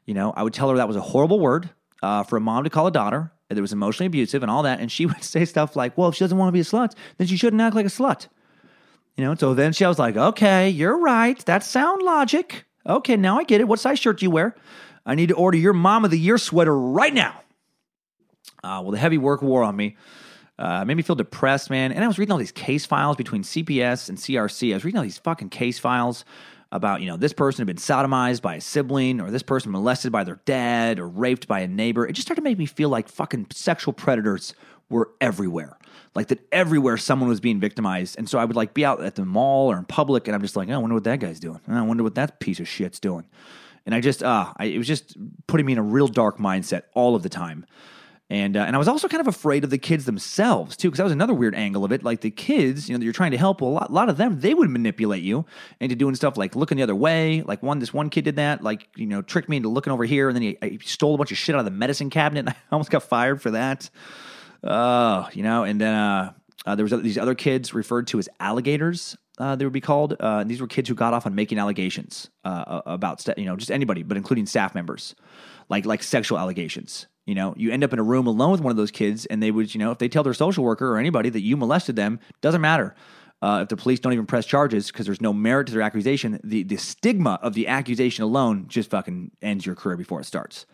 You 0.05 0.15
know, 0.15 0.33
I 0.37 0.45
would 0.45 0.55
tell 0.55 0.71
her 0.71 0.77
that 0.77 0.87
was 0.87 0.97
a 0.97 1.01
horrible 1.01 1.41
word 1.41 1.69
uh, 2.03 2.23
for 2.23 2.37
a 2.37 2.41
mom 2.41 2.63
to 2.63 2.71
call 2.71 2.87
a 2.87 2.93
daughter, 2.93 3.33
that 3.49 3.59
it 3.59 3.61
was 3.61 3.73
emotionally 3.73 4.07
abusive 4.07 4.43
and 4.43 4.51
all 4.51 4.63
that, 4.63 4.81
and 4.81 4.91
she 4.91 5.05
would 5.07 5.23
say 5.25 5.45
stuff 5.45 5.75
like, 5.75 5.99
well, 5.99 6.11
if 6.11 6.15
she 6.15 6.25
doesn't 6.25 6.39
want 6.39 6.49
to 6.49 6.53
be 6.53 6.61
a 6.61 6.65
slut, 6.65 6.95
then 7.19 7.27
she 7.27 7.37
shouldn't 7.37 7.61
act 7.61 7.75
like 7.75 7.87
a 7.87 7.91
slut. 7.91 8.29
You 9.17 9.25
know, 9.25 9.35
so 9.35 9.55
then 9.55 9.73
she 9.73 9.85
was 9.87 9.99
like, 9.99 10.17
okay, 10.17 10.69
you're 10.69 10.99
right. 10.99 11.43
That's 11.45 11.67
sound 11.67 12.03
logic. 12.03 12.66
Okay, 12.87 13.17
now 13.17 13.39
I 13.39 13.45
get 13.45 13.61
it. 13.61 13.69
What 13.69 13.81
size 13.81 13.99
shirt 13.99 14.21
do 14.21 14.27
you 14.27 14.31
wear? 14.31 14.55
I 15.05 15.15
need 15.15 15.29
to 15.29 15.35
order 15.35 15.57
your 15.57 15.73
mom 15.73 16.05
of 16.05 16.11
the 16.11 16.19
year 16.19 16.39
sweater 16.39 16.77
right 16.77 17.13
now. 17.13 17.41
Uh, 18.63 18.81
well, 18.83 18.91
the 18.91 18.99
heavy 18.99 19.19
work 19.19 19.43
wore 19.43 19.63
on 19.63 19.77
me. 19.77 19.97
Uh, 20.59 20.85
made 20.85 20.97
me 20.97 21.03
feel 21.03 21.17
depressed, 21.17 21.69
man. 21.69 21.93
And 21.93 22.03
I 22.03 22.09
was 22.09 22.19
reading 22.19 22.33
all 22.33 22.39
these 22.39 22.53
case 22.53 22.87
files 22.87 23.17
between 23.17 23.43
CPS 23.43 24.09
and 24.09 24.17
CRC. 24.17 24.71
I 24.71 24.75
was 24.75 24.85
reading 24.85 24.99
all 24.99 25.05
these 25.05 25.19
fucking 25.19 25.51
case 25.51 25.79
files 25.79 26.25
about, 26.73 27.01
you 27.01 27.07
know, 27.07 27.17
this 27.17 27.33
person 27.33 27.61
had 27.61 27.67
been 27.67 27.77
sodomized 27.77 28.43
by 28.43 28.57
a 28.57 28.61
sibling 28.61 29.21
or 29.21 29.31
this 29.31 29.43
person 29.43 29.71
molested 29.71 30.11
by 30.13 30.25
their 30.25 30.41
dad 30.45 30.99
or 30.99 31.09
raped 31.09 31.47
by 31.47 31.61
a 31.61 31.69
neighbor. 31.69 32.07
It 32.07 32.13
just 32.13 32.27
started 32.27 32.41
to 32.41 32.45
make 32.45 32.59
me 32.59 32.67
feel 32.67 32.89
like 32.89 33.09
fucking 33.09 33.49
sexual 33.53 33.93
predators 33.93 34.55
were 34.89 35.11
everywhere. 35.21 35.76
Like 36.17 36.29
that 36.29 36.41
everywhere 36.51 36.97
someone 36.97 37.29
was 37.29 37.41
being 37.41 37.61
victimized. 37.61 38.17
And 38.19 38.29
so 38.29 38.39
I 38.39 38.45
would 38.45 38.57
like 38.57 38.75
be 38.75 38.85
out 38.85 39.03
at 39.03 39.15
the 39.15 39.25
mall 39.25 39.71
or 39.71 39.77
in 39.77 39.85
public 39.85 40.27
and 40.27 40.35
I'm 40.35 40.41
just 40.41 40.57
like, 40.57 40.69
oh, 40.71 40.73
I 40.73 40.79
wonder 40.79 40.95
what 40.95 41.05
that 41.05 41.21
guy's 41.21 41.39
doing. 41.39 41.61
I 41.69 41.83
wonder 41.83 42.03
what 42.03 42.15
that 42.17 42.41
piece 42.41 42.59
of 42.59 42.67
shit's 42.67 42.99
doing. 42.99 43.27
And 43.85 43.95
I 43.95 44.01
just, 44.01 44.23
uh, 44.23 44.53
I, 44.57 44.65
it 44.65 44.79
was 44.79 44.89
just 44.89 45.17
putting 45.47 45.67
me 45.67 45.73
in 45.73 45.79
a 45.79 45.83
real 45.83 46.09
dark 46.09 46.39
mindset 46.39 46.83
all 46.95 47.15
of 47.15 47.23
the 47.23 47.29
time. 47.29 47.67
And 48.29 48.57
uh, 48.57 48.61
and 48.61 48.75
I 48.75 48.79
was 48.81 48.89
also 48.89 49.07
kind 49.07 49.21
of 49.21 49.29
afraid 49.29 49.63
of 49.63 49.71
the 49.71 49.79
kids 49.79 50.05
themselves 50.05 50.77
too, 50.77 50.89
because 50.89 50.99
that 50.99 51.05
was 51.05 51.13
another 51.13 51.33
weird 51.33 51.55
angle 51.55 51.85
of 51.85 51.93
it. 51.93 52.03
Like 52.03 52.23
the 52.23 52.31
kids, 52.33 52.89
you 52.89 52.95
know, 52.95 52.99
that 52.99 53.05
you're 53.05 53.13
trying 53.13 53.31
to 53.31 53.39
help. 53.39 53.61
Well, 53.61 53.71
a 53.71 53.75
lot, 53.75 53.91
a 53.91 53.93
lot 53.93 54.09
of 54.09 54.17
them, 54.17 54.41
they 54.41 54.53
would 54.53 54.69
manipulate 54.69 55.23
you 55.23 55.45
into 55.79 55.95
doing 55.95 56.17
stuff 56.17 56.37
like 56.37 56.57
looking 56.57 56.77
the 56.77 56.83
other 56.83 56.95
way. 56.95 57.43
Like 57.43 57.63
one, 57.63 57.79
this 57.79 57.95
one 57.95 58.11
kid 58.11 58.25
did 58.25 58.35
that. 58.37 58.65
Like 58.65 58.89
you 58.97 59.07
know, 59.07 59.23
tricked 59.23 59.49
me 59.49 59.59
into 59.59 59.69
looking 59.69 59.93
over 59.93 60.05
here, 60.05 60.29
and 60.29 60.35
then 60.35 60.43
he, 60.43 60.59
he 60.61 60.79
stole 60.79 61.15
a 61.15 61.19
bunch 61.19 61.31
of 61.31 61.39
shit 61.39 61.55
out 61.55 61.61
of 61.61 61.67
the 61.67 61.71
medicine 61.71 62.11
cabinet. 62.11 62.41
And 62.41 62.49
I 62.51 62.55
almost 62.73 62.91
got 62.91 63.05
fired 63.05 63.41
for 63.41 63.53
that. 63.53 63.89
Uh, 64.63 65.29
you 65.33 65.43
know, 65.43 65.65
and 65.65 65.81
then 65.81 65.95
uh, 65.95 66.33
uh, 66.65 66.75
there 66.75 66.85
was 66.85 66.93
these 67.03 67.19
other 67.19 67.35
kids 67.35 67.75
referred 67.75 68.07
to 68.09 68.19
as 68.19 68.29
alligators. 68.41 69.17
Uh, 69.39 69.55
they 69.55 69.65
would 69.65 69.73
be 69.73 69.81
called. 69.81 70.17
Uh, 70.19 70.45
these 70.45 70.61
were 70.61 70.67
kids 70.67 70.89
who 70.89 70.95
got 70.95 71.13
off 71.13 71.27
on 71.27 71.35
making 71.35 71.59
allegations 71.59 72.31
uh, 72.45 72.81
about, 72.87 73.21
st- 73.21 73.39
you 73.39 73.45
know, 73.45 73.57
just 73.57 73.71
anybody, 73.71 74.03
but 74.03 74.17
including 74.17 74.47
staff 74.47 74.75
members, 74.75 75.15
like 75.69 75.85
like 75.85 76.03
sexual 76.03 76.39
allegations. 76.39 77.07
You 77.27 77.35
know, 77.35 77.55
you 77.57 77.71
end 77.73 77.85
up 77.85 77.93
in 77.93 77.99
a 77.99 78.05
room 78.05 78.27
alone 78.27 78.53
with 78.53 78.61
one 78.61 78.71
of 78.71 78.77
those 78.77 78.93
kids, 78.93 79.27
and 79.27 79.43
they 79.43 79.51
would, 79.51 79.75
you 79.75 79.81
know, 79.81 79.91
if 79.91 79.99
they 79.99 80.09
tell 80.09 80.23
their 80.23 80.33
social 80.35 80.65
worker 80.65 80.89
or 80.89 80.99
anybody 80.99 81.29
that 81.29 81.41
you 81.41 81.57
molested 81.57 81.97
them, 81.97 82.21
doesn't 82.41 82.61
matter. 82.61 82.95
Uh, 83.43 83.61
if 83.63 83.69
the 83.69 83.77
police 83.77 84.01
don't 84.01 84.13
even 84.13 84.27
press 84.27 84.47
charges 84.47 84.87
because 84.87 85.05
there's 85.05 85.21
no 85.21 85.33
merit 85.33 85.67
to 85.67 85.73
their 85.73 85.83
accusation, 85.83 86.41
the, 86.43 86.63
the 86.63 86.77
stigma 86.77 87.39
of 87.43 87.53
the 87.53 87.69
accusation 87.69 88.25
alone 88.25 88.67
just 88.69 88.91
fucking 88.91 89.31
ends 89.43 89.67
your 89.67 89.75
career 89.75 89.97
before 89.97 90.21
it 90.21 90.25
starts. 90.25 90.65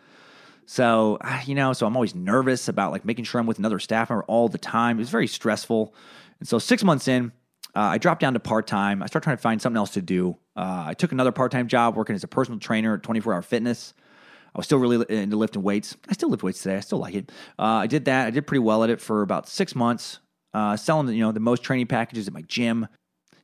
So, 0.65 1.17
you 1.45 1.55
know, 1.55 1.73
so 1.73 1.85
I'm 1.85 1.95
always 1.95 2.15
nervous 2.15 2.67
about 2.67 2.91
like 2.91 3.05
making 3.05 3.25
sure 3.25 3.39
I'm 3.39 3.47
with 3.47 3.59
another 3.59 3.79
staff 3.79 4.09
member 4.09 4.23
all 4.25 4.49
the 4.49 4.57
time. 4.57 4.97
It 4.97 5.01
was 5.01 5.09
very 5.09 5.27
stressful. 5.27 5.93
And 6.39 6.47
so, 6.47 6.59
six 6.59 6.83
months 6.83 7.07
in, 7.07 7.31
uh, 7.75 7.81
I 7.81 7.97
dropped 7.97 8.21
down 8.21 8.33
to 8.33 8.39
part 8.39 8.67
time. 8.67 9.01
I 9.01 9.07
started 9.07 9.23
trying 9.23 9.37
to 9.37 9.41
find 9.41 9.61
something 9.61 9.77
else 9.77 9.91
to 9.91 10.01
do. 10.01 10.37
Uh, 10.55 10.85
I 10.87 10.93
took 10.93 11.11
another 11.11 11.31
part 11.31 11.51
time 11.51 11.67
job 11.67 11.95
working 11.95 12.15
as 12.15 12.23
a 12.23 12.27
personal 12.27 12.59
trainer 12.59 12.95
at 12.95 13.03
24 13.03 13.33
Hour 13.33 13.41
Fitness. 13.41 13.93
I 14.55 14.59
was 14.59 14.65
still 14.65 14.77
really 14.77 15.03
into 15.09 15.35
lifting 15.35 15.63
weights. 15.63 15.97
I 16.07 16.13
still 16.13 16.29
lift 16.29 16.43
weights 16.43 16.61
today. 16.61 16.77
I 16.77 16.81
still 16.81 16.99
like 16.99 17.15
it. 17.15 17.31
Uh, 17.57 17.63
I 17.63 17.87
did 17.87 18.05
that. 18.05 18.27
I 18.27 18.29
did 18.29 18.45
pretty 18.45 18.59
well 18.59 18.83
at 18.83 18.91
it 18.91 19.01
for 19.01 19.23
about 19.23 19.49
six 19.49 19.73
months, 19.75 20.19
uh, 20.53 20.77
selling 20.77 21.07
you 21.07 21.21
know 21.21 21.31
the 21.31 21.39
most 21.39 21.63
training 21.63 21.87
packages 21.87 22.27
at 22.27 22.33
my 22.33 22.43
gym. 22.43 22.87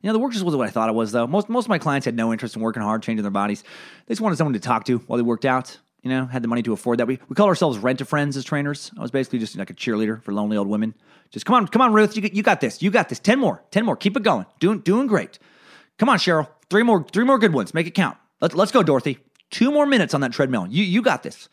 You 0.02 0.06
know, 0.06 0.12
the 0.12 0.18
work 0.20 0.32
just 0.32 0.44
wasn't 0.44 0.60
what 0.60 0.68
I 0.68 0.70
thought 0.70 0.88
it 0.88 0.94
was, 0.94 1.10
though. 1.10 1.26
Most 1.26 1.48
most 1.48 1.64
of 1.64 1.68
my 1.68 1.78
clients 1.78 2.04
had 2.04 2.14
no 2.14 2.32
interest 2.32 2.54
in 2.54 2.62
working 2.62 2.82
hard, 2.82 3.02
changing 3.02 3.22
their 3.22 3.30
bodies. 3.32 3.64
They 4.06 4.12
just 4.12 4.20
wanted 4.20 4.36
someone 4.36 4.54
to 4.54 4.60
talk 4.60 4.84
to 4.84 4.98
while 4.98 5.16
they 5.16 5.24
worked 5.24 5.44
out. 5.44 5.76
You 6.02 6.10
know, 6.10 6.24
had 6.26 6.42
the 6.42 6.48
money 6.48 6.62
to 6.62 6.72
afford 6.72 6.98
that. 6.98 7.06
We 7.06 7.18
we 7.28 7.34
call 7.34 7.46
ourselves 7.46 7.78
rent 7.78 8.00
a 8.00 8.04
friends 8.04 8.36
as 8.36 8.44
trainers. 8.44 8.90
I 8.96 9.02
was 9.02 9.10
basically 9.10 9.38
just 9.38 9.56
like 9.56 9.70
a 9.70 9.74
cheerleader 9.74 10.22
for 10.22 10.32
lonely 10.32 10.56
old 10.56 10.68
women. 10.68 10.94
Just 11.30 11.46
come 11.46 11.54
on, 11.54 11.68
come 11.68 11.82
on, 11.82 11.92
Ruth, 11.92 12.16
you, 12.16 12.28
you 12.32 12.42
got 12.42 12.60
this. 12.60 12.82
You 12.82 12.90
got 12.90 13.08
this. 13.08 13.18
Ten 13.18 13.38
more, 13.38 13.62
ten 13.70 13.84
more. 13.84 13.96
Keep 13.96 14.16
it 14.16 14.22
going. 14.22 14.46
Doing 14.58 14.80
doing 14.80 15.06
great. 15.06 15.38
Come 15.98 16.08
on, 16.08 16.18
Cheryl. 16.18 16.48
Three 16.70 16.82
more, 16.82 17.04
three 17.12 17.24
more 17.24 17.38
good 17.38 17.52
ones. 17.52 17.74
Make 17.74 17.86
it 17.86 17.94
count. 17.94 18.16
Let's 18.40 18.54
let's 18.54 18.72
go, 18.72 18.82
Dorothy. 18.82 19.18
Two 19.50 19.70
more 19.70 19.84
minutes 19.84 20.14
on 20.14 20.22
that 20.22 20.32
treadmill. 20.32 20.66
You 20.68 20.84
you 20.84 21.02
got 21.02 21.22
this. 21.22 21.48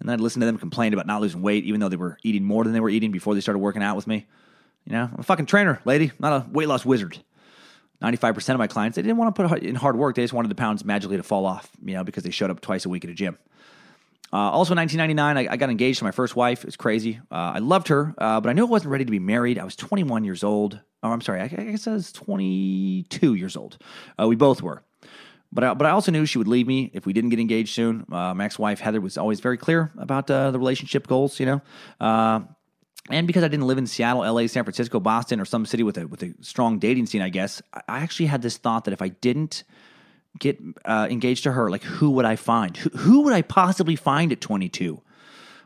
And 0.00 0.10
I'd 0.10 0.20
listen 0.20 0.40
to 0.40 0.46
them 0.46 0.56
complain 0.56 0.94
about 0.94 1.06
not 1.06 1.20
losing 1.20 1.42
weight, 1.42 1.64
even 1.64 1.78
though 1.78 1.90
they 1.90 1.96
were 1.96 2.16
eating 2.22 2.42
more 2.42 2.64
than 2.64 2.72
they 2.72 2.80
were 2.80 2.88
eating 2.88 3.12
before 3.12 3.34
they 3.34 3.40
started 3.40 3.58
working 3.58 3.82
out 3.82 3.96
with 3.96 4.06
me. 4.06 4.26
You 4.86 4.92
know, 4.92 5.10
I'm 5.12 5.20
a 5.20 5.22
fucking 5.22 5.46
trainer, 5.46 5.80
lady, 5.84 6.10
not 6.18 6.32
a 6.32 6.50
weight 6.50 6.68
loss 6.68 6.86
wizard. 6.86 7.18
95% 8.02 8.48
of 8.54 8.58
my 8.58 8.66
clients, 8.66 8.96
they 8.96 9.02
didn't 9.02 9.18
want 9.18 9.34
to 9.34 9.48
put 9.48 9.62
in 9.62 9.74
hard 9.74 9.96
work. 9.96 10.16
They 10.16 10.22
just 10.22 10.32
wanted 10.32 10.50
the 10.50 10.54
pounds 10.54 10.86
magically 10.86 11.18
to 11.18 11.22
fall 11.22 11.44
off, 11.44 11.70
you 11.84 11.94
know, 11.94 12.02
because 12.02 12.24
they 12.24 12.30
showed 12.30 12.50
up 12.50 12.62
twice 12.62 12.86
a 12.86 12.88
week 12.88 13.04
at 13.04 13.10
a 13.10 13.14
gym. 13.14 13.36
Uh, 14.32 14.36
also 14.36 14.72
in 14.72 14.78
1999, 14.78 15.36
I, 15.36 15.52
I, 15.52 15.56
got 15.56 15.70
engaged 15.70 15.98
to 15.98 16.04
my 16.04 16.12
first 16.12 16.36
wife. 16.36 16.60
It 16.60 16.66
was 16.66 16.76
crazy. 16.76 17.20
Uh, 17.32 17.52
I 17.54 17.58
loved 17.58 17.88
her, 17.88 18.14
uh, 18.16 18.40
but 18.40 18.48
I 18.48 18.52
knew 18.52 18.64
I 18.64 18.70
wasn't 18.70 18.92
ready 18.92 19.04
to 19.04 19.10
be 19.10 19.18
married. 19.18 19.58
I 19.58 19.64
was 19.64 19.74
21 19.74 20.24
years 20.24 20.44
old. 20.44 20.80
Oh, 21.02 21.10
I'm 21.10 21.20
sorry. 21.20 21.40
I, 21.40 21.44
I 21.44 21.48
guess 21.48 21.88
I 21.88 21.92
was 21.92 22.12
22 22.12 23.34
years 23.34 23.56
old. 23.56 23.78
Uh, 24.20 24.28
we 24.28 24.36
both 24.36 24.62
were. 24.62 24.84
But 25.52 25.64
I, 25.64 25.74
but 25.74 25.86
I 25.86 25.90
also 25.90 26.12
knew 26.12 26.26
she 26.26 26.38
would 26.38 26.46
leave 26.46 26.68
me 26.68 26.92
if 26.94 27.06
we 27.06 27.12
didn't 27.12 27.30
get 27.30 27.40
engaged 27.40 27.74
soon. 27.74 28.06
Uh, 28.12 28.34
my 28.34 28.44
ex-wife 28.44 28.78
Heather 28.78 29.00
was 29.00 29.18
always 29.18 29.40
very 29.40 29.56
clear 29.56 29.90
about 29.98 30.30
uh, 30.30 30.52
the 30.52 30.58
relationship 30.60 31.08
goals, 31.08 31.40
you 31.40 31.46
know. 31.46 32.46
And 33.08 33.26
because 33.26 33.42
I 33.42 33.48
didn't 33.48 33.66
live 33.66 33.78
in 33.78 33.88
Seattle, 33.88 34.22
LA, 34.22 34.46
San 34.46 34.62
Francisco, 34.62 35.00
Boston, 35.00 35.40
or 35.40 35.44
some 35.44 35.66
city 35.66 35.82
with 35.82 35.98
a 35.98 36.06
with 36.06 36.22
a 36.22 36.32
strong 36.42 36.78
dating 36.78 37.06
scene, 37.06 37.22
I 37.22 37.30
guess 37.30 37.60
I 37.72 37.98
actually 37.98 38.26
had 38.26 38.42
this 38.42 38.56
thought 38.58 38.84
that 38.84 38.92
if 38.92 39.02
I 39.02 39.08
didn't 39.08 39.64
get 40.38 40.58
uh, 40.84 41.08
engaged 41.10 41.44
to 41.44 41.52
her, 41.52 41.70
like 41.70 41.82
who 41.82 42.10
would 42.12 42.24
I 42.24 42.36
find? 42.36 42.76
Who, 42.76 42.90
who 42.90 43.20
would 43.22 43.32
I 43.32 43.42
possibly 43.42 43.96
find 43.96 44.32
at 44.32 44.40
22? 44.40 45.00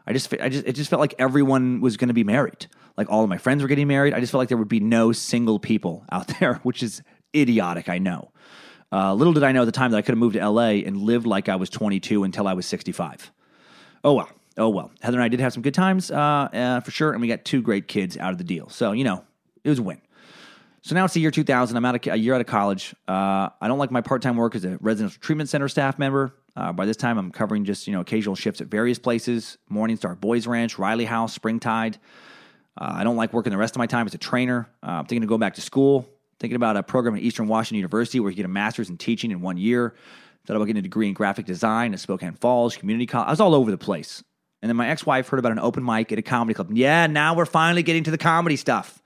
I 0.07 0.13
just 0.13 0.33
I 0.35 0.49
just 0.49 0.67
it 0.67 0.73
just 0.75 0.91
felt 0.91 1.01
like 1.01 1.15
everyone 1.19 1.81
was 1.81 1.97
going 1.97 2.09
to 2.09 2.15
be 2.15 2.25
married. 2.25 2.67
Like 2.97 3.11
all 3.11 3.23
of 3.23 3.29
my 3.29 3.39
friends 3.39 3.63
were 3.63 3.69
getting 3.69 3.89
married. 3.89 4.15
I 4.15 4.21
just 4.21 4.33
felt 4.33 4.41
like 4.41 4.49
there 4.49 4.59
would 4.59 4.69
be 4.69 4.81
no 4.81 5.13
single 5.13 5.59
people 5.59 6.05
out 6.13 6.29
there, 6.41 6.55
which 6.63 6.83
is 6.83 7.03
idiotic. 7.35 7.89
I 7.89 7.99
know. 7.99 8.31
Uh, 8.93 9.13
little 9.13 9.33
did 9.33 9.43
I 9.43 9.53
know 9.53 9.63
at 9.63 9.65
the 9.65 9.73
time 9.73 9.91
that 9.91 9.97
I 9.97 10.03
could 10.03 10.13
have 10.13 10.19
moved 10.19 10.35
to 10.35 10.49
LA 10.49 10.83
and 10.87 10.99
lived 10.99 11.27
like 11.27 11.49
I 11.49 11.57
was 11.57 11.69
22 11.69 12.23
until 12.23 12.47
I 12.47 12.53
was 12.53 12.67
65. 12.67 13.33
Oh 14.05 14.13
well. 14.15 14.29
Oh 14.57 14.69
well. 14.69 14.93
Heather 15.01 15.17
and 15.17 15.25
I 15.25 15.29
did 15.29 15.41
have 15.41 15.53
some 15.53 15.63
good 15.63 15.75
times 15.75 16.11
uh, 16.11 16.17
uh, 16.17 16.81
for 16.81 16.91
sure, 16.91 17.13
and 17.13 17.21
we 17.21 17.27
got 17.27 17.45
two 17.45 17.61
great 17.61 17.89
kids 17.89 18.17
out 18.17 18.33
of 18.33 18.39
the 18.39 18.45
deal. 18.45 18.69
So 18.69 18.93
you 18.93 19.05
know, 19.05 19.25
it 19.65 19.71
was 19.71 19.79
a 19.79 19.83
win. 19.83 20.01
So 20.85 20.95
now 20.95 21.07
it's 21.07 21.15
the 21.15 21.21
year 21.21 21.31
2000. 21.31 21.77
I'm 21.77 21.85
out 21.85 22.07
of, 22.07 22.13
a 22.13 22.17
year 22.17 22.35
out 22.35 22.43
of 22.43 22.47
college. 22.47 22.95
Uh, 23.09 23.49
I 23.59 23.69
don't 23.69 23.79
like 23.79 23.91
my 23.91 24.03
part 24.03 24.21
time 24.21 24.37
work 24.37 24.55
as 24.55 24.67
a 24.67 24.77
residential 24.83 25.19
treatment 25.19 25.49
center 25.49 25.67
staff 25.69 25.99
member. 25.99 26.35
Uh, 26.57 26.73
by 26.73 26.85
this 26.85 26.99
time, 26.99 27.17
I'm 27.17 27.33
covering 27.33 27.65
just 27.65 27.87
you 27.87 27.95
know 27.95 28.01
occasional 28.01 28.35
shifts 28.35 28.61
at 28.61 28.69
various 28.69 28.99
places: 28.99 29.57
Morningstar 29.73 30.21
Boys 30.21 30.47
Ranch, 30.47 30.79
Riley 30.79 31.07
House, 31.07 31.33
Springtide. 31.33 31.99
Uh, 32.77 32.93
I 32.97 33.03
don't 33.05 33.17
like 33.17 33.33
working 33.33 33.51
the 33.51 33.57
rest 33.57 33.75
of 33.75 33.79
my 33.79 33.87
time 33.87 34.07
as 34.07 34.15
a 34.15 34.19
trainer. 34.19 34.69
Uh, 34.83 34.91
I'm 34.91 35.07
thinking 35.07 35.23
to 35.23 35.27
go 35.27 35.39
back 35.39 35.55
to 35.55 35.63
school 35.63 36.07
thinking 36.39 36.57
about 36.57 36.77
a 36.77 36.83
program 36.83 37.15
at 37.15 37.23
Eastern 37.23 37.49
Washington 37.49 37.77
University 37.77 38.21
where 38.21 38.31
you 38.31 38.37
get 38.37 38.45
a 38.45 38.49
master's 38.49 38.91
in 38.91 38.99
teaching 38.99 39.31
in 39.31 39.41
one 39.41 39.57
year. 39.57 39.95
Thought 40.47 40.57
about 40.57 40.67
getting 40.67 40.81
a 40.81 40.83
degree 40.83 41.09
in 41.09 41.15
graphic 41.15 41.47
design 41.47 41.95
at 41.95 42.01
Spokane 42.01 42.35
Falls 42.35 42.77
Community 42.77 43.07
College. 43.07 43.29
I 43.29 43.31
was 43.31 43.41
all 43.41 43.55
over 43.55 43.71
the 43.71 43.79
place. 43.79 44.23
And 44.61 44.69
then 44.69 44.77
my 44.77 44.89
ex 44.89 45.07
wife 45.07 45.29
heard 45.29 45.39
about 45.39 45.53
an 45.53 45.59
open 45.59 45.85
mic 45.85 46.13
at 46.13 46.19
a 46.19 46.23
comedy 46.23 46.55
club. 46.55 46.71
Yeah, 46.73 47.07
now 47.07 47.35
we're 47.35 47.47
finally 47.47 47.83
getting 47.83 48.05
to 48.05 48.11
the 48.11 48.19
comedy 48.19 48.57
stuff. 48.57 49.03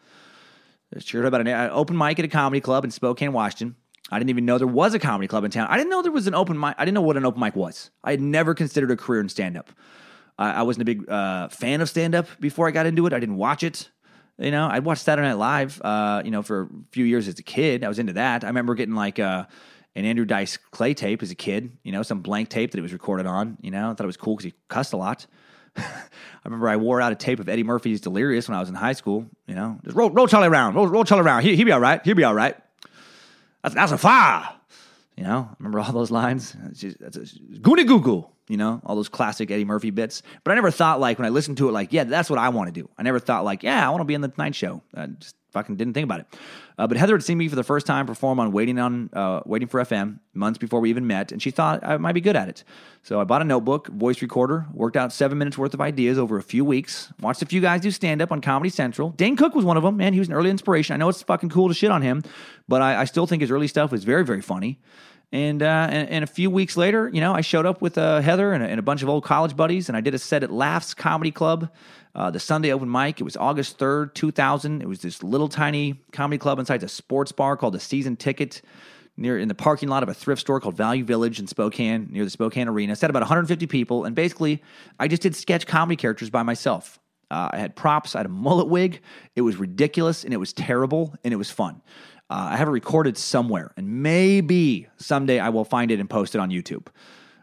Heard 1.13 1.25
about 1.27 1.43
an 1.43 1.49
uh, 1.49 1.69
open 1.73 1.97
mic 1.97 2.19
at 2.19 2.25
a 2.25 2.29
comedy 2.29 2.61
club 2.61 2.85
in 2.85 2.91
Spokane, 2.91 3.33
Washington. 3.33 3.77
I 4.11 4.19
didn't 4.19 4.31
even 4.31 4.47
know 4.47 4.57
there 4.57 4.67
was 4.67 4.95
a 4.95 4.99
comedy 4.99 5.29
club 5.29 5.45
in 5.45 5.51
town. 5.51 5.67
I 5.69 5.77
didn't 5.77 5.91
know 5.91 6.01
there 6.03 6.13
was 6.13 6.27
an 6.27 6.35
open 6.35 6.59
mic. 6.59 6.75
I 6.79 6.85
didn't 6.85 6.95
know 6.95 7.03
what 7.03 7.17
an 7.17 7.27
open 7.27 7.41
mic 7.41 7.55
was. 7.55 7.91
I 8.03 8.13
had 8.13 8.21
never 8.21 8.55
considered 8.55 8.91
a 8.91 8.97
career 8.97 9.21
in 9.21 9.29
stand 9.29 9.57
up. 9.57 9.71
I, 10.39 10.53
I 10.53 10.63
wasn't 10.63 10.83
a 10.83 10.85
big 10.87 11.09
uh, 11.09 11.49
fan 11.49 11.83
of 11.83 11.91
stand 11.91 12.15
up 12.15 12.27
before 12.41 12.67
I 12.67 12.71
got 12.71 12.87
into 12.87 13.07
it. 13.07 13.13
I 13.13 13.21
didn't 13.21 13.37
watch 13.37 13.63
it. 13.63 13.91
You 14.39 14.51
know, 14.51 14.69
I'd 14.69 14.85
watch 14.85 14.99
Saturday 14.99 15.29
Night 15.29 15.37
Live, 15.37 15.83
uh, 15.83 16.23
you 16.25 16.31
know, 16.31 16.43
for 16.43 16.63
a 16.63 16.69
few 16.93 17.05
years 17.05 17.29
as 17.29 17.39
a 17.39 17.43
kid. 17.43 17.85
I 17.85 17.89
was 17.89 17.99
into 17.99 18.15
that. 18.15 18.45
I 18.45 18.47
remember 18.47 18.75
getting 18.75 18.95
like 18.95 19.19
uh, 19.19 19.45
an 19.95 20.05
Andrew 20.05 20.25
Dice 20.25 20.57
Clay 20.57 20.95
tape 20.95 21.23
as 21.23 21.31
a 21.31 21.35
kid, 21.35 21.77
you 21.83 21.93
know, 21.93 22.03
some 22.03 22.21
blank 22.21 22.49
tape 22.49 22.71
that 22.71 22.79
it 22.79 22.83
was 22.83 22.93
recorded 22.93 23.27
on. 23.27 23.59
You 23.61 23.73
know, 23.73 23.91
I 23.91 23.95
thought 23.95 24.05
it 24.05 24.07
was 24.07 24.17
cool 24.17 24.37
because 24.37 24.45
he 24.45 24.55
cussed 24.69 24.93
a 24.93 24.97
lot. 24.97 25.27
I 26.39 26.41
remember 26.45 26.69
I 26.69 26.77
wore 26.77 27.01
out 27.01 27.13
a 27.13 27.15
tape 27.15 27.41
of 27.41 27.49
Eddie 27.49 27.65
Murphy's 27.65 28.01
Delirious 28.01 28.49
when 28.49 28.57
I 28.57 28.61
was 28.61 28.69
in 28.69 28.75
high 28.75 28.93
school. 28.93 29.27
You 29.47 29.55
know, 29.55 29.79
just 29.85 29.97
roll, 29.97 30.11
roll 30.11 30.27
Charlie 30.27 30.49
around, 30.49 30.75
roll, 30.75 30.87
roll 30.87 31.05
Charlie 31.05 31.25
around. 31.25 31.43
He, 31.43 31.57
he'll 31.57 31.67
be 31.67 31.73
all 31.73 31.81
right. 31.81 32.01
He'll 32.05 32.15
be 32.15 32.25
all 32.25 32.35
right. 32.35 32.57
That's, 33.63 33.75
that's 33.75 33.93
a 33.93 33.99
fire. 33.99 34.49
You 35.17 35.25
know, 35.25 35.49
remember 35.59 35.81
all 35.81 35.93
those 35.93 36.11
lines? 36.11 36.55
That's 36.61 37.17
a, 37.17 37.59
goo 37.61 38.01
goo. 38.01 38.27
You 38.49 38.57
know, 38.57 38.81
all 38.85 38.97
those 38.97 39.09
classic 39.09 39.51
Eddie 39.51 39.65
Murphy 39.65 39.91
bits. 39.91 40.23
But 40.43 40.53
I 40.53 40.55
never 40.55 40.71
thought 40.71 41.01
like 41.01 41.19
when 41.19 41.27
I 41.27 41.29
listened 41.29 41.59
to 41.59 41.69
it, 41.69 41.73
like, 41.73 41.93
yeah, 41.93 42.05
that's 42.05 42.31
what 42.31 42.39
I 42.39 42.49
want 42.49 42.73
to 42.73 42.81
do. 42.81 42.89
I 42.97 43.03
never 43.03 43.19
thought 43.19 43.45
like, 43.45 43.63
yeah, 43.63 43.87
I 43.87 43.91
want 43.91 44.01
to 44.01 44.07
be 44.07 44.15
on 44.15 44.23
the 44.23 44.29
Tonight 44.29 44.55
Show. 44.55 44.83
I 44.95 45.07
just 45.07 45.35
fucking 45.51 45.77
didn't 45.77 45.95
think 45.95 46.05
about 46.05 46.21
it. 46.21 46.27
Uh, 46.79 46.87
but 46.87 46.97
Heather 46.97 47.15
had 47.15 47.25
seen 47.25 47.39
me 47.39 47.49
for 47.49 47.57
the 47.57 47.65
first 47.65 47.87
time 47.87 48.07
perform 48.07 48.39
on 48.39 48.53
Waiting 48.53 48.79
on 48.79 49.11
uh, 49.13 49.41
Waiting 49.47 49.69
for 49.69 49.81
FM 49.81 50.21
months 50.35 50.59
before 50.59 50.81
we 50.81 50.91
even 50.91 51.07
met, 51.07 51.33
and 51.33 51.43
she 51.43 51.51
thought 51.51 51.81
I 51.83 51.97
might 51.97 52.13
be 52.13 52.21
good 52.21 52.37
at 52.37 52.49
it. 52.49 52.65
So 53.03 53.21
I 53.21 53.25
bought 53.25 53.43
a 53.43 53.45
notebook, 53.45 53.89
voice 53.89 54.21
recorder, 54.23 54.67
worked 54.73 54.97
out 54.97 55.13
seven 55.13 55.39
minutes 55.39 55.57
worth 55.57 55.75
of 55.75 55.81
ideas 55.81 56.19
over 56.19 56.37
a 56.37 56.43
few 56.43 56.65
weeks. 56.65 57.13
Watched 57.21 57.43
a 57.43 57.47
few 57.47 57.61
guys 57.61 57.81
do 57.81 57.91
stand 57.91 58.21
up 58.23 58.31
on 58.31 58.41
Comedy 58.41 58.71
Central. 58.71 59.11
Dane 59.11 59.37
Cook 59.37 59.55
was 59.55 59.65
one 59.65 59.77
of 59.77 59.83
them. 59.83 59.97
Man, 59.97 60.13
he 60.13 60.19
was 60.19 60.29
an 60.29 60.35
early 60.35 60.51
inspiration. 60.51 60.95
I 60.95 60.97
know 60.99 61.09
it's 61.09 61.23
fucking 61.23 61.49
cool 61.49 61.69
to 61.69 61.75
shit 61.75 61.91
on 61.91 62.03
him, 62.03 62.23
but 62.69 62.83
I, 62.83 63.01
I 63.01 63.05
still 63.05 63.27
think 63.27 63.41
his 63.41 63.51
early 63.51 63.69
stuff 63.69 63.91
was 63.91 64.05
very 64.05 64.25
very 64.25 64.43
funny. 64.43 64.79
And, 65.31 65.63
uh, 65.63 65.89
and, 65.91 66.09
and 66.09 66.25
a 66.25 66.27
few 66.27 66.51
weeks 66.51 66.77
later, 66.77 67.11
you 67.13 67.21
know, 67.21 67.35
I 67.35 67.43
showed 67.43 67.67
up 67.67 67.83
with 67.83 67.99
uh, 67.99 68.21
Heather 68.23 68.53
and 68.53 68.65
a, 68.65 68.67
and 68.67 68.79
a 68.79 68.83
bunch 68.83 69.03
of 69.03 69.11
old 69.11 69.25
college 69.25 69.55
buddies, 69.55 69.89
and 69.89 69.97
I 69.97 70.01
did 70.01 70.15
a 70.15 70.19
set 70.19 70.43
at 70.43 70.51
Laughs 70.51 70.95
Comedy 70.95 71.31
Club, 71.31 71.71
uh, 72.15 72.31
the 72.31 72.41
Sunday 72.41 72.73
open 72.73 72.91
mic. 72.91 73.21
It 73.21 73.25
was 73.25 73.37
August 73.37 73.79
third, 73.79 74.15
two 74.15 74.31
thousand. 74.31 74.81
It 74.81 74.89
was 74.89 75.01
this 75.01 75.23
little 75.23 75.49
tiny 75.49 76.01
comedy 76.13 76.39
club 76.39 76.59
inside 76.59 76.83
a 76.83 76.89
sports 76.89 77.31
bar 77.31 77.59
called 77.59 77.75
the 77.75 77.81
Season 77.81 78.17
Ticket, 78.17 78.63
near 79.19 79.39
in 79.39 79.49
the 79.49 79.55
parking 79.55 79.91
lot 79.91 80.03
of 80.03 80.09
a 80.09 80.15
thrift 80.15 80.41
store 80.41 80.61
called 80.61 80.77
Value 80.77 81.05
Village 81.05 81.39
in 81.39 81.47
Spokane, 81.47 82.09
near 82.11 82.25
the 82.25 82.31
Spokane 82.31 82.67
Arena. 82.67 82.97
Set 82.97 83.11
about 83.11 83.21
150 83.21 83.67
people, 83.67 84.07
and 84.07 84.17
basically, 84.17 84.63
I 84.99 85.09
just 85.09 85.21
did 85.21 85.37
sketch 85.37 85.67
comedy 85.67 85.97
characters 85.97 86.31
by 86.31 86.43
myself. 86.43 86.99
Uh, 87.31 87.51
I 87.53 87.59
had 87.59 87.77
props. 87.77 88.15
I 88.15 88.21
had 88.21 88.27
a 88.27 88.31
mullet 88.31 88.69
wig. 88.69 89.01
It 89.37 89.43
was 89.43 89.57
ridiculous 89.57 90.25
and 90.25 90.33
it 90.33 90.39
was 90.39 90.55
terrible 90.55 91.15
and 91.23 91.35
it 91.35 91.37
was 91.37 91.51
fun. 91.51 91.83
Uh, 92.31 92.49
I 92.53 92.57
have 92.57 92.69
it 92.69 92.73
recorded 92.73 93.17
somewhere, 93.17 93.73
and 93.77 94.03
maybe 94.03 94.89
someday 94.99 95.39
I 95.39 95.49
will 95.49 95.65
find 95.65 95.91
it 95.91 95.99
and 95.99 96.11
post 96.11 96.35
it 96.35 96.39
on 96.39 96.51
YouTube. 96.51 96.87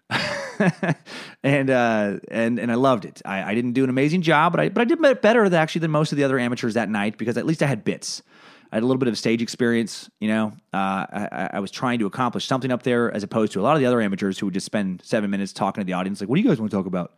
and 1.44 1.70
uh, 1.72 2.18
and 2.30 2.60
and 2.60 2.72
I 2.72 2.76
loved 2.76 3.06
it. 3.06 3.22
I, 3.26 3.52
I, 3.52 3.56
didn't 3.56 3.74
do 3.74 3.84
an 3.84 3.90
amazing 3.90 4.22
job, 4.22 4.54
but 4.54 4.60
I 4.60 4.70
but 4.70 4.82
I 4.82 4.86
did 4.86 5.02
better 5.22 5.54
actually 5.56 5.80
than 5.80 5.90
most 5.90 6.12
of 6.12 6.18
the 6.18 6.24
other 6.24 6.38
amateurs 6.38 6.76
that 6.76 6.90
night 6.90 7.18
because 7.18 7.38
at 7.38 7.46
least 7.48 7.64
I 7.64 7.66
had 7.66 7.84
bits. 7.84 8.22
I 8.72 8.76
had 8.76 8.84
a 8.84 8.86
little 8.86 9.00
bit 9.00 9.08
of 9.08 9.18
stage 9.18 9.42
experience. 9.42 10.08
You 10.20 10.28
know, 10.28 10.54
uh, 10.74 11.08
I, 11.12 11.50
I, 11.54 11.60
was 11.60 11.72
trying 11.72 11.98
to 12.00 12.06
accomplish 12.06 12.46
something 12.46 12.72
up 12.72 12.84
there 12.84 13.12
as 13.12 13.24
opposed 13.24 13.54
to 13.54 13.62
a 13.62 13.64
lot 13.64 13.76
of 13.76 13.80
the 13.80 13.88
other 13.88 14.00
amateurs 14.00 14.38
who 14.38 14.46
would 14.46 14.54
just 14.54 14.68
spend 14.68 15.02
seven 15.04 15.32
minutes 15.32 15.54
talking 15.54 15.82
to 15.82 15.86
the 15.86 15.94
audience, 15.94 16.22
like, 16.22 16.30
"What 16.30 16.36
do 16.36 16.42
you 16.44 16.48
guys 16.48 16.60
want 16.60 16.70
to 16.70 16.78
talk 16.78 16.86
about?" 16.86 17.14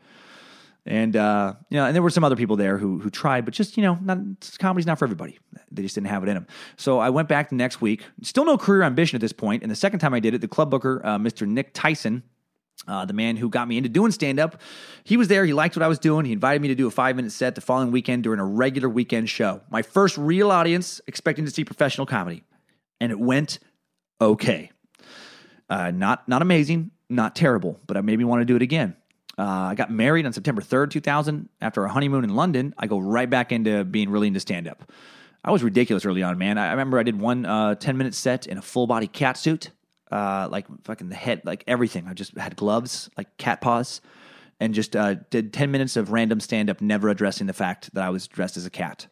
And 0.87 1.17
uh, 1.17 1.53
you 1.69 1.77
know, 1.77 1.85
and 1.85 1.93
there 1.93 2.01
were 2.01 2.09
some 2.09 2.23
other 2.23 2.37
people 2.37 2.55
there 2.55 2.77
who 2.77 2.99
who 2.99 3.09
tried, 3.09 3.43
but 3.43 3.53
just 3.53 3.75
you 3.75 3.83
know, 3.83 3.99
not, 4.01 4.17
comedy's 4.57 4.85
not 4.85 4.97
for 4.97 5.05
everybody. 5.05 5.37
They 5.69 5.81
just 5.81 5.95
didn't 5.95 6.07
have 6.07 6.23
it 6.23 6.29
in 6.29 6.35
them. 6.35 6.47
So 6.77 6.99
I 6.99 7.09
went 7.09 7.27
back 7.27 7.49
the 7.49 7.55
next 7.55 7.81
week. 7.81 8.03
Still 8.21 8.45
no 8.45 8.57
career 8.57 8.83
ambition 8.83 9.17
at 9.17 9.21
this 9.21 9.33
point. 9.33 9.63
And 9.63 9.71
the 9.71 9.75
second 9.75 9.99
time 9.99 10.13
I 10.13 10.21
did 10.21 10.33
it, 10.33 10.39
the 10.39 10.47
club 10.47 10.71
booker, 10.71 11.01
uh, 11.03 11.17
Mr. 11.17 11.45
Nick 11.45 11.73
Tyson, 11.73 12.23
uh, 12.87 13.03
the 13.03 13.13
man 13.13 13.35
who 13.35 13.49
got 13.49 13.67
me 13.67 13.75
into 13.75 13.89
doing 13.89 14.11
stand 14.11 14.39
up, 14.39 14.61
he 15.03 15.17
was 15.17 15.27
there. 15.27 15.43
He 15.45 15.53
liked 15.53 15.75
what 15.75 15.83
I 15.83 15.89
was 15.89 15.99
doing. 15.99 16.25
He 16.25 16.31
invited 16.31 16.61
me 16.61 16.69
to 16.69 16.75
do 16.75 16.87
a 16.87 16.91
five 16.91 17.17
minute 17.17 17.33
set 17.33 17.55
the 17.55 17.61
following 17.61 17.91
weekend 17.91 18.23
during 18.23 18.39
a 18.39 18.45
regular 18.45 18.87
weekend 18.87 19.29
show. 19.29 19.61
My 19.69 19.81
first 19.81 20.17
real 20.17 20.51
audience 20.51 21.01
expecting 21.05 21.43
to 21.43 21.51
see 21.51 21.65
professional 21.65 22.07
comedy, 22.07 22.43
and 23.01 23.11
it 23.11 23.19
went 23.19 23.59
okay. 24.21 24.71
Uh, 25.69 25.91
not 25.91 26.29
not 26.29 26.41
amazing, 26.41 26.91
not 27.09 27.35
terrible, 27.35 27.77
but 27.87 27.97
I 27.97 28.01
maybe 28.01 28.23
want 28.23 28.39
to 28.39 28.45
do 28.45 28.55
it 28.55 28.61
again. 28.61 28.95
Uh, 29.37 29.43
I 29.43 29.75
got 29.75 29.91
married 29.91 30.25
on 30.25 30.33
September 30.33 30.61
3rd, 30.61 30.89
2000. 30.91 31.49
After 31.61 31.85
a 31.85 31.89
honeymoon 31.89 32.23
in 32.23 32.35
London, 32.35 32.73
I 32.77 32.87
go 32.87 32.97
right 32.97 33.29
back 33.29 33.51
into 33.51 33.83
being 33.83 34.09
really 34.09 34.27
into 34.27 34.39
stand 34.39 34.67
up. 34.67 34.91
I 35.43 35.51
was 35.51 35.63
ridiculous 35.63 36.05
early 36.05 36.23
on, 36.23 36.37
man. 36.37 36.57
I, 36.57 36.71
remember 36.71 36.97
I 36.99 37.03
did 37.03 37.19
one 37.19 37.45
uh, 37.45 37.75
10 37.75 37.97
minute 37.97 38.15
set 38.15 38.47
in 38.47 38.57
a 38.57 38.61
full 38.61 38.87
body 38.87 39.07
cat 39.07 39.37
suit, 39.37 39.71
uh, 40.11 40.47
like 40.51 40.65
fucking 40.83 41.09
the 41.09 41.15
head, 41.15 41.41
like 41.45 41.63
everything. 41.67 42.07
I 42.07 42.13
just 42.13 42.35
had 42.37 42.55
gloves, 42.55 43.09
like 43.15 43.37
cat 43.37 43.61
paws, 43.61 44.01
and 44.59 44.73
just 44.73 44.95
uh, 44.95 45.15
did 45.29 45.53
10 45.53 45.71
minutes 45.71 45.95
of 45.95 46.11
random 46.11 46.39
stand 46.39 46.69
up, 46.69 46.81
never 46.81 47.09
addressing 47.09 47.47
the 47.47 47.53
fact 47.53 47.93
that 47.93 48.03
I 48.03 48.09
was 48.09 48.27
dressed 48.27 48.57
as 48.57 48.65
a 48.65 48.71
cat. 48.71 49.07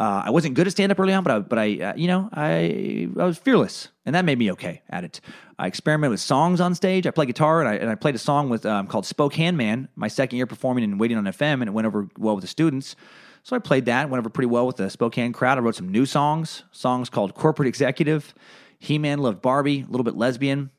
Uh, 0.00 0.22
I 0.24 0.30
wasn't 0.30 0.54
good 0.54 0.66
at 0.66 0.72
stand 0.72 0.90
up 0.90 0.98
early 0.98 1.12
on, 1.12 1.22
but 1.22 1.30
I, 1.30 1.38
but 1.40 1.58
I, 1.58 1.78
uh, 1.78 1.92
you 1.94 2.08
know, 2.08 2.30
I, 2.32 3.06
I 3.18 3.24
was 3.24 3.36
fearless, 3.36 3.88
and 4.06 4.14
that 4.14 4.24
made 4.24 4.38
me 4.38 4.50
okay 4.52 4.80
at 4.88 5.04
it. 5.04 5.20
I 5.58 5.66
experimented 5.66 6.12
with 6.12 6.20
songs 6.20 6.58
on 6.58 6.74
stage. 6.74 7.06
I 7.06 7.10
played 7.10 7.26
guitar, 7.26 7.60
and 7.60 7.68
I, 7.68 7.74
and 7.74 7.90
I 7.90 7.96
played 7.96 8.14
a 8.14 8.18
song 8.18 8.48
with 8.48 8.64
um, 8.64 8.86
called 8.86 9.04
Spokane 9.04 9.58
Man. 9.58 9.88
My 9.96 10.08
second 10.08 10.38
year 10.38 10.46
performing 10.46 10.84
and 10.84 10.98
waiting 10.98 11.18
on 11.18 11.24
FM, 11.24 11.60
and 11.60 11.64
it 11.64 11.72
went 11.72 11.86
over 11.86 12.08
well 12.16 12.34
with 12.34 12.40
the 12.40 12.48
students. 12.48 12.96
So 13.42 13.54
I 13.54 13.58
played 13.58 13.84
that, 13.84 14.08
went 14.08 14.20
over 14.20 14.30
pretty 14.30 14.46
well 14.46 14.66
with 14.66 14.76
the 14.76 14.88
Spokane 14.88 15.34
crowd. 15.34 15.58
I 15.58 15.60
wrote 15.60 15.74
some 15.74 15.90
new 15.90 16.06
songs, 16.06 16.64
songs 16.70 17.10
called 17.10 17.34
Corporate 17.34 17.68
Executive, 17.68 18.32
He 18.78 18.96
Man 18.96 19.18
Loved 19.18 19.42
Barbie, 19.42 19.82
a 19.82 19.90
little 19.90 20.04
bit 20.04 20.16
lesbian. 20.16 20.70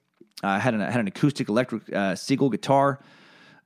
Uh, 0.44 0.48
I 0.48 0.60
had 0.60 0.74
an, 0.74 0.80
had 0.80 1.00
an 1.00 1.08
acoustic 1.08 1.48
electric 1.48 1.94
uh, 1.94 2.16
Seagull 2.16 2.50
guitar. 2.50 3.00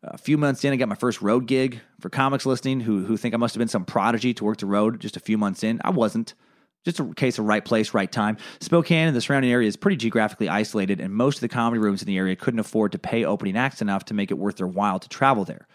A 0.07 0.17
few 0.19 0.37
months 0.37 0.63
in, 0.63 0.71
I 0.71 0.75
got 0.75 0.87
my 0.87 0.95
first 0.95 1.21
road 1.21 1.47
gig 1.47 1.81
for 1.99 2.09
comics 2.09 2.45
listening 2.45 2.79
who, 2.79 3.05
who 3.05 3.17
think 3.17 3.33
I 3.33 3.37
must 3.37 3.55
have 3.55 3.59
been 3.59 3.67
some 3.67 3.85
prodigy 3.85 4.35
to 4.35 4.43
work 4.43 4.59
the 4.59 4.67
road 4.67 4.99
just 4.99 5.17
a 5.17 5.19
few 5.19 5.37
months 5.37 5.63
in. 5.63 5.81
I 5.83 5.89
wasn't. 5.89 6.35
Just 6.83 6.99
a 6.99 7.13
case 7.15 7.39
of 7.39 7.45
right 7.45 7.65
place, 7.65 7.95
right 7.95 8.11
time. 8.11 8.37
Spokane 8.59 9.07
and 9.07 9.15
the 9.15 9.21
surrounding 9.21 9.51
area 9.51 9.67
is 9.67 9.75
pretty 9.75 9.97
geographically 9.97 10.47
isolated, 10.47 10.99
and 10.99 11.11
most 11.11 11.37
of 11.37 11.41
the 11.41 11.47
comedy 11.47 11.79
rooms 11.79 12.03
in 12.03 12.05
the 12.05 12.15
area 12.15 12.35
couldn't 12.35 12.59
afford 12.59 12.91
to 12.91 12.99
pay 12.99 13.25
opening 13.25 13.57
acts 13.57 13.81
enough 13.81 14.05
to 14.05 14.13
make 14.13 14.29
it 14.29 14.35
worth 14.35 14.57
their 14.57 14.67
while 14.67 14.99
to 14.99 15.09
travel 15.09 15.43
there. 15.45 15.67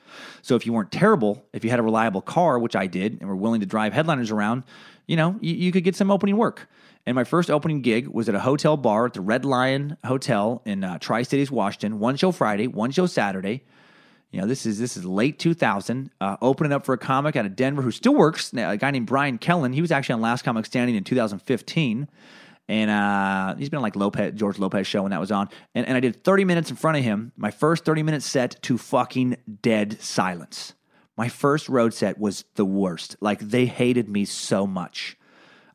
So 0.42 0.54
if 0.54 0.64
you 0.64 0.72
weren't 0.72 0.92
terrible, 0.92 1.44
if 1.52 1.64
you 1.64 1.70
had 1.70 1.80
a 1.80 1.82
reliable 1.82 2.22
car, 2.22 2.60
which 2.60 2.76
I 2.76 2.86
did, 2.86 3.18
and 3.20 3.28
were 3.28 3.34
willing 3.34 3.58
to 3.58 3.66
drive 3.66 3.92
headliners 3.92 4.30
around, 4.30 4.62
you 5.08 5.16
know, 5.16 5.36
you, 5.40 5.52
you 5.52 5.72
could 5.72 5.82
get 5.82 5.96
some 5.96 6.12
opening 6.12 6.36
work. 6.36 6.68
And 7.06 7.16
my 7.16 7.24
first 7.24 7.50
opening 7.50 7.80
gig 7.80 8.06
was 8.06 8.28
at 8.28 8.36
a 8.36 8.40
hotel 8.40 8.76
bar 8.76 9.06
at 9.06 9.14
the 9.14 9.20
Red 9.20 9.44
Lion 9.44 9.96
Hotel 10.04 10.62
in 10.64 10.84
uh, 10.84 10.98
Tri 11.00 11.22
Cities, 11.22 11.50
Washington. 11.50 11.98
One 11.98 12.14
show 12.14 12.30
Friday, 12.30 12.68
one 12.68 12.92
show 12.92 13.06
Saturday. 13.06 13.64
You 14.30 14.40
know, 14.40 14.46
this 14.46 14.64
is 14.64 14.78
this 14.78 14.96
is 14.96 15.04
late 15.04 15.38
2000. 15.38 16.10
Uh, 16.20 16.36
opening 16.40 16.72
up 16.72 16.84
for 16.84 16.92
a 16.92 16.98
comic 16.98 17.34
out 17.34 17.46
of 17.46 17.56
Denver 17.56 17.82
who 17.82 17.90
still 17.90 18.14
works, 18.14 18.52
a 18.52 18.76
guy 18.76 18.90
named 18.90 19.06
Brian 19.06 19.38
Kellen. 19.38 19.72
He 19.72 19.80
was 19.80 19.90
actually 19.90 20.14
on 20.14 20.20
Last 20.20 20.42
Comic 20.42 20.66
Standing 20.66 20.94
in 20.94 21.02
2015, 21.02 22.08
and 22.68 22.90
uh, 22.90 23.56
he's 23.56 23.68
been 23.68 23.82
like 23.82 23.96
Lopez, 23.96 24.34
George 24.36 24.58
Lopez 24.58 24.86
show 24.86 25.02
when 25.02 25.10
that 25.10 25.20
was 25.20 25.32
on. 25.32 25.48
And, 25.74 25.86
and 25.86 25.96
I 25.96 26.00
did 26.00 26.22
30 26.22 26.44
minutes 26.44 26.70
in 26.70 26.76
front 26.76 26.96
of 26.96 27.02
him. 27.02 27.32
My 27.36 27.50
first 27.50 27.84
30 27.84 28.04
minute 28.04 28.22
set 28.22 28.62
to 28.62 28.78
fucking 28.78 29.36
dead 29.62 30.00
silence. 30.00 30.74
My 31.16 31.28
first 31.28 31.68
road 31.68 31.92
set 31.92 32.18
was 32.18 32.44
the 32.54 32.64
worst. 32.64 33.16
Like 33.20 33.40
they 33.40 33.66
hated 33.66 34.08
me 34.08 34.24
so 34.24 34.64
much. 34.66 35.16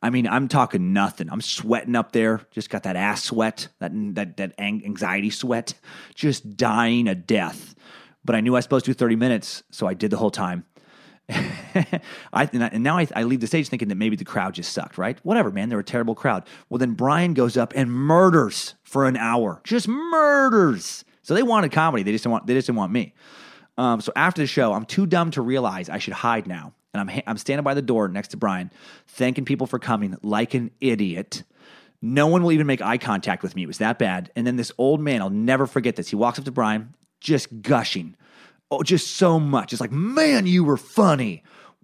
I 0.02 0.08
mean, 0.08 0.26
I'm 0.26 0.48
talking 0.48 0.92
nothing. 0.92 1.28
I'm 1.30 1.40
sweating 1.40 1.94
up 1.94 2.12
there. 2.12 2.40
Just 2.52 2.70
got 2.70 2.84
that 2.84 2.96
ass 2.96 3.24
sweat, 3.24 3.68
that 3.80 3.92
that 4.14 4.36
that 4.38 4.54
anxiety 4.58 5.30
sweat, 5.30 5.74
just 6.14 6.56
dying 6.56 7.06
a 7.08 7.14
death 7.14 7.74
but 8.26 8.34
I 8.34 8.40
knew 8.40 8.54
I 8.54 8.58
was 8.58 8.64
supposed 8.64 8.84
to 8.86 8.90
do 8.90 8.94
30 8.94 9.16
minutes, 9.16 9.62
so 9.70 9.86
I 9.86 9.94
did 9.94 10.10
the 10.10 10.16
whole 10.16 10.30
time. 10.30 10.64
I, 12.32 12.48
and 12.52 12.84
now 12.84 12.98
I, 12.98 13.08
I, 13.16 13.24
leave 13.24 13.40
the 13.40 13.48
stage 13.48 13.68
thinking 13.68 13.88
that 13.88 13.96
maybe 13.96 14.14
the 14.14 14.24
crowd 14.24 14.54
just 14.54 14.72
sucked, 14.72 14.96
right? 14.96 15.18
Whatever, 15.24 15.50
man, 15.50 15.68
they're 15.68 15.80
a 15.80 15.84
terrible 15.84 16.14
crowd. 16.14 16.44
Well, 16.68 16.78
then 16.78 16.92
Brian 16.92 17.34
goes 17.34 17.56
up 17.56 17.72
and 17.74 17.90
murders 17.90 18.74
for 18.84 19.06
an 19.06 19.16
hour, 19.16 19.60
just 19.64 19.88
murders. 19.88 21.04
So 21.22 21.34
they 21.34 21.42
wanted 21.42 21.72
comedy, 21.72 22.04
they 22.04 22.12
just 22.12 22.22
didn't 22.22 22.32
want, 22.32 22.46
they 22.46 22.54
just 22.54 22.66
didn't 22.66 22.78
want 22.78 22.92
me. 22.92 23.12
Um, 23.76 24.00
so 24.00 24.12
after 24.14 24.40
the 24.40 24.46
show, 24.46 24.72
I'm 24.72 24.84
too 24.84 25.04
dumb 25.04 25.32
to 25.32 25.42
realize 25.42 25.88
I 25.88 25.98
should 25.98 26.14
hide 26.14 26.46
now, 26.46 26.72
and 26.94 27.10
I'm 27.10 27.22
I'm 27.26 27.36
standing 27.38 27.64
by 27.64 27.74
the 27.74 27.82
door 27.82 28.08
next 28.08 28.28
to 28.28 28.36
Brian, 28.36 28.70
thanking 29.08 29.44
people 29.44 29.66
for 29.66 29.78
coming 29.78 30.16
like 30.22 30.54
an 30.54 30.70
idiot. 30.80 31.42
No 32.00 32.28
one 32.28 32.42
will 32.42 32.52
even 32.52 32.66
make 32.66 32.80
eye 32.80 32.98
contact 32.98 33.42
with 33.42 33.56
me. 33.56 33.64
It 33.64 33.66
was 33.66 33.78
that 33.78 33.98
bad. 33.98 34.30
And 34.36 34.46
then 34.46 34.56
this 34.56 34.70
old 34.78 35.00
man, 35.00 35.22
I'll 35.22 35.30
never 35.30 35.66
forget 35.66 35.96
this. 35.96 36.08
He 36.08 36.16
walks 36.16 36.38
up 36.38 36.44
to 36.44 36.52
Brian, 36.52 36.94
just 37.20 37.62
gushing. 37.62 38.16
Oh, 38.70 38.82
just 38.82 39.16
so 39.16 39.38
much. 39.38 39.72
It's 39.72 39.80
like, 39.80 39.92
man, 39.92 40.46
you 40.46 40.64
were 40.64 40.76
funny. 40.76 41.42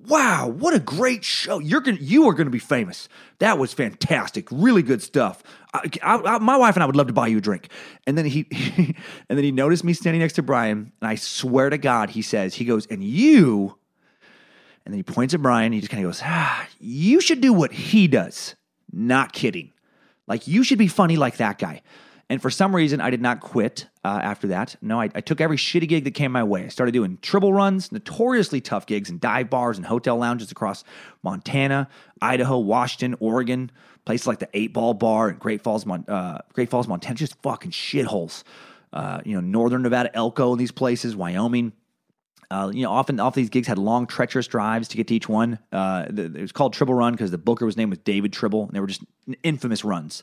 Wow, 0.09 0.49
what 0.49 0.75
a 0.75 0.81
great 0.81 1.23
show! 1.23 1.61
You're 1.61 1.81
gonna, 1.81 1.99
you 2.01 2.29
are 2.29 2.35
to 2.35 2.47
be 2.47 2.59
famous. 2.59 3.09
That 3.39 3.57
was 3.57 3.73
fantastic. 3.73 4.49
Really 4.51 4.83
good 4.83 5.01
stuff. 5.01 5.45
I, 5.73 5.89
I, 6.03 6.17
I, 6.17 6.39
my 6.39 6.57
wife 6.57 6.75
and 6.75 6.83
I 6.83 6.87
would 6.87 6.97
love 6.97 7.07
to 7.07 7.13
buy 7.13 7.29
you 7.29 7.39
a 7.39 7.41
drink. 7.41 7.69
And 8.05 8.19
then 8.19 8.25
he, 8.25 8.47
and 9.29 9.39
then 9.39 9.45
he 9.45 9.53
noticed 9.53 9.85
me 9.85 9.93
standing 9.93 10.21
next 10.21 10.35
to 10.35 10.43
Brian, 10.43 10.93
and 11.01 11.09
I 11.09 11.15
swear 11.15 11.71
to 11.71 11.79
God, 11.79 12.11
he 12.11 12.23
says, 12.23 12.55
he 12.55 12.65
goes, 12.65 12.87
and 12.87 13.05
you, 13.05 13.79
and 14.85 14.93
then 14.93 14.99
he 14.99 15.05
points 15.05 15.35
at 15.35 15.43
Brian. 15.43 15.73
He 15.73 15.79
just 15.79 15.91
kind 15.91 16.05
of 16.05 16.09
goes, 16.09 16.21
ah, 16.25 16.67
you 16.81 17.21
should 17.21 17.41
do 17.41 17.53
what 17.53 17.73
he 17.73 18.09
does. 18.09 18.57
Not 18.93 19.33
kidding. 19.33 19.73
Like 20.27 20.49
you 20.49 20.65
should 20.65 20.79
be 20.79 20.89
funny 20.89 21.17
like 21.17 21.37
that 21.37 21.59
guy. 21.59 21.83
And 22.33 22.41
for 22.41 22.49
some 22.49 22.75
reason, 22.75 23.03
I 23.03 23.11
did 23.11 23.21
not 23.21 23.41
quit 23.41 23.89
uh, 24.03 24.21
after 24.23 24.47
that. 24.47 24.77
No, 24.81 24.99
I, 24.99 25.11
I, 25.15 25.21
took 25.21 25.39
every 25.39 25.59
shitty 25.59 25.87
gig 25.87 26.05
that 26.05 26.13
came 26.13 26.33
my 26.33 26.43
way. 26.43 26.65
I 26.65 26.69
started 26.69 26.93
doing 26.93 27.19
triple 27.21 27.53
runs, 27.53 27.93
notoriously 27.93 28.63
tough 28.63 28.87
gigs 28.87 29.11
in 29.11 29.19
dive 29.19 29.51
bars 29.51 29.77
and 29.77 29.85
hotel 29.85 30.17
lounges 30.17 30.51
across 30.51 30.83
Montana, 31.23 31.89
Idaho, 32.23 32.59
Washington, 32.59 33.17
Oregon, 33.21 33.71
places 34.07 34.27
like 34.27 34.39
the 34.39 34.49
Eight 34.55 34.73
Ball 34.73 34.95
Bar 34.95 35.29
in 35.29 35.37
Great 35.37 35.63
Falls, 35.63 35.87
uh, 35.87 36.39
Great 36.55 36.71
Falls, 36.71 36.89
Montana, 36.89 37.17
just 37.17 37.37
fucking 37.43 37.71
shitholes. 37.71 38.45
Uh, 38.95 39.21
you 39.27 39.35
know, 39.35 39.43
Northern 39.43 39.83
Nevada, 39.83 40.17
Elko, 40.17 40.53
and 40.53 40.59
these 40.59 40.73
places, 40.73 41.15
Wyoming. 41.15 41.75
Uh, 42.53 42.69
you 42.69 42.83
know, 42.83 42.91
often 42.91 43.19
off 43.19 43.35
these 43.35 43.49
gigs 43.49 43.67
had 43.67 43.79
long, 43.79 44.07
treacherous 44.07 44.47
drives 44.47 44.87
to 44.89 44.99
get 44.99 45.09
to 45.09 45.15
each 45.15 45.27
one. 45.27 45.59
Uh, 45.73 46.05
it 46.11 46.39
was 46.39 46.53
called 46.53 46.75
Triple 46.75 46.95
Run 46.95 47.15
because 47.15 47.31
the 47.31 47.39
booker 47.39 47.65
was 47.65 47.79
named 47.79 47.89
was 47.89 47.99
David 48.01 48.31
Tribble, 48.31 48.65
and 48.65 48.73
they 48.73 48.81
were 48.81 48.87
just 48.87 49.03
infamous 49.43 49.87
runs. 49.87 50.23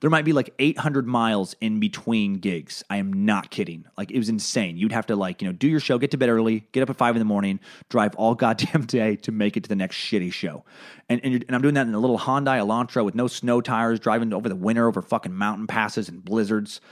There 0.00 0.10
might 0.10 0.26
be 0.26 0.34
like 0.34 0.52
800 0.58 1.06
miles 1.06 1.56
in 1.62 1.80
between 1.80 2.34
gigs. 2.34 2.84
I 2.90 2.98
am 2.98 3.24
not 3.24 3.50
kidding. 3.50 3.86
Like 3.96 4.10
it 4.10 4.18
was 4.18 4.28
insane. 4.28 4.76
You'd 4.76 4.92
have 4.92 5.06
to 5.06 5.16
like 5.16 5.40
you 5.40 5.48
know 5.48 5.52
do 5.52 5.68
your 5.68 5.80
show, 5.80 5.96
get 5.96 6.10
to 6.10 6.18
bed 6.18 6.28
early, 6.28 6.66
get 6.72 6.82
up 6.82 6.90
at 6.90 6.96
five 6.96 7.16
in 7.16 7.18
the 7.18 7.24
morning, 7.24 7.60
drive 7.88 8.14
all 8.16 8.34
goddamn 8.40 8.84
day 8.84 9.16
to 9.16 9.32
make 9.32 9.56
it 9.56 9.62
to 9.62 9.68
the 9.70 9.76
next 9.76 9.96
shitty 9.96 10.34
show. 10.34 10.64
And 11.08 11.22
and, 11.24 11.42
and 11.46 11.56
I'm 11.56 11.62
doing 11.62 11.74
that 11.74 11.86
in 11.86 11.94
a 11.94 11.98
little 11.98 12.18
Hyundai 12.18 12.58
Elantra 12.58 13.06
with 13.06 13.14
no 13.14 13.26
snow 13.26 13.62
tires, 13.62 13.98
driving 13.98 14.34
over 14.34 14.50
the 14.50 14.56
winter 14.56 14.86
over 14.86 15.00
fucking 15.00 15.34
mountain 15.34 15.66
passes 15.66 16.10
and 16.10 16.22
blizzards 16.22 16.82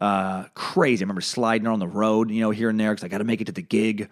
uh, 0.00 0.44
crazy. 0.54 1.02
I 1.02 1.04
remember 1.04 1.20
sliding 1.20 1.66
on 1.66 1.78
the 1.78 1.88
road, 1.88 2.30
you 2.30 2.40
know, 2.40 2.50
here 2.50 2.68
and 2.70 2.78
there 2.78 2.92
because 2.92 3.04
I 3.04 3.08
got 3.08 3.18
to 3.18 3.24
make 3.24 3.40
it 3.40 3.46
to 3.46 3.52
the 3.52 3.62
gig, 3.62 4.08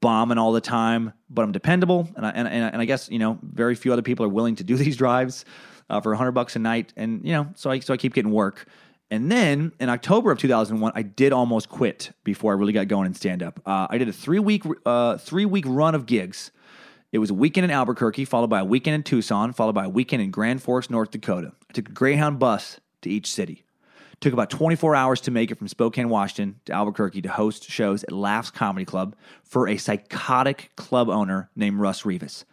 bombing 0.00 0.38
all 0.38 0.52
the 0.52 0.60
time. 0.60 1.12
But 1.28 1.42
I'm 1.42 1.52
dependable, 1.52 2.08
and 2.16 2.26
I, 2.26 2.30
and, 2.30 2.48
and 2.48 2.80
I 2.80 2.84
guess 2.84 3.10
you 3.10 3.18
know 3.18 3.38
very 3.42 3.74
few 3.74 3.92
other 3.92 4.02
people 4.02 4.24
are 4.24 4.30
willing 4.30 4.56
to 4.56 4.64
do 4.64 4.76
these 4.76 4.96
drives 4.96 5.44
uh, 5.90 6.00
for 6.00 6.10
100 6.10 6.32
bucks 6.32 6.56
a 6.56 6.58
night, 6.58 6.92
and 6.96 7.24
you 7.24 7.32
know, 7.32 7.48
so 7.54 7.70
I 7.70 7.80
so 7.80 7.92
I 7.92 7.96
keep 7.96 8.14
getting 8.14 8.32
work. 8.32 8.66
And 9.08 9.30
then 9.30 9.72
in 9.78 9.88
October 9.88 10.32
of 10.32 10.38
2001, 10.38 10.92
I 10.96 11.02
did 11.02 11.32
almost 11.32 11.68
quit 11.68 12.10
before 12.24 12.52
I 12.52 12.56
really 12.56 12.72
got 12.72 12.88
going 12.88 13.06
in 13.06 13.14
stand 13.14 13.40
up. 13.40 13.60
Uh, 13.64 13.86
I 13.88 13.98
did 13.98 14.08
a 14.08 14.12
three 14.12 14.40
week 14.40 14.64
uh, 14.84 15.18
three 15.18 15.44
week 15.44 15.64
run 15.68 15.94
of 15.94 16.06
gigs. 16.06 16.50
It 17.12 17.18
was 17.18 17.30
a 17.30 17.34
weekend 17.34 17.64
in 17.64 17.70
Albuquerque, 17.70 18.24
followed 18.24 18.50
by 18.50 18.60
a 18.60 18.64
weekend 18.64 18.96
in 18.96 19.02
Tucson, 19.04 19.52
followed 19.52 19.74
by 19.74 19.84
a 19.84 19.88
weekend 19.88 20.22
in 20.22 20.30
Grand 20.30 20.60
Forks, 20.60 20.90
North 20.90 21.12
Dakota. 21.12 21.52
I 21.70 21.72
took 21.72 21.88
a 21.88 21.92
Greyhound 21.92 22.38
bus 22.38 22.80
to 23.02 23.10
each 23.10 23.30
city. 23.30 23.65
Took 24.20 24.32
about 24.32 24.50
24 24.50 24.94
hours 24.94 25.20
to 25.22 25.30
make 25.30 25.50
it 25.50 25.56
from 25.56 25.68
Spokane, 25.68 26.08
Washington 26.08 26.58
to 26.64 26.72
Albuquerque 26.72 27.22
to 27.22 27.28
host 27.28 27.68
shows 27.70 28.02
at 28.02 28.12
Laughs 28.12 28.50
Comedy 28.50 28.86
Club 28.86 29.14
for 29.44 29.68
a 29.68 29.76
psychotic 29.76 30.70
club 30.76 31.08
owner 31.08 31.50
named 31.54 31.78
Russ 31.78 32.04
Rivas. 32.04 32.44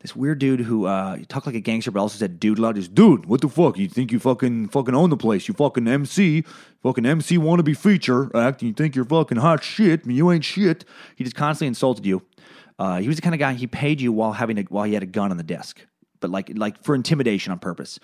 This 0.00 0.14
weird 0.14 0.38
dude 0.38 0.60
who 0.60 0.86
uh, 0.86 1.18
talked 1.28 1.46
like 1.46 1.54
a 1.54 1.60
gangster, 1.60 1.90
but 1.90 2.00
also 2.00 2.18
said 2.18 2.38
dude 2.38 2.58
loud. 2.58 2.76
Just 2.76 2.94
dude, 2.94 3.26
what 3.26 3.40
the 3.40 3.48
fuck? 3.48 3.78
You 3.78 3.88
think 3.88 4.12
you 4.12 4.18
fucking 4.18 4.68
fucking 4.68 4.94
own 4.94 5.10
the 5.10 5.16
place? 5.16 5.48
You 5.48 5.54
fucking 5.54 5.88
MC, 5.88 6.44
fucking 6.82 7.06
MC 7.06 7.38
wannabe 7.38 7.76
feature 7.76 8.30
act. 8.36 8.62
You 8.62 8.72
think 8.72 8.94
you're 8.94 9.06
fucking 9.06 9.38
hot 9.38 9.64
shit? 9.64 10.02
I 10.04 10.06
mean, 10.06 10.16
you 10.16 10.30
ain't 10.30 10.44
shit. 10.44 10.84
He 11.16 11.24
just 11.24 11.36
constantly 11.36 11.68
insulted 11.68 12.04
you. 12.04 12.22
Uh, 12.78 13.00
he 13.00 13.08
was 13.08 13.16
the 13.16 13.22
kind 13.22 13.34
of 13.34 13.38
guy 13.38 13.54
he 13.54 13.66
paid 13.66 14.00
you 14.00 14.12
while 14.12 14.32
having 14.32 14.58
a, 14.58 14.62
while 14.64 14.84
he 14.84 14.94
had 14.94 15.02
a 15.02 15.06
gun 15.06 15.30
on 15.30 15.38
the 15.38 15.42
desk, 15.42 15.80
but 16.20 16.30
like 16.30 16.52
like 16.54 16.82
for 16.84 16.94
intimidation 16.94 17.52
on 17.52 17.58
purpose. 17.58 17.98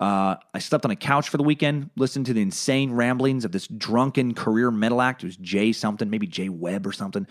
Uh, 0.00 0.36
I 0.52 0.58
slept 0.58 0.84
on 0.84 0.90
a 0.90 0.96
couch 0.96 1.28
for 1.28 1.36
the 1.36 1.42
weekend, 1.42 1.90
listened 1.96 2.26
to 2.26 2.32
the 2.32 2.42
insane 2.42 2.92
ramblings 2.92 3.44
of 3.44 3.52
this 3.52 3.66
drunken 3.66 4.34
career 4.34 4.70
metal 4.70 5.00
act. 5.00 5.22
It 5.22 5.26
was 5.26 5.36
Jay 5.36 5.72
something, 5.72 6.10
maybe 6.10 6.26
Jay 6.26 6.48
Webb 6.48 6.86
or 6.86 6.92
something. 6.92 7.26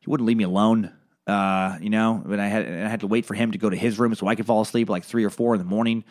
He 0.00 0.10
wouldn't 0.10 0.26
leave 0.26 0.36
me 0.36 0.44
alone, 0.44 0.92
uh, 1.26 1.78
you 1.80 1.90
know. 1.90 2.22
But 2.24 2.38
I 2.38 2.48
had 2.48 2.66
I 2.66 2.88
had 2.88 3.00
to 3.00 3.06
wait 3.06 3.24
for 3.24 3.34
him 3.34 3.52
to 3.52 3.58
go 3.58 3.70
to 3.70 3.76
his 3.76 3.98
room 3.98 4.14
so 4.14 4.26
I 4.26 4.34
could 4.34 4.46
fall 4.46 4.60
asleep 4.60 4.88
like 4.90 5.04
three 5.04 5.24
or 5.24 5.30
four 5.30 5.54
in 5.54 5.58
the 5.58 5.64
morning. 5.64 6.04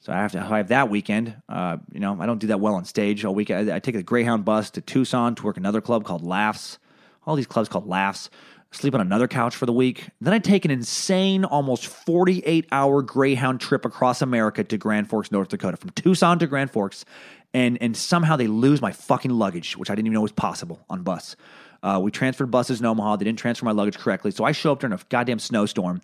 So 0.00 0.12
I 0.12 0.16
have 0.16 0.32
to 0.32 0.40
have 0.40 0.68
that 0.68 0.90
weekend. 0.90 1.34
Uh, 1.48 1.78
you 1.92 2.00
know, 2.00 2.16
I 2.20 2.26
don't 2.26 2.38
do 2.38 2.48
that 2.48 2.60
well 2.60 2.74
on 2.74 2.84
stage 2.84 3.24
all 3.24 3.34
week. 3.34 3.50
I, 3.50 3.76
I 3.76 3.78
take 3.80 3.94
a 3.94 4.02
Greyhound 4.02 4.44
bus 4.44 4.70
to 4.70 4.80
Tucson 4.80 5.34
to 5.36 5.42
work 5.42 5.56
another 5.56 5.80
club 5.80 6.04
called 6.04 6.22
Laughs. 6.22 6.78
All 7.26 7.36
these 7.36 7.46
clubs 7.46 7.70
called 7.70 7.86
Laughs 7.86 8.28
sleep 8.74 8.94
on 8.94 9.00
another 9.00 9.28
couch 9.28 9.56
for 9.56 9.66
the 9.66 9.72
week. 9.72 10.08
Then 10.20 10.34
I 10.34 10.38
take 10.38 10.64
an 10.64 10.70
insane, 10.70 11.44
almost 11.44 11.86
48 11.86 12.66
hour 12.72 13.02
Greyhound 13.02 13.60
trip 13.60 13.84
across 13.84 14.22
America 14.22 14.64
to 14.64 14.78
Grand 14.78 15.08
Forks, 15.08 15.30
North 15.30 15.48
Dakota, 15.48 15.76
from 15.76 15.90
Tucson 15.90 16.38
to 16.40 16.46
Grand 16.46 16.70
Forks. 16.70 17.04
And, 17.52 17.78
and 17.80 17.96
somehow 17.96 18.36
they 18.36 18.48
lose 18.48 18.82
my 18.82 18.92
fucking 18.92 19.30
luggage, 19.30 19.76
which 19.76 19.90
I 19.90 19.94
didn't 19.94 20.06
even 20.06 20.14
know 20.14 20.22
was 20.22 20.32
possible 20.32 20.84
on 20.90 21.02
bus. 21.02 21.36
Uh, 21.82 22.00
we 22.02 22.10
transferred 22.10 22.50
buses 22.50 22.80
in 22.80 22.86
Omaha. 22.86 23.16
They 23.16 23.24
didn't 23.24 23.38
transfer 23.38 23.64
my 23.64 23.72
luggage 23.72 23.98
correctly. 23.98 24.30
So 24.30 24.44
I 24.44 24.52
show 24.52 24.72
up 24.72 24.80
during 24.80 24.92
a 24.92 25.00
goddamn 25.08 25.38
snowstorm. 25.38 26.00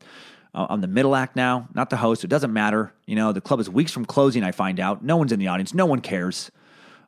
Uh, 0.54 0.66
I'm 0.68 0.80
the 0.80 0.88
middle 0.88 1.16
act 1.16 1.36
now, 1.36 1.68
not 1.74 1.90
the 1.90 1.96
host. 1.96 2.24
It 2.24 2.28
doesn't 2.28 2.52
matter. 2.52 2.92
You 3.06 3.16
know, 3.16 3.32
the 3.32 3.40
club 3.40 3.60
is 3.60 3.70
weeks 3.70 3.92
from 3.92 4.04
closing, 4.04 4.44
I 4.44 4.52
find 4.52 4.78
out. 4.78 5.02
No 5.02 5.16
one's 5.16 5.32
in 5.32 5.38
the 5.38 5.48
audience. 5.48 5.74
No 5.74 5.86
one 5.86 6.00
cares. 6.00 6.50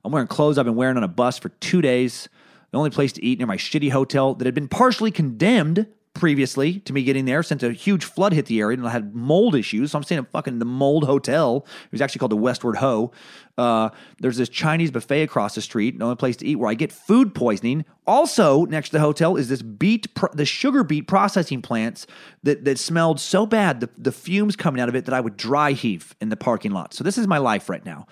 I'm 0.04 0.12
wearing 0.12 0.28
clothes 0.28 0.58
I've 0.58 0.64
been 0.64 0.76
wearing 0.76 0.96
on 0.96 1.04
a 1.04 1.08
bus 1.08 1.38
for 1.38 1.48
two 1.48 1.80
days 1.80 2.28
the 2.72 2.78
only 2.78 2.90
place 2.90 3.12
to 3.12 3.24
eat 3.24 3.38
near 3.38 3.46
my 3.46 3.56
shitty 3.56 3.90
hotel 3.90 4.34
that 4.34 4.44
had 4.44 4.54
been 4.54 4.68
partially 4.68 5.10
condemned 5.10 5.86
previously 6.14 6.80
to 6.80 6.92
me 6.92 7.02
getting 7.02 7.24
there 7.24 7.42
since 7.42 7.62
a 7.62 7.72
huge 7.72 8.04
flood 8.04 8.32
hit 8.32 8.46
the 8.46 8.60
area 8.60 8.76
and 8.76 8.86
I 8.86 8.90
had 8.90 9.14
mold 9.14 9.54
issues. 9.54 9.92
So 9.92 9.98
I'm 9.98 10.04
staying 10.04 10.20
at 10.20 10.30
fucking 10.30 10.58
the 10.58 10.64
mold 10.64 11.04
hotel. 11.04 11.66
It 11.86 11.92
was 11.92 12.00
actually 12.00 12.18
called 12.18 12.32
the 12.32 12.36
Westward 12.36 12.76
Ho. 12.76 13.12
Uh, 13.56 13.90
there's 14.20 14.36
this 14.36 14.48
Chinese 14.48 14.90
buffet 14.90 15.22
across 15.22 15.54
the 15.54 15.62
street, 15.62 15.98
the 15.98 16.04
only 16.04 16.16
place 16.16 16.36
to 16.36 16.46
eat 16.46 16.56
where 16.56 16.70
I 16.70 16.74
get 16.74 16.92
food 16.92 17.34
poisoning. 17.34 17.84
Also, 18.06 18.64
next 18.66 18.90
to 18.90 18.92
the 18.94 19.00
hotel 19.00 19.36
is 19.36 19.48
this 19.48 19.62
beet, 19.62 20.06
the 20.34 20.44
sugar 20.44 20.84
beet 20.84 21.06
processing 21.08 21.62
plants 21.62 22.06
that, 22.42 22.64
that 22.64 22.78
smelled 22.78 23.18
so 23.18 23.46
bad, 23.46 23.80
the, 23.80 23.88
the 23.96 24.12
fumes 24.12 24.54
coming 24.54 24.80
out 24.80 24.88
of 24.88 24.94
it, 24.94 25.06
that 25.06 25.14
I 25.14 25.20
would 25.20 25.36
dry 25.36 25.72
heave 25.72 26.14
in 26.20 26.28
the 26.28 26.36
parking 26.36 26.72
lot. 26.72 26.92
So 26.94 27.04
this 27.04 27.16
is 27.16 27.26
my 27.26 27.38
life 27.38 27.68
right 27.68 27.84
now. 27.84 28.06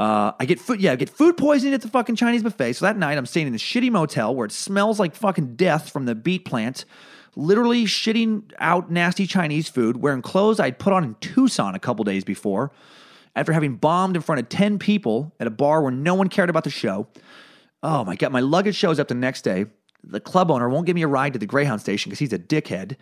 Uh, 0.00 0.32
I 0.40 0.46
get 0.46 0.58
food, 0.58 0.80
yeah, 0.80 0.92
I 0.92 0.96
get 0.96 1.10
food 1.10 1.36
poisoning 1.36 1.74
at 1.74 1.82
the 1.82 1.88
fucking 1.88 2.16
Chinese 2.16 2.42
buffet. 2.42 2.72
So 2.72 2.86
that 2.86 2.96
night, 2.96 3.18
I'm 3.18 3.26
staying 3.26 3.48
in 3.48 3.54
a 3.54 3.58
shitty 3.58 3.90
motel 3.90 4.34
where 4.34 4.46
it 4.46 4.52
smells 4.52 4.98
like 4.98 5.14
fucking 5.14 5.56
death 5.56 5.90
from 5.90 6.06
the 6.06 6.14
beet 6.14 6.46
plant, 6.46 6.86
literally 7.36 7.84
shitting 7.84 8.50
out 8.60 8.90
nasty 8.90 9.26
Chinese 9.26 9.68
food, 9.68 9.98
wearing 9.98 10.22
clothes 10.22 10.58
I'd 10.58 10.78
put 10.78 10.94
on 10.94 11.04
in 11.04 11.16
Tucson 11.20 11.74
a 11.74 11.78
couple 11.78 12.02
days 12.06 12.24
before, 12.24 12.72
after 13.36 13.52
having 13.52 13.76
bombed 13.76 14.16
in 14.16 14.22
front 14.22 14.40
of 14.40 14.48
10 14.48 14.78
people 14.78 15.34
at 15.38 15.46
a 15.46 15.50
bar 15.50 15.82
where 15.82 15.92
no 15.92 16.14
one 16.14 16.30
cared 16.30 16.48
about 16.48 16.64
the 16.64 16.70
show. 16.70 17.06
Oh 17.82 18.02
my 18.02 18.16
God, 18.16 18.32
my 18.32 18.40
luggage 18.40 18.76
shows 18.76 18.98
up 18.98 19.08
the 19.08 19.14
next 19.14 19.42
day. 19.42 19.66
The 20.02 20.18
club 20.18 20.50
owner 20.50 20.70
won't 20.70 20.86
give 20.86 20.94
me 20.94 21.02
a 21.02 21.08
ride 21.08 21.34
to 21.34 21.38
the 21.38 21.44
Greyhound 21.44 21.82
station 21.82 22.08
because 22.08 22.20
he's 22.20 22.32
a 22.32 22.38
dickhead. 22.38 22.96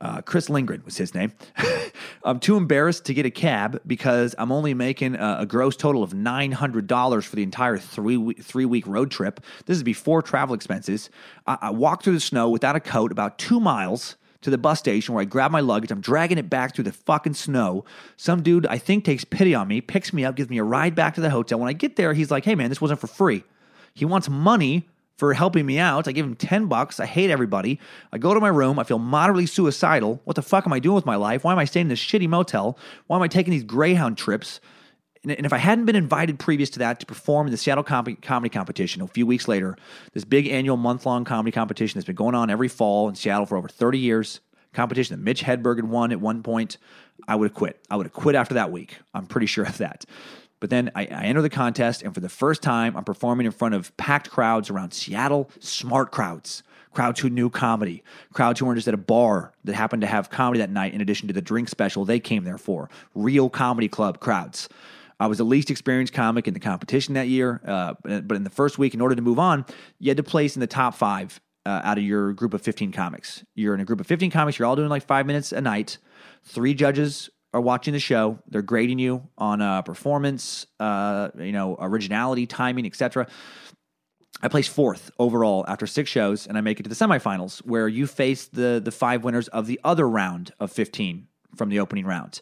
Uh, 0.00 0.20
Chris 0.20 0.50
Lindgren 0.50 0.82
was 0.84 0.96
his 0.96 1.14
name. 1.14 1.32
I'm 2.24 2.38
too 2.38 2.56
embarrassed 2.56 3.04
to 3.06 3.14
get 3.14 3.24
a 3.24 3.30
cab 3.30 3.80
because 3.86 4.34
I'm 4.38 4.52
only 4.52 4.74
making 4.74 5.14
a, 5.14 5.38
a 5.40 5.46
gross 5.46 5.76
total 5.76 6.02
of 6.02 6.12
$900 6.12 7.24
for 7.24 7.36
the 7.36 7.42
entire 7.42 7.78
three 7.78 8.16
week, 8.16 8.42
three 8.42 8.64
week 8.64 8.86
road 8.86 9.10
trip. 9.10 9.40
This 9.64 9.76
is 9.76 9.82
before 9.82 10.22
travel 10.22 10.54
expenses. 10.54 11.08
I, 11.46 11.58
I 11.62 11.70
walk 11.70 12.02
through 12.02 12.14
the 12.14 12.20
snow 12.20 12.48
without 12.48 12.76
a 12.76 12.80
coat 12.80 13.10
about 13.10 13.38
two 13.38 13.60
miles 13.60 14.16
to 14.42 14.50
the 14.50 14.58
bus 14.58 14.78
station 14.78 15.14
where 15.14 15.22
I 15.22 15.24
grab 15.24 15.50
my 15.50 15.60
luggage. 15.60 15.90
I'm 15.90 16.00
dragging 16.00 16.38
it 16.38 16.50
back 16.50 16.74
through 16.74 16.84
the 16.84 16.92
fucking 16.92 17.34
snow. 17.34 17.84
Some 18.16 18.42
dude 18.42 18.66
I 18.66 18.78
think 18.78 19.04
takes 19.04 19.24
pity 19.24 19.54
on 19.54 19.66
me, 19.66 19.80
picks 19.80 20.12
me 20.12 20.24
up, 20.24 20.36
gives 20.36 20.50
me 20.50 20.58
a 20.58 20.64
ride 20.64 20.94
back 20.94 21.14
to 21.14 21.20
the 21.20 21.30
hotel. 21.30 21.58
When 21.58 21.68
I 21.68 21.72
get 21.72 21.96
there, 21.96 22.12
he's 22.12 22.30
like, 22.30 22.44
hey 22.44 22.54
man, 22.54 22.68
this 22.68 22.80
wasn't 22.80 23.00
for 23.00 23.06
free. 23.06 23.44
He 23.94 24.04
wants 24.04 24.28
money 24.28 24.88
for 25.16 25.32
helping 25.32 25.64
me 25.64 25.78
out. 25.78 26.06
I 26.06 26.12
give 26.12 26.26
him 26.26 26.34
10 26.34 26.66
bucks. 26.66 27.00
I 27.00 27.06
hate 27.06 27.30
everybody. 27.30 27.80
I 28.12 28.18
go 28.18 28.34
to 28.34 28.40
my 28.40 28.48
room. 28.48 28.78
I 28.78 28.84
feel 28.84 28.98
moderately 28.98 29.46
suicidal. 29.46 30.20
What 30.24 30.36
the 30.36 30.42
fuck 30.42 30.66
am 30.66 30.72
I 30.72 30.78
doing 30.78 30.94
with 30.94 31.06
my 31.06 31.16
life? 31.16 31.44
Why 31.44 31.52
am 31.52 31.58
I 31.58 31.64
staying 31.64 31.84
in 31.84 31.88
this 31.88 32.00
shitty 32.00 32.28
motel? 32.28 32.78
Why 33.06 33.16
am 33.16 33.22
I 33.22 33.28
taking 33.28 33.50
these 33.50 33.64
Greyhound 33.64 34.18
trips? 34.18 34.60
And 35.24 35.44
if 35.44 35.52
I 35.52 35.58
hadn't 35.58 35.86
been 35.86 35.96
invited 35.96 36.38
previous 36.38 36.70
to 36.70 36.78
that 36.80 37.00
to 37.00 37.06
perform 37.06 37.48
in 37.48 37.50
the 37.50 37.56
Seattle 37.56 37.82
Com- 37.82 38.16
Comedy 38.22 38.48
Competition 38.48 39.02
a 39.02 39.08
few 39.08 39.26
weeks 39.26 39.48
later, 39.48 39.76
this 40.12 40.24
big 40.24 40.46
annual 40.46 40.76
month 40.76 41.04
long 41.04 41.24
comedy 41.24 41.50
competition 41.50 41.98
that's 41.98 42.06
been 42.06 42.14
going 42.14 42.36
on 42.36 42.48
every 42.48 42.68
fall 42.68 43.08
in 43.08 43.16
Seattle 43.16 43.46
for 43.46 43.56
over 43.56 43.68
30 43.68 43.98
years, 43.98 44.40
competition 44.72 45.16
that 45.16 45.22
Mitch 45.24 45.42
Hedberg 45.42 45.76
had 45.76 45.88
won 45.88 46.12
at 46.12 46.20
one 46.20 46.44
point, 46.44 46.76
I 47.26 47.34
would 47.34 47.48
have 47.48 47.54
quit. 47.54 47.80
I 47.90 47.96
would 47.96 48.06
have 48.06 48.12
quit 48.12 48.36
after 48.36 48.54
that 48.54 48.70
week. 48.70 48.98
I'm 49.14 49.26
pretty 49.26 49.46
sure 49.46 49.64
of 49.64 49.78
that. 49.78 50.04
But 50.60 50.70
then 50.70 50.90
I, 50.94 51.02
I, 51.02 51.24
enter 51.24 51.42
the 51.42 51.50
contest, 51.50 52.02
and 52.02 52.14
for 52.14 52.20
the 52.20 52.28
first 52.28 52.62
time, 52.62 52.96
I'm 52.96 53.04
performing 53.04 53.46
in 53.46 53.52
front 53.52 53.74
of 53.74 53.94
packed 53.96 54.30
crowds 54.30 54.70
around 54.70 54.92
Seattle, 54.92 55.50
smart 55.60 56.12
crowds, 56.12 56.62
crowds 56.92 57.20
who 57.20 57.28
knew 57.28 57.50
comedy, 57.50 58.02
crowds 58.32 58.58
who 58.58 58.66
weren't 58.66 58.78
just 58.78 58.88
at 58.88 58.94
a 58.94 58.98
bar 58.98 59.52
that 59.64 59.74
happened 59.74 60.00
to 60.00 60.06
have 60.06 60.30
comedy 60.30 60.60
that 60.60 60.70
night 60.70 60.94
in 60.94 61.00
addition 61.00 61.28
to 61.28 61.34
the 61.34 61.42
drink 61.42 61.68
special 61.68 62.04
they 62.04 62.18
came 62.18 62.44
there 62.44 62.58
for, 62.58 62.88
real 63.14 63.50
comedy 63.50 63.88
club 63.88 64.18
crowds. 64.18 64.68
I 65.20 65.26
was 65.26 65.38
the 65.38 65.44
least 65.44 65.70
experienced 65.70 66.12
comic 66.12 66.46
in 66.48 66.54
the 66.54 66.60
competition 66.60 67.14
that 67.14 67.28
year, 67.28 67.60
uh, 67.66 67.94
but 68.02 68.32
in 68.32 68.44
the 68.44 68.50
first 68.50 68.78
week, 68.78 68.94
in 68.94 69.00
order 69.00 69.14
to 69.14 69.22
move 69.22 69.38
on, 69.38 69.64
you 69.98 70.10
had 70.10 70.16
to 70.18 70.22
place 70.22 70.56
in 70.56 70.60
the 70.60 70.66
top 70.66 70.94
five 70.94 71.40
uh, 71.64 71.80
out 71.84 71.98
of 71.98 72.04
your 72.04 72.32
group 72.32 72.54
of 72.54 72.62
15 72.62 72.92
comics. 72.92 73.44
You're 73.54 73.74
in 73.74 73.80
a 73.80 73.84
group 73.84 74.00
of 74.00 74.06
15 74.06 74.30
comics, 74.30 74.58
you're 74.58 74.66
all 74.66 74.76
doing 74.76 74.88
like 74.88 75.06
five 75.06 75.26
minutes 75.26 75.52
a 75.52 75.60
night. 75.60 75.98
Three 76.44 76.74
judges 76.74 77.28
are 77.52 77.60
watching 77.60 77.92
the 77.92 78.00
show. 78.00 78.38
They're 78.48 78.62
grading 78.62 78.98
you 78.98 79.28
on 79.38 79.60
uh, 79.62 79.82
performance, 79.82 80.66
uh, 80.80 81.30
you 81.38 81.52
know, 81.52 81.76
originality, 81.80 82.46
timing, 82.46 82.86
etc. 82.86 83.26
I 84.42 84.48
placed 84.48 84.70
fourth 84.70 85.10
overall 85.18 85.64
after 85.66 85.86
six 85.86 86.10
shows, 86.10 86.46
and 86.46 86.58
I 86.58 86.60
make 86.60 86.78
it 86.78 86.82
to 86.82 86.88
the 86.88 86.94
semifinals, 86.94 87.58
where 87.60 87.88
you 87.88 88.06
face 88.06 88.46
the 88.46 88.80
the 88.84 88.90
five 88.90 89.24
winners 89.24 89.48
of 89.48 89.66
the 89.66 89.80
other 89.82 90.08
round 90.08 90.52
of 90.60 90.70
15 90.70 91.26
from 91.56 91.70
the 91.70 91.80
opening 91.80 92.04
round. 92.04 92.40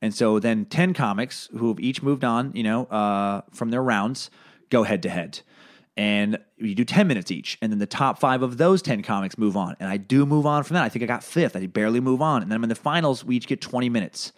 And 0.00 0.14
so 0.14 0.38
then 0.38 0.66
10 0.66 0.94
comics 0.94 1.48
who 1.56 1.68
have 1.68 1.80
each 1.80 2.02
moved 2.02 2.24
on, 2.24 2.52
you 2.54 2.62
know, 2.62 2.84
uh, 2.86 3.42
from 3.52 3.70
their 3.70 3.82
rounds 3.82 4.30
go 4.70 4.82
head 4.82 5.02
to 5.02 5.08
head. 5.08 5.40
And 5.96 6.38
you 6.56 6.74
do 6.74 6.84
10 6.84 7.06
minutes 7.06 7.30
each. 7.30 7.56
And 7.62 7.70
then 7.70 7.78
the 7.78 7.86
top 7.86 8.18
five 8.18 8.42
of 8.42 8.58
those 8.58 8.82
10 8.82 9.02
comics 9.02 9.38
move 9.38 9.56
on. 9.56 9.76
And 9.78 9.88
I 9.88 9.96
do 9.96 10.26
move 10.26 10.44
on 10.44 10.64
from 10.64 10.74
that. 10.74 10.82
I 10.82 10.88
think 10.88 11.04
I 11.04 11.06
got 11.06 11.22
fifth. 11.22 11.54
I 11.56 11.66
barely 11.66 12.00
move 12.00 12.20
on. 12.20 12.42
And 12.42 12.50
then 12.50 12.56
I'm 12.56 12.64
in 12.64 12.68
the 12.68 12.74
finals. 12.74 13.24
We 13.24 13.36
each 13.36 13.46
get 13.46 13.60
20 13.60 13.88
minutes. 13.88 14.32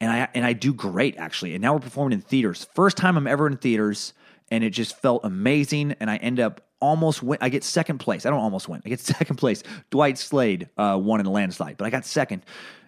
And 0.00 0.10
I, 0.10 0.28
and 0.34 0.46
I 0.46 0.54
do 0.54 0.72
great, 0.72 1.16
actually. 1.18 1.54
And 1.54 1.62
now 1.62 1.74
we're 1.74 1.80
performing 1.80 2.14
in 2.18 2.22
theaters. 2.22 2.66
First 2.74 2.96
time 2.96 3.16
I'm 3.16 3.26
ever 3.26 3.46
in 3.46 3.56
theaters. 3.56 4.14
And 4.50 4.64
it 4.64 4.70
just 4.70 4.98
felt 4.98 5.24
amazing. 5.24 5.94
And 6.00 6.10
I 6.10 6.16
end 6.16 6.40
up 6.40 6.62
almost 6.80 7.22
win. 7.22 7.38
I 7.40 7.50
get 7.50 7.62
second 7.62 7.98
place. 7.98 8.26
I 8.26 8.30
don't 8.30 8.40
almost 8.40 8.68
win. 8.68 8.82
I 8.84 8.88
get 8.88 9.00
second 9.18 9.36
place. 9.36 9.62
Dwight 9.90 10.18
Slade 10.18 10.68
uh, 10.76 10.98
won 11.00 11.20
in 11.20 11.26
a 11.26 11.30
landslide, 11.30 11.76
but 11.76 11.84
I 11.84 11.90
got 11.90 12.04
second. 12.04 12.44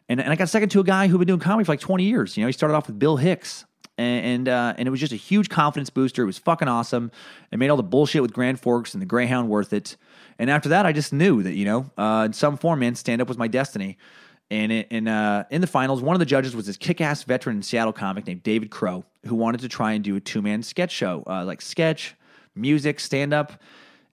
And, 0.09 0.21
and 0.21 0.31
I 0.31 0.37
got 0.37 0.49
second 0.49 0.71
to 0.71 0.81
a 0.81 0.85
guy 0.85 1.07
who'd 1.07 1.19
been 1.19 1.29
doing 1.29 1.41
comedy 1.41 1.65
for 1.65 1.73
like 1.73 1.81
20 1.81 2.05
years. 2.05 2.37
You 2.37 2.43
know, 2.43 2.49
he 2.49 2.53
started 2.53 2.75
off 2.75 2.87
with 2.87 2.99
Bill 2.99 3.17
Hicks 3.17 3.65
and 3.99 4.49
uh, 4.49 4.75
and 4.77 4.89
it 4.89 4.91
was 4.91 5.01
just 5.01 5.13
a 5.13 5.17
huge 5.17 5.49
confidence 5.49 5.91
booster. 5.91 6.23
It 6.23 6.27
was 6.27 6.39
fucking 6.39 6.69
awesome. 6.69 7.11
It 7.51 7.59
made 7.59 7.69
all 7.69 7.77
the 7.77 7.83
bullshit 7.83 8.23
with 8.23 8.33
Grand 8.33 8.61
Forks 8.61 8.95
and 8.95 9.03
the 9.03 9.07
Greyhound 9.07 9.49
worth 9.49 9.73
it. 9.73 9.97
And 10.39 10.51
after 10.51 10.71
that, 10.71 10.87
I 10.87 10.93
just 10.93 11.13
knew 11.13 11.43
that 11.43 11.55
you 11.55 11.65
know, 11.65 11.91
uh, 11.99 12.25
in 12.27 12.33
some 12.33 12.57
form, 12.57 12.81
man, 12.81 12.95
stand 12.95 13.21
up 13.21 13.29
was 13.29 13.39
my 13.39 13.49
destiny. 13.49 13.99
And 14.53 14.71
in 14.71 15.09
uh, 15.09 15.45
in 15.49 15.63
the 15.63 15.67
finals, 15.67 16.03
one 16.03 16.15
of 16.15 16.21
the 16.21 16.27
judges 16.27 16.55
was 16.55 16.67
this 16.67 16.77
kick-ass 16.77 17.23
veteran 17.23 17.63
Seattle 17.63 17.95
comic 17.95 18.27
named 18.27 18.43
David 18.43 18.71
Crow, 18.71 19.03
who 19.25 19.35
wanted 19.35 19.63
to 19.63 19.69
try 19.69 19.93
and 19.93 20.05
do 20.05 20.15
a 20.17 20.21
two-man 20.21 20.63
sketch 20.63 20.91
show, 20.91 21.25
uh, 21.27 21.43
like 21.47 21.63
sketch, 21.63 22.15
music, 22.55 23.01
stand-up. 23.01 23.55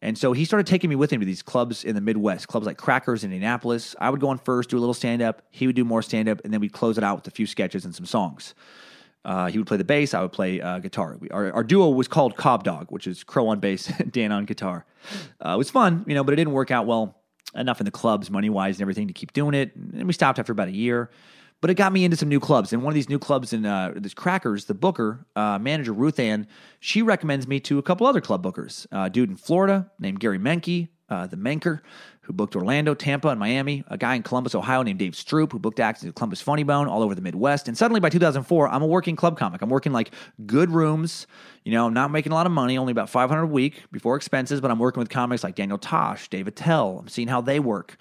And 0.02 0.18
so 0.18 0.32
he 0.32 0.46
started 0.46 0.66
taking 0.66 0.90
me 0.90 0.96
with 0.96 1.12
him 1.12 1.20
to 1.20 1.26
these 1.26 1.42
clubs 1.42 1.84
in 1.84 1.94
the 1.94 2.00
Midwest, 2.00 2.48
clubs 2.48 2.66
like 2.66 2.78
Crackers 2.78 3.26
in 3.26 3.34
Indianapolis. 3.34 3.98
I 4.00 4.10
would 4.10 4.22
go 4.22 4.30
on 4.30 4.38
first, 4.38 4.70
do 4.70 4.78
a 4.78 4.80
little 4.80 4.94
stand 4.94 5.22
up. 5.22 5.42
He 5.52 5.68
would 5.68 5.76
do 5.76 5.84
more 5.84 6.02
stand 6.02 6.30
up, 6.30 6.40
and 6.46 6.54
then 6.54 6.62
we'd 6.62 6.72
close 6.72 6.98
it 6.98 7.04
out 7.04 7.18
with 7.18 7.28
a 7.28 7.32
few 7.32 7.46
sketches 7.46 7.84
and 7.84 7.94
some 7.94 8.06
songs. 8.06 8.56
Uh, 9.26 9.48
he 9.48 9.58
would 9.58 9.68
play 9.68 9.76
the 9.76 9.84
bass, 9.84 10.14
I 10.14 10.22
would 10.22 10.32
play 10.32 10.62
uh, 10.62 10.80
guitar. 10.80 11.18
We, 11.20 11.30
our, 11.32 11.52
our, 11.52 11.64
duo 11.66 11.90
was 11.90 12.08
called 12.08 12.38
Cobb 12.38 12.64
Dog, 12.64 12.90
which 12.92 13.08
is 13.08 13.26
Crow 13.26 13.50
on 13.50 13.60
bass, 13.60 13.92
Dan 14.10 14.32
on 14.32 14.46
guitar. 14.46 14.86
Uh, 15.46 15.56
it 15.56 15.58
was 15.58 15.70
fun, 15.70 16.06
you 16.08 16.16
know, 16.16 16.24
but 16.24 16.32
it 16.32 16.38
didn't 16.38 16.54
work 16.54 16.72
out 16.72 16.86
well 16.86 17.19
enough 17.56 17.80
in 17.80 17.86
the 17.86 17.92
clubs, 17.92 18.30
money 18.30 18.50
wise, 18.50 18.78
and 18.78 18.82
everything 18.82 19.08
to 19.08 19.14
keep 19.14 19.34
doing 19.34 19.54
it. 19.54 19.76
And 19.76 20.06
we 20.06 20.14
stopped 20.14 20.40
after 20.40 20.52
about 20.52 20.68
a 20.68 20.76
year. 20.76 21.10
But 21.62 21.70
it 21.70 21.74
got 21.74 21.92
me 21.92 22.06
into 22.06 22.16
some 22.16 22.30
new 22.30 22.40
clubs. 22.40 22.72
And 22.72 22.84
one 22.84 22.92
of 22.92 22.96
these 22.96 23.10
new 23.10 23.20
clubs 23.20 23.52
in 23.52 23.66
uh, 23.66 23.94
this 23.96 24.14
Crackers, 24.14 24.66
the 24.66 24.74
booker, 24.74 25.26
uh, 25.36 25.60
manager 25.60 25.92
Ruth 25.92 26.18
Ann, 26.18 26.48
she 26.80 27.02
recommends 27.02 27.48
me 27.48 27.60
to 27.62 27.78
a 27.78 27.84
couple 27.84 28.08
other 28.08 28.22
club 28.22 28.44
bookers. 28.44 28.88
Uh, 28.94 29.10
dude 29.10 29.30
in 29.30 29.36
Florida 29.36 29.92
named 30.00 30.22
Gary 30.22 30.40
Menke, 30.40 30.88
uh, 31.10 31.28
the 31.28 31.36
Menker, 31.36 31.82
who 32.30 32.34
booked 32.34 32.56
Orlando, 32.56 32.94
Tampa, 32.94 33.30
and 33.30 33.40
Miami. 33.40 33.84
A 33.88 33.98
guy 33.98 34.14
in 34.14 34.22
Columbus, 34.22 34.54
Ohio 34.54 34.84
named 34.84 35.00
Dave 35.00 35.14
Stroop, 35.14 35.52
who 35.52 35.58
booked 35.58 35.80
acts 35.80 36.06
at 36.06 36.14
Columbus 36.14 36.40
Funny 36.40 36.62
Bone 36.62 36.88
all 36.88 37.02
over 37.02 37.16
the 37.16 37.22
Midwest. 37.22 37.68
And 37.68 37.76
suddenly 37.76 38.00
by 38.00 38.10
2004, 38.10 38.70
I'm 38.70 38.84
a 38.84 38.86
working 38.86 39.16
club 39.16 39.36
comic. 39.36 39.64
I'm 39.64 39.70
working 39.70 39.92
like 39.92 40.12
good 40.46 40.70
rooms. 40.70 41.26
You 41.64 41.72
know, 41.72 41.88
I'm 41.88 41.94
not 41.96 42.12
making 42.12 42.32
a 42.32 42.36
lot 42.36 42.46
of 42.46 42.52
money, 42.52 42.78
only 42.78 42.92
about 42.92 43.10
500 43.10 43.42
a 43.42 43.48
week 43.48 43.82
before 43.92 44.16
expenses, 44.16 44.62
but 44.62 44.70
I'm 44.70 44.78
working 44.78 45.00
with 45.00 45.10
comics 45.10 45.44
like 45.44 45.56
Daniel 45.56 45.80
Tosh, 45.80 46.28
Dave 46.28 46.48
Attell. 46.48 47.00
I'm 47.00 47.08
seeing 47.08 47.28
how 47.28 47.42
they 47.42 47.60
work 47.60 47.98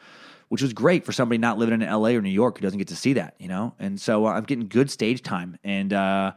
which 0.51 0.62
was 0.62 0.72
great 0.72 1.05
for 1.05 1.12
somebody 1.12 1.37
not 1.37 1.59
living 1.59 1.83
in 1.83 1.87
LA 1.87 2.09
or 2.09 2.22
New 2.22 2.31
York 2.31 2.57
who 2.57 2.62
doesn't 2.62 2.79
get 2.79 2.89
to 2.89 2.97
see 2.97 3.12
that, 3.12 3.35
you 3.39 3.49
know? 3.49 3.74
And 3.79 4.01
so 4.01 4.24
uh, 4.24 4.31
I'm 4.31 4.45
getting 4.45 4.66
good 4.66 4.91
stage 4.91 5.22
time. 5.22 5.59
And, 5.62 5.93
uh, 5.93 6.33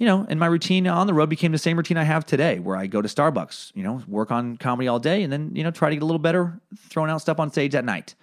you 0.00 0.06
know, 0.06 0.24
and 0.30 0.40
my 0.40 0.46
routine 0.46 0.86
on 0.86 1.06
the 1.06 1.12
road 1.12 1.28
became 1.28 1.52
the 1.52 1.58
same 1.58 1.76
routine 1.76 1.98
I 1.98 2.04
have 2.04 2.24
today, 2.24 2.58
where 2.58 2.74
I 2.74 2.86
go 2.86 3.02
to 3.02 3.06
Starbucks, 3.06 3.72
you 3.74 3.82
know, 3.82 4.02
work 4.08 4.30
on 4.30 4.56
comedy 4.56 4.88
all 4.88 4.98
day, 4.98 5.22
and 5.22 5.30
then, 5.30 5.54
you 5.54 5.62
know, 5.62 5.70
try 5.70 5.90
to 5.90 5.94
get 5.94 6.02
a 6.02 6.06
little 6.06 6.18
better 6.18 6.58
throwing 6.88 7.10
out 7.10 7.20
stuff 7.20 7.38
on 7.38 7.50
stage 7.50 7.74
at 7.74 7.84
night. 7.84 8.14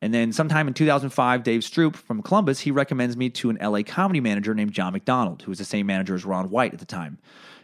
And 0.00 0.14
then 0.14 0.32
sometime 0.32 0.68
in 0.68 0.72
2005, 0.72 1.42
Dave 1.42 1.62
Stroop 1.62 1.96
from 1.96 2.22
Columbus, 2.22 2.60
he 2.60 2.70
recommends 2.70 3.16
me 3.16 3.28
to 3.30 3.50
an 3.50 3.58
LA 3.60 3.82
comedy 3.82 4.20
manager 4.20 4.54
named 4.54 4.72
John 4.72 4.92
McDonald, 4.92 5.42
who 5.42 5.50
was 5.50 5.58
the 5.58 5.64
same 5.64 5.84
manager 5.84 6.14
as 6.14 6.24
Ron 6.24 6.48
White 6.48 6.72
at 6.72 6.78
the 6.78 6.86
time. 6.86 7.18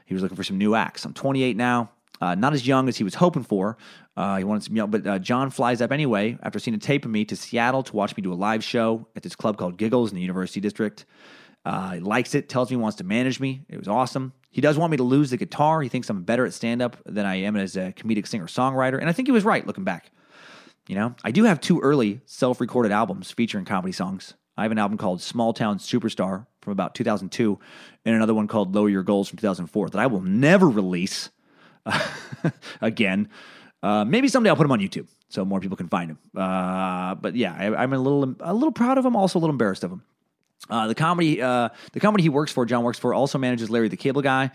He 0.07 0.14
was 0.14 0.24
looking 0.24 0.36
for 0.36 0.44
some 0.44 0.59
new 0.59 0.74
acts. 0.74 1.05
I'm 1.05 1.14
28 1.14 1.57
now, 1.57 1.90
uh, 2.20 2.34
not 2.34 2.53
as 2.53 2.66
young 2.66 2.88
as 2.88 2.97
he 2.97 3.05
was 3.05 3.14
hoping 3.14 3.44
for, 3.44 3.76
uh, 4.16 4.38
he 4.38 4.44
wanted 4.44 4.64
some 4.64 4.74
young, 4.74 4.90
but 4.90 5.07
uh, 5.07 5.20
John 5.20 5.51
flies 5.51 5.80
up 5.80 5.92
anyway 5.92 6.36
after 6.42 6.59
seeing 6.59 6.74
a 6.74 6.78
tape 6.78 7.05
of 7.05 7.12
me 7.12 7.24
to 7.26 7.36
Seattle 7.36 7.84
to 7.84 7.94
watch 7.94 8.16
me 8.16 8.24
do 8.24 8.32
a 8.32 8.34
live 8.34 8.64
show 8.64 9.07
at 9.14 9.22
this 9.22 9.36
club 9.36 9.57
called 9.57 9.76
Giggles 9.76 10.11
in 10.11 10.16
the 10.16 10.22
University 10.22 10.61
District. 10.61 11.05
Uh, 11.67 11.95
he 11.95 12.01
likes 12.01 12.37
it, 12.37 12.49
tells 12.49 12.71
me 12.71 12.77
he 12.77 12.81
wants 12.81 12.99
to 12.99 13.03
manage 13.05 13.41
me. 13.41 13.64
It 13.69 13.77
was 13.77 13.89
awesome. 13.89 14.33
He 14.51 14.61
does 14.61 14.79
want 14.79 14.93
me 14.93 14.99
to 14.99 15.03
lose 15.03 15.31
the 15.31 15.37
guitar. 15.37 15.83
He 15.83 15.89
thinks 15.89 16.09
I'm 16.09 16.23
better 16.23 16.47
at 16.47 16.55
stand 16.55 16.81
up 16.81 16.97
than 17.05 17.27
I 17.27 17.41
am 17.41 17.57
as 17.57 17.77
a 17.77 17.93
comedic 17.93 18.29
singer 18.29 18.47
songwriter. 18.47 19.01
And 19.01 19.09
I 19.09 19.12
think 19.12 19.27
he 19.27 19.33
was 19.33 19.45
right 19.45 19.67
looking 19.67 19.83
back. 19.83 20.12
You 20.87 20.95
know, 20.95 21.17
I 21.25 21.33
do 21.33 21.43
have 21.43 21.61
two 21.61 21.81
early 21.81 22.21
self 22.25 22.61
recorded 22.61 22.93
albums 22.93 23.33
featuring 23.33 23.64
comedy 23.64 23.91
songs. 23.91 24.35
I 24.57 24.62
have 24.62 24.71
an 24.71 24.79
album 24.79 24.97
called 24.97 25.21
Small 25.21 25.53
Town 25.53 25.79
Superstar 25.79 26.47
from 26.62 26.71
about 26.71 26.95
2002 26.95 27.59
and 28.05 28.14
another 28.14 28.33
one 28.33 28.47
called 28.47 28.73
Lower 28.73 28.89
Your 28.89 29.03
Goals 29.03 29.29
from 29.29 29.39
2004 29.39 29.91
that 29.91 29.99
I 29.99 30.07
will 30.07 30.21
never 30.21 30.69
release 30.69 31.31
again. 32.81 33.29
Uh, 33.83 34.05
maybe 34.05 34.29
someday 34.29 34.51
I'll 34.51 34.57
put 34.57 34.62
them 34.62 34.73
on 34.73 34.79
YouTube 34.79 35.09
so 35.29 35.45
more 35.45 35.59
people 35.59 35.77
can 35.77 35.89
find 35.89 36.11
them. 36.11 36.19
Uh, 36.41 37.17
but 37.17 37.35
yeah, 37.35 37.57
I, 37.59 37.83
am 37.83 37.93
a 37.93 37.99
little 37.99 38.37
a 38.39 38.55
little 38.55 38.73
proud 38.73 38.99
of 38.99 39.05
them, 39.05 39.17
also 39.17 39.39
a 39.39 39.41
little 39.41 39.53
embarrassed 39.53 39.83
of 39.83 39.91
him. 39.91 40.05
Uh, 40.68 40.86
the 40.86 40.94
comedy 40.94 41.40
uh, 41.40 41.68
the 41.92 42.00
company 42.00 42.22
he 42.22 42.28
works 42.28 42.52
for, 42.52 42.66
John 42.66 42.82
works 42.82 42.98
for, 42.98 43.14
also 43.14 43.38
manages 43.38 43.70
Larry 43.70 43.88
the 43.88 43.96
Cable 43.96 44.22
Guy. 44.22 44.50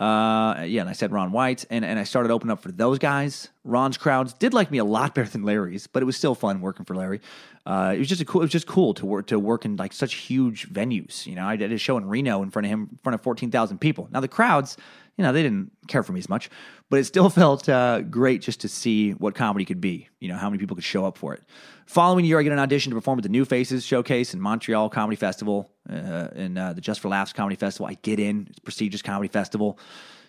Uh, 0.00 0.64
yeah, 0.64 0.80
and 0.80 0.90
I 0.90 0.94
said 0.94 1.12
Ron 1.12 1.30
White, 1.30 1.64
and, 1.70 1.84
and 1.84 1.96
I 1.96 2.02
started 2.02 2.32
opening 2.32 2.50
up 2.50 2.60
for 2.60 2.72
those 2.72 2.98
guys. 2.98 3.50
Ron's 3.62 3.96
crowds 3.96 4.32
did 4.32 4.52
like 4.52 4.68
me 4.68 4.78
a 4.78 4.84
lot 4.84 5.14
better 5.14 5.28
than 5.28 5.44
Larry's, 5.44 5.86
but 5.86 6.02
it 6.02 6.06
was 6.06 6.16
still 6.16 6.34
fun 6.34 6.60
working 6.60 6.84
for 6.84 6.96
Larry. 6.96 7.20
Uh, 7.64 7.92
it 7.94 8.00
was 8.00 8.08
just 8.08 8.20
a 8.20 8.24
cool. 8.24 8.40
It 8.40 8.46
was 8.46 8.50
just 8.50 8.66
cool 8.66 8.94
to 8.94 9.06
work 9.06 9.28
to 9.28 9.38
work 9.38 9.64
in 9.64 9.76
like 9.76 9.92
such 9.92 10.14
huge 10.14 10.68
venues. 10.68 11.24
You 11.24 11.36
know, 11.36 11.46
I 11.46 11.54
did 11.54 11.70
a 11.70 11.78
show 11.78 11.96
in 11.96 12.08
Reno 12.08 12.42
in 12.42 12.50
front 12.50 12.66
of 12.66 12.70
him, 12.70 12.88
in 12.90 12.98
front 13.04 13.14
of 13.14 13.20
fourteen 13.20 13.52
thousand 13.52 13.78
people. 13.78 14.08
Now 14.10 14.18
the 14.18 14.26
crowds 14.26 14.76
you 15.16 15.24
know, 15.24 15.32
they 15.32 15.42
didn't 15.42 15.70
care 15.88 16.02
for 16.02 16.12
me 16.12 16.18
as 16.18 16.28
much, 16.28 16.48
but 16.88 16.98
it 16.98 17.04
still 17.04 17.30
felt 17.42 17.68
uh, 17.68 18.00
great 18.02 18.42
just 18.42 18.60
to 18.60 18.68
see 18.68 19.12
what 19.12 19.34
comedy 19.34 19.64
could 19.64 19.80
be, 19.80 20.08
you 20.20 20.28
know, 20.28 20.36
how 20.36 20.48
many 20.48 20.58
people 20.58 20.74
could 20.74 20.84
show 20.84 21.04
up 21.04 21.18
for 21.18 21.34
it. 21.34 21.42
Following 21.86 22.24
year, 22.24 22.38
I 22.38 22.42
get 22.42 22.52
an 22.52 22.58
audition 22.58 22.90
to 22.90 22.96
perform 22.96 23.18
at 23.18 23.22
the 23.22 23.28
New 23.28 23.44
Faces 23.44 23.84
Showcase 23.84 24.34
in 24.34 24.40
Montreal 24.40 24.88
Comedy 24.88 25.16
Festival, 25.16 25.70
uh, 25.90 26.28
in 26.34 26.56
uh, 26.56 26.72
the 26.72 26.80
Just 26.80 27.00
for 27.00 27.08
Laughs 27.08 27.32
Comedy 27.32 27.56
Festival. 27.56 27.86
I 27.86 27.94
get 28.02 28.18
in, 28.18 28.46
it's 28.48 28.58
prestigious 28.58 29.02
comedy 29.02 29.28
festival. 29.28 29.78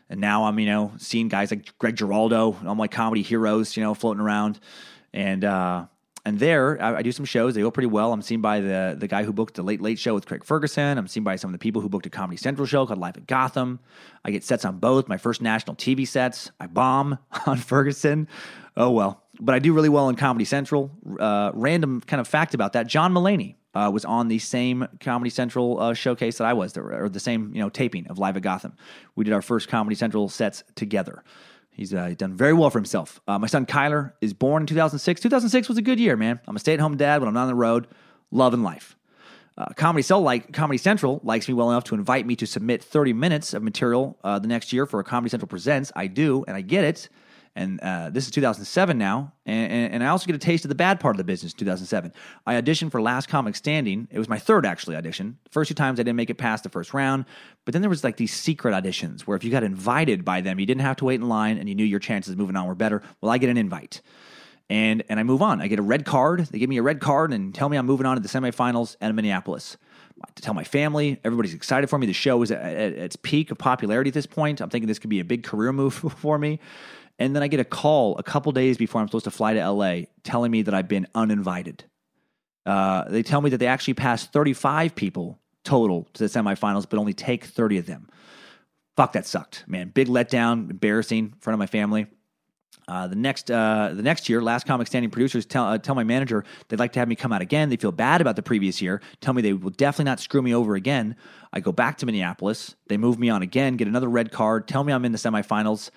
And 0.10 0.20
now 0.20 0.44
I'm, 0.46 0.60
you 0.60 0.66
know, 0.66 0.92
seeing 0.98 1.30
guys 1.30 1.52
like 1.52 1.78
Greg 1.78 1.96
Giraldo, 1.96 2.58
all 2.66 2.76
my 2.76 2.88
comedy 2.88 3.22
heroes, 3.22 3.78
you 3.78 3.84
know, 3.84 3.94
floating 3.94 4.22
around. 4.22 4.60
And, 5.14 5.46
uh, 5.46 5.86
and 6.26 6.40
there, 6.40 6.82
I, 6.82 6.98
I, 6.98 7.02
do 7.02 7.12
some 7.12 7.26
shows. 7.26 7.54
They 7.54 7.62
go 7.62 7.72
pretty 7.72 7.88
well. 7.88 8.14
I'm 8.14 8.22
seen 8.22 8.40
by 8.40 8.62
the 8.62 8.96
the 8.98 9.08
guy 9.08 9.24
who 9.24 9.34
booked 9.34 9.56
the 9.56 9.64
Late 9.64 9.82
Late 9.82 10.00
Show 10.00 10.14
with 10.14 10.26
Craig 10.26 10.44
Ferguson. 10.44 10.98
I'm 10.98 11.08
seen 11.08 11.24
by 11.24 11.36
some 11.36 11.50
of 11.50 11.52
the 11.54 11.60
people 11.60 11.82
who 11.82 11.90
booked 11.90 12.06
a 12.06 12.10
Comedy 12.10 12.38
Central 12.38 12.66
show 12.66 12.86
called 12.86 13.00
Live 13.00 13.18
at 13.18 13.28
Gotham. 13.28 13.80
I 14.24 14.32
get 14.32 14.44
sets 14.44 14.64
on 14.64 14.78
both. 14.78 15.10
My 15.10 15.18
first 15.18 15.42
national 15.42 15.76
TV 15.76 16.08
sets. 16.08 16.52
I 16.60 16.68
bomb 16.68 17.18
on 17.46 17.58
Ferguson. 17.58 18.30
Oh 18.78 18.92
well, 18.92 19.22
but 19.40 19.54
I 19.54 19.60
do 19.60 19.74
really 19.74 19.90
well 19.90 20.06
on 20.06 20.16
Comedy 20.16 20.46
Central. 20.46 20.92
Uh, 21.20 21.52
random 21.54 22.02
kind 22.02 22.22
of 22.22 22.28
fact 22.28 22.54
about 22.54 22.74
that: 22.74 22.88
John 22.88 23.14
Mulaney 23.14 23.56
uh, 23.74 23.92
was 23.94 24.06
on 24.06 24.30
the 24.30 24.40
same 24.40 24.88
Comedy 25.02 25.30
Central 25.30 25.80
uh, 25.80 25.94
showcase 25.94 26.38
that 26.38 26.46
I 26.46 26.54
was, 26.54 26.78
or 26.78 27.10
the 27.10 27.20
same 27.20 27.54
you 27.54 27.62
know 27.62 27.70
taping 27.70 28.08
of 28.08 28.18
Live 28.18 28.38
at 28.38 28.44
Gotham. 28.44 28.78
We 29.16 29.26
did 29.26 29.34
our 29.34 29.42
first 29.42 29.68
Comedy 29.68 29.96
Central 29.96 30.30
sets 30.30 30.64
together. 30.76 31.24
He's 31.74 31.94
uh, 31.94 32.14
done 32.18 32.36
very 32.36 32.54
well 32.54 32.70
for 32.70 32.78
himself. 32.78 33.20
Uh, 33.28 33.40
my 33.40 33.48
son 33.48 33.66
Kyler 33.66 34.14
is 34.22 34.34
born 34.34 34.64
in 34.64 34.68
2006. 34.68 35.22
2006 35.22 35.68
was 35.68 35.78
a 35.78 35.82
good 35.82 36.00
year, 36.00 36.16
man. 36.16 36.40
I'm 36.48 36.56
a 36.56 36.60
stay 36.60 36.74
at 36.74 36.80
home 36.80 36.98
dad 36.98 37.22
when 37.22 37.28
I'm 37.28 37.34
not 37.34 37.44
on 37.44 37.48
the 37.48 37.56
road, 37.56 37.88
loving 38.32 38.64
life. 38.64 38.96
Uh, 39.58 39.66
Comedy 39.76 40.02
Cell 40.02 40.22
like 40.22 40.52
Comedy 40.54 40.78
Central 40.78 41.20
likes 41.24 41.48
me 41.48 41.54
well 41.54 41.70
enough 41.70 41.84
to 41.86 41.96
invite 41.96 42.26
me 42.26 42.36
to 42.38 42.48
submit 42.48 42.84
30 42.84 43.14
minutes 43.14 43.54
of 43.54 43.62
material 43.62 44.18
uh, 44.24 44.40
the 44.40 44.48
next 44.48 44.74
year 44.74 44.86
for 44.86 45.00
a 45.00 45.04
Comedy 45.04 45.30
Central 45.30 45.48
Presents. 45.48 45.92
I 45.96 46.08
do, 46.08 46.44
and 46.48 46.56
I 46.56 46.62
get 46.62 46.84
it 46.84 47.10
and 47.56 47.80
uh, 47.82 48.10
this 48.10 48.26
is 48.26 48.32
2007 48.32 48.98
now, 48.98 49.32
and, 49.46 49.94
and, 49.94 50.04
I 50.04 50.08
also 50.08 50.26
get 50.26 50.36
a 50.36 50.40
taste 50.40 50.66
of 50.66 50.70
the 50.70 50.76
bad 50.76 51.00
part 51.00 51.14
of 51.14 51.18
the 51.18 51.24
business. 51.24 51.54
2007, 51.54 52.12
I 52.48 52.60
auditioned 52.60 52.92
for 52.92 53.00
Last 53.00 53.30
Comic 53.30 53.56
Standing. 53.56 54.08
It 54.10 54.18
was 54.18 54.28
my 54.28 54.40
third 54.40 54.66
actually 54.66 54.96
audition. 54.96 55.38
first 55.52 55.68
two 55.68 55.76
times 55.76 56.00
I 56.00 56.04
didn't 56.04 56.16
make 56.16 56.32
it 56.32 56.40
past 56.40 56.64
the 56.64 56.70
first 56.70 56.96
round, 56.96 57.26
but 57.66 57.74
then 57.74 57.82
there 57.82 57.90
was 57.90 58.04
like 58.04 58.18
these 58.18 58.34
secret 58.34 58.74
auditions 58.74 59.22
where 59.22 59.38
if 59.38 59.44
you 59.44 59.52
got 59.52 59.64
invited 59.64 60.26
by 60.26 60.42
them, 60.42 60.60
you 60.60 60.66
didn't 60.66 60.82
have 60.82 60.96
to 60.98 61.06
wait 61.06 61.22
in 61.22 61.30
line, 61.30 61.60
and 61.60 61.70
you 61.70 61.76
knew 61.76 61.86
your 61.86 62.00
chances 62.00 62.32
of 62.32 62.40
moving 62.40 62.56
on 62.56 62.66
were 62.66 62.74
better. 62.74 63.04
Well, 63.22 63.32
I 63.32 63.38
get 63.38 63.50
an 63.50 63.58
invite. 63.58 64.02
And, 64.70 65.04
and 65.10 65.20
I 65.20 65.24
move 65.24 65.44
on. 65.44 65.62
I 65.62 65.68
get 65.68 65.78
a 65.78 65.84
red 65.84 66.06
card. 66.06 66.48
They 66.48 66.58
give 66.58 66.70
me 66.70 66.78
a 66.78 66.84
red 66.84 67.02
card 67.02 67.34
and 67.34 67.54
tell 67.54 67.70
me 67.70 67.78
I'm 67.78 67.86
moving 67.86 68.08
on 68.08 68.16
to 68.16 68.22
the 68.22 68.30
semifinals 68.30 68.96
at 69.02 69.14
Minneapolis 69.14 69.78
to 70.36 70.42
tell 70.42 70.54
my 70.54 70.64
family. 70.64 71.20
Everybody's 71.24 71.54
excited 71.54 71.90
for 71.90 72.00
me. 72.00 72.08
The 72.08 72.14
show 72.14 72.42
is 72.42 72.52
at, 72.52 72.62
at, 72.62 72.94
its 72.94 73.16
peak 73.16 73.52
of 73.52 73.58
popularity 73.58 74.10
at 74.10 74.14
this 74.14 74.26
point. 74.26 74.62
I'm 74.62 74.70
thinking 74.70 74.88
this 74.88 75.00
could 75.00 75.10
be 75.10 75.20
a 75.20 75.26
big 75.26 75.44
career 75.44 75.72
move 75.72 75.94
for 76.18 76.38
me. 76.38 76.60
And 77.20 77.36
then 77.36 77.44
I 77.44 77.48
get 77.48 77.60
a 77.60 77.66
call 77.66 78.18
a 78.18 78.24
couple 78.24 78.52
days 78.52 78.78
before 78.78 79.02
I'm 79.02 79.08
supposed 79.08 79.26
to 79.26 79.32
fly 79.32 79.54
to 79.54 79.70
LA 79.70 80.02
telling 80.24 80.52
me 80.52 80.64
that 80.64 80.74
I've 80.74 80.88
been 80.88 81.08
uninvited. 81.14 81.84
Uh, 82.66 83.08
they 83.10 83.24
tell 83.24 83.42
me 83.42 83.50
that 83.52 83.58
they 83.58 83.68
actually 83.68 83.94
passed 83.94 84.32
35 84.34 84.96
people 84.96 85.40
total 85.64 86.08
to 86.14 86.24
the 86.24 86.30
semifinals, 86.30 86.88
but 86.90 87.00
only 87.00 87.14
take 87.14 87.46
30 87.46 87.78
of 87.78 87.86
them. 87.86 88.10
Fuck, 88.96 89.14
that 89.14 89.26
sucked, 89.26 89.64
man. 89.68 89.90
Big 89.90 90.08
letdown, 90.08 90.70
embarrassing 90.70 91.26
in 91.26 91.34
front 91.40 91.56
of 91.56 91.60
my 91.60 91.66
family. 91.66 92.08
Uh, 92.88 93.08
the 93.08 93.16
next 93.16 93.50
uh, 93.50 93.92
the 93.94 94.02
next 94.02 94.28
year, 94.28 94.42
last 94.42 94.66
comic 94.66 94.88
standing 94.88 95.10
producers 95.10 95.46
tell 95.46 95.66
uh, 95.66 95.78
tell 95.78 95.96
my 95.96 96.04
manager 96.04 96.44
they'd 96.68 96.80
like 96.80 96.92
to 96.92 97.00
have 97.00 97.08
me 97.08 97.16
come 97.16 97.32
out 97.32 97.42
again. 97.42 97.70
They 97.70 97.78
feel 97.78 97.94
bad 97.94 98.20
about 98.20 98.36
the 98.36 98.44
previous 98.44 98.82
year. 98.82 99.02
Tell 99.22 99.34
me 99.34 99.42
they 99.42 99.54
will 99.54 99.70
definitely 99.70 100.06
not 100.06 100.20
screw 100.20 100.42
me 100.42 100.54
over 100.54 100.76
again. 100.76 101.16
I 101.54 101.62
go 101.62 101.72
back 101.72 101.98
to 102.00 102.06
Minneapolis. 102.06 102.76
They 102.88 102.98
move 102.98 103.20
me 103.20 103.30
on 103.30 103.42
again. 103.42 103.78
Get 103.78 103.88
another 103.88 104.10
red 104.10 104.32
card. 104.32 104.68
Tell 104.68 104.84
me 104.84 104.92
I'm 104.92 105.06
in 105.06 105.14
the 105.14 105.18
semifinals. 105.18 105.92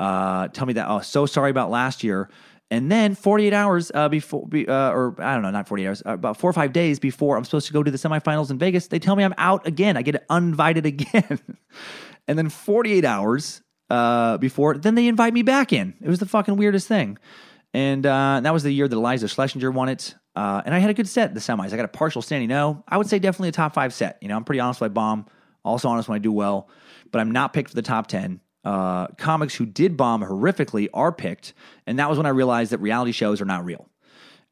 Uh, 0.00 0.48
tell 0.48 0.66
me 0.66 0.72
that 0.72 0.88
oh 0.88 1.00
so 1.00 1.26
sorry 1.26 1.50
about 1.50 1.70
last 1.70 2.02
year. 2.02 2.30
And 2.72 2.90
then 2.90 3.16
48 3.16 3.52
hours 3.52 3.90
uh, 3.92 4.08
before, 4.08 4.46
be, 4.46 4.66
uh, 4.68 4.90
or 4.92 5.16
I 5.18 5.34
don't 5.34 5.42
know, 5.42 5.50
not 5.50 5.66
48 5.66 5.86
hours, 5.88 6.02
about 6.06 6.36
four 6.36 6.48
or 6.48 6.52
five 6.52 6.72
days 6.72 7.00
before 7.00 7.36
I'm 7.36 7.44
supposed 7.44 7.66
to 7.66 7.72
go 7.72 7.82
to 7.82 7.90
the 7.90 7.98
semifinals 7.98 8.50
in 8.50 8.58
Vegas, 8.58 8.86
they 8.86 9.00
tell 9.00 9.16
me 9.16 9.24
I'm 9.24 9.34
out 9.38 9.66
again. 9.66 9.96
I 9.96 10.02
get 10.02 10.24
uninvited 10.30 10.86
again. 10.86 11.40
and 12.28 12.38
then 12.38 12.48
48 12.48 13.04
hours 13.04 13.60
uh, 13.90 14.38
before. 14.38 14.78
Then 14.78 14.94
they 14.94 15.08
invite 15.08 15.34
me 15.34 15.42
back 15.42 15.72
in. 15.72 15.94
It 16.00 16.08
was 16.08 16.20
the 16.20 16.26
fucking 16.26 16.56
weirdest 16.56 16.86
thing. 16.86 17.18
And 17.74 18.06
uh, 18.06 18.40
that 18.40 18.52
was 18.52 18.62
the 18.62 18.72
year 18.72 18.86
that 18.86 18.96
Iliza 18.96 19.26
Shlesinger 19.26 19.72
won 19.74 19.88
it. 19.88 20.14
Uh, 20.36 20.62
and 20.64 20.72
I 20.72 20.78
had 20.78 20.90
a 20.90 20.94
good 20.94 21.08
set 21.08 21.34
the 21.34 21.40
semis. 21.40 21.72
I 21.72 21.76
got 21.76 21.84
a 21.84 21.88
partial 21.88 22.22
standing 22.22 22.48
no. 22.48 22.84
I 22.86 22.96
would 22.96 23.08
say 23.08 23.18
definitely 23.18 23.48
a 23.48 23.52
top 23.52 23.74
five 23.74 23.92
set. 23.92 24.18
You 24.20 24.28
know, 24.28 24.36
I'm 24.36 24.44
pretty 24.44 24.60
honest 24.60 24.80
when 24.80 24.90
I 24.90 24.92
bomb, 24.92 25.26
also 25.64 25.88
honest 25.88 26.08
when 26.08 26.16
I 26.16 26.20
do 26.20 26.30
well, 26.30 26.68
but 27.10 27.20
I'm 27.20 27.32
not 27.32 27.52
picked 27.52 27.70
for 27.70 27.76
the 27.76 27.82
top 27.82 28.06
10. 28.06 28.40
Uh, 28.64 29.06
comics 29.16 29.54
who 29.54 29.64
did 29.64 29.96
bomb 29.96 30.22
horrifically 30.22 30.88
are 30.92 31.12
picked. 31.12 31.54
And 31.86 31.98
that 31.98 32.08
was 32.08 32.18
when 32.18 32.26
I 32.26 32.30
realized 32.30 32.72
that 32.72 32.78
reality 32.78 33.12
shows 33.12 33.40
are 33.40 33.46
not 33.46 33.64
real 33.64 33.88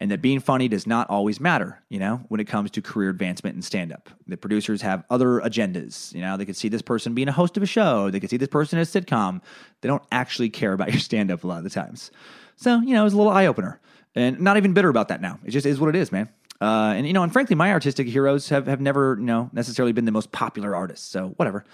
and 0.01 0.10
that 0.10 0.22
being 0.22 0.40
funny 0.40 0.68
does 0.68 0.86
not 0.86 1.10
always 1.10 1.40
matter, 1.40 1.82
you 1.89 1.98
know, 1.98 2.22
when 2.28 2.40
it 2.40 2.44
comes 2.44 2.70
to 2.70 2.82
career 2.82 3.10
advancement 3.10 3.55
and 3.55 3.64
stand 3.64 3.93
up. 3.93 4.09
The 4.26 4.36
producers 4.36 4.82
have 4.82 5.05
other 5.10 5.40
agendas. 5.40 6.14
You 6.14 6.20
know, 6.20 6.36
they 6.36 6.44
could 6.44 6.56
see 6.56 6.68
this 6.68 6.82
person 6.82 7.14
being 7.14 7.28
a 7.28 7.32
host 7.32 7.56
of 7.56 7.62
a 7.62 7.66
show, 7.66 8.10
they 8.10 8.20
could 8.20 8.30
see 8.30 8.36
this 8.36 8.48
person 8.48 8.78
in 8.78 8.82
a 8.82 8.86
sitcom. 8.86 9.43
They 9.80 9.89
don't 9.89 10.02
actually 10.12 10.51
care 10.51 10.72
about 10.72 10.90
your 10.93 11.01
stand 11.01 11.30
up 11.30 11.43
a 11.43 11.47
lot 11.47 11.59
of 11.59 11.64
the 11.64 11.70
times. 11.70 12.10
So, 12.56 12.80
you 12.80 12.94
know, 12.94 13.01
it 13.02 13.05
was 13.05 13.14
a 13.14 13.16
little 13.16 13.32
eye 13.32 13.47
opener. 13.47 13.80
And 14.14 14.40
not 14.40 14.56
even 14.56 14.72
bitter 14.72 14.89
about 14.89 15.09
that 15.09 15.20
now. 15.20 15.39
It 15.44 15.51
just 15.51 15.66
is 15.66 15.78
what 15.78 15.94
it 15.94 15.97
is, 15.97 16.10
man. 16.10 16.28
Uh, 16.60 16.94
and 16.97 17.06
you 17.06 17.12
know, 17.12 17.22
and 17.22 17.32
frankly, 17.32 17.55
my 17.55 17.70
artistic 17.70 18.09
heroes 18.09 18.48
have 18.48 18.66
have 18.66 18.80
never, 18.80 19.16
you 19.16 19.26
know, 19.26 19.48
necessarily 19.52 19.93
been 19.93 20.06
the 20.06 20.12
most 20.12 20.32
popular 20.32 20.74
artists. 20.74 21.09
So 21.09 21.28
whatever. 21.36 21.64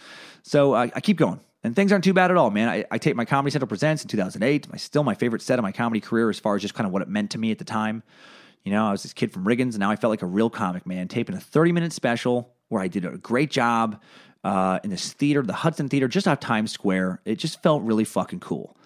So 0.43 0.75
I, 0.75 0.91
I 0.95 1.01
keep 1.01 1.17
going. 1.17 1.41
And 1.65 1.75
things 1.75 1.91
aren't 1.91 2.05
too 2.05 2.13
bad 2.13 2.31
at 2.31 2.37
all, 2.37 2.51
man. 2.51 2.69
I, 2.69 2.85
I 2.91 2.99
take 2.99 3.17
my 3.17 3.25
Comedy 3.25 3.51
Central 3.51 3.67
Presents 3.67 4.03
in 4.03 4.09
2008. 4.09 4.71
My 4.71 4.77
still 4.77 5.03
my 5.03 5.15
favorite 5.15 5.41
set 5.41 5.59
of 5.59 5.63
my 5.63 5.73
comedy 5.73 6.01
career 6.01 6.29
as 6.29 6.39
far 6.39 6.55
as 6.55 6.63
just 6.63 6.75
kind 6.75 6.87
of 6.87 6.93
what 6.93 7.01
it 7.01 7.09
meant 7.09 7.31
to 7.31 7.39
me 7.39 7.51
at 7.51 7.59
the 7.59 7.65
time. 7.65 8.03
You 8.65 8.73
know, 8.73 8.87
I 8.87 8.93
was 8.93 9.03
this 9.03 9.15
kid 9.15 9.33
from 9.33 9.45
Riggins, 9.45 9.71
and 9.71 9.79
now 9.79 9.91
I 9.91 9.97
felt 9.97 10.11
like 10.11 10.23
a 10.23 10.27
real 10.27 10.51
comic, 10.51 10.87
man. 10.87 11.09
Taping 11.09 11.35
a 11.35 11.41
30 11.41 11.73
minute 11.73 11.93
special 11.93 12.53
where 12.69 12.83
I 12.83 12.89
did 12.89 13.07
a 13.07 13.17
great 13.17 13.51
job 13.51 14.01
uh, 14.45 14.79
in 14.85 14.91
this 14.91 15.15
theater, 15.15 15.43
the 15.43 15.55
Hudson 15.55 15.89
Theater, 15.89 16.07
just 16.07 16.29
off 16.29 16.39
Times 16.39 16.71
Square. 16.71 17.23
It 17.25 17.37
just 17.37 17.63
felt 17.63 17.83
really 17.83 18.05
fucking 18.05 18.41
cool. 18.41 18.77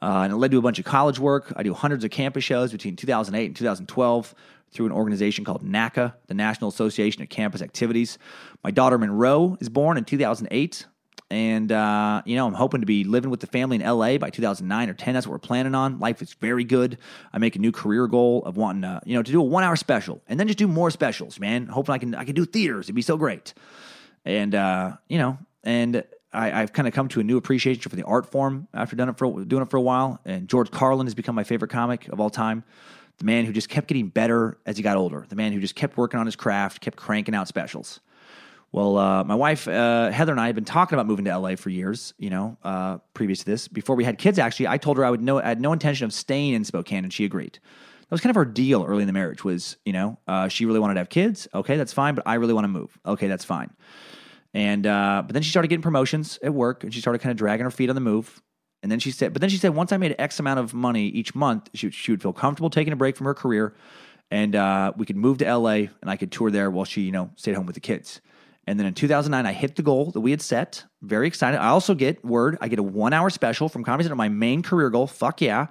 Uh, 0.00 0.22
and 0.22 0.32
it 0.32 0.36
led 0.36 0.50
to 0.50 0.58
a 0.58 0.62
bunch 0.62 0.78
of 0.78 0.86
college 0.86 1.18
work. 1.18 1.52
I 1.54 1.62
do 1.62 1.74
hundreds 1.74 2.02
of 2.02 2.10
campus 2.10 2.44
shows 2.44 2.72
between 2.72 2.96
2008 2.96 3.46
and 3.46 3.56
2012 3.56 4.34
through 4.72 4.86
an 4.86 4.92
organization 4.92 5.44
called 5.44 5.62
NACA, 5.62 6.14
the 6.26 6.34
National 6.34 6.68
Association 6.68 7.22
of 7.22 7.28
Campus 7.28 7.60
Activities. 7.60 8.18
My 8.64 8.70
daughter 8.70 8.96
Monroe 8.96 9.58
is 9.60 9.68
born 9.68 9.98
in 9.98 10.04
2008. 10.04 10.86
And, 11.32 11.72
uh, 11.72 12.20
you 12.26 12.36
know, 12.36 12.46
I'm 12.46 12.52
hoping 12.52 12.80
to 12.82 12.86
be 12.86 13.04
living 13.04 13.30
with 13.30 13.40
the 13.40 13.46
family 13.46 13.76
in 13.76 13.82
LA 13.82 14.18
by 14.18 14.28
2009 14.28 14.90
or 14.90 14.92
10. 14.92 15.14
That's 15.14 15.26
what 15.26 15.32
we're 15.32 15.38
planning 15.38 15.74
on. 15.74 15.98
Life 15.98 16.20
is 16.20 16.34
very 16.34 16.62
good. 16.62 16.98
I 17.32 17.38
make 17.38 17.56
a 17.56 17.58
new 17.58 17.72
career 17.72 18.06
goal 18.06 18.42
of 18.44 18.58
wanting 18.58 18.82
to, 18.82 19.00
you 19.06 19.16
know, 19.16 19.22
to 19.22 19.32
do 19.32 19.40
a 19.40 19.42
one 19.42 19.64
hour 19.64 19.74
special 19.74 20.20
and 20.28 20.38
then 20.38 20.46
just 20.46 20.58
do 20.58 20.68
more 20.68 20.90
specials, 20.90 21.40
man. 21.40 21.68
Hoping 21.68 21.94
I 21.94 21.96
can, 21.96 22.14
I 22.14 22.24
can 22.24 22.34
do 22.34 22.44
theaters. 22.44 22.84
It'd 22.84 22.94
be 22.94 23.00
so 23.00 23.16
great. 23.16 23.54
And, 24.26 24.54
uh, 24.54 24.98
you 25.08 25.16
know, 25.16 25.38
and 25.64 26.04
I, 26.34 26.48
have 26.48 26.74
kind 26.74 26.86
of 26.86 26.92
come 26.92 27.08
to 27.08 27.20
a 27.20 27.24
new 27.24 27.38
appreciation 27.38 27.88
for 27.88 27.96
the 27.96 28.02
art 28.02 28.30
form 28.30 28.68
after 28.74 28.94
doing 28.94 29.08
it 29.08 29.16
for 29.16 29.42
doing 29.42 29.62
it 29.62 29.70
for 29.70 29.78
a 29.78 29.82
while. 29.82 30.20
And 30.26 30.50
George 30.50 30.70
Carlin 30.70 31.06
has 31.06 31.14
become 31.14 31.34
my 31.34 31.44
favorite 31.44 31.70
comic 31.70 32.08
of 32.08 32.20
all 32.20 32.28
time. 32.28 32.62
The 33.16 33.24
man 33.24 33.46
who 33.46 33.54
just 33.54 33.70
kept 33.70 33.88
getting 33.88 34.08
better 34.08 34.58
as 34.66 34.76
he 34.76 34.82
got 34.82 34.98
older. 34.98 35.24
The 35.26 35.36
man 35.36 35.52
who 35.52 35.60
just 35.60 35.76
kept 35.76 35.96
working 35.96 36.20
on 36.20 36.26
his 36.26 36.36
craft, 36.36 36.82
kept 36.82 36.98
cranking 36.98 37.34
out 37.34 37.48
specials. 37.48 38.00
Well, 38.72 38.96
uh, 38.96 39.22
my 39.24 39.34
wife 39.34 39.68
uh, 39.68 40.10
Heather 40.10 40.32
and 40.32 40.40
I 40.40 40.46
had 40.46 40.54
been 40.54 40.64
talking 40.64 40.96
about 40.96 41.06
moving 41.06 41.26
to 41.26 41.38
LA 41.38 41.56
for 41.56 41.68
years. 41.68 42.14
You 42.18 42.30
know, 42.30 42.56
uh, 42.64 42.98
previous 43.12 43.40
to 43.40 43.44
this, 43.44 43.68
before 43.68 43.96
we 43.96 44.04
had 44.04 44.16
kids. 44.16 44.38
Actually, 44.38 44.68
I 44.68 44.78
told 44.78 44.96
her 44.96 45.04
I 45.04 45.10
would 45.10 45.20
no, 45.20 45.40
I 45.40 45.48
had 45.48 45.60
no 45.60 45.74
intention 45.74 46.06
of 46.06 46.12
staying 46.12 46.54
in 46.54 46.64
Spokane, 46.64 47.04
and 47.04 47.12
she 47.12 47.26
agreed. 47.26 47.58
That 48.00 48.10
was 48.10 48.22
kind 48.22 48.30
of 48.30 48.36
our 48.38 48.46
deal 48.46 48.82
early 48.84 49.02
in 49.02 49.06
the 49.06 49.12
marriage. 49.12 49.44
Was 49.44 49.76
you 49.84 49.92
know, 49.92 50.18
uh, 50.26 50.48
she 50.48 50.64
really 50.64 50.80
wanted 50.80 50.94
to 50.94 51.00
have 51.00 51.10
kids. 51.10 51.46
Okay, 51.54 51.76
that's 51.76 51.92
fine, 51.92 52.14
but 52.14 52.26
I 52.26 52.34
really 52.34 52.54
want 52.54 52.64
to 52.64 52.68
move. 52.68 52.98
Okay, 53.04 53.28
that's 53.28 53.44
fine. 53.44 53.70
And 54.54 54.86
uh, 54.86 55.22
but 55.26 55.34
then 55.34 55.42
she 55.42 55.50
started 55.50 55.68
getting 55.68 55.82
promotions 55.82 56.38
at 56.42 56.54
work, 56.54 56.82
and 56.82 56.94
she 56.94 57.00
started 57.00 57.18
kind 57.18 57.30
of 57.30 57.36
dragging 57.36 57.64
her 57.64 57.70
feet 57.70 57.90
on 57.90 57.94
the 57.94 58.00
move. 58.00 58.42
And 58.82 58.90
then 58.90 58.98
she 58.98 59.12
said, 59.12 59.32
but 59.32 59.40
then 59.40 59.48
she 59.48 59.58
said, 59.58 59.76
once 59.76 59.92
I 59.92 59.96
made 59.96 60.16
X 60.18 60.40
amount 60.40 60.58
of 60.58 60.74
money 60.74 61.06
each 61.06 61.36
month, 61.36 61.70
she, 61.72 61.90
she 61.90 62.10
would 62.10 62.20
feel 62.20 62.32
comfortable 62.32 62.68
taking 62.68 62.92
a 62.92 62.96
break 62.96 63.16
from 63.16 63.26
her 63.26 63.34
career, 63.34 63.74
and 64.28 64.56
uh, 64.56 64.92
we 64.96 65.06
could 65.06 65.16
move 65.16 65.38
to 65.38 65.56
LA, 65.56 65.70
and 66.00 66.08
I 66.08 66.16
could 66.16 66.32
tour 66.32 66.50
there 66.50 66.68
while 66.68 66.84
she, 66.84 67.02
you 67.02 67.12
know, 67.12 67.30
stayed 67.36 67.54
home 67.54 67.66
with 67.66 67.74
the 67.74 67.80
kids. 67.80 68.20
And 68.66 68.78
then 68.78 68.86
in 68.86 68.94
2009, 68.94 69.44
I 69.44 69.52
hit 69.52 69.76
the 69.76 69.82
goal 69.82 70.12
that 70.12 70.20
we 70.20 70.30
had 70.30 70.40
set. 70.40 70.84
Very 71.02 71.26
excited. 71.26 71.58
I 71.58 71.68
also 71.68 71.94
get 71.94 72.24
word, 72.24 72.56
I 72.60 72.68
get 72.68 72.78
a 72.78 72.82
one 72.82 73.12
hour 73.12 73.28
special 73.28 73.68
from 73.68 73.82
Comedy 73.82 74.04
Central, 74.04 74.18
my 74.18 74.28
main 74.28 74.62
career 74.62 74.88
goal. 74.90 75.06
Fuck 75.06 75.40
yeah. 75.40 75.66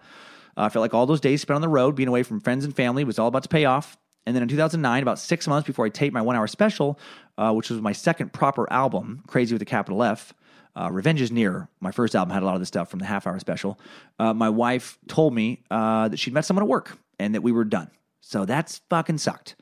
Uh, 0.58 0.64
I 0.64 0.70
felt 0.70 0.82
like 0.82 0.94
all 0.94 1.06
those 1.06 1.22
days 1.22 1.42
spent 1.42 1.56
on 1.56 1.62
the 1.62 1.70
road, 1.70 1.96
being 1.96 2.10
away 2.10 2.24
from 2.24 2.42
friends 2.42 2.66
and 2.66 2.76
family, 2.76 3.04
was 3.04 3.18
all 3.18 3.28
about 3.28 3.44
to 3.44 3.50
pay 3.50 3.66
off. 3.66 3.98
And 4.26 4.36
then 4.36 4.44
in 4.44 4.50
2009, 4.50 5.02
about 5.02 5.20
six 5.20 5.48
months 5.48 5.66
before 5.66 5.86
I 5.86 5.90
taped 5.90 6.14
my 6.14 6.22
one 6.22 6.36
hour 6.36 6.48
special, 6.48 7.00
uh, 7.38 7.54
which 7.54 7.70
was 7.70 7.82
my 7.82 7.94
second 7.94 8.34
proper 8.34 8.72
album, 8.72 9.24
Crazy 9.28 9.56
with 9.56 9.62
a 9.62 9.66
capital 9.66 10.04
F, 10.04 10.34
uh, 10.76 10.90
Revenge 10.92 11.22
is 11.22 11.32
Near, 11.32 11.70
my 11.80 11.92
first 11.92 12.16
album, 12.16 12.34
had 12.34 12.44
a 12.44 12.46
lot 12.46 12.56
of 12.56 12.62
the 12.62 12.66
stuff 12.66 12.90
from 12.90 13.00
the 13.00 13.06
half 13.06 13.26
hour 13.26 13.40
special. 13.40 13.80
Uh, 14.20 14.34
my 14.34 14.50
wife 14.50 14.98
told 15.08 15.34
me 15.34 15.64
uh, 15.72 16.08
that 16.08 16.18
she'd 16.18 16.34
met 16.34 16.46
someone 16.46 16.64
at 16.64 16.70
work 16.70 16.98
and 17.20 17.36
that 17.36 17.42
we 17.42 17.52
were 17.52 17.66
done. 17.66 17.90
So 18.22 18.46
that's 18.46 18.82
fucking 18.90 19.18
sucked. 19.18 19.56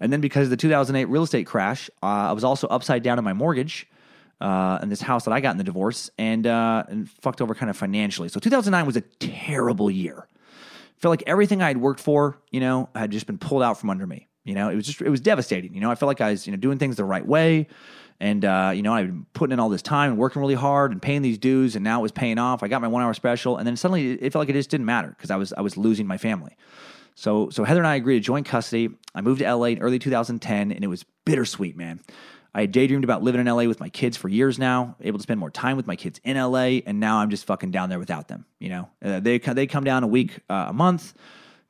And 0.00 0.12
then 0.12 0.20
because 0.20 0.46
of 0.46 0.50
the 0.50 0.56
2008 0.56 1.04
real 1.06 1.22
estate 1.22 1.46
crash, 1.46 1.90
uh, 2.02 2.06
I 2.06 2.32
was 2.32 2.44
also 2.44 2.66
upside 2.68 3.02
down 3.02 3.18
in 3.18 3.24
my 3.24 3.32
mortgage 3.32 3.86
uh, 4.40 4.78
in 4.82 4.88
this 4.88 5.00
house 5.00 5.24
that 5.24 5.32
I 5.32 5.40
got 5.40 5.52
in 5.52 5.58
the 5.58 5.64
divorce 5.64 6.10
and, 6.18 6.46
uh, 6.46 6.84
and 6.88 7.08
fucked 7.08 7.40
over 7.40 7.54
kind 7.54 7.70
of 7.70 7.76
financially. 7.76 8.28
So 8.28 8.40
2009 8.40 8.86
was 8.86 8.96
a 8.96 9.00
terrible 9.00 9.90
year. 9.90 10.26
I 10.28 11.00
Felt 11.00 11.12
like 11.12 11.24
everything 11.26 11.62
I 11.62 11.68
had 11.68 11.78
worked 11.78 12.00
for, 12.00 12.38
you 12.50 12.60
know, 12.60 12.88
had 12.94 13.10
just 13.10 13.26
been 13.26 13.38
pulled 13.38 13.62
out 13.62 13.78
from 13.78 13.90
under 13.90 14.06
me. 14.06 14.28
You 14.44 14.54
know, 14.54 14.68
it 14.68 14.74
was 14.74 14.86
just 14.86 15.00
it 15.00 15.08
was 15.08 15.20
devastating. 15.20 15.72
You 15.74 15.80
know, 15.80 15.90
I 15.90 15.94
felt 15.94 16.08
like 16.08 16.20
I 16.20 16.30
was 16.30 16.46
you 16.46 16.50
know 16.50 16.56
doing 16.56 16.78
things 16.78 16.96
the 16.96 17.04
right 17.04 17.24
way, 17.24 17.68
and 18.18 18.44
uh, 18.44 18.72
you 18.74 18.82
know 18.82 18.92
I've 18.92 19.06
been 19.06 19.26
putting 19.34 19.52
in 19.52 19.60
all 19.60 19.68
this 19.68 19.82
time 19.82 20.10
and 20.10 20.18
working 20.18 20.40
really 20.42 20.54
hard 20.54 20.90
and 20.90 21.00
paying 21.00 21.22
these 21.22 21.38
dues, 21.38 21.76
and 21.76 21.84
now 21.84 22.00
it 22.00 22.02
was 22.02 22.12
paying 22.12 22.38
off. 22.38 22.64
I 22.64 22.68
got 22.68 22.82
my 22.82 22.88
one 22.88 23.02
hour 23.02 23.14
special, 23.14 23.56
and 23.56 23.66
then 23.66 23.76
suddenly 23.76 24.12
it 24.14 24.32
felt 24.32 24.42
like 24.42 24.48
it 24.48 24.54
just 24.54 24.70
didn't 24.70 24.86
matter 24.86 25.08
because 25.08 25.30
I 25.30 25.36
was 25.36 25.52
I 25.52 25.60
was 25.60 25.76
losing 25.76 26.08
my 26.08 26.18
family. 26.18 26.56
So, 27.14 27.50
so 27.50 27.64
Heather 27.64 27.80
and 27.80 27.86
I 27.86 27.96
agreed 27.96 28.16
to 28.16 28.20
joint 28.20 28.46
custody. 28.46 28.90
I 29.14 29.20
moved 29.20 29.40
to 29.40 29.54
LA 29.54 29.66
in 29.66 29.78
early 29.78 29.98
2010, 29.98 30.72
and 30.72 30.84
it 30.84 30.86
was 30.86 31.04
bittersweet, 31.24 31.76
man. 31.76 32.00
I 32.54 32.62
had 32.62 32.72
daydreamed 32.72 33.04
about 33.04 33.22
living 33.22 33.40
in 33.40 33.46
LA 33.46 33.64
with 33.64 33.80
my 33.80 33.88
kids 33.88 34.16
for 34.16 34.28
years 34.28 34.58
now, 34.58 34.96
able 35.00 35.18
to 35.18 35.22
spend 35.22 35.40
more 35.40 35.50
time 35.50 35.76
with 35.76 35.86
my 35.86 35.96
kids 35.96 36.20
in 36.24 36.36
LA, 36.36 36.80
and 36.86 37.00
now 37.00 37.18
I'm 37.18 37.30
just 37.30 37.46
fucking 37.46 37.70
down 37.70 37.88
there 37.88 37.98
without 37.98 38.28
them. 38.28 38.44
You 38.58 38.68
know, 38.68 38.88
uh, 39.02 39.20
they 39.20 39.38
they 39.38 39.66
come 39.66 39.84
down 39.84 40.04
a 40.04 40.06
week, 40.06 40.38
uh, 40.50 40.66
a 40.68 40.72
month 40.72 41.14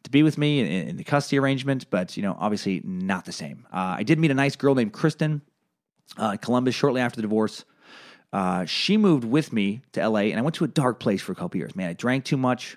to 0.02 0.10
be 0.10 0.24
with 0.24 0.36
me 0.36 0.60
in, 0.60 0.88
in, 0.88 0.96
the 0.96 1.04
custody 1.04 1.38
arrangement, 1.38 1.88
but 1.88 2.16
you 2.16 2.24
know, 2.24 2.36
obviously 2.38 2.80
not 2.84 3.24
the 3.24 3.32
same. 3.32 3.66
Uh, 3.72 3.94
I 3.98 4.02
did 4.02 4.18
meet 4.18 4.32
a 4.32 4.34
nice 4.34 4.56
girl 4.56 4.74
named 4.74 4.92
Kristen 4.92 5.42
uh, 6.16 6.36
Columbus 6.36 6.74
shortly 6.74 7.00
after 7.00 7.16
the 7.16 7.22
divorce. 7.22 7.64
Uh, 8.32 8.64
she 8.64 8.96
moved 8.96 9.24
with 9.24 9.52
me 9.52 9.82
to 9.92 10.08
LA, 10.08 10.20
and 10.20 10.38
I 10.38 10.42
went 10.42 10.56
to 10.56 10.64
a 10.64 10.68
dark 10.68 10.98
place 11.00 11.20
for 11.20 11.32
a 11.32 11.34
couple 11.34 11.58
years. 11.58 11.76
Man, 11.76 11.88
I 11.88 11.92
drank 11.92 12.24
too 12.24 12.36
much. 12.36 12.76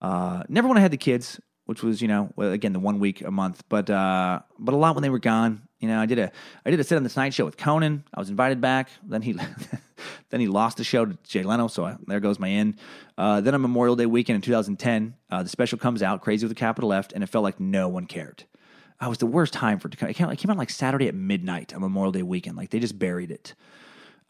Uh, 0.00 0.42
never 0.48 0.68
when 0.68 0.76
I 0.76 0.80
had 0.80 0.90
the 0.90 0.96
kids 0.96 1.40
which 1.68 1.82
was 1.82 2.00
you 2.00 2.08
know 2.08 2.32
again 2.38 2.72
the 2.72 2.80
one 2.80 2.98
week 2.98 3.20
a 3.20 3.30
month, 3.30 3.62
but 3.68 3.90
uh, 3.90 4.40
but 4.58 4.72
a 4.72 4.76
lot 4.78 4.94
when 4.94 5.02
they 5.02 5.10
were 5.10 5.18
gone. 5.18 5.60
You 5.80 5.88
know, 5.88 6.00
I 6.00 6.06
did 6.06 6.18
a 6.18 6.32
I 6.64 6.70
did 6.70 6.80
a 6.80 6.84
sit 6.84 6.96
on 6.96 7.02
the 7.02 7.10
Tonight 7.10 7.34
Show 7.34 7.44
with 7.44 7.58
Conan. 7.58 8.04
I 8.14 8.18
was 8.18 8.30
invited 8.30 8.62
back. 8.62 8.88
Then 9.06 9.20
he 9.20 9.34
then 10.30 10.40
he 10.40 10.46
lost 10.46 10.78
the 10.78 10.84
show 10.84 11.04
to 11.04 11.18
Jay 11.24 11.42
Leno, 11.42 11.68
so 11.68 11.84
I, 11.84 11.96
there 12.06 12.20
goes 12.20 12.38
my 12.38 12.48
in. 12.48 12.78
Uh, 13.18 13.42
then 13.42 13.54
on 13.54 13.60
Memorial 13.60 13.96
Day 13.96 14.06
weekend 14.06 14.36
in 14.36 14.40
2010, 14.40 15.14
uh, 15.30 15.42
the 15.42 15.48
special 15.50 15.76
comes 15.76 16.02
out, 16.02 16.22
Crazy 16.22 16.46
with 16.46 16.52
a 16.52 16.54
capital 16.54 16.90
F, 16.90 17.08
and 17.14 17.22
it 17.22 17.26
felt 17.26 17.42
like 17.42 17.60
no 17.60 17.86
one 17.86 18.06
cared. 18.06 18.44
I 18.98 19.08
was 19.08 19.18
the 19.18 19.26
worst 19.26 19.52
time 19.52 19.78
for 19.78 19.88
it 19.88 19.90
to 19.90 19.98
come. 19.98 20.08
It 20.08 20.14
came, 20.14 20.30
it 20.30 20.36
came 20.36 20.50
out 20.50 20.56
like 20.56 20.70
Saturday 20.70 21.06
at 21.06 21.14
midnight 21.14 21.74
on 21.74 21.82
Memorial 21.82 22.12
Day 22.12 22.22
weekend. 22.22 22.56
Like 22.56 22.70
they 22.70 22.80
just 22.80 22.98
buried 22.98 23.30
it. 23.30 23.54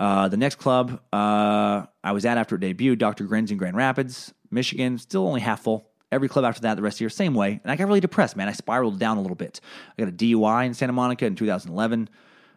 Uh, 0.00 0.26
the 0.26 0.36
next 0.36 0.56
club 0.56 1.00
uh, 1.12 1.86
I 2.02 2.12
was 2.12 2.24
at 2.24 2.36
after 2.36 2.56
it 2.56 2.62
debuted, 2.62 2.98
Dr. 2.98 3.24
Grins 3.24 3.52
in 3.52 3.58
Grand 3.58 3.76
Rapids, 3.76 4.34
Michigan, 4.50 4.98
still 4.98 5.26
only 5.26 5.40
half 5.40 5.62
full. 5.62 5.87
Every 6.10 6.28
club 6.28 6.44
after 6.44 6.62
that, 6.62 6.74
the 6.76 6.82
rest 6.82 6.94
of 6.94 6.98
the 6.98 7.02
year, 7.04 7.10
same 7.10 7.34
way. 7.34 7.60
And 7.62 7.70
I 7.70 7.76
got 7.76 7.86
really 7.86 8.00
depressed, 8.00 8.36
man. 8.36 8.48
I 8.48 8.52
spiraled 8.52 8.98
down 8.98 9.18
a 9.18 9.20
little 9.20 9.36
bit. 9.36 9.60
I 9.96 10.02
got 10.02 10.08
a 10.08 10.12
DUI 10.12 10.66
in 10.66 10.74
Santa 10.74 10.92
Monica 10.92 11.26
in 11.26 11.36
2011. 11.36 12.08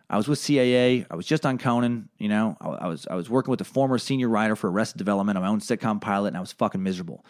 I 0.09 0.17
was 0.17 0.27
with 0.27 0.39
CAA. 0.39 1.05
I 1.09 1.15
was 1.15 1.25
just 1.25 1.45
on 1.45 1.57
Conan. 1.57 2.09
You 2.17 2.29
know, 2.29 2.57
I, 2.61 2.69
I 2.69 2.87
was 2.87 3.07
I 3.09 3.15
was 3.15 3.29
working 3.29 3.51
with 3.51 3.61
a 3.61 3.65
former 3.65 3.97
senior 3.97 4.29
writer 4.29 4.55
for 4.55 4.69
Arrested 4.69 4.97
Development 4.97 5.37
on 5.37 5.43
my 5.43 5.49
own 5.49 5.59
sitcom 5.59 6.01
pilot, 6.01 6.27
and 6.29 6.37
I 6.37 6.41
was 6.41 6.51
fucking 6.51 6.81
miserable. 6.81 7.25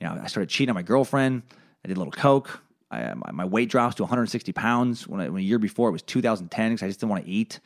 You 0.00 0.08
know, 0.08 0.20
I 0.20 0.26
started 0.26 0.48
cheating 0.48 0.70
on 0.70 0.74
my 0.74 0.82
girlfriend. 0.82 1.42
I 1.84 1.88
did 1.88 1.96
a 1.96 2.00
little 2.00 2.12
coke. 2.12 2.60
I, 2.90 3.14
my, 3.14 3.30
my 3.32 3.44
weight 3.44 3.68
drops 3.68 3.96
to 3.96 4.02
160 4.02 4.52
pounds. 4.52 5.06
When, 5.06 5.20
I, 5.20 5.28
when 5.28 5.42
a 5.42 5.44
year 5.44 5.58
before 5.58 5.88
it 5.88 5.92
was 5.92 6.02
2010 6.02 6.72
because 6.72 6.82
I 6.82 6.88
just 6.88 7.00
didn't 7.00 7.10
want 7.10 7.24
to 7.24 7.30
eat. 7.30 7.60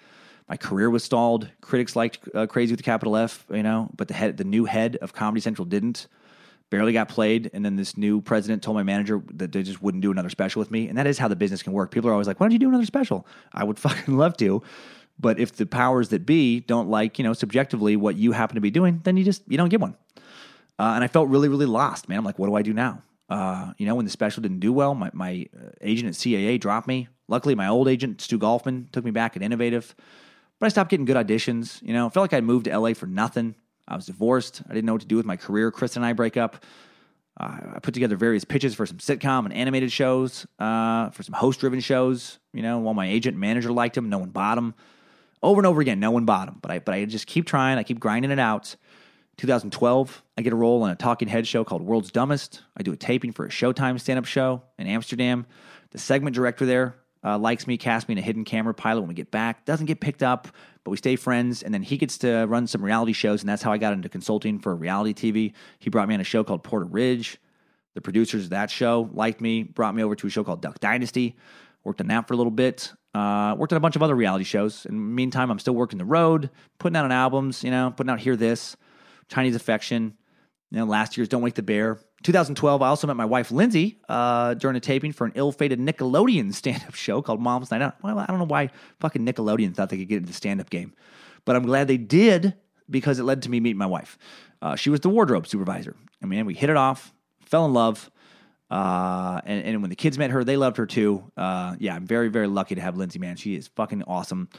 My 0.48 0.56
career 0.56 0.88
was 0.88 1.04
stalled. 1.04 1.50
Critics 1.60 1.94
liked 1.94 2.20
uh, 2.34 2.46
Crazy 2.46 2.72
with 2.72 2.80
a 2.80 2.82
capital 2.82 3.16
F, 3.16 3.44
you 3.50 3.62
know, 3.62 3.90
but 3.94 4.08
the 4.08 4.14
head, 4.14 4.38
the 4.38 4.44
new 4.44 4.64
head 4.64 4.96
of 4.96 5.12
Comedy 5.12 5.40
Central 5.40 5.66
didn't. 5.66 6.08
Barely 6.70 6.92
got 6.92 7.08
played, 7.08 7.50
and 7.54 7.64
then 7.64 7.76
this 7.76 7.96
new 7.96 8.20
president 8.20 8.62
told 8.62 8.76
my 8.76 8.82
manager 8.82 9.22
that 9.34 9.52
they 9.52 9.62
just 9.62 9.82
wouldn't 9.82 10.02
do 10.02 10.10
another 10.10 10.28
special 10.28 10.60
with 10.60 10.70
me. 10.70 10.88
And 10.88 10.98
that 10.98 11.06
is 11.06 11.16
how 11.16 11.26
the 11.28 11.36
business 11.36 11.62
can 11.62 11.72
work. 11.72 11.90
People 11.90 12.10
are 12.10 12.12
always 12.12 12.26
like, 12.26 12.40
"Why 12.40 12.44
don't 12.44 12.52
you 12.52 12.58
do 12.58 12.68
another 12.68 12.84
special?" 12.84 13.26
I 13.52 13.64
would 13.64 13.78
fucking 13.86 14.16
love 14.16 14.36
to, 14.38 14.62
but 15.18 15.40
if 15.40 15.56
the 15.56 15.66
powers 15.66 16.10
that 16.10 16.26
be 16.26 16.60
don't 16.60 16.88
like, 16.88 17.18
you 17.18 17.24
know, 17.24 17.32
subjectively 17.32 17.96
what 17.96 18.16
you 18.16 18.32
happen 18.32 18.56
to 18.56 18.60
be 18.60 18.70
doing, 18.70 19.00
then 19.04 19.16
you 19.16 19.24
just 19.24 19.42
you 19.48 19.56
don't 19.56 19.70
get 19.70 19.80
one. 19.80 19.96
Uh, 20.78 20.92
and 20.94 21.02
I 21.02 21.08
felt 21.08 21.28
really, 21.28 21.48
really 21.48 21.66
lost, 21.66 22.08
man. 22.08 22.18
I'm 22.18 22.24
like, 22.24 22.38
what 22.38 22.46
do 22.46 22.54
I 22.54 22.62
do 22.62 22.72
now? 22.72 23.02
Uh, 23.28 23.72
you 23.78 23.86
know, 23.86 23.94
when 23.94 24.04
the 24.04 24.10
special 24.10 24.42
didn't 24.42 24.60
do 24.60 24.72
well, 24.72 24.94
my, 24.94 25.10
my 25.12 25.46
uh, 25.54 25.70
agent 25.80 26.08
at 26.08 26.14
CAA 26.14 26.60
dropped 26.60 26.86
me. 26.86 27.08
Luckily, 27.26 27.54
my 27.54 27.68
old 27.68 27.88
agent, 27.88 28.20
Stu 28.20 28.38
Golfman, 28.38 28.90
took 28.92 29.04
me 29.04 29.10
back 29.10 29.36
at 29.36 29.42
Innovative. 29.42 29.94
But 30.58 30.66
I 30.66 30.68
stopped 30.70 30.90
getting 30.90 31.04
good 31.04 31.16
auditions. 31.16 31.82
You 31.82 31.92
know, 31.92 32.06
I 32.06 32.08
felt 32.10 32.24
like 32.24 32.32
I 32.32 32.40
moved 32.40 32.64
to 32.64 32.78
LA 32.78 32.94
for 32.94 33.06
nothing. 33.06 33.54
I 33.88 33.96
was 33.96 34.06
divorced. 34.06 34.62
I 34.68 34.74
didn't 34.74 34.84
know 34.84 34.92
what 34.92 35.02
to 35.02 35.08
do 35.08 35.16
with 35.16 35.26
my 35.26 35.36
career. 35.36 35.70
Chris 35.70 35.96
and 35.96 36.04
I 36.04 36.12
break 36.12 36.36
up. 36.36 36.64
Uh, 37.40 37.58
I 37.76 37.78
put 37.80 37.94
together 37.94 38.16
various 38.16 38.44
pitches 38.44 38.74
for 38.74 38.84
some 38.84 38.98
sitcom 38.98 39.44
and 39.44 39.54
animated 39.54 39.92
shows, 39.92 40.46
uh, 40.58 41.10
for 41.10 41.22
some 41.22 41.34
host 41.34 41.60
driven 41.60 41.80
shows. 41.80 42.38
You 42.52 42.62
know, 42.62 42.78
while 42.78 42.94
my 42.94 43.08
agent 43.08 43.34
and 43.34 43.40
manager 43.40 43.72
liked 43.72 43.94
them, 43.94 44.10
no 44.10 44.18
one 44.18 44.30
bought 44.30 44.56
them. 44.56 44.74
Over 45.42 45.60
and 45.60 45.66
over 45.66 45.80
again, 45.80 46.00
no 46.00 46.10
one 46.10 46.24
bought 46.24 46.46
them. 46.46 46.58
But 46.60 46.70
I, 46.70 46.78
but 46.80 46.94
I 46.94 47.04
just 47.04 47.26
keep 47.26 47.46
trying. 47.46 47.78
I 47.78 47.84
keep 47.84 48.00
grinding 48.00 48.30
it 48.30 48.40
out. 48.40 48.76
2012, 49.38 50.22
I 50.36 50.42
get 50.42 50.52
a 50.52 50.56
role 50.56 50.82
on 50.82 50.90
a 50.90 50.96
talking 50.96 51.28
head 51.28 51.46
show 51.46 51.62
called 51.62 51.82
World's 51.82 52.10
Dumbest. 52.10 52.62
I 52.76 52.82
do 52.82 52.92
a 52.92 52.96
taping 52.96 53.32
for 53.32 53.46
a 53.46 53.48
Showtime 53.48 54.00
stand 54.00 54.18
up 54.18 54.24
show 54.24 54.62
in 54.78 54.88
Amsterdam. 54.88 55.46
The 55.90 55.98
segment 55.98 56.34
director 56.34 56.66
there 56.66 56.96
uh, 57.24 57.38
likes 57.38 57.66
me, 57.68 57.76
casts 57.76 58.08
me 58.08 58.14
in 58.14 58.18
a 58.18 58.22
hidden 58.22 58.44
camera 58.44 58.74
pilot 58.74 59.00
when 59.02 59.08
we 59.08 59.14
get 59.14 59.30
back. 59.30 59.64
Doesn't 59.64 59.86
get 59.86 60.00
picked 60.00 60.24
up, 60.24 60.48
but 60.88 60.92
we 60.92 60.96
stay 60.96 61.16
friends. 61.16 61.62
And 61.62 61.74
then 61.74 61.82
he 61.82 61.98
gets 61.98 62.16
to 62.18 62.46
run 62.46 62.66
some 62.66 62.82
reality 62.82 63.12
shows, 63.12 63.42
and 63.42 63.48
that's 63.48 63.62
how 63.62 63.70
I 63.70 63.76
got 63.76 63.92
into 63.92 64.08
consulting 64.08 64.58
for 64.58 64.74
reality 64.74 65.12
TV. 65.12 65.52
He 65.78 65.90
brought 65.90 66.08
me 66.08 66.14
on 66.14 66.20
a 66.22 66.24
show 66.24 66.42
called 66.42 66.64
Porter 66.64 66.86
Ridge. 66.86 67.36
The 67.94 68.00
producers 68.00 68.44
of 68.44 68.50
that 68.50 68.70
show 68.70 69.10
liked 69.12 69.42
me, 69.42 69.64
brought 69.64 69.94
me 69.94 70.02
over 70.02 70.14
to 70.14 70.26
a 70.26 70.30
show 70.30 70.44
called 70.44 70.62
Duck 70.62 70.80
Dynasty. 70.80 71.36
Worked 71.84 72.00
on 72.00 72.06
that 72.06 72.26
for 72.26 72.32
a 72.32 72.38
little 72.38 72.50
bit. 72.50 72.90
Uh, 73.12 73.54
worked 73.58 73.74
on 73.74 73.76
a 73.76 73.80
bunch 73.80 73.96
of 73.96 74.02
other 74.02 74.14
reality 74.14 74.44
shows. 74.44 74.86
In 74.86 74.94
the 74.94 75.00
meantime, 75.00 75.50
I'm 75.50 75.58
still 75.58 75.74
working 75.74 75.98
the 75.98 76.06
road, 76.06 76.48
putting 76.78 76.96
out 76.96 77.04
on 77.04 77.12
albums, 77.12 77.62
you 77.62 77.70
know, 77.70 77.92
putting 77.94 78.10
out 78.10 78.18
Hear 78.18 78.34
This. 78.34 78.74
Chinese 79.28 79.56
Affection. 79.56 80.14
You 80.70 80.78
know, 80.78 80.84
last 80.86 81.18
year's 81.18 81.28
Don't 81.28 81.42
Wake 81.42 81.54
the 81.54 81.62
Bear. 81.62 81.98
2012, 82.22 82.82
I 82.82 82.88
also 82.88 83.06
met 83.06 83.16
my 83.16 83.24
wife 83.24 83.50
Lindsay 83.50 83.98
uh, 84.08 84.54
during 84.54 84.76
a 84.76 84.80
taping 84.80 85.12
for 85.12 85.24
an 85.24 85.32
ill-fated 85.34 85.78
Nickelodeon 85.78 86.52
stand-up 86.54 86.94
show 86.94 87.22
called 87.22 87.40
Mom's 87.40 87.70
Night 87.70 87.82
Out. 87.82 87.96
Well, 88.02 88.18
I 88.18 88.26
don't 88.26 88.38
know 88.38 88.44
why 88.44 88.70
fucking 89.00 89.24
Nickelodeon 89.24 89.74
thought 89.74 89.90
they 89.90 89.98
could 89.98 90.08
get 90.08 90.16
into 90.18 90.28
the 90.28 90.34
stand-up 90.34 90.70
game, 90.70 90.92
but 91.44 91.56
I'm 91.56 91.64
glad 91.64 91.88
they 91.88 91.96
did 91.96 92.54
because 92.90 93.18
it 93.18 93.24
led 93.24 93.42
to 93.42 93.50
me 93.50 93.60
meeting 93.60 93.78
my 93.78 93.86
wife. 93.86 94.18
Uh, 94.60 94.74
she 94.74 94.90
was 94.90 95.00
the 95.00 95.08
wardrobe 95.08 95.46
supervisor. 95.46 95.94
I 96.22 96.26
mean, 96.26 96.44
we 96.46 96.54
hit 96.54 96.70
it 96.70 96.76
off, 96.76 97.12
fell 97.46 97.64
in 97.64 97.72
love, 97.72 98.10
uh, 98.70 99.40
and, 99.46 99.64
and, 99.64 99.80
when 99.80 99.88
the 99.88 99.96
kids 99.96 100.18
met 100.18 100.30
her, 100.30 100.44
they 100.44 100.58
loved 100.58 100.76
her 100.76 100.84
too. 100.84 101.24
Uh, 101.38 101.74
yeah, 101.78 101.94
I'm 101.94 102.06
very, 102.06 102.28
very 102.28 102.46
lucky 102.46 102.74
to 102.74 102.82
have 102.82 102.98
Lindsay. 102.98 103.18
Man, 103.18 103.36
she 103.36 103.54
is 103.54 103.68
fucking 103.68 104.02
awesome. 104.02 104.50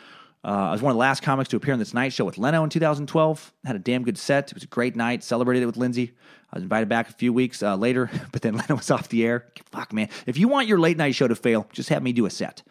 Uh, 0.44 0.48
I 0.48 0.72
was 0.72 0.82
one 0.82 0.92
of 0.92 0.96
the 0.96 1.00
last 1.00 1.22
comics 1.22 1.50
to 1.50 1.58
appear 1.58 1.74
on 1.74 1.80
this 1.80 1.94
night 1.94 2.14
show 2.14 2.24
with 2.24 2.38
Leno 2.38 2.64
in 2.64 2.70
2012. 2.70 3.54
Had 3.66 3.76
a 3.76 3.80
damn 3.80 4.04
good 4.04 4.18
set. 4.18 4.50
It 4.50 4.54
was 4.54 4.64
a 4.64 4.68
great 4.68 4.96
night. 4.96 5.24
Celebrated 5.24 5.64
it 5.64 5.66
with 5.66 5.76
Lindsay. 5.76 6.14
I 6.52 6.58
was 6.58 6.64
invited 6.64 6.88
back 6.88 7.10
a 7.10 7.14
few 7.14 7.34
weeks 7.34 7.62
uh, 7.62 7.76
later, 7.76 8.10
but 8.32 8.42
then 8.42 8.54
Leno 8.58 8.76
was 8.76 8.90
off 8.90 9.10
the 9.10 9.26
air. 9.26 9.48
Fuck, 9.72 9.92
man. 9.92 10.10
If 10.26 10.38
you 10.38 10.48
want 10.48 10.68
your 10.68 10.80
late 10.80 10.98
night 10.98 11.16
show 11.16 11.28
to 11.28 11.36
fail, 11.36 11.68
just 11.74 11.90
have 11.90 12.02
me 12.02 12.14
do 12.14 12.26
a 12.26 12.30
set. 12.30 12.64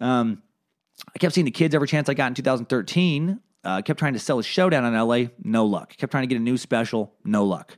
Um, 0.00 0.42
I 1.14 1.18
kept 1.18 1.34
seeing 1.34 1.44
the 1.44 1.50
kids 1.50 1.74
every 1.74 1.88
chance 1.88 2.08
I 2.08 2.14
got 2.14 2.28
in 2.28 2.34
2013. 2.34 3.40
Uh, 3.64 3.82
kept 3.82 3.98
trying 3.98 4.14
to 4.14 4.18
sell 4.18 4.38
a 4.38 4.42
showdown 4.42 4.84
in 4.84 4.94
LA. 4.98 5.28
No 5.42 5.66
luck. 5.66 5.96
Kept 5.96 6.10
trying 6.10 6.22
to 6.22 6.26
get 6.26 6.36
a 6.36 6.42
new 6.42 6.56
special. 6.56 7.14
No 7.24 7.44
luck. 7.44 7.76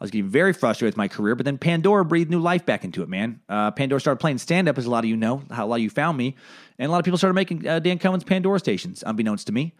I 0.00 0.04
was 0.04 0.10
getting 0.10 0.30
very 0.30 0.54
frustrated 0.54 0.94
with 0.94 0.96
my 0.96 1.08
career, 1.08 1.34
but 1.34 1.44
then 1.44 1.58
Pandora 1.58 2.06
breathed 2.06 2.30
new 2.30 2.40
life 2.40 2.64
back 2.64 2.84
into 2.84 3.02
it, 3.02 3.08
man. 3.10 3.40
Uh, 3.50 3.70
Pandora 3.70 4.00
started 4.00 4.18
playing 4.18 4.38
stand 4.38 4.66
up, 4.66 4.78
as 4.78 4.86
a 4.86 4.90
lot 4.90 5.04
of 5.04 5.10
you 5.10 5.16
know, 5.16 5.42
how 5.50 5.66
a 5.66 5.68
lot 5.68 5.76
of 5.76 5.82
you 5.82 5.90
found 5.90 6.16
me. 6.16 6.36
And 6.78 6.88
a 6.88 6.90
lot 6.90 7.00
of 7.00 7.04
people 7.04 7.18
started 7.18 7.34
making 7.34 7.68
uh, 7.68 7.80
Dan 7.80 7.98
Cummins 7.98 8.24
Pandora 8.24 8.58
stations, 8.58 9.04
unbeknownst 9.06 9.46
to 9.48 9.52
me. 9.52 9.74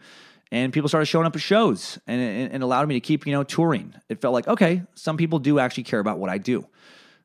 And 0.51 0.71
people 0.71 0.89
started 0.89 1.07
showing 1.07 1.25
up 1.25 1.35
at 1.35 1.41
shows 1.41 1.97
and, 2.05 2.21
and, 2.21 2.53
and 2.53 2.63
allowed 2.63 2.87
me 2.87 2.93
to 2.95 2.99
keep, 2.99 3.25
you 3.25 3.31
know, 3.31 3.43
touring. 3.43 3.95
It 4.09 4.21
felt 4.21 4.33
like, 4.33 4.47
okay, 4.47 4.83
some 4.93 5.17
people 5.17 5.39
do 5.39 5.57
actually 5.57 5.83
care 5.83 5.99
about 5.99 6.19
what 6.19 6.29
I 6.29 6.37
do. 6.37 6.67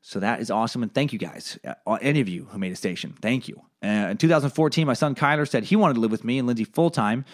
So 0.01 0.21
that 0.21 0.41
is 0.41 0.51
awesome. 0.51 0.83
And 0.83 0.95
thank 0.95 1.13
you 1.13 1.19
guys, 1.19 1.59
uh, 1.67 1.99
any 2.01 2.21
of 2.21 2.29
you 2.29 2.45
who 2.45 2.59
made 2.59 2.73
a 2.73 2.77
station. 2.77 3.15
Thank 3.21 3.49
you. 3.49 3.61
Uh, 3.83 4.09
in 4.11 4.17
2014, 4.17 4.87
my 4.87 4.95
son 4.95 5.15
Kyler 5.15 5.47
said 5.47 5.65
he 5.65 5.77
wanted 5.77 5.95
to 5.95 6.01
live 6.01 6.13
with 6.13 6.25
me 6.25 6.39
and 6.39 6.47
Lindsay 6.47 6.65
full 6.65 6.91
time 6.91 7.27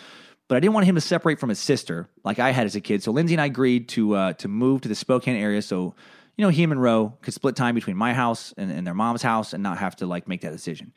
but 0.52 0.56
I 0.56 0.60
didn't 0.60 0.74
want 0.74 0.84
him 0.84 0.96
to 0.96 1.00
separate 1.00 1.40
from 1.40 1.48
his 1.48 1.58
sister 1.58 2.10
like 2.24 2.38
I 2.38 2.50
had 2.50 2.66
as 2.66 2.76
a 2.76 2.80
kid. 2.82 3.02
So 3.02 3.10
Lindsay 3.10 3.32
and 3.32 3.40
I 3.40 3.46
agreed 3.46 3.88
to 3.88 4.14
uh, 4.14 4.32
to 4.34 4.48
move 4.48 4.82
to 4.82 4.88
the 4.90 4.94
Spokane 4.94 5.34
area 5.34 5.62
so 5.62 5.94
you 6.36 6.44
know 6.44 6.50
he 6.50 6.62
and 6.62 6.68
Monroe 6.68 7.16
could 7.22 7.32
split 7.32 7.56
time 7.56 7.74
between 7.74 7.96
my 7.96 8.12
house 8.12 8.52
and, 8.58 8.70
and, 8.70 8.86
their 8.86 8.92
mom's 8.92 9.22
house 9.22 9.54
and 9.54 9.62
not 9.62 9.78
have 9.78 9.96
to 9.96 10.06
like 10.06 10.28
make 10.28 10.42
that 10.42 10.52
decision. 10.52 10.92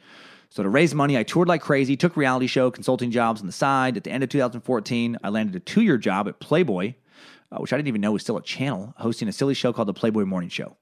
So 0.49 0.61
to 0.61 0.67
raise 0.67 0.93
money, 0.93 1.17
I 1.17 1.23
toured 1.23 1.47
like 1.47 1.61
crazy, 1.61 1.95
took 1.95 2.17
reality 2.17 2.47
show 2.47 2.69
consulting 2.69 3.11
jobs 3.11 3.39
on 3.39 3.47
the 3.47 3.53
side. 3.53 3.95
At 3.95 4.03
the 4.03 4.11
end 4.11 4.25
of 4.25 4.29
2014, 4.29 5.19
I 5.23 5.29
landed 5.29 5.55
a 5.55 5.61
two 5.61 5.83
year 5.83 5.97
job 5.97 6.27
at 6.27 6.41
Playboy, 6.41 6.95
uh, 7.49 7.59
which 7.59 7.71
I 7.71 7.77
didn't 7.77 7.87
even 7.87 8.01
know 8.01 8.11
was 8.11 8.23
still 8.23 8.35
a 8.35 8.43
channel, 8.43 8.93
hosting 8.97 9.29
a 9.29 9.31
silly 9.31 9.53
show 9.53 9.71
called 9.71 9.87
the 9.87 9.93
Playboy 9.93 10.25
Morning 10.25 10.49
Show. 10.49 10.75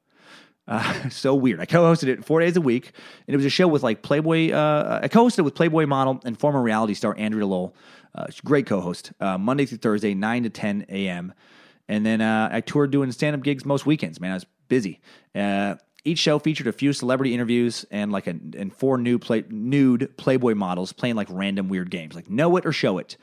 Uh, 0.67 1.09
so 1.09 1.35
weird. 1.35 1.59
I 1.59 1.65
co-hosted 1.65 2.07
it 2.07 2.25
four 2.25 2.39
days 2.39 2.57
a 2.57 2.61
week, 2.61 2.91
and 3.27 3.35
it 3.35 3.37
was 3.37 3.45
a 3.45 3.51
show 3.51 3.67
with 3.67 3.83
like 3.83 4.01
Playboy. 4.01 4.51
Uh, 4.51 5.01
I 5.03 5.09
co-hosted 5.09 5.39
it 5.39 5.43
with 5.43 5.53
Playboy 5.53 5.85
model 5.85 6.21
and 6.25 6.39
former 6.39 6.61
reality 6.61 6.95
star 6.95 7.15
Andrea 7.19 7.45
Lowell. 7.45 7.75
Uh, 8.15 8.27
great 8.45 8.65
co-host. 8.65 9.11
Uh, 9.19 9.37
Monday 9.37 9.65
through 9.65 9.79
Thursday, 9.79 10.13
nine 10.13 10.43
to 10.43 10.49
ten 10.49 10.85
a.m. 10.89 11.33
And 11.87 12.05
then 12.05 12.21
uh, 12.21 12.49
I 12.51 12.61
toured 12.61 12.91
doing 12.91 13.11
stand-up 13.11 13.43
gigs 13.43 13.65
most 13.65 13.85
weekends. 13.85 14.19
Man, 14.19 14.31
I 14.31 14.35
was 14.35 14.45
busy. 14.69 15.01
Uh, 15.35 15.75
each 16.05 16.19
show 16.19 16.39
featured 16.39 16.67
a 16.67 16.71
few 16.71 16.93
celebrity 16.93 17.33
interviews 17.33 17.85
and 17.91 18.11
like 18.11 18.27
a, 18.27 18.31
and 18.31 18.73
four 18.73 18.97
new 18.97 19.19
play, 19.19 19.43
nude 19.49 20.15
Playboy 20.17 20.53
models 20.53 20.93
playing 20.93 21.15
like 21.15 21.27
random 21.29 21.69
weird 21.69 21.89
games, 21.89 22.15
like 22.15 22.29
know 22.29 22.55
it 22.57 22.65
or 22.65 22.71
show 22.71 22.97
it 22.97 23.17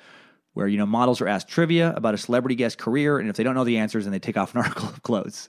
where 0.55 0.67
you 0.67 0.79
know 0.79 0.87
models 0.87 1.21
are 1.21 1.29
asked 1.29 1.49
trivia 1.49 1.93
about 1.95 2.15
a 2.15 2.19
celebrity 2.19 2.55
guest 2.55 2.79
career, 2.79 3.19
and 3.19 3.29
if 3.29 3.37
they 3.37 3.43
don't 3.43 3.55
know 3.55 3.65
the 3.65 3.79
answers, 3.79 4.05
then 4.05 4.13
they 4.13 4.19
take 4.19 4.37
off 4.37 4.55
an 4.55 4.61
article 4.63 4.89
of 4.89 5.03
clothes. 5.03 5.49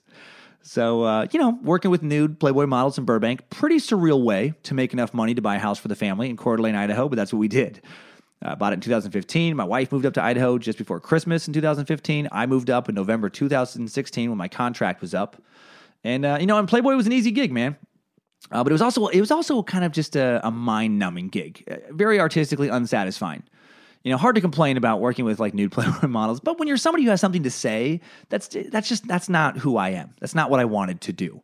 So, 0.63 1.03
uh, 1.03 1.27
you 1.31 1.39
know, 1.39 1.57
working 1.63 1.89
with 1.89 2.03
nude 2.03 2.39
Playboy 2.39 2.67
models 2.67 2.99
in 2.99 3.05
Burbank, 3.05 3.49
pretty 3.49 3.77
surreal 3.77 4.23
way 4.23 4.53
to 4.63 4.75
make 4.75 4.93
enough 4.93 5.11
money 5.11 5.33
to 5.33 5.41
buy 5.41 5.55
a 5.55 5.59
house 5.59 5.79
for 5.79 5.87
the 5.87 5.95
family 5.95 6.29
in 6.29 6.37
Coeur 6.37 6.57
d'Alene, 6.57 6.75
Idaho, 6.75 7.09
but 7.09 7.15
that's 7.15 7.33
what 7.33 7.39
we 7.39 7.47
did. 7.47 7.81
I 8.41 8.55
bought 8.55 8.73
it 8.73 8.75
in 8.75 8.81
2015. 8.81 9.55
My 9.55 9.63
wife 9.63 9.91
moved 9.91 10.05
up 10.05 10.13
to 10.15 10.23
Idaho 10.23 10.57
just 10.57 10.77
before 10.77 10.99
Christmas 10.99 11.47
in 11.47 11.53
2015. 11.53 12.27
I 12.31 12.45
moved 12.45 12.69
up 12.69 12.89
in 12.89 12.95
November 12.95 13.29
2016 13.29 14.29
when 14.29 14.37
my 14.37 14.47
contract 14.47 15.01
was 15.01 15.13
up. 15.13 15.41
And, 16.03 16.25
uh, 16.25 16.37
you 16.39 16.47
know, 16.47 16.57
and 16.57 16.67
Playboy 16.67 16.95
was 16.95 17.05
an 17.05 17.13
easy 17.13 17.31
gig, 17.31 17.51
man. 17.51 17.77
Uh, 18.51 18.63
but 18.63 18.71
it 18.71 18.73
was 18.73 18.81
also 18.81 19.07
it 19.07 19.19
was 19.19 19.29
also 19.29 19.61
kind 19.61 19.85
of 19.85 19.91
just 19.91 20.15
a, 20.15 20.45
a 20.45 20.49
mind 20.49 20.97
numbing 20.97 21.29
gig, 21.29 21.63
uh, 21.69 21.93
very 21.93 22.19
artistically 22.19 22.69
unsatisfying 22.69 23.43
you 24.03 24.11
know, 24.11 24.17
hard 24.17 24.35
to 24.35 24.41
complain 24.41 24.77
about 24.77 24.99
working 24.99 25.25
with 25.25 25.39
like 25.39 25.53
nude 25.53 25.71
Playboy 25.71 26.07
models, 26.07 26.39
but 26.39 26.59
when 26.59 26.67
you're 26.67 26.77
somebody 26.77 27.03
who 27.03 27.09
has 27.09 27.21
something 27.21 27.43
to 27.43 27.51
say, 27.51 28.01
that's 28.29 28.47
that's 28.69 28.89
just 28.89 29.07
that's 29.07 29.29
not 29.29 29.57
who 29.57 29.77
I 29.77 29.89
am. 29.89 30.13
That's 30.19 30.35
not 30.35 30.49
what 30.49 30.59
I 30.59 30.65
wanted 30.65 31.01
to 31.01 31.13
do. 31.13 31.41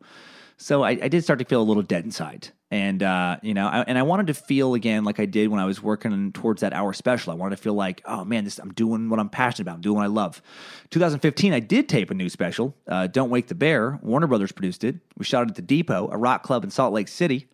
So 0.60 0.82
I, 0.82 0.90
I 0.90 1.08
did 1.08 1.22
start 1.22 1.38
to 1.38 1.44
feel 1.44 1.62
a 1.62 1.62
little 1.62 1.84
dead 1.84 2.04
inside, 2.04 2.48
and 2.68 3.00
uh, 3.00 3.36
you 3.42 3.54
know, 3.54 3.68
I, 3.68 3.82
and 3.82 3.96
I 3.96 4.02
wanted 4.02 4.26
to 4.26 4.34
feel 4.34 4.74
again 4.74 5.04
like 5.04 5.20
I 5.20 5.24
did 5.24 5.48
when 5.50 5.60
I 5.60 5.64
was 5.64 5.80
working 5.80 6.32
towards 6.32 6.62
that 6.62 6.72
hour 6.72 6.92
special. 6.92 7.32
I 7.32 7.36
wanted 7.36 7.56
to 7.56 7.62
feel 7.62 7.74
like, 7.74 8.02
oh 8.04 8.24
man, 8.24 8.42
this 8.42 8.58
I'm 8.58 8.72
doing 8.72 9.08
what 9.08 9.20
I'm 9.20 9.28
passionate 9.28 9.62
about, 9.68 9.76
I'm 9.76 9.80
doing 9.82 9.96
what 9.98 10.02
I 10.02 10.08
love. 10.08 10.42
2015, 10.90 11.52
I 11.52 11.60
did 11.60 11.88
tape 11.88 12.10
a 12.10 12.14
new 12.14 12.28
special, 12.28 12.74
uh, 12.88 13.06
"Don't 13.06 13.30
Wake 13.30 13.46
the 13.46 13.54
Bear." 13.54 14.00
Warner 14.02 14.26
Brothers 14.26 14.50
produced 14.50 14.82
it. 14.82 14.96
We 15.16 15.24
shot 15.24 15.44
it 15.44 15.50
at 15.50 15.54
the 15.54 15.62
Depot, 15.62 16.08
a 16.10 16.18
rock 16.18 16.42
club 16.42 16.64
in 16.64 16.70
Salt 16.70 16.92
Lake 16.92 17.06
City. 17.06 17.46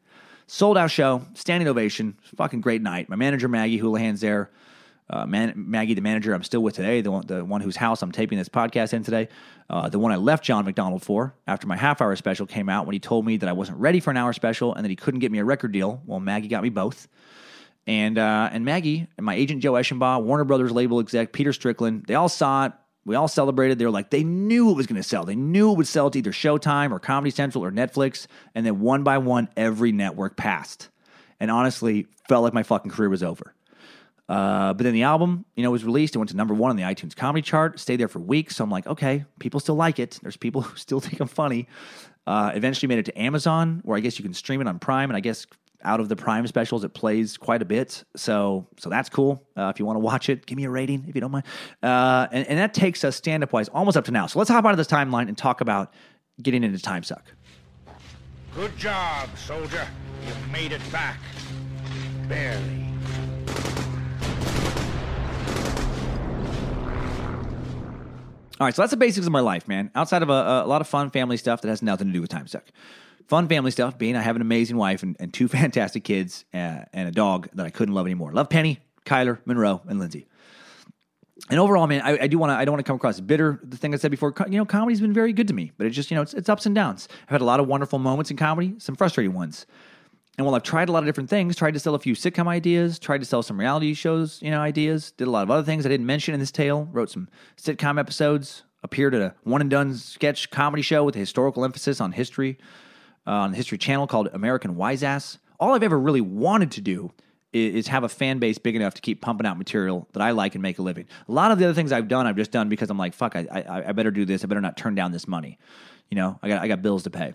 Sold 0.46 0.78
out 0.78 0.90
show, 0.90 1.26
standing 1.34 1.68
ovation, 1.68 2.16
fucking 2.36 2.62
great 2.62 2.80
night. 2.80 3.10
My 3.10 3.16
manager 3.16 3.48
Maggie 3.48 3.80
Houlihan's 3.80 4.22
there. 4.22 4.50
Uh, 5.10 5.26
Man- 5.26 5.52
Maggie, 5.56 5.94
the 5.94 6.00
manager 6.00 6.32
I'm 6.32 6.42
still 6.42 6.62
with 6.62 6.74
today, 6.74 7.02
the 7.02 7.10
one, 7.10 7.26
the 7.26 7.44
one 7.44 7.60
whose 7.60 7.76
house 7.76 8.00
I'm 8.02 8.10
taping 8.10 8.38
this 8.38 8.48
podcast 8.48 8.94
in 8.94 9.02
today, 9.02 9.28
uh, 9.68 9.88
the 9.88 9.98
one 9.98 10.12
I 10.12 10.16
left 10.16 10.44
John 10.44 10.64
McDonald 10.64 11.02
for 11.02 11.34
after 11.46 11.66
my 11.66 11.76
half 11.76 12.00
hour 12.00 12.16
special 12.16 12.46
came 12.46 12.70
out 12.70 12.86
when 12.86 12.94
he 12.94 13.00
told 13.00 13.26
me 13.26 13.36
that 13.36 13.48
I 13.48 13.52
wasn't 13.52 13.78
ready 13.78 14.00
for 14.00 14.10
an 14.10 14.16
hour 14.16 14.32
special 14.32 14.74
and 14.74 14.82
that 14.84 14.88
he 14.88 14.96
couldn't 14.96 15.20
get 15.20 15.30
me 15.30 15.38
a 15.38 15.44
record 15.44 15.72
deal. 15.72 16.02
Well, 16.06 16.20
Maggie 16.20 16.48
got 16.48 16.62
me 16.62 16.70
both. 16.70 17.06
And 17.86 18.16
uh, 18.16 18.48
and 18.50 18.64
Maggie 18.64 19.06
and 19.18 19.26
my 19.26 19.34
agent 19.34 19.62
Joe 19.62 19.72
Eschenbaugh, 19.74 20.22
Warner 20.22 20.44
Brothers 20.44 20.72
label 20.72 21.00
exec 21.00 21.32
Peter 21.32 21.52
Strickland, 21.52 22.04
they 22.06 22.14
all 22.14 22.30
saw 22.30 22.66
it. 22.66 22.72
We 23.04 23.14
all 23.14 23.28
celebrated. 23.28 23.78
They 23.78 23.84
were 23.84 23.90
like, 23.90 24.08
they 24.08 24.24
knew 24.24 24.70
it 24.70 24.76
was 24.76 24.86
going 24.86 24.96
to 24.96 25.06
sell. 25.06 25.24
They 25.24 25.34
knew 25.34 25.72
it 25.72 25.76
would 25.76 25.86
sell 25.86 26.10
to 26.10 26.18
either 26.18 26.32
Showtime 26.32 26.90
or 26.90 26.98
Comedy 26.98 27.30
Central 27.30 27.62
or 27.62 27.70
Netflix. 27.70 28.26
And 28.54 28.64
then 28.64 28.80
one 28.80 29.02
by 29.02 29.18
one, 29.18 29.50
every 29.58 29.92
network 29.92 30.38
passed. 30.38 30.88
And 31.38 31.50
honestly, 31.50 32.06
felt 32.26 32.44
like 32.44 32.54
my 32.54 32.62
fucking 32.62 32.90
career 32.90 33.10
was 33.10 33.22
over. 33.22 33.52
Uh, 34.28 34.72
but 34.72 34.84
then 34.84 34.94
the 34.94 35.02
album, 35.02 35.44
you 35.54 35.62
know, 35.62 35.70
was 35.70 35.84
released. 35.84 36.14
It 36.14 36.18
went 36.18 36.30
to 36.30 36.36
number 36.36 36.54
one 36.54 36.70
on 36.70 36.76
the 36.76 36.82
iTunes 36.82 37.14
comedy 37.14 37.42
chart, 37.42 37.78
stayed 37.78 38.00
there 38.00 38.08
for 38.08 38.20
weeks. 38.20 38.56
So 38.56 38.64
I'm 38.64 38.70
like, 38.70 38.86
okay, 38.86 39.24
people 39.38 39.60
still 39.60 39.74
like 39.74 39.98
it. 39.98 40.18
There's 40.22 40.36
people 40.36 40.62
who 40.62 40.76
still 40.76 41.00
think 41.00 41.20
I'm 41.20 41.28
funny. 41.28 41.68
Uh, 42.26 42.52
eventually 42.54 42.88
made 42.88 42.98
it 42.98 43.04
to 43.04 43.20
Amazon, 43.20 43.80
where 43.84 43.96
I 43.98 44.00
guess 44.00 44.18
you 44.18 44.22
can 44.22 44.32
stream 44.32 44.62
it 44.62 44.66
on 44.66 44.78
Prime, 44.78 45.10
and 45.10 45.16
I 45.16 45.20
guess 45.20 45.46
out 45.84 46.00
of 46.00 46.08
the 46.08 46.16
Prime 46.16 46.46
specials, 46.46 46.82
it 46.82 46.94
plays 46.94 47.36
quite 47.36 47.60
a 47.60 47.64
bit. 47.66 48.02
So, 48.16 48.66
so 48.78 48.88
that's 48.88 49.10
cool. 49.10 49.46
Uh, 49.56 49.70
if 49.74 49.78
you 49.78 49.84
want 49.84 49.96
to 49.96 50.00
watch 50.00 50.28
it, 50.30 50.46
give 50.46 50.56
me 50.56 50.64
a 50.64 50.70
rating 50.70 51.04
if 51.06 51.14
you 51.14 51.20
don't 51.20 51.30
mind. 51.30 51.44
Uh, 51.82 52.26
and, 52.32 52.46
and 52.48 52.58
that 52.58 52.72
takes 52.72 53.04
us 53.04 53.16
stand 53.16 53.42
up 53.42 53.52
wise 53.52 53.68
almost 53.68 53.96
up 53.96 54.06
to 54.06 54.10
now. 54.10 54.26
So 54.26 54.38
let's 54.38 54.50
hop 54.50 54.64
out 54.64 54.70
of 54.70 54.78
this 54.78 54.86
timeline 54.86 55.28
and 55.28 55.36
talk 55.36 55.60
about 55.60 55.92
getting 56.42 56.64
into 56.64 56.78
Time 56.78 57.02
Suck. 57.02 57.24
Good 58.54 58.76
job, 58.78 59.28
soldier. 59.36 59.86
You 60.26 60.32
made 60.50 60.72
it 60.72 60.80
back. 60.90 61.18
Barely. 62.28 62.86
All 68.64 68.68
right, 68.68 68.74
so 68.74 68.80
that's 68.80 68.92
the 68.92 68.96
basics 68.96 69.26
of 69.26 69.30
my 69.30 69.40
life, 69.40 69.68
man. 69.68 69.90
Outside 69.94 70.22
of 70.22 70.30
a, 70.30 70.62
a 70.64 70.66
lot 70.66 70.80
of 70.80 70.88
fun 70.88 71.10
family 71.10 71.36
stuff 71.36 71.60
that 71.60 71.68
has 71.68 71.82
nothing 71.82 72.06
to 72.06 72.14
do 72.14 72.22
with 72.22 72.30
time 72.30 72.46
suck. 72.46 72.64
Fun 73.28 73.46
family 73.46 73.70
stuff 73.70 73.98
being 73.98 74.16
I 74.16 74.22
have 74.22 74.36
an 74.36 74.40
amazing 74.40 74.78
wife 74.78 75.02
and, 75.02 75.16
and 75.20 75.34
two 75.34 75.48
fantastic 75.58 76.02
kids 76.02 76.46
uh, 76.54 76.86
and 76.94 77.06
a 77.06 77.10
dog 77.10 77.50
that 77.52 77.66
I 77.66 77.68
couldn't 77.68 77.94
love 77.94 78.06
anymore. 78.06 78.32
Love 78.32 78.48
Penny, 78.48 78.80
Kyler, 79.04 79.38
Monroe, 79.44 79.82
and 79.86 79.98
Lindsay. 79.98 80.26
And 81.50 81.60
overall, 81.60 81.86
man, 81.86 82.00
I, 82.00 82.20
I 82.22 82.26
do 82.26 82.38
want 82.38 82.52
to. 82.52 82.54
I 82.54 82.64
don't 82.64 82.72
want 82.72 82.82
to 82.82 82.88
come 82.88 82.96
across 82.96 83.20
bitter. 83.20 83.60
The 83.64 83.76
thing 83.76 83.92
I 83.92 83.98
said 83.98 84.10
before, 84.10 84.32
you 84.48 84.56
know, 84.56 84.64
comedy's 84.64 85.02
been 85.02 85.12
very 85.12 85.34
good 85.34 85.48
to 85.48 85.54
me, 85.54 85.72
but 85.76 85.86
it's 85.86 85.94
just 85.94 86.10
you 86.10 86.14
know, 86.14 86.22
it's, 86.22 86.32
it's 86.32 86.48
ups 86.48 86.64
and 86.64 86.74
downs. 86.74 87.06
I've 87.24 87.32
had 87.32 87.42
a 87.42 87.44
lot 87.44 87.60
of 87.60 87.68
wonderful 87.68 87.98
moments 87.98 88.30
in 88.30 88.38
comedy, 88.38 88.76
some 88.78 88.96
frustrating 88.96 89.34
ones. 89.34 89.66
And 90.36 90.44
while 90.44 90.54
I've 90.56 90.64
tried 90.64 90.88
a 90.88 90.92
lot 90.92 91.00
of 91.00 91.06
different 91.06 91.30
things, 91.30 91.54
tried 91.54 91.74
to 91.74 91.80
sell 91.80 91.94
a 91.94 91.98
few 91.98 92.14
sitcom 92.14 92.48
ideas, 92.48 92.98
tried 92.98 93.18
to 93.18 93.24
sell 93.24 93.42
some 93.42 93.58
reality 93.58 93.94
shows, 93.94 94.40
you 94.42 94.50
know, 94.50 94.60
ideas, 94.60 95.12
did 95.12 95.28
a 95.28 95.30
lot 95.30 95.44
of 95.44 95.50
other 95.50 95.62
things 95.62 95.86
I 95.86 95.88
didn't 95.88 96.06
mention 96.06 96.34
in 96.34 96.40
this 96.40 96.50
tale, 96.50 96.88
wrote 96.92 97.10
some 97.10 97.28
sitcom 97.56 98.00
episodes, 98.00 98.64
appeared 98.82 99.14
at 99.14 99.22
a 99.22 99.34
one 99.44 99.60
and 99.60 99.70
done 99.70 99.94
sketch 99.94 100.50
comedy 100.50 100.82
show 100.82 101.04
with 101.04 101.14
a 101.14 101.20
historical 101.20 101.64
emphasis 101.64 102.00
on 102.00 102.12
history 102.12 102.58
uh, 103.26 103.30
on 103.30 103.50
the 103.52 103.56
History 103.56 103.78
Channel 103.78 104.06
called 104.06 104.28
American 104.32 104.74
Wiseass. 104.74 105.38
All 105.60 105.72
I've 105.72 105.82
ever 105.82 105.98
really 105.98 106.20
wanted 106.20 106.72
to 106.72 106.80
do 106.80 107.12
is, 107.52 107.74
is 107.74 107.86
have 107.88 108.04
a 108.04 108.08
fan 108.08 108.38
base 108.38 108.58
big 108.58 108.76
enough 108.76 108.94
to 108.94 109.00
keep 109.00 109.20
pumping 109.20 109.46
out 109.46 109.56
material 109.56 110.08
that 110.12 110.22
I 110.22 110.32
like 110.32 110.54
and 110.54 110.62
make 110.62 110.78
a 110.78 110.82
living. 110.82 111.06
A 111.28 111.32
lot 111.32 111.52
of 111.52 111.58
the 111.58 111.64
other 111.64 111.74
things 111.74 111.92
I've 111.92 112.08
done, 112.08 112.26
I've 112.26 112.36
just 112.36 112.50
done 112.50 112.68
because 112.68 112.90
I'm 112.90 112.98
like, 112.98 113.14
fuck, 113.14 113.36
I, 113.36 113.46
I, 113.50 113.88
I 113.88 113.92
better 113.92 114.10
do 114.10 114.24
this. 114.24 114.44
I 114.44 114.46
better 114.46 114.60
not 114.60 114.76
turn 114.76 114.94
down 114.94 115.12
this 115.12 115.28
money. 115.28 115.58
You 116.10 116.16
know, 116.16 116.38
I 116.42 116.48
got 116.48 116.62
I 116.62 116.68
got 116.68 116.82
bills 116.82 117.04
to 117.04 117.10
pay. 117.10 117.34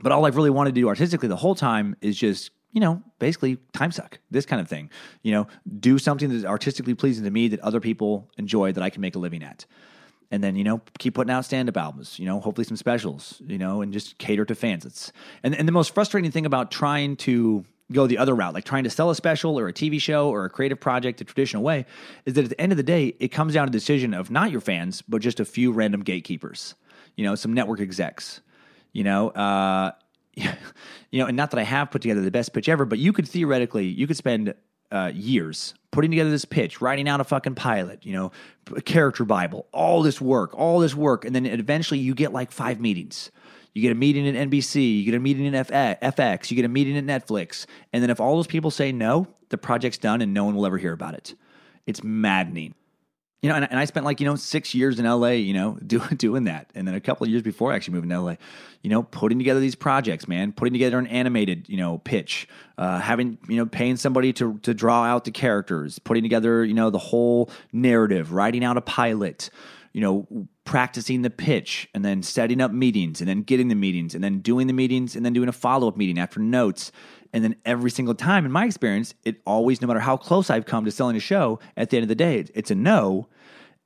But 0.00 0.12
all 0.12 0.26
I've 0.26 0.36
really 0.36 0.50
wanted 0.50 0.74
to 0.74 0.80
do 0.80 0.88
artistically 0.88 1.28
the 1.28 1.36
whole 1.36 1.54
time 1.54 1.96
is 2.00 2.16
just, 2.16 2.50
you 2.72 2.80
know, 2.80 3.02
basically 3.18 3.58
time 3.72 3.90
suck, 3.90 4.18
this 4.30 4.46
kind 4.46 4.60
of 4.60 4.68
thing. 4.68 4.90
You 5.22 5.32
know, 5.32 5.46
do 5.78 5.98
something 5.98 6.28
that's 6.28 6.44
artistically 6.44 6.94
pleasing 6.94 7.24
to 7.24 7.30
me 7.30 7.48
that 7.48 7.60
other 7.60 7.80
people 7.80 8.30
enjoy 8.36 8.72
that 8.72 8.82
I 8.82 8.90
can 8.90 9.00
make 9.00 9.16
a 9.16 9.18
living 9.18 9.42
at. 9.42 9.64
And 10.30 10.42
then, 10.42 10.56
you 10.56 10.64
know, 10.64 10.82
keep 10.98 11.14
putting 11.14 11.30
out 11.30 11.44
stand 11.44 11.68
up 11.68 11.76
albums, 11.76 12.18
you 12.18 12.26
know, 12.26 12.40
hopefully 12.40 12.64
some 12.64 12.76
specials, 12.76 13.40
you 13.46 13.58
know, 13.58 13.80
and 13.80 13.92
just 13.92 14.18
cater 14.18 14.44
to 14.44 14.54
fans. 14.54 14.84
It's 14.84 15.12
and, 15.42 15.54
and 15.54 15.68
the 15.68 15.72
most 15.72 15.94
frustrating 15.94 16.32
thing 16.32 16.46
about 16.46 16.70
trying 16.70 17.16
to 17.18 17.64
go 17.92 18.06
the 18.06 18.18
other 18.18 18.34
route, 18.34 18.52
like 18.52 18.64
trying 18.64 18.84
to 18.84 18.90
sell 18.90 19.10
a 19.10 19.14
special 19.14 19.58
or 19.58 19.68
a 19.68 19.72
TV 19.72 20.00
show 20.00 20.28
or 20.28 20.44
a 20.44 20.50
creative 20.50 20.80
project 20.80 21.18
the 21.18 21.24
traditional 21.24 21.62
way, 21.62 21.86
is 22.24 22.34
that 22.34 22.44
at 22.44 22.50
the 22.50 22.60
end 22.60 22.72
of 22.72 22.76
the 22.76 22.82
day, 22.82 23.14
it 23.20 23.28
comes 23.28 23.54
down 23.54 23.66
to 23.66 23.70
the 23.70 23.78
decision 23.78 24.12
of 24.12 24.30
not 24.30 24.50
your 24.50 24.60
fans, 24.60 25.02
but 25.02 25.22
just 25.22 25.38
a 25.38 25.44
few 25.44 25.70
random 25.70 26.02
gatekeepers, 26.02 26.74
you 27.14 27.24
know, 27.24 27.36
some 27.36 27.52
network 27.54 27.80
execs 27.80 28.40
you 28.96 29.04
know 29.04 29.28
uh, 29.30 29.92
you 30.34 30.48
know 31.12 31.26
and 31.26 31.36
not 31.36 31.50
that 31.50 31.58
i 31.58 31.62
have 31.62 31.90
put 31.90 32.02
together 32.02 32.20
the 32.20 32.30
best 32.30 32.52
pitch 32.52 32.68
ever 32.68 32.84
but 32.84 32.98
you 32.98 33.12
could 33.12 33.28
theoretically 33.28 33.86
you 33.86 34.06
could 34.06 34.16
spend 34.16 34.54
uh, 34.92 35.10
years 35.14 35.74
putting 35.90 36.10
together 36.10 36.30
this 36.30 36.44
pitch 36.44 36.80
writing 36.80 37.08
out 37.08 37.20
a 37.20 37.24
fucking 37.24 37.54
pilot 37.54 38.04
you 38.06 38.12
know 38.12 38.30
a 38.74 38.80
character 38.80 39.24
bible 39.24 39.66
all 39.72 40.02
this 40.02 40.20
work 40.20 40.54
all 40.54 40.78
this 40.78 40.94
work 40.94 41.24
and 41.24 41.34
then 41.34 41.44
eventually 41.44 41.98
you 41.98 42.14
get 42.14 42.32
like 42.32 42.50
five 42.50 42.80
meetings. 42.80 43.30
You 43.74 43.82
get 43.82 43.92
a 43.92 43.96
meeting 43.96 44.26
at 44.26 44.48
nbc 44.48 44.98
you 44.98 45.04
get 45.04 45.14
a 45.14 45.20
meeting 45.20 45.44
in 45.44 45.52
fx 45.52 46.50
you 46.50 46.56
get 46.56 46.64
a 46.64 46.68
meeting 46.68 46.96
at 46.96 47.04
netflix 47.04 47.66
and 47.92 48.02
then 48.02 48.08
if 48.08 48.20
all 48.20 48.36
those 48.36 48.46
people 48.46 48.70
say 48.70 48.90
no 48.90 49.26
the 49.48 49.58
project's 49.58 49.98
done 49.98 50.22
and 50.22 50.32
no 50.32 50.44
one 50.44 50.54
will 50.54 50.66
ever 50.66 50.78
hear 50.78 50.92
about 50.92 51.14
it. 51.14 51.34
It's 51.86 52.02
maddening 52.02 52.74
you 53.42 53.50
know, 53.50 53.56
and, 53.56 53.70
and 53.70 53.78
I 53.78 53.84
spent 53.84 54.06
like, 54.06 54.20
you 54.20 54.26
know, 54.26 54.34
six 54.34 54.74
years 54.74 54.98
in 54.98 55.04
LA, 55.04 55.28
you 55.30 55.52
know, 55.52 55.78
doing 55.86 56.16
doing 56.16 56.44
that. 56.44 56.70
And 56.74 56.86
then 56.86 56.94
a 56.94 57.00
couple 57.00 57.24
of 57.24 57.30
years 57.30 57.42
before 57.42 57.72
I 57.72 57.76
actually 57.76 57.94
moving 57.94 58.10
to 58.10 58.20
LA, 58.20 58.34
you 58.82 58.90
know, 58.90 59.02
putting 59.02 59.38
together 59.38 59.60
these 59.60 59.74
projects, 59.74 60.26
man, 60.26 60.52
putting 60.52 60.72
together 60.72 60.98
an 60.98 61.06
animated, 61.06 61.68
you 61.68 61.76
know, 61.76 61.98
pitch, 61.98 62.48
uh, 62.78 62.98
having, 62.98 63.38
you 63.48 63.56
know, 63.56 63.66
paying 63.66 63.96
somebody 63.96 64.32
to 64.34 64.58
to 64.62 64.74
draw 64.74 65.04
out 65.04 65.24
the 65.24 65.30
characters, 65.30 65.98
putting 65.98 66.22
together, 66.22 66.64
you 66.64 66.74
know, 66.74 66.90
the 66.90 66.98
whole 66.98 67.50
narrative, 67.72 68.32
writing 68.32 68.64
out 68.64 68.76
a 68.76 68.80
pilot, 68.80 69.50
you 69.92 70.00
know, 70.00 70.26
practicing 70.64 71.22
the 71.22 71.30
pitch 71.30 71.88
and 71.94 72.04
then 72.04 72.22
setting 72.22 72.60
up 72.60 72.72
meetings 72.72 73.20
and 73.20 73.28
then 73.28 73.42
getting 73.42 73.68
the 73.68 73.74
meetings 73.74 74.14
and 74.14 74.22
then 74.22 74.40
doing 74.40 74.66
the 74.66 74.72
meetings 74.72 75.14
and 75.14 75.24
then 75.24 75.32
doing 75.32 75.48
a 75.48 75.52
follow-up 75.52 75.96
meeting 75.96 76.18
after 76.18 76.40
notes 76.40 76.90
and 77.32 77.42
then 77.44 77.56
every 77.64 77.90
single 77.90 78.14
time, 78.14 78.44
in 78.44 78.52
my 78.52 78.64
experience, 78.64 79.14
it 79.24 79.40
always, 79.46 79.80
no 79.80 79.88
matter 79.88 80.00
how 80.00 80.16
close 80.16 80.50
I've 80.50 80.66
come 80.66 80.84
to 80.84 80.90
selling 80.90 81.16
a 81.16 81.20
show, 81.20 81.58
at 81.76 81.90
the 81.90 81.96
end 81.96 82.04
of 82.04 82.08
the 82.08 82.14
day, 82.14 82.44
it's 82.54 82.70
a 82.70 82.74
no. 82.74 83.28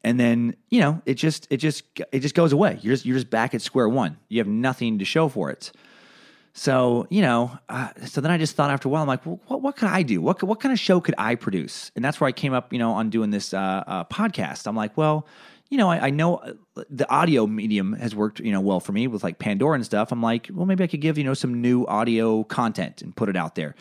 And 0.02 0.18
then 0.18 0.56
you 0.70 0.80
know, 0.80 1.02
it 1.04 1.14
just 1.14 1.46
it 1.50 1.58
just 1.58 1.84
it 2.12 2.20
just 2.20 2.34
goes 2.34 2.52
away. 2.52 2.78
You're 2.80 2.94
just 2.94 3.04
you're 3.04 3.16
just 3.16 3.30
back 3.30 3.54
at 3.54 3.62
square 3.62 3.88
one. 3.88 4.16
You 4.28 4.38
have 4.38 4.48
nothing 4.48 4.98
to 4.98 5.04
show 5.04 5.28
for 5.28 5.50
it. 5.50 5.72
So 6.52 7.06
you 7.10 7.22
know, 7.22 7.58
uh, 7.68 7.90
so 8.06 8.20
then 8.20 8.30
I 8.30 8.38
just 8.38 8.56
thought 8.56 8.70
after 8.70 8.88
a 8.88 8.90
while, 8.90 9.02
I'm 9.02 9.08
like, 9.08 9.24
well, 9.26 9.40
what 9.46 9.62
what 9.62 9.76
could 9.76 9.88
I 9.88 10.02
do? 10.02 10.22
What 10.22 10.42
what 10.42 10.60
kind 10.60 10.72
of 10.72 10.78
show 10.78 11.00
could 11.00 11.14
I 11.18 11.34
produce? 11.34 11.92
And 11.94 12.04
that's 12.04 12.20
where 12.20 12.28
I 12.28 12.32
came 12.32 12.54
up, 12.54 12.72
you 12.72 12.78
know, 12.78 12.92
on 12.92 13.10
doing 13.10 13.30
this 13.30 13.52
uh, 13.52 13.84
uh, 13.86 14.04
podcast. 14.04 14.66
I'm 14.66 14.76
like, 14.76 14.96
well, 14.96 15.26
you 15.70 15.78
know, 15.78 15.88
I, 15.88 16.06
I, 16.06 16.10
know 16.10 16.36
uh, 16.36 16.52
the 16.90 17.08
audio 17.08 17.46
medium 17.46 17.92
has 17.94 18.14
worked, 18.14 18.40
you 18.40 18.50
know, 18.50 18.60
well 18.60 18.80
for 18.80 18.92
me 18.92 19.06
with 19.06 19.22
like 19.22 19.38
Pandora 19.38 19.76
and 19.76 19.84
stuff. 19.84 20.10
I'm 20.10 20.20
like, 20.20 20.50
well, 20.52 20.66
maybe 20.66 20.82
I 20.84 20.88
could 20.88 21.00
give, 21.00 21.16
you 21.16 21.24
know, 21.24 21.34
some 21.34 21.62
new 21.62 21.86
audio 21.86 22.42
content 22.42 23.02
and 23.02 23.14
put 23.14 23.28
it 23.28 23.36
out 23.36 23.54
there. 23.54 23.76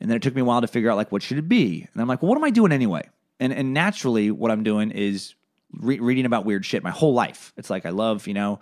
And 0.00 0.08
then 0.08 0.16
it 0.16 0.22
took 0.22 0.34
me 0.34 0.42
a 0.42 0.44
while 0.44 0.60
to 0.60 0.68
figure 0.68 0.90
out 0.90 0.96
like 0.96 1.10
what 1.10 1.22
should 1.22 1.38
it 1.38 1.48
be. 1.48 1.86
And 1.92 2.00
I'm 2.00 2.06
like, 2.06 2.22
well, 2.22 2.28
what 2.28 2.38
am 2.38 2.44
I 2.44 2.50
doing 2.50 2.70
anyway? 2.72 3.08
And 3.40 3.52
and 3.52 3.74
naturally, 3.74 4.30
what 4.30 4.50
I'm 4.50 4.62
doing 4.62 4.90
is 4.92 5.34
re- 5.72 5.98
reading 5.98 6.26
about 6.26 6.44
weird 6.44 6.64
shit 6.64 6.82
my 6.82 6.90
whole 6.90 7.12
life. 7.12 7.52
It's 7.56 7.70
like 7.70 7.84
I 7.86 7.90
love, 7.90 8.26
you 8.26 8.34
know, 8.34 8.60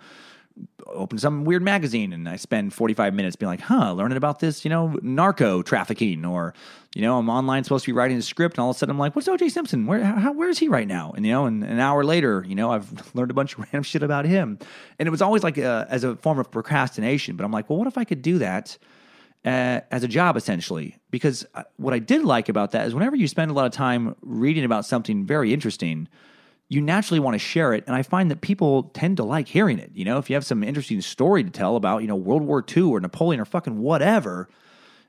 open 0.87 1.17
some 1.17 1.43
weird 1.43 1.61
magazine 1.61 2.13
and 2.13 2.27
I 2.27 2.37
spend 2.37 2.73
45 2.73 3.13
minutes 3.13 3.35
being 3.35 3.49
like, 3.49 3.59
huh, 3.59 3.93
learning 3.93 4.17
about 4.17 4.39
this, 4.39 4.63
you 4.63 4.69
know, 4.69 4.97
narco 5.01 5.61
trafficking, 5.61 6.25
or, 6.25 6.53
you 6.93 7.01
know, 7.01 7.17
I'm 7.17 7.29
online 7.29 7.63
supposed 7.63 7.85
to 7.85 7.91
be 7.91 7.97
writing 7.97 8.17
a 8.17 8.21
script 8.21 8.57
and 8.57 8.63
all 8.63 8.69
of 8.69 8.75
a 8.75 8.79
sudden 8.79 8.91
I'm 8.91 8.99
like, 8.99 9.15
what's 9.15 9.27
OJ 9.27 9.51
Simpson? 9.51 9.85
Where, 9.85 10.03
how, 10.03 10.31
where 10.31 10.49
is 10.49 10.59
he 10.59 10.67
right 10.67 10.87
now? 10.87 11.11
And, 11.15 11.25
you 11.25 11.31
know, 11.31 11.45
and 11.45 11.63
an 11.63 11.79
hour 11.79 12.03
later, 12.03 12.45
you 12.47 12.55
know, 12.55 12.71
I've 12.71 12.89
learned 13.15 13.31
a 13.31 13.33
bunch 13.33 13.53
of 13.53 13.59
random 13.63 13.83
shit 13.83 14.03
about 14.03 14.25
him. 14.25 14.59
And 14.99 15.07
it 15.07 15.11
was 15.11 15.21
always 15.21 15.43
like 15.43 15.57
a, 15.57 15.87
as 15.89 16.03
a 16.03 16.15
form 16.17 16.39
of 16.39 16.49
procrastination. 16.51 17.35
But 17.35 17.43
I'm 17.43 17.51
like, 17.51 17.69
well, 17.69 17.79
what 17.79 17.87
if 17.87 17.97
I 17.97 18.03
could 18.03 18.21
do 18.21 18.39
that? 18.39 18.77
Uh, 19.43 19.81
as 19.91 20.03
a 20.03 20.07
job, 20.07 20.35
essentially, 20.35 20.97
because 21.11 21.45
uh, 21.53 21.61
what 21.77 21.93
I 21.93 21.99
did 21.99 22.23
like 22.23 22.49
about 22.49 22.71
that 22.71 22.87
is 22.87 22.95
whenever 22.95 23.15
you 23.15 23.27
spend 23.27 23.51
a 23.51 23.53
lot 23.53 23.67
of 23.67 23.71
time 23.71 24.15
reading 24.23 24.65
about 24.65 24.87
something 24.87 25.23
very 25.23 25.53
interesting, 25.53 26.07
you 26.67 26.81
naturally 26.81 27.19
want 27.19 27.35
to 27.35 27.39
share 27.39 27.73
it. 27.73 27.83
And 27.85 27.95
I 27.95 28.01
find 28.01 28.31
that 28.31 28.41
people 28.41 28.83
tend 28.93 29.17
to 29.17 29.23
like 29.23 29.47
hearing 29.47 29.77
it. 29.79 29.91
You 29.93 30.05
know, 30.05 30.17
if 30.17 30.29
you 30.29 30.35
have 30.35 30.45
some 30.45 30.63
interesting 30.63 31.01
story 31.01 31.43
to 31.43 31.49
tell 31.49 31.75
about, 31.75 32.01
you 32.01 32.07
know, 32.07 32.15
World 32.15 32.41
War 32.41 32.63
II 32.75 32.83
or 32.83 32.99
Napoleon 32.99 33.39
or 33.39 33.45
fucking 33.45 33.77
whatever, 33.79 34.49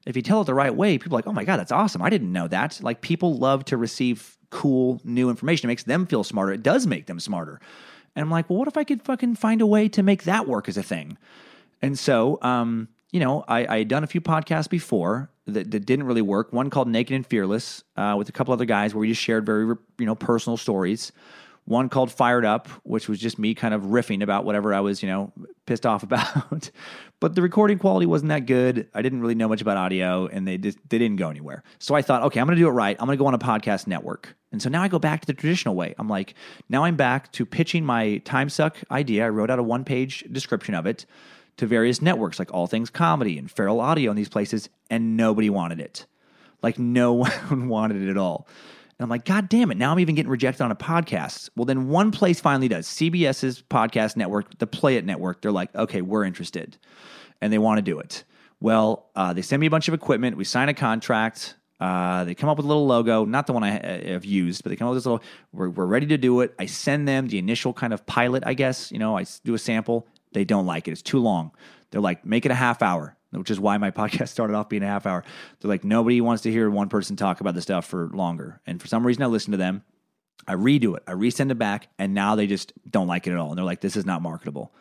if 0.07 0.16
you 0.16 0.23
tell 0.23 0.43
it 0.43 0.45
the 0.45 0.55
right 0.55 0.74
way, 0.74 0.99
people 0.99 1.16
are 1.16 1.19
like, 1.19 1.27
oh 1.27 1.33
my 1.33 1.45
God, 1.45 1.59
that's 1.59 1.73
awesome. 1.73 2.03
I 2.03 2.11
didn't 2.11 2.33
know 2.33 2.47
that. 2.49 2.78
Like 2.83 3.01
people 3.01 3.39
love 3.39 3.65
to 3.66 3.77
receive 3.77 4.37
cool 4.51 5.01
new 5.03 5.31
information. 5.31 5.69
It 5.69 5.73
makes 5.73 5.85
them 5.85 6.07
feel 6.07 6.24
smarter. 6.24 6.53
It 6.53 6.62
does 6.62 6.87
make 6.87 7.07
them 7.07 7.19
smarter. 7.19 7.61
And 8.15 8.23
I'm 8.23 8.31
like, 8.31 8.49
well, 8.49 8.59
what 8.59 8.69
if 8.69 8.77
I 8.77 8.85
could 8.85 9.03
fucking 9.03 9.37
find 9.37 9.61
a 9.61 9.66
way 9.66 9.89
to 9.91 10.03
make 10.03 10.24
that 10.24 10.47
work 10.47 10.69
as 10.69 10.77
a 10.77 10.83
thing? 10.83 11.19
And 11.83 11.99
so, 11.99 12.39
um, 12.43 12.89
you 13.12 13.20
know, 13.20 13.45
I, 13.49 13.66
I 13.66 13.78
had 13.78 13.89
done 13.89 14.05
a 14.05 14.07
few 14.07 14.20
podcasts 14.20 14.69
before 14.69 15.31
that, 15.47 15.70
that 15.70 15.87
didn't 15.87 16.07
really 16.07 16.23
work. 16.23 16.53
One 16.53 16.70
called 16.70 16.89
Naked 16.89 17.15
and 17.15 17.27
Fearless 17.27 17.83
uh, 17.97 18.15
with 18.16 18.28
a 18.28 18.33
couple 18.33 18.53
other 18.53 18.65
guys 18.65 18.95
where 18.95 19.01
we 19.01 19.09
just 19.09 19.23
shared 19.23 19.45
very, 19.45 19.66
you 19.99 20.07
know, 20.07 20.15
personal 20.15 20.57
stories 20.57 21.12
one 21.67 21.89
called 21.89 22.13
Fired 22.13 22.45
Up, 22.45 22.69
which 22.85 23.09
was 23.09 23.19
just 23.19 23.39
me 23.39 23.55
kind 23.55 23.75
of 23.75 23.83
riffing 23.83 24.23
about 24.23 24.45
whatever 24.45 24.73
I 24.73 24.81
was, 24.81 25.03
you 25.03 25.09
know, 25.09 25.33
pissed 25.67 25.85
off 25.85 26.03
about. 26.05 26.71
but 27.21 27.35
the 27.35 27.43
recording 27.43 27.79
quality 27.79 28.07
wasn't 28.07 28.31
that 28.31 28.47
good. 28.47 28.89
I 28.95 29.03
didn't 29.03 29.21
really 29.21 29.35
know 29.35 29.49
much 29.49 29.61
about 29.61 29.77
audio 29.77 30.27
and 30.27 30.47
they 30.47 30.59
just 30.59 30.79
they 30.89 30.99
didn't 30.99 31.17
go 31.17 31.29
anywhere. 31.29 31.65
So 31.79 31.95
I 31.95 32.03
thought, 32.03 32.23
okay, 32.23 32.41
I'm 32.41 32.47
going 32.47 32.57
to 32.57 32.63
do 32.63 32.69
it 32.69 32.73
right. 32.73 32.97
I'm 32.99 33.07
going 33.07 33.19
to 33.19 33.23
go 33.23 33.27
on 33.27 33.35
a 33.35 33.39
podcast 33.39 33.87
network. 33.87 34.37
And 34.53 34.63
so 34.63 34.71
now 34.71 34.83
I 34.83 34.89
go 34.89 34.99
back 34.99 35.21
to 35.21 35.27
the 35.27 35.35
traditional 35.35 35.75
way. 35.75 35.95
I'm 35.99 36.09
like, 36.09 36.35
now 36.69 36.85
I'm 36.85 36.97
back 36.97 37.31
to 37.33 37.45
pitching 37.45 37.85
my 37.85 38.19
time 38.19 38.49
suck 38.49 38.79
idea. 38.91 39.27
I 39.27 39.29
wrote 39.29 39.51
out 39.51 39.59
a 39.59 39.63
one-page 39.63 40.27
description 40.33 40.75
of 40.75 40.87
it 40.87 41.05
to 41.57 41.67
various 41.67 42.01
networks 42.01 42.39
like 42.39 42.53
All 42.55 42.67
Things 42.67 42.91
Comedy 42.91 43.39
and 43.39 43.51
Feral 43.51 43.81
Audio 43.81 44.11
in 44.11 44.17
these 44.17 44.29
places 44.29 44.69
and 44.89 45.17
nobody 45.17 45.51
wanted 45.51 45.81
it. 45.81 46.07
Like 46.63 46.79
no 46.79 47.13
one 47.49 47.69
wanted 47.69 48.03
it 48.03 48.09
at 48.09 48.17
all. 48.17 48.47
And 48.98 49.05
I'm 49.05 49.10
like, 49.10 49.24
God 49.27 49.48
damn 49.48 49.70
it. 49.70 49.77
Now 49.77 49.93
I'm 49.93 50.01
even 50.01 50.14
getting 50.14 50.31
rejected 50.31 50.62
on 50.62 50.70
a 50.70 50.77
podcast. 50.77 51.51
Well, 51.55 51.66
then 51.66 51.89
one 51.89 52.10
place 52.10 52.40
finally 52.40 52.68
does 52.68 52.86
CBS's 52.86 53.62
podcast 53.62 54.16
network, 54.16 54.59
the 54.59 54.66
Play 54.66 54.97
It 54.97 55.05
Network. 55.05 55.43
They're 55.43 55.52
like, 55.52 55.74
okay, 55.74 56.01
we're 56.01 56.24
interested. 56.24 56.78
And 57.43 57.52
they 57.52 57.59
want 57.59 57.78
to 57.78 57.82
do 57.82 57.98
it. 57.98 58.24
Well, 58.60 59.10
uh, 59.14 59.35
they 59.35 59.43
send 59.43 59.60
me 59.60 59.66
a 59.66 59.70
bunch 59.70 59.89
of 59.89 59.94
equipment. 59.94 60.39
We 60.39 60.44
sign 60.44 60.70
a 60.70 60.74
contract. 60.74 61.56
Uh, 61.78 62.24
they 62.24 62.35
come 62.35 62.48
up 62.48 62.56
with 62.56 62.64
a 62.64 62.68
little 62.68 62.86
logo, 62.86 63.27
not 63.27 63.47
the 63.47 63.52
one 63.52 63.62
I 63.62 63.78
uh, 63.78 64.12
have 64.12 64.24
used, 64.24 64.62
but 64.62 64.70
they 64.70 64.77
come 64.77 64.89
up 64.89 64.94
with 64.94 65.02
this 65.02 65.06
little. 65.06 65.23
We're, 65.52 65.68
we're 65.68 65.86
ready 65.86 66.06
to 66.06 66.16
do 66.16 66.40
it. 66.40 66.55
I 66.59 66.64
send 66.64 67.06
them 67.06 67.28
the 67.28 67.39
initial 67.39 67.74
kind 67.74 67.93
of 67.93 68.06
pilot, 68.06 68.44
I 68.47 68.55
guess. 68.55 68.90
You 68.90 68.98
know, 68.98 69.18
I 69.18 69.27
do 69.44 69.52
a 69.55 69.59
sample. 69.59 70.06
They 70.32 70.44
don't 70.44 70.64
like 70.66 70.89
it. 70.89 70.93
It's 70.93 71.02
too 71.02 71.18
long. 71.18 71.52
They're 71.90 72.01
like, 72.01 72.24
make 72.24 72.47
it 72.47 72.51
a 72.51 72.55
half 72.55 72.81
hour, 72.82 73.16
which 73.31 73.51
is 73.51 73.61
why 73.61 73.78
my 73.78 73.90
podcast 73.93 74.28
started 74.28 74.55
off 74.55 74.69
being 74.69 74.82
a 74.82 74.86
half 74.86 75.07
hour. 75.07 75.24
They're 75.61 75.69
like, 75.69 75.85
nobody 75.85 76.20
wants 76.20 76.43
to 76.44 76.51
hear 76.51 76.70
one 76.70 76.89
person 76.89 77.16
talk 77.16 77.40
about 77.40 77.55
the 77.55 77.62
stuff 77.62 77.86
for 77.86 78.09
longer. 78.09 78.61
And 78.66 78.81
for 78.81 78.89
some 78.89 79.07
reason, 79.07 79.23
I 79.23 79.27
listen 79.27 79.53
to 79.53 79.57
them. 79.57 79.82
I 80.47 80.55
redo 80.55 80.97
it. 80.97 81.03
I 81.07 81.12
resend 81.12 81.51
it 81.51 81.59
back, 81.59 81.89
and 81.98 82.15
now 82.15 82.35
they 82.36 82.47
just 82.47 82.73
don't 82.89 83.09
like 83.09 83.27
it 83.27 83.32
at 83.32 83.39
all. 83.39 83.48
And 83.48 83.59
they're 83.59 83.65
like, 83.65 83.81
"This 83.81 83.97
is 83.97 84.07
not 84.07 84.23
marketable." 84.23 84.73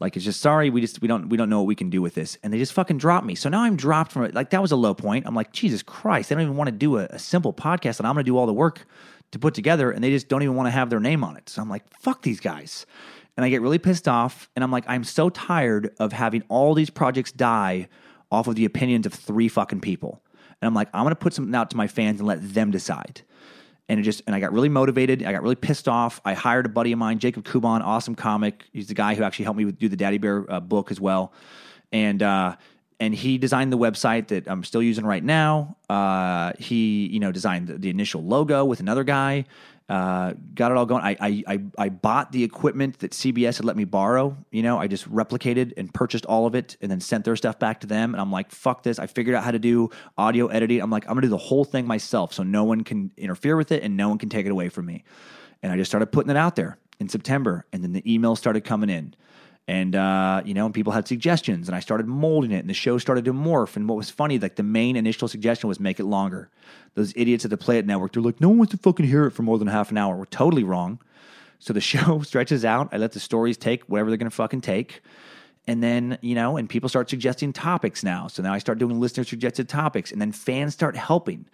Like 0.00 0.16
it's 0.16 0.24
just 0.24 0.40
sorry, 0.40 0.70
we 0.70 0.80
just 0.80 1.00
we 1.00 1.08
don't 1.08 1.28
we 1.28 1.36
don't 1.36 1.48
know 1.48 1.58
what 1.58 1.66
we 1.66 1.74
can 1.74 1.90
do 1.90 2.02
with 2.02 2.14
this, 2.14 2.36
and 2.42 2.52
they 2.52 2.58
just 2.58 2.72
fucking 2.72 2.98
drop 2.98 3.24
me. 3.24 3.34
So 3.34 3.48
now 3.48 3.62
I'm 3.62 3.76
dropped 3.76 4.12
from 4.12 4.24
it. 4.24 4.34
Like 4.34 4.50
that 4.50 4.62
was 4.62 4.72
a 4.72 4.76
low 4.76 4.94
point. 4.94 5.26
I'm 5.26 5.34
like, 5.34 5.52
Jesus 5.52 5.82
Christ, 5.82 6.28
they 6.28 6.34
don't 6.34 6.42
even 6.42 6.56
want 6.56 6.68
to 6.68 6.72
do 6.72 6.98
a, 6.98 7.04
a 7.04 7.18
simple 7.18 7.52
podcast, 7.52 7.98
and 7.98 8.06
I'm 8.06 8.14
going 8.14 8.24
to 8.24 8.30
do 8.30 8.36
all 8.36 8.46
the 8.46 8.52
work 8.52 8.86
to 9.32 9.38
put 9.38 9.54
together, 9.54 9.90
and 9.90 10.02
they 10.02 10.10
just 10.10 10.28
don't 10.28 10.42
even 10.42 10.56
want 10.56 10.66
to 10.66 10.72
have 10.72 10.90
their 10.90 11.00
name 11.00 11.22
on 11.22 11.36
it. 11.36 11.48
So 11.48 11.62
I'm 11.62 11.68
like, 11.68 11.84
fuck 11.98 12.22
these 12.22 12.40
guys, 12.40 12.86
and 13.36 13.44
I 13.44 13.48
get 13.48 13.60
really 13.60 13.78
pissed 13.78 14.08
off, 14.08 14.48
and 14.54 14.62
I'm 14.62 14.70
like, 14.70 14.84
I'm 14.86 15.04
so 15.04 15.30
tired 15.30 15.94
of 15.98 16.12
having 16.12 16.42
all 16.48 16.74
these 16.74 16.90
projects 16.90 17.32
die 17.32 17.88
off 18.30 18.46
of 18.46 18.54
the 18.54 18.64
opinions 18.64 19.06
of 19.06 19.14
three 19.14 19.48
fucking 19.48 19.80
people, 19.80 20.22
and 20.60 20.66
I'm 20.66 20.74
like, 20.74 20.88
I'm 20.92 21.08
to 21.08 21.14
put 21.14 21.34
something 21.34 21.54
out 21.54 21.70
to 21.70 21.76
my 21.76 21.86
fans 21.86 22.20
and 22.20 22.26
let 22.26 22.54
them 22.54 22.70
decide 22.70 23.22
and 23.88 24.00
it 24.00 24.02
just 24.02 24.22
and 24.26 24.34
I 24.34 24.40
got 24.40 24.52
really 24.52 24.68
motivated. 24.68 25.22
I 25.22 25.32
got 25.32 25.42
really 25.42 25.54
pissed 25.56 25.88
off. 25.88 26.20
I 26.24 26.34
hired 26.34 26.66
a 26.66 26.68
buddy 26.68 26.92
of 26.92 26.98
mine, 26.98 27.18
Jacob 27.18 27.44
Kuban, 27.44 27.82
awesome 27.82 28.14
comic. 28.14 28.64
He's 28.72 28.88
the 28.88 28.94
guy 28.94 29.14
who 29.14 29.22
actually 29.22 29.44
helped 29.44 29.58
me 29.58 29.70
do 29.72 29.88
the 29.88 29.96
Daddy 29.96 30.18
Bear 30.18 30.50
uh, 30.50 30.60
book 30.60 30.90
as 30.90 31.00
well, 31.00 31.32
and 31.92 32.22
uh, 32.22 32.56
and 32.98 33.14
he 33.14 33.36
designed 33.38 33.72
the 33.72 33.78
website 33.78 34.28
that 34.28 34.48
I'm 34.48 34.64
still 34.64 34.82
using 34.82 35.04
right 35.04 35.22
now. 35.22 35.76
Uh, 35.90 36.52
he 36.58 37.06
you 37.08 37.20
know 37.20 37.32
designed 37.32 37.68
the, 37.68 37.78
the 37.78 37.90
initial 37.90 38.22
logo 38.22 38.64
with 38.64 38.80
another 38.80 39.04
guy. 39.04 39.44
Uh, 39.86 40.32
got 40.54 40.70
it 40.72 40.78
all 40.78 40.86
going. 40.86 41.02
I, 41.02 41.16
I 41.20 41.44
I 41.46 41.62
I 41.76 41.88
bought 41.90 42.32
the 42.32 42.42
equipment 42.42 43.00
that 43.00 43.12
CBS 43.12 43.58
had 43.58 43.66
let 43.66 43.76
me 43.76 43.84
borrow. 43.84 44.36
You 44.50 44.62
know, 44.62 44.78
I 44.78 44.86
just 44.86 45.10
replicated 45.10 45.74
and 45.76 45.92
purchased 45.92 46.24
all 46.24 46.46
of 46.46 46.54
it, 46.54 46.78
and 46.80 46.90
then 46.90 47.00
sent 47.00 47.26
their 47.26 47.36
stuff 47.36 47.58
back 47.58 47.80
to 47.80 47.86
them. 47.86 48.14
And 48.14 48.20
I'm 48.20 48.32
like, 48.32 48.50
fuck 48.50 48.82
this. 48.82 48.98
I 48.98 49.06
figured 49.06 49.36
out 49.36 49.44
how 49.44 49.50
to 49.50 49.58
do 49.58 49.90
audio 50.16 50.46
editing. 50.46 50.80
I'm 50.80 50.90
like, 50.90 51.04
I'm 51.04 51.10
gonna 51.10 51.22
do 51.22 51.28
the 51.28 51.36
whole 51.36 51.64
thing 51.66 51.86
myself, 51.86 52.32
so 52.32 52.42
no 52.42 52.64
one 52.64 52.82
can 52.82 53.10
interfere 53.18 53.56
with 53.56 53.72
it, 53.72 53.82
and 53.82 53.94
no 53.94 54.08
one 54.08 54.16
can 54.16 54.30
take 54.30 54.46
it 54.46 54.52
away 54.52 54.70
from 54.70 54.86
me. 54.86 55.04
And 55.62 55.70
I 55.70 55.76
just 55.76 55.90
started 55.90 56.06
putting 56.06 56.30
it 56.30 56.36
out 56.36 56.56
there 56.56 56.78
in 56.98 57.10
September, 57.10 57.66
and 57.70 57.82
then 57.82 57.92
the 57.92 58.02
emails 58.02 58.38
started 58.38 58.62
coming 58.64 58.88
in. 58.88 59.14
And 59.66 59.96
uh, 59.96 60.42
you 60.44 60.52
know, 60.52 60.66
and 60.66 60.74
people 60.74 60.92
had 60.92 61.08
suggestions, 61.08 61.68
and 61.68 61.76
I 61.76 61.80
started 61.80 62.06
molding 62.06 62.50
it, 62.50 62.58
and 62.58 62.68
the 62.68 62.74
show 62.74 62.98
started 62.98 63.24
to 63.24 63.32
morph. 63.32 63.76
And 63.76 63.88
what 63.88 63.96
was 63.96 64.10
funny, 64.10 64.38
like 64.38 64.56
the 64.56 64.62
main 64.62 64.94
initial 64.94 65.26
suggestion 65.26 65.68
was 65.68 65.80
make 65.80 65.98
it 65.98 66.04
longer. 66.04 66.50
Those 66.94 67.14
idiots 67.16 67.44
at 67.44 67.50
the 67.50 67.56
Play 67.56 67.78
It 67.78 67.86
Network, 67.86 68.12
they're 68.12 68.22
like, 68.22 68.40
no 68.40 68.50
one 68.50 68.58
wants 68.58 68.72
to 68.72 68.78
fucking 68.78 69.06
hear 69.06 69.24
it 69.26 69.30
for 69.30 69.42
more 69.42 69.58
than 69.58 69.68
half 69.68 69.90
an 69.90 69.96
hour. 69.96 70.16
We're 70.16 70.26
totally 70.26 70.64
wrong. 70.64 70.98
So 71.60 71.72
the 71.72 71.80
show 71.92 72.20
stretches 72.20 72.64
out. 72.64 72.90
I 72.92 72.98
let 72.98 73.12
the 73.12 73.20
stories 73.20 73.56
take 73.56 73.84
whatever 73.84 74.10
they're 74.10 74.18
to 74.18 74.30
fucking 74.30 74.60
take. 74.60 75.00
And 75.66 75.82
then, 75.82 76.18
you 76.20 76.34
know, 76.34 76.58
and 76.58 76.68
people 76.68 76.90
start 76.90 77.08
suggesting 77.08 77.54
topics 77.54 78.04
now. 78.04 78.26
So 78.26 78.42
now 78.42 78.52
I 78.52 78.58
start 78.58 78.78
doing 78.78 79.00
listener 79.00 79.24
suggested 79.24 79.66
topics, 79.66 80.12
and 80.12 80.20
then 80.20 80.30
fans 80.30 80.74
start 80.74 80.94
helping. 80.94 81.46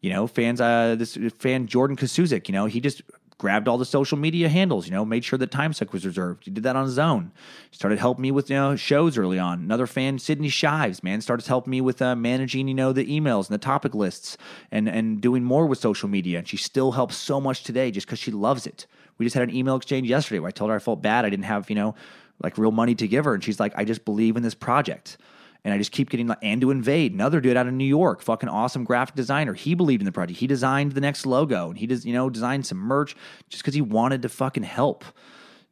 You 0.00 0.10
know, 0.10 0.26
fans, 0.26 0.60
uh, 0.60 0.96
this 0.98 1.16
fan 1.38 1.68
Jordan 1.68 1.96
Kasuzik, 1.96 2.48
you 2.48 2.52
know, 2.54 2.66
he 2.66 2.80
just 2.80 3.02
grabbed 3.42 3.66
all 3.66 3.76
the 3.76 3.84
social 3.84 4.16
media 4.16 4.48
handles, 4.48 4.86
you 4.86 4.92
know, 4.92 5.04
made 5.04 5.24
sure 5.24 5.36
that 5.36 5.50
TimeSuck 5.50 5.90
was 5.90 6.06
reserved. 6.06 6.44
He 6.44 6.50
did 6.52 6.62
that 6.62 6.76
on 6.76 6.84
his 6.84 6.96
own. 6.96 7.32
Started 7.72 7.98
helping 7.98 8.22
me 8.22 8.30
with, 8.30 8.48
you 8.48 8.54
know, 8.54 8.76
shows 8.76 9.18
early 9.18 9.36
on. 9.36 9.58
Another 9.58 9.88
fan, 9.88 10.20
Sydney 10.20 10.48
Shives, 10.48 11.02
man, 11.02 11.20
started 11.20 11.44
helping 11.44 11.72
me 11.72 11.80
with 11.80 12.00
uh, 12.00 12.14
managing, 12.14 12.68
you 12.68 12.74
know, 12.74 12.92
the 12.92 13.04
emails 13.04 13.48
and 13.48 13.54
the 13.54 13.58
topic 13.58 13.96
lists 13.96 14.36
and, 14.70 14.88
and 14.88 15.20
doing 15.20 15.42
more 15.42 15.66
with 15.66 15.80
social 15.80 16.08
media. 16.08 16.38
And 16.38 16.46
she 16.46 16.56
still 16.56 16.92
helps 16.92 17.16
so 17.16 17.40
much 17.40 17.64
today 17.64 17.90
just 17.90 18.06
because 18.06 18.20
she 18.20 18.30
loves 18.30 18.64
it. 18.64 18.86
We 19.18 19.26
just 19.26 19.34
had 19.34 19.48
an 19.48 19.52
email 19.52 19.74
exchange 19.74 20.08
yesterday 20.08 20.38
where 20.38 20.46
I 20.46 20.52
told 20.52 20.70
her 20.70 20.76
I 20.76 20.78
felt 20.78 21.02
bad. 21.02 21.24
I 21.24 21.30
didn't 21.30 21.46
have, 21.46 21.68
you 21.68 21.74
know, 21.74 21.96
like 22.40 22.58
real 22.58 22.70
money 22.70 22.94
to 22.94 23.08
give 23.08 23.24
her. 23.24 23.34
And 23.34 23.42
she's 23.42 23.58
like, 23.58 23.72
I 23.76 23.84
just 23.84 24.04
believe 24.04 24.36
in 24.36 24.44
this 24.44 24.54
project. 24.54 25.16
And 25.64 25.72
I 25.72 25.78
just 25.78 25.92
keep 25.92 26.10
getting 26.10 26.26
like 26.26 26.38
and 26.42 26.60
to 26.60 26.70
invade 26.70 27.12
another 27.12 27.40
dude 27.40 27.56
out 27.56 27.68
of 27.68 27.72
New 27.72 27.84
York, 27.84 28.20
fucking 28.20 28.48
awesome 28.48 28.84
graphic 28.84 29.14
designer. 29.14 29.54
He 29.54 29.74
believed 29.74 30.00
in 30.00 30.06
the 30.06 30.12
project. 30.12 30.40
He 30.40 30.46
designed 30.46 30.92
the 30.92 31.00
next 31.00 31.24
logo 31.24 31.68
and 31.68 31.78
he 31.78 31.86
does, 31.86 32.04
you 32.04 32.12
know, 32.12 32.28
designed 32.28 32.66
some 32.66 32.78
merch 32.78 33.14
just 33.48 33.62
because 33.62 33.74
he 33.74 33.80
wanted 33.80 34.22
to 34.22 34.28
fucking 34.28 34.64
help. 34.64 35.04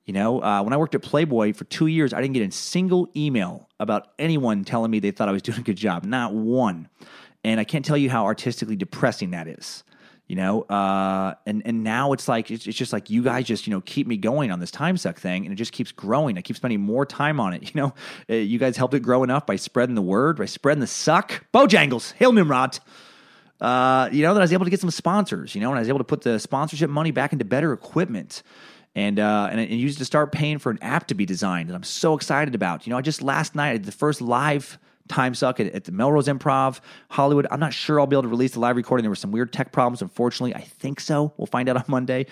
You 0.04 0.14
know, 0.14 0.42
uh, 0.42 0.62
when 0.62 0.72
I 0.72 0.76
worked 0.76 0.94
at 0.94 1.02
Playboy 1.02 1.52
for 1.52 1.64
two 1.64 1.86
years, 1.86 2.12
I 2.12 2.20
didn't 2.20 2.34
get 2.34 2.48
a 2.48 2.50
single 2.50 3.08
email 3.16 3.68
about 3.78 4.08
anyone 4.18 4.64
telling 4.64 4.90
me 4.90 4.98
they 4.98 5.10
thought 5.10 5.28
I 5.28 5.32
was 5.32 5.42
doing 5.42 5.58
a 5.58 5.62
good 5.62 5.76
job. 5.76 6.04
Not 6.04 6.34
one. 6.34 6.88
And 7.44 7.58
I 7.58 7.64
can't 7.64 7.84
tell 7.84 7.96
you 7.96 8.10
how 8.10 8.24
artistically 8.24 8.76
depressing 8.76 9.30
that 9.30 9.48
is 9.48 9.82
you 10.30 10.36
know 10.36 10.62
uh, 10.62 11.34
and 11.44 11.60
and 11.64 11.82
now 11.82 12.12
it's 12.12 12.28
like 12.28 12.52
it's, 12.52 12.64
it's 12.68 12.78
just 12.78 12.92
like 12.92 13.10
you 13.10 13.24
guys 13.24 13.44
just 13.44 13.66
you 13.66 13.72
know 13.72 13.80
keep 13.80 14.06
me 14.06 14.16
going 14.16 14.52
on 14.52 14.60
this 14.60 14.70
time 14.70 14.96
suck 14.96 15.18
thing 15.18 15.44
and 15.44 15.52
it 15.52 15.56
just 15.56 15.72
keeps 15.72 15.90
growing. 15.90 16.38
I 16.38 16.40
keep 16.40 16.54
spending 16.54 16.80
more 16.80 17.04
time 17.04 17.40
on 17.40 17.52
it 17.52 17.62
you 17.74 17.80
know? 17.80 17.94
Uh, 18.30 18.34
you 18.34 18.60
guys 18.60 18.76
helped 18.76 18.94
it 18.94 19.00
grow 19.00 19.24
enough 19.24 19.44
by 19.44 19.56
spreading 19.56 19.96
the 19.96 20.02
word 20.02 20.38
by 20.38 20.44
spreading 20.44 20.80
the 20.80 20.86
suck. 20.86 21.44
Bojangles 21.52 22.12
hail 22.12 22.32
nimrod. 22.32 22.78
Uh, 23.60 24.08
you 24.12 24.22
know 24.22 24.32
that 24.32 24.40
i 24.40 24.44
was 24.44 24.52
able 24.52 24.64
to 24.64 24.70
get 24.70 24.80
some 24.80 24.90
sponsors 24.90 25.54
you 25.54 25.60
know 25.60 25.68
and 25.68 25.76
i 25.76 25.80
was 25.80 25.88
able 25.88 25.98
to 25.98 26.04
put 26.04 26.22
the 26.22 26.38
sponsorship 26.38 26.88
money 26.88 27.10
back 27.10 27.32
into 27.32 27.44
better 27.44 27.72
equipment. 27.72 28.44
And 28.94 29.18
uh, 29.18 29.48
and, 29.50 29.60
and 29.60 29.70
used 29.70 29.98
to 29.98 30.04
start 30.04 30.32
paying 30.32 30.58
for 30.58 30.70
an 30.70 30.78
app 30.80 31.08
to 31.08 31.14
be 31.14 31.26
designed 31.26 31.68
that 31.70 31.74
i'm 31.74 31.82
so 31.82 32.14
excited 32.14 32.54
about. 32.54 32.86
You 32.86 32.92
know 32.92 32.98
i 32.98 33.02
just 33.02 33.20
last 33.20 33.56
night 33.56 33.70
i 33.70 33.72
did 33.72 33.84
the 33.84 33.92
first 33.92 34.20
live 34.20 34.78
time 35.10 35.34
suck 35.34 35.60
at, 35.60 35.66
at 35.74 35.84
the 35.84 35.92
Melrose 35.92 36.28
Improv, 36.28 36.80
Hollywood. 37.10 37.46
I'm 37.50 37.60
not 37.60 37.74
sure 37.74 38.00
I'll 38.00 38.06
be 38.06 38.14
able 38.14 38.22
to 38.22 38.28
release 38.28 38.52
the 38.52 38.60
live 38.60 38.76
recording. 38.76 39.02
There 39.02 39.10
were 39.10 39.16
some 39.16 39.32
weird 39.32 39.52
tech 39.52 39.72
problems, 39.72 40.00
unfortunately. 40.00 40.54
I 40.54 40.62
think 40.62 41.00
so. 41.00 41.32
We'll 41.36 41.46
find 41.46 41.68
out 41.68 41.76
on 41.76 41.84
Monday. 41.88 42.26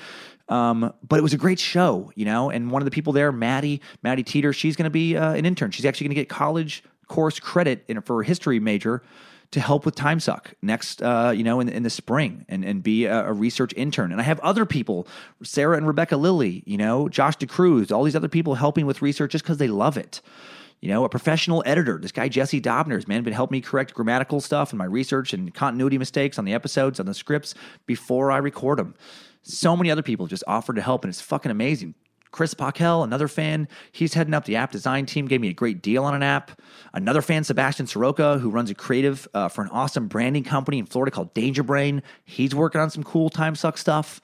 Um, 0.48 0.94
but 1.06 1.18
it 1.18 1.22
was 1.22 1.34
a 1.34 1.36
great 1.36 1.58
show, 1.58 2.10
you 2.14 2.24
know. 2.24 2.48
And 2.50 2.70
one 2.70 2.80
of 2.80 2.84
the 2.86 2.90
people 2.90 3.12
there, 3.12 3.32
Maddie, 3.32 3.82
Maddie 4.02 4.22
Teeter, 4.22 4.52
she's 4.52 4.76
going 4.76 4.84
to 4.84 4.90
be 4.90 5.16
uh, 5.16 5.34
an 5.34 5.44
intern. 5.44 5.70
She's 5.70 5.84
actually 5.84 6.06
going 6.06 6.16
to 6.16 6.20
get 6.22 6.28
college 6.30 6.82
course 7.08 7.40
credit 7.40 7.84
in, 7.88 8.00
for 8.02 8.22
a 8.22 8.24
history 8.24 8.60
major 8.60 9.02
to 9.50 9.60
help 9.60 9.86
with 9.86 9.94
time 9.94 10.20
suck 10.20 10.52
next 10.60 11.02
uh, 11.02 11.32
you 11.34 11.42
know 11.42 11.58
in, 11.58 11.68
in 11.68 11.82
the 11.82 11.90
spring 11.90 12.44
and, 12.48 12.64
and 12.64 12.82
be 12.82 13.06
a, 13.06 13.28
a 13.28 13.32
research 13.32 13.72
intern 13.76 14.12
and 14.12 14.20
i 14.20 14.24
have 14.24 14.38
other 14.40 14.66
people 14.66 15.08
sarah 15.42 15.76
and 15.76 15.86
rebecca 15.86 16.18
lilly 16.18 16.62
you 16.66 16.76
know 16.76 17.08
josh 17.08 17.36
decruz 17.38 17.90
all 17.90 18.04
these 18.04 18.14
other 18.14 18.28
people 18.28 18.56
helping 18.56 18.84
with 18.84 19.00
research 19.00 19.32
just 19.32 19.44
because 19.44 19.56
they 19.56 19.68
love 19.68 19.96
it 19.96 20.20
you 20.80 20.88
know, 20.88 21.04
a 21.04 21.08
professional 21.08 21.62
editor. 21.66 21.98
This 22.00 22.12
guy 22.12 22.28
Jesse 22.28 22.60
Dobner's 22.60 23.08
man 23.08 23.24
been 23.24 23.32
helping 23.32 23.56
me 23.56 23.60
correct 23.60 23.94
grammatical 23.94 24.40
stuff 24.40 24.70
and 24.70 24.78
my 24.78 24.84
research 24.84 25.32
and 25.32 25.52
continuity 25.52 25.98
mistakes 25.98 26.38
on 26.38 26.44
the 26.44 26.54
episodes 26.54 27.00
on 27.00 27.06
the 27.06 27.14
scripts 27.14 27.54
before 27.86 28.30
I 28.30 28.38
record 28.38 28.78
them. 28.78 28.94
So 29.42 29.76
many 29.76 29.90
other 29.90 30.02
people 30.02 30.26
just 30.26 30.44
offered 30.46 30.76
to 30.76 30.82
help, 30.82 31.04
and 31.04 31.10
it's 31.10 31.20
fucking 31.20 31.50
amazing. 31.50 31.94
Chris 32.30 32.52
Pockel, 32.52 33.02
another 33.02 33.26
fan, 33.26 33.68
he's 33.90 34.12
heading 34.12 34.34
up 34.34 34.44
the 34.44 34.56
app 34.56 34.70
design 34.70 35.06
team, 35.06 35.26
gave 35.26 35.40
me 35.40 35.48
a 35.48 35.54
great 35.54 35.80
deal 35.80 36.04
on 36.04 36.14
an 36.14 36.22
app. 36.22 36.60
Another 36.92 37.22
fan, 37.22 37.42
Sebastian 37.42 37.86
Soroka, 37.86 38.38
who 38.38 38.50
runs 38.50 38.70
a 38.70 38.74
creative 38.74 39.26
uh, 39.32 39.48
for 39.48 39.62
an 39.62 39.70
awesome 39.70 40.08
branding 40.08 40.44
company 40.44 40.78
in 40.78 40.86
Florida 40.86 41.10
called 41.10 41.32
Danger 41.32 41.62
Brain. 41.62 42.02
He's 42.24 42.54
working 42.54 42.80
on 42.80 42.90
some 42.90 43.02
cool 43.02 43.30
time 43.30 43.54
suck 43.54 43.78
stuff. 43.78 44.20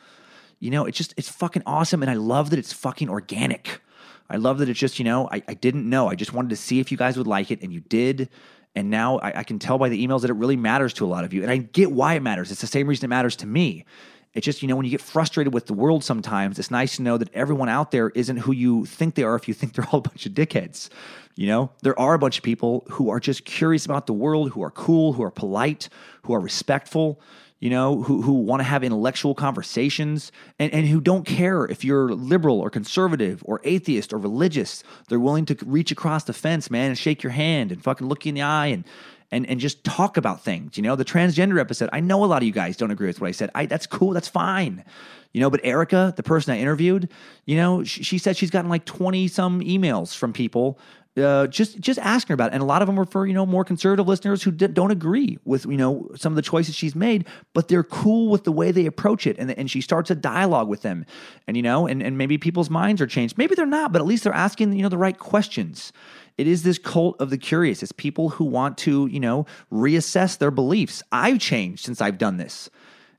You 0.60 0.70
know, 0.70 0.84
it's 0.84 0.98
just, 0.98 1.14
it's 1.16 1.28
fucking 1.28 1.62
awesome. 1.66 2.02
And 2.02 2.10
I 2.10 2.14
love 2.14 2.50
that 2.50 2.58
it's 2.58 2.72
fucking 2.72 3.08
organic. 3.08 3.80
I 4.28 4.36
love 4.36 4.58
that 4.58 4.68
it's 4.68 4.78
just, 4.78 4.98
you 4.98 5.04
know, 5.04 5.28
I, 5.30 5.42
I 5.48 5.54
didn't 5.54 5.88
know. 5.88 6.08
I 6.08 6.14
just 6.14 6.32
wanted 6.32 6.50
to 6.50 6.56
see 6.56 6.80
if 6.80 6.90
you 6.90 6.98
guys 6.98 7.16
would 7.16 7.26
like 7.26 7.50
it, 7.50 7.62
and 7.62 7.72
you 7.72 7.80
did. 7.80 8.28
And 8.74 8.90
now 8.90 9.18
I, 9.18 9.40
I 9.40 9.42
can 9.44 9.58
tell 9.58 9.78
by 9.78 9.88
the 9.88 10.04
emails 10.04 10.22
that 10.22 10.30
it 10.30 10.34
really 10.34 10.56
matters 10.56 10.92
to 10.94 11.04
a 11.04 11.06
lot 11.06 11.24
of 11.24 11.32
you. 11.32 11.42
And 11.42 11.50
I 11.50 11.58
get 11.58 11.92
why 11.92 12.14
it 12.14 12.20
matters. 12.20 12.50
It's 12.50 12.60
the 12.60 12.66
same 12.66 12.86
reason 12.86 13.04
it 13.04 13.08
matters 13.08 13.36
to 13.36 13.46
me. 13.46 13.84
It's 14.32 14.44
just, 14.44 14.62
you 14.62 14.68
know, 14.68 14.74
when 14.74 14.84
you 14.84 14.90
get 14.90 15.00
frustrated 15.00 15.54
with 15.54 15.66
the 15.66 15.74
world 15.74 16.02
sometimes, 16.02 16.58
it's 16.58 16.70
nice 16.70 16.96
to 16.96 17.02
know 17.02 17.16
that 17.18 17.32
everyone 17.34 17.68
out 17.68 17.92
there 17.92 18.10
isn't 18.10 18.38
who 18.38 18.50
you 18.52 18.84
think 18.84 19.14
they 19.14 19.22
are 19.22 19.36
if 19.36 19.46
you 19.46 19.54
think 19.54 19.74
they're 19.74 19.86
all 19.92 20.00
a 20.00 20.02
bunch 20.02 20.26
of 20.26 20.32
dickheads. 20.32 20.88
You 21.36 21.46
know, 21.46 21.70
there 21.82 21.96
are 22.00 22.14
a 22.14 22.18
bunch 22.18 22.38
of 22.38 22.42
people 22.42 22.84
who 22.90 23.10
are 23.10 23.20
just 23.20 23.44
curious 23.44 23.84
about 23.84 24.08
the 24.08 24.12
world, 24.12 24.50
who 24.50 24.64
are 24.64 24.72
cool, 24.72 25.12
who 25.12 25.22
are 25.22 25.30
polite, 25.30 25.88
who 26.22 26.34
are 26.34 26.40
respectful, 26.40 27.20
you 27.64 27.70
know, 27.70 28.02
who, 28.02 28.20
who 28.20 28.34
want 28.34 28.60
to 28.60 28.64
have 28.64 28.84
intellectual 28.84 29.34
conversations 29.34 30.30
and, 30.58 30.70
and 30.74 30.86
who 30.86 31.00
don't 31.00 31.24
care 31.24 31.64
if 31.64 31.82
you're 31.82 32.10
liberal 32.10 32.60
or 32.60 32.68
conservative 32.68 33.42
or 33.46 33.62
atheist 33.64 34.12
or 34.12 34.18
religious. 34.18 34.84
They're 35.08 35.18
willing 35.18 35.46
to 35.46 35.56
reach 35.64 35.90
across 35.90 36.24
the 36.24 36.34
fence, 36.34 36.70
man, 36.70 36.90
and 36.90 36.98
shake 36.98 37.22
your 37.22 37.32
hand 37.32 37.72
and 37.72 37.82
fucking 37.82 38.06
look 38.06 38.26
you 38.26 38.28
in 38.28 38.34
the 38.34 38.42
eye 38.42 38.66
and 38.66 38.84
and 39.30 39.48
and 39.48 39.60
just 39.60 39.82
talk 39.82 40.18
about 40.18 40.44
things. 40.44 40.76
You 40.76 40.82
know, 40.82 40.94
the 40.94 41.06
transgender 41.06 41.58
episode. 41.58 41.88
I 41.90 42.00
know 42.00 42.22
a 42.22 42.26
lot 42.26 42.42
of 42.42 42.46
you 42.46 42.52
guys 42.52 42.76
don't 42.76 42.90
agree 42.90 43.06
with 43.06 43.22
what 43.22 43.28
I 43.28 43.32
said. 43.32 43.50
I 43.54 43.64
that's 43.64 43.86
cool. 43.86 44.10
That's 44.10 44.28
fine. 44.28 44.84
You 45.32 45.40
know, 45.40 45.48
but 45.48 45.62
Erica, 45.64 46.12
the 46.18 46.22
person 46.22 46.52
I 46.52 46.58
interviewed, 46.58 47.08
you 47.46 47.56
know, 47.56 47.82
she, 47.82 48.02
she 48.02 48.18
said 48.18 48.36
she's 48.36 48.50
gotten 48.50 48.68
like 48.68 48.84
twenty 48.84 49.26
some 49.26 49.62
emails 49.62 50.14
from 50.14 50.34
people. 50.34 50.78
Uh, 51.16 51.46
just 51.46 51.78
just 51.78 51.98
asking 52.00 52.30
her 52.30 52.34
about 52.34 52.50
it, 52.50 52.54
and 52.54 52.62
a 52.62 52.66
lot 52.66 52.82
of 52.82 52.86
them 52.86 52.96
were 52.96 53.06
for 53.06 53.24
you 53.24 53.32
know 53.32 53.46
more 53.46 53.64
conservative 53.64 54.08
listeners 54.08 54.42
who 54.42 54.50
d- 54.50 54.66
don't 54.66 54.90
agree 54.90 55.38
with 55.44 55.64
you 55.64 55.76
know 55.76 56.10
some 56.16 56.32
of 56.32 56.36
the 56.36 56.42
choices 56.42 56.74
she's 56.74 56.96
made, 56.96 57.24
but 57.52 57.68
they're 57.68 57.84
cool 57.84 58.30
with 58.30 58.42
the 58.42 58.50
way 58.50 58.72
they 58.72 58.84
approach 58.84 59.24
it, 59.24 59.38
and 59.38 59.48
and 59.52 59.70
she 59.70 59.80
starts 59.80 60.10
a 60.10 60.16
dialogue 60.16 60.66
with 60.66 60.82
them, 60.82 61.06
and 61.46 61.56
you 61.56 61.62
know, 61.62 61.86
and 61.86 62.02
and 62.02 62.18
maybe 62.18 62.36
people's 62.36 62.68
minds 62.68 63.00
are 63.00 63.06
changed, 63.06 63.38
maybe 63.38 63.54
they're 63.54 63.64
not, 63.64 63.92
but 63.92 64.00
at 64.00 64.06
least 64.06 64.24
they're 64.24 64.32
asking 64.32 64.72
you 64.72 64.82
know 64.82 64.88
the 64.88 64.98
right 64.98 65.16
questions, 65.16 65.92
It 66.36 66.48
is 66.48 66.64
this 66.64 66.78
cult 66.78 67.20
of 67.20 67.30
the 67.30 67.38
curious. 67.38 67.80
It's 67.82 67.92
people 67.92 68.30
who 68.30 68.44
want 68.44 68.76
to, 68.78 69.06
you 69.06 69.20
know, 69.20 69.46
reassess 69.72 70.36
their 70.36 70.50
beliefs. 70.50 71.00
I've 71.12 71.38
changed 71.38 71.84
since 71.84 72.00
I've 72.00 72.18
done 72.18 72.38
this. 72.38 72.70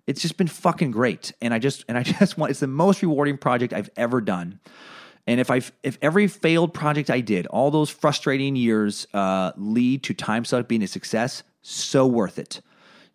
It's 0.05 0.21
just 0.21 0.35
been 0.37 0.47
fucking 0.47 0.91
great. 0.91 1.31
And 1.41 1.53
I 1.53 1.59
just 1.59 1.85
and 1.87 1.97
I 1.97 2.03
just 2.19 2.37
want 2.37 2.51
it's 2.51 2.59
the 2.59 2.67
most 2.67 3.01
rewarding 3.01 3.37
project 3.37 3.71
I've 3.71 3.89
ever 3.95 4.19
done. 4.19 4.59
And 5.27 5.39
if 5.39 5.49
I 5.49 5.61
if 5.83 5.97
every 6.01 6.27
failed 6.27 6.73
project 6.73 7.09
I 7.09 7.21
did, 7.21 7.47
all 7.47 7.71
those 7.71 7.89
frustrating 7.89 8.55
years 8.55 9.07
uh, 9.13 9.51
lead 9.57 10.03
to 10.03 10.13
TimeSuck 10.13 10.67
being 10.67 10.83
a 10.83 10.87
success, 10.87 11.43
so 11.61 12.05
worth 12.05 12.37
it. 12.37 12.61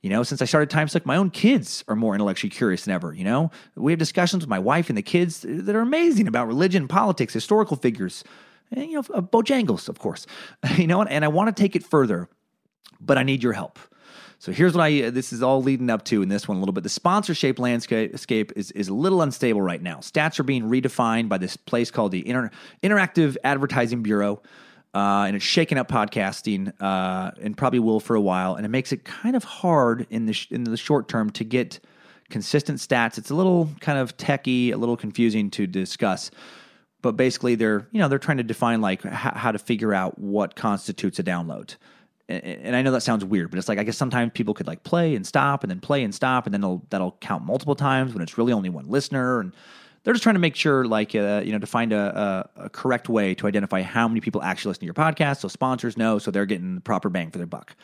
You 0.03 0.09
know, 0.09 0.23
since 0.23 0.41
I 0.41 0.47
started 0.47 0.71
TimeSuck, 0.71 1.05
my 1.05 1.17
own 1.17 1.31
kids 1.31 1.85
are 1.87 1.95
more 1.95 2.15
intellectually 2.15 2.51
curious 2.51 2.85
than 2.85 2.95
ever. 2.95 3.13
You 3.13 3.25
know, 3.25 3.51
we 3.77 3.93
have 3.93 3.99
discussions 3.99 4.43
with 4.43 4.49
my 4.49 4.59
wife 4.59 4.89
and 4.89 4.97
the 4.97 5.03
kids 5.03 5.45
that 5.47 5.77
are 5.77 5.81
amazing 5.81 6.27
about 6.27 6.47
religion, 6.47 6.89
politics, 6.89 7.35
historical 7.35 7.77
figures, 7.77 8.25
and, 8.73 8.87
you 8.87 8.95
know, 8.95 9.03
Bojangles, 9.03 9.89
of 9.89 9.99
course. 9.99 10.27
You 10.77 10.87
know, 10.87 11.03
and 11.03 11.25
I 11.25 11.29
want 11.29 11.55
to 11.55 11.63
take 11.63 11.77
it 11.77 11.85
further, 11.85 12.29
but 13.01 13.19
I 13.19 13.23
need 13.23 13.43
your 13.43 13.53
help. 13.53 13.79
So 14.41 14.53
here's 14.53 14.73
what 14.73 14.83
I 14.83 15.11
this 15.11 15.35
is 15.35 15.43
all 15.43 15.63
leading 15.63 15.91
up 15.91 16.03
to 16.07 16.23
in 16.23 16.31
this 16.31 16.49
one 16.49 16.57
a 16.57 16.61
little 16.61 16.73
bit. 16.73 16.83
The 16.83 16.89
sponsorship 16.89 17.59
landscape 17.59 18.53
is 18.57 18.71
is 18.71 18.89
a 18.89 18.95
little 18.95 19.21
unstable 19.21 19.61
right 19.61 19.83
now. 19.83 19.97
Stats 19.97 20.41
are 20.41 20.45
being 20.45 20.65
redefined 20.65 21.29
by 21.29 21.37
this 21.37 21.59
place 21.59 21.91
called 21.91 22.11
the 22.11 22.27
Inter, 22.27 22.51
Interactive 22.83 23.37
Advertising 23.45 24.03
Bureau. 24.03 24.43
Uh, 24.95 25.25
and 25.27 25.37
it's 25.37 25.45
shaking 25.45 25.79
up 25.79 25.89
podcasting, 25.89 26.73
uh, 26.81 27.31
and 27.41 27.57
probably 27.57 27.79
will 27.79 28.01
for 28.01 28.17
a 28.17 28.21
while. 28.21 28.57
And 28.57 28.65
it 28.65 28.71
makes 28.71 28.91
it 28.91 29.05
kind 29.05 29.37
of 29.37 29.45
hard 29.45 30.07
in 30.09 30.25
the 30.25 30.33
sh- 30.33 30.49
in 30.51 30.65
the 30.65 30.77
short 30.77 31.07
term 31.07 31.31
to 31.33 31.45
get 31.45 31.79
consistent 32.31 32.79
stats. 32.79 33.19
It's 33.19 33.31
a 33.31 33.35
little 33.35 33.69
kind 33.81 33.99
of 33.99 34.17
techy, 34.17 34.71
a 34.71 34.79
little 34.79 34.97
confusing 34.97 35.51
to 35.51 35.67
discuss. 35.67 36.31
But 37.03 37.13
basically, 37.13 37.57
they're 37.57 37.87
you 37.93 38.01
know 38.01 38.09
they're 38.09 38.19
trying 38.19 38.39
to 38.39 38.43
define 38.43 38.81
like 38.81 39.05
h- 39.05 39.13
how 39.13 39.53
to 39.53 39.59
figure 39.59 39.93
out 39.93 40.19
what 40.19 40.57
constitutes 40.57 41.19
a 41.19 41.23
download. 41.23 41.77
And, 42.31 42.45
and 42.45 42.77
I 42.77 42.83
know 42.83 42.93
that 42.93 43.03
sounds 43.03 43.25
weird, 43.25 43.51
but 43.51 43.59
it's 43.59 43.69
like 43.69 43.79
I 43.79 43.85
guess 43.85 43.97
sometimes 43.97 44.33
people 44.35 44.55
could 44.55 44.67
like 44.67 44.85
play 44.85 45.15
and 45.15 45.27
stop 45.27 45.65
and 45.65 45.71
then 45.71 45.81
play 45.81 46.03
and 46.03 46.15
stop, 46.15 46.47
and 46.47 46.55
then 46.55 46.83
that'll 46.91 47.17
count 47.21 47.45
multiple 47.45 47.75
times 47.75 48.15
when 48.15 48.23
it's 48.23 48.39
really 48.39 48.53
only 48.53 48.69
one 48.69 48.89
listener 48.89 49.41
and 49.41 49.53
they're 50.03 50.15
just 50.15 50.23
trying 50.23 50.35
to 50.35 50.41
make 50.41 50.57
sure, 50.57 50.87
like, 50.87 51.15
uh, 51.15 51.43
you 51.45 51.53
know, 51.53 51.59
to 51.59 51.67
find 51.67 51.93
a, 51.93 52.49
a, 52.57 52.65
a, 52.65 52.71
correct 52.71 53.09
way 53.09 53.35
to 53.35 53.47
identify 53.47 53.83
how 53.83 54.09
many 54.09 54.21
people 54.21 54.43
actually 54.43 54.71
listen 54.71 54.81
to 54.81 54.87
your 54.87 54.95
podcast 54.95 55.41
so 55.41 55.49
sponsors 55.49 55.97
know 55.97 56.19
so 56.19 56.31
they're 56.31 56.47
getting 56.47 56.77
the 56.77 56.81
proper 56.81 57.11
bang 57.11 57.31
for 57.31 57.39
their 57.39 57.47
buck. 57.47 57.77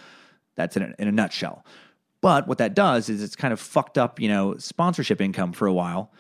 That's 0.55 0.77
in 0.77 0.83
a, 0.83 0.95
in 0.99 1.09
a 1.09 1.13
nutshell. 1.13 1.65
But 2.23 2.49
what 2.49 2.59
that 2.59 2.75
does 2.75 3.11
is 3.11 3.23
it's 3.23 3.37
kind 3.37 3.53
of 3.53 3.61
fucked 3.61 3.99
up, 3.99 4.19
you 4.19 4.29
know, 4.29 4.57
sponsorship 4.57 5.21
income 5.21 5.53
for 5.53 5.67
a 5.67 5.73
while, 5.73 6.11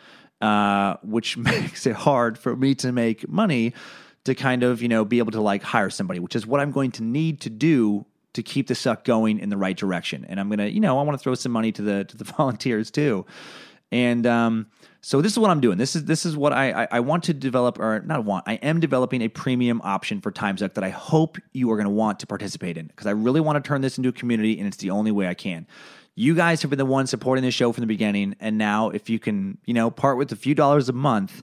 uh, 0.43 0.97
which 1.03 1.37
makes 1.39 1.87
it 1.87 1.97
hard 1.97 2.37
for 2.37 2.55
me 2.55 2.75
to 2.77 2.93
make 2.93 3.27
money 3.29 3.73
to 4.25 4.35
kind 4.35 4.63
of, 4.63 4.83
you 4.83 4.89
know, 4.89 5.05
be 5.05 5.19
able 5.19 5.33
to 5.33 5.41
like 5.41 5.63
hire 5.63 5.89
somebody, 5.89 6.21
which 6.21 6.37
is 6.37 6.47
what 6.47 6.61
I'm 6.61 6.73
going 6.73 6.91
to 6.93 7.03
need 7.03 7.41
to 7.43 7.51
do 7.51 8.05
to 8.37 8.43
keep 8.43 8.67
the 8.69 8.75
suck 8.75 9.05
going 9.05 9.39
in 9.39 9.49
the 9.49 9.57
right 9.57 9.77
direction. 9.77 10.27
And 10.29 10.39
I'm 10.39 10.49
gonna, 10.49 10.67
you 10.67 10.81
know, 10.81 10.99
I 10.99 11.03
want 11.03 11.19
to 11.19 11.23
throw 11.23 11.35
some 11.35 11.53
money 11.53 11.73
to 11.73 11.83
the 11.83 12.05
to 12.05 12.17
the 12.17 12.25
volunteers 12.37 12.91
too. 12.91 13.27
And 13.91 14.27
um, 14.27 14.67
so 15.01 15.23
this 15.23 15.33
is 15.33 15.39
what 15.39 15.51
I'm 15.51 15.61
doing. 15.61 15.79
This 15.79 15.97
is 15.97 16.05
this 16.05 16.27
is 16.27 16.37
what 16.37 16.53
I, 16.53 16.83
I, 16.83 16.89
I 16.93 17.01
want 17.01 17.25
to 17.25 17.35
develop, 17.35 17.79
or 17.79 18.01
not 18.01 18.25
want. 18.25 18.45
I 18.47 18.55
am 18.55 18.81
developing 18.81 19.23
a 19.23 19.29
premium 19.29 19.81
option 19.85 20.21
for 20.21 20.33
TimeSuck 20.33 20.75
that 20.75 20.85
I 20.85 20.91
hope 20.91 21.39
you 21.53 21.71
are 21.71 21.77
going 21.77 21.87
to 21.87 21.91
want 21.91 22.21
to 22.21 22.27
participate 22.27 22.77
in 22.77 22.89
because 22.89 23.07
I 23.07 23.13
really 23.13 23.41
want 23.41 23.63
to 23.63 23.67
turn 23.67 23.81
this 23.81 23.97
into 23.97 24.11
a 24.11 24.13
community, 24.13 24.59
and 24.59 24.67
it's 24.67 24.79
the 24.79 24.91
only 24.91 25.13
way 25.13 25.29
I 25.29 25.35
can. 25.35 25.67
You 26.17 26.35
guys 26.35 26.63
have 26.63 26.71
been 26.71 26.79
the 26.79 26.87
ones 26.87 27.11
supporting 27.11 27.45
this 27.45 27.55
show 27.55 27.73
from 27.73 27.83
the 27.83 27.87
beginning, 27.87 28.35
and 28.41 28.59
now 28.59 28.91
if 28.91 29.09
you 29.09 29.19
can, 29.19 29.59
you 29.67 29.75
know, 29.75 29.91
part 29.91 30.19
with 30.19 30.33
a 30.33 30.37
few 30.37 30.55
dollars 30.55 30.89
a 30.89 30.93
month 30.93 31.43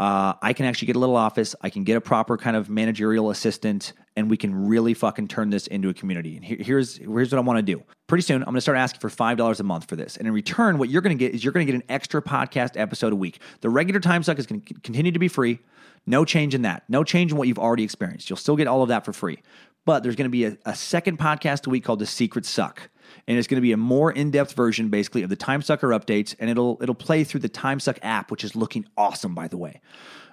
uh, 0.00 0.32
I 0.40 0.54
can 0.54 0.64
actually 0.64 0.86
get 0.86 0.96
a 0.96 0.98
little 0.98 1.14
office. 1.16 1.54
I 1.60 1.68
can 1.68 1.84
get 1.84 1.94
a 1.94 2.00
proper 2.00 2.38
kind 2.38 2.56
of 2.56 2.70
managerial 2.70 3.28
assistant, 3.28 3.92
and 4.16 4.30
we 4.30 4.38
can 4.38 4.66
really 4.66 4.94
fucking 4.94 5.28
turn 5.28 5.50
this 5.50 5.66
into 5.66 5.90
a 5.90 5.94
community. 5.94 6.36
And 6.36 6.44
here, 6.44 6.56
here's 6.58 6.96
here's 6.96 7.30
what 7.30 7.36
I 7.36 7.42
want 7.42 7.58
to 7.58 7.62
do. 7.62 7.82
Pretty 8.06 8.22
soon, 8.22 8.36
I'm 8.40 8.46
going 8.46 8.54
to 8.54 8.62
start 8.62 8.78
asking 8.78 9.00
for 9.00 9.10
five 9.10 9.36
dollars 9.36 9.60
a 9.60 9.62
month 9.62 9.90
for 9.90 9.96
this, 9.96 10.16
and 10.16 10.26
in 10.26 10.32
return, 10.32 10.78
what 10.78 10.88
you're 10.88 11.02
going 11.02 11.18
to 11.18 11.22
get 11.22 11.34
is 11.34 11.44
you're 11.44 11.52
going 11.52 11.66
to 11.66 11.70
get 11.70 11.76
an 11.76 11.86
extra 11.90 12.22
podcast 12.22 12.80
episode 12.80 13.12
a 13.12 13.16
week. 13.16 13.40
The 13.60 13.68
regular 13.68 14.00
time 14.00 14.22
suck 14.22 14.38
is 14.38 14.46
going 14.46 14.62
to 14.62 14.74
continue 14.80 15.12
to 15.12 15.18
be 15.18 15.28
free. 15.28 15.58
No 16.06 16.24
change 16.24 16.54
in 16.54 16.62
that. 16.62 16.84
No 16.88 17.04
change 17.04 17.32
in 17.32 17.36
what 17.36 17.46
you've 17.46 17.58
already 17.58 17.84
experienced. 17.84 18.30
You'll 18.30 18.38
still 18.38 18.56
get 18.56 18.66
all 18.68 18.82
of 18.82 18.88
that 18.88 19.04
for 19.04 19.12
free. 19.12 19.42
But 19.84 20.02
there's 20.02 20.16
going 20.16 20.30
to 20.30 20.30
be 20.30 20.46
a, 20.46 20.56
a 20.64 20.74
second 20.74 21.18
podcast 21.18 21.66
a 21.66 21.70
week 21.70 21.84
called 21.84 21.98
The 21.98 22.06
Secret 22.06 22.46
Suck 22.46 22.88
and 23.30 23.38
it's 23.38 23.46
going 23.46 23.58
to 23.58 23.62
be 23.62 23.70
a 23.70 23.76
more 23.76 24.10
in-depth 24.10 24.54
version 24.54 24.88
basically 24.88 25.22
of 25.22 25.30
the 25.30 25.36
Timesucker 25.36 25.96
updates 25.96 26.34
and 26.40 26.50
it'll 26.50 26.78
it'll 26.82 26.96
play 26.96 27.22
through 27.22 27.40
the 27.40 27.48
Timesuck 27.48 27.98
app 28.02 28.30
which 28.32 28.42
is 28.42 28.56
looking 28.56 28.84
awesome 28.96 29.34
by 29.34 29.46
the 29.46 29.56
way 29.56 29.80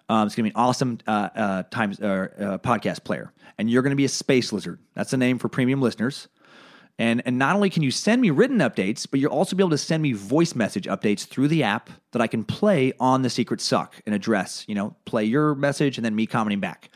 um, 0.10 0.26
it's 0.26 0.36
going 0.36 0.49
to 0.49 0.52
be 0.52 0.56
an 0.56 0.61
awesome 0.61 0.98
uh, 1.06 1.30
uh, 1.36 1.64
times 1.69 1.99
uh, 2.02 2.57
podcast 2.64 3.03
player 3.03 3.32
and 3.60 3.69
you're 3.69 3.84
going 3.84 3.91
to 3.91 3.98
be 3.98 4.06
a 4.06 4.10
space 4.10 4.52
lizard 4.52 4.80
that's 4.95 5.11
the 5.11 5.18
name 5.18 5.38
for 5.38 5.48
premium 5.48 5.80
listeners 5.80 6.28
and, 6.99 7.22
and 7.26 7.38
not 7.38 7.56
only 7.56 7.69
can 7.69 7.84
you 7.84 7.91
send 7.91 8.24
me 8.24 8.32
written 8.32 8.57
updates, 8.57 9.06
but 9.10 9.19
you'll 9.19 9.32
also 9.32 9.56
be 9.56 9.61
able 9.61 9.69
to 9.69 9.78
send 9.78 10.02
me 10.02 10.14
voice 10.14 10.56
message 10.56 10.86
updates 10.86 11.28
through 11.28 11.48
the 11.48 11.61
app 11.61 11.91
that 12.11 12.24
I 12.24 12.28
can 12.28 12.44
play 12.44 12.91
on 12.99 13.22
the 13.22 13.30
Secret 13.30 13.61
Suck 13.61 14.02
and 14.07 14.15
address. 14.15 14.65
You 14.68 14.74
know, 14.74 14.95
play 15.06 15.24
your 15.24 15.53
message 15.53 15.99
and 15.99 16.06
then 16.06 16.15
me 16.15 16.26
commenting 16.26 16.60
back. 16.60 16.90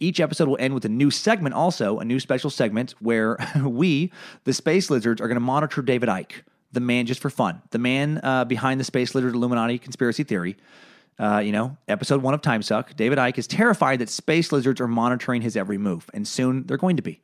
Each 0.00 0.20
episode 0.20 0.48
will 0.48 0.58
end 0.58 0.74
with 0.74 0.84
a 0.84 0.88
new 0.88 1.10
segment, 1.10 1.54
also, 1.54 1.98
a 1.98 2.04
new 2.04 2.18
special 2.18 2.50
segment 2.50 2.94
where 3.00 3.38
we, 3.64 4.12
the 4.44 4.52
Space 4.52 4.90
Lizards, 4.90 5.20
are 5.20 5.28
going 5.28 5.36
to 5.36 5.40
monitor 5.40 5.82
David 5.82 6.08
Icke, 6.08 6.42
the 6.72 6.80
man 6.80 7.06
just 7.06 7.20
for 7.20 7.30
fun, 7.30 7.62
the 7.70 7.78
man 7.78 8.20
uh, 8.22 8.44
behind 8.44 8.80
the 8.80 8.84
Space 8.84 9.14
Lizard 9.14 9.34
Illuminati 9.34 9.78
conspiracy 9.78 10.24
theory. 10.24 10.56
Uh, 11.16 11.38
you 11.38 11.52
know, 11.52 11.76
episode 11.86 12.22
one 12.22 12.34
of 12.34 12.42
Time 12.42 12.60
Suck, 12.60 12.96
David 12.96 13.18
Icke 13.18 13.38
is 13.38 13.46
terrified 13.46 14.00
that 14.00 14.08
space 14.08 14.50
lizards 14.50 14.80
are 14.80 14.88
monitoring 14.88 15.42
his 15.42 15.56
every 15.56 15.78
move, 15.78 16.10
and 16.12 16.26
soon 16.26 16.66
they're 16.66 16.76
going 16.76 16.96
to 16.96 17.02
be. 17.02 17.20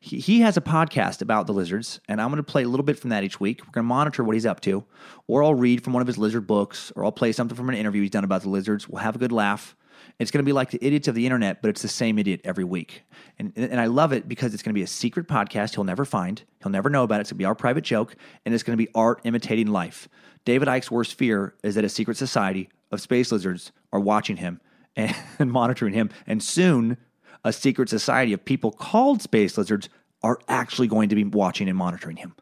He, 0.00 0.18
he 0.18 0.40
has 0.40 0.56
a 0.56 0.60
podcast 0.60 1.22
about 1.22 1.46
the 1.46 1.52
lizards, 1.52 2.00
and 2.08 2.20
I'm 2.20 2.28
going 2.30 2.38
to 2.38 2.42
play 2.42 2.64
a 2.64 2.68
little 2.68 2.84
bit 2.84 2.98
from 2.98 3.10
that 3.10 3.22
each 3.22 3.38
week. 3.38 3.60
We're 3.60 3.70
going 3.70 3.84
to 3.84 3.88
monitor 3.88 4.24
what 4.24 4.34
he's 4.34 4.46
up 4.46 4.60
to, 4.62 4.84
or 5.28 5.44
I'll 5.44 5.54
read 5.54 5.84
from 5.84 5.92
one 5.92 6.00
of 6.00 6.08
his 6.08 6.18
lizard 6.18 6.48
books, 6.48 6.92
or 6.96 7.04
I'll 7.04 7.12
play 7.12 7.30
something 7.30 7.56
from 7.56 7.68
an 7.68 7.76
interview 7.76 8.02
he's 8.02 8.10
done 8.10 8.24
about 8.24 8.42
the 8.42 8.48
lizards. 8.48 8.88
We'll 8.88 9.02
have 9.02 9.14
a 9.14 9.20
good 9.20 9.32
laugh. 9.32 9.76
It's 10.18 10.30
going 10.30 10.42
to 10.42 10.46
be 10.46 10.52
like 10.52 10.70
the 10.70 10.84
idiots 10.84 11.08
of 11.08 11.14
the 11.14 11.26
internet, 11.26 11.62
but 11.62 11.68
it's 11.68 11.82
the 11.82 11.88
same 11.88 12.18
idiot 12.18 12.40
every 12.44 12.64
week. 12.64 13.02
And, 13.38 13.52
and 13.56 13.80
I 13.80 13.86
love 13.86 14.12
it 14.12 14.28
because 14.28 14.54
it's 14.54 14.62
going 14.62 14.72
to 14.72 14.78
be 14.78 14.82
a 14.82 14.88
secret 14.88 15.28
podcast 15.28 15.74
he'll 15.74 15.84
never 15.84 16.04
find. 16.04 16.42
He'll 16.62 16.72
never 16.72 16.90
know 16.90 17.04
about 17.04 17.16
it. 17.16 17.20
It's 17.22 17.30
going 17.30 17.36
to 17.36 17.42
be 17.42 17.46
our 17.46 17.54
private 17.54 17.84
joke, 17.84 18.16
and 18.44 18.54
it's 18.54 18.62
going 18.62 18.76
to 18.76 18.84
be 18.84 18.90
art 18.94 19.20
imitating 19.24 19.68
life. 19.68 20.08
David 20.44 20.68
Icke's 20.68 20.90
worst 20.90 21.14
fear 21.14 21.54
is 21.62 21.74
that 21.74 21.84
a 21.84 21.88
secret 21.88 22.16
society 22.16 22.68
of 22.90 23.00
space 23.00 23.30
lizards 23.30 23.72
are 23.92 24.00
watching 24.00 24.36
him 24.36 24.60
and, 24.96 25.14
and 25.38 25.52
monitoring 25.52 25.94
him. 25.94 26.10
And 26.26 26.42
soon, 26.42 26.96
a 27.44 27.52
secret 27.52 27.88
society 27.88 28.32
of 28.32 28.44
people 28.44 28.72
called 28.72 29.22
space 29.22 29.56
lizards 29.56 29.88
are 30.22 30.38
actually 30.48 30.88
going 30.88 31.08
to 31.08 31.14
be 31.14 31.24
watching 31.24 31.68
and 31.68 31.78
monitoring 31.78 32.16
him. 32.16 32.34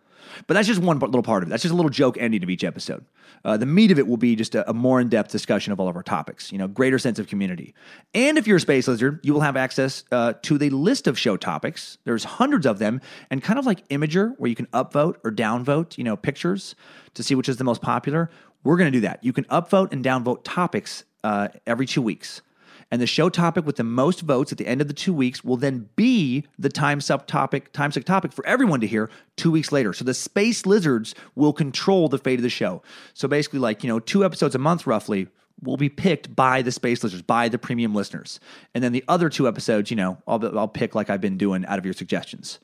But 0.47 0.55
that's 0.55 0.69
just 0.69 0.81
one 0.81 0.99
little 0.99 1.23
part 1.23 1.43
of 1.43 1.49
it. 1.49 1.51
That's 1.51 1.63
just 1.63 1.73
a 1.73 1.77
little 1.77 1.91
joke 1.91 2.17
ending 2.19 2.43
of 2.43 2.51
each 2.51 2.65
episode. 2.65 3.05
Uh, 3.45 3.57
the 3.57 3.67
meat 3.67 3.91
of 3.91 3.99
it 3.99 4.07
will 4.07 4.17
be 4.17 4.35
just 4.37 4.55
a, 4.55 4.69
a 4.69 4.75
more 4.75 5.01
in 5.01 5.09
depth 5.09 5.31
discussion 5.31 5.73
of 5.73 5.81
all 5.81 5.89
of 5.89 5.97
our 5.97 6.03
topics, 6.03 6.51
you 6.51 6.59
know, 6.59 6.69
greater 6.69 6.99
sense 6.99 7.19
of 7.19 7.29
community. 7.29 7.75
And 8.15 8.39
if 8.39 8.47
you're 8.47 8.57
a 8.57 8.61
space 8.61 8.89
lizard, 8.89 9.21
you 9.23 9.33
will 9.33 9.41
have 9.41 9.57
access 9.57 10.05
uh, 10.13 10.35
to 10.43 10.59
the 10.59 10.71
list 10.71 11.07
of 11.07 11.19
show 11.19 11.37
topics. 11.37 11.99
There's 12.05 12.25
hundreds 12.25 12.67
of 12.67 12.79
them, 12.79 13.01
and 13.31 13.43
kind 13.43 13.59
of 13.59 13.67
like 13.67 13.87
Imgur, 13.89 14.35
where 14.39 14.49
you 14.49 14.57
can 14.57 14.67
upvote 14.67 15.17
or 15.25 15.31
downvote, 15.31 15.99
you 15.99 16.05
know, 16.05 16.17
pictures 16.17 16.75
to 17.15 17.23
see 17.23 17.35
which 17.35 17.49
is 17.49 17.57
the 17.57 17.65
most 17.65 17.83
popular. 17.83 18.31
We're 18.65 18.77
going 18.77 18.91
to 18.91 18.97
do 18.97 19.03
that. 19.03 19.23
You 19.23 19.33
can 19.33 19.45
upvote 19.45 19.93
and 19.93 20.05
downvote 20.05 20.41
topics 20.43 21.05
uh, 21.23 21.49
every 21.67 21.87
two 21.87 22.03
weeks. 22.03 22.43
And 22.91 23.03
the 23.03 23.07
show 23.07 23.29
topic 23.29 23.67
with 23.67 23.77
the 23.77 23.85
most 23.85 24.21
votes 24.21 24.53
at 24.53 24.59
the 24.59 24.67
end 24.67 24.81
of 24.81 24.87
the 24.87 24.95
two 24.95 25.13
weeks 25.13 25.43
will 25.43 25.57
then 25.57 25.89
be 25.97 26.45
the 26.59 26.69
time 26.69 27.01
sub 27.01 27.27
topic, 27.27 27.73
time 27.73 27.91
suck 27.91 28.05
topic 28.05 28.33
for 28.33 28.47
everyone 28.47 28.81
to 28.81 28.87
hear 28.87 29.11
two 29.37 29.51
weeks 29.51 29.73
later. 29.73 29.93
So 29.93 30.05
the 30.05 30.15
space 30.15 30.67
lizards 30.67 31.15
will 31.35 31.53
control 31.53 32.09
the 32.09 32.19
fate 32.19 32.39
of 32.39 32.45
the 32.45 32.49
show. 32.49 32.83
So 33.13 33.27
basically, 33.27 33.59
like, 33.59 33.83
you 33.83 33.89
know, 33.89 33.99
two 33.99 34.25
episodes 34.25 34.55
a 34.55 34.59
month 34.59 34.87
roughly 34.87 35.27
will 35.63 35.77
be 35.77 35.89
picked 35.89 36.37
by 36.37 36.63
the 36.63 36.71
space 36.71 37.03
lizards, 37.03 37.23
by 37.23 37.49
the 37.49 37.59
premium 37.59 37.95
listeners. 37.95 38.39
And 38.75 38.85
then 38.85 38.93
the 38.93 39.05
other 39.09 39.29
two 39.29 39.49
episodes, 39.49 39.91
you 39.91 39.97
know, 39.97 40.19
I'll, 40.27 40.59
I'll 40.59 40.69
pick 40.69 40.95
like 40.95 41.11
I've 41.11 41.21
been 41.21 41.39
doing 41.39 41.65
out 41.67 41.79
of 41.79 41.85
your 41.85 41.95
suggestions. 41.95 42.59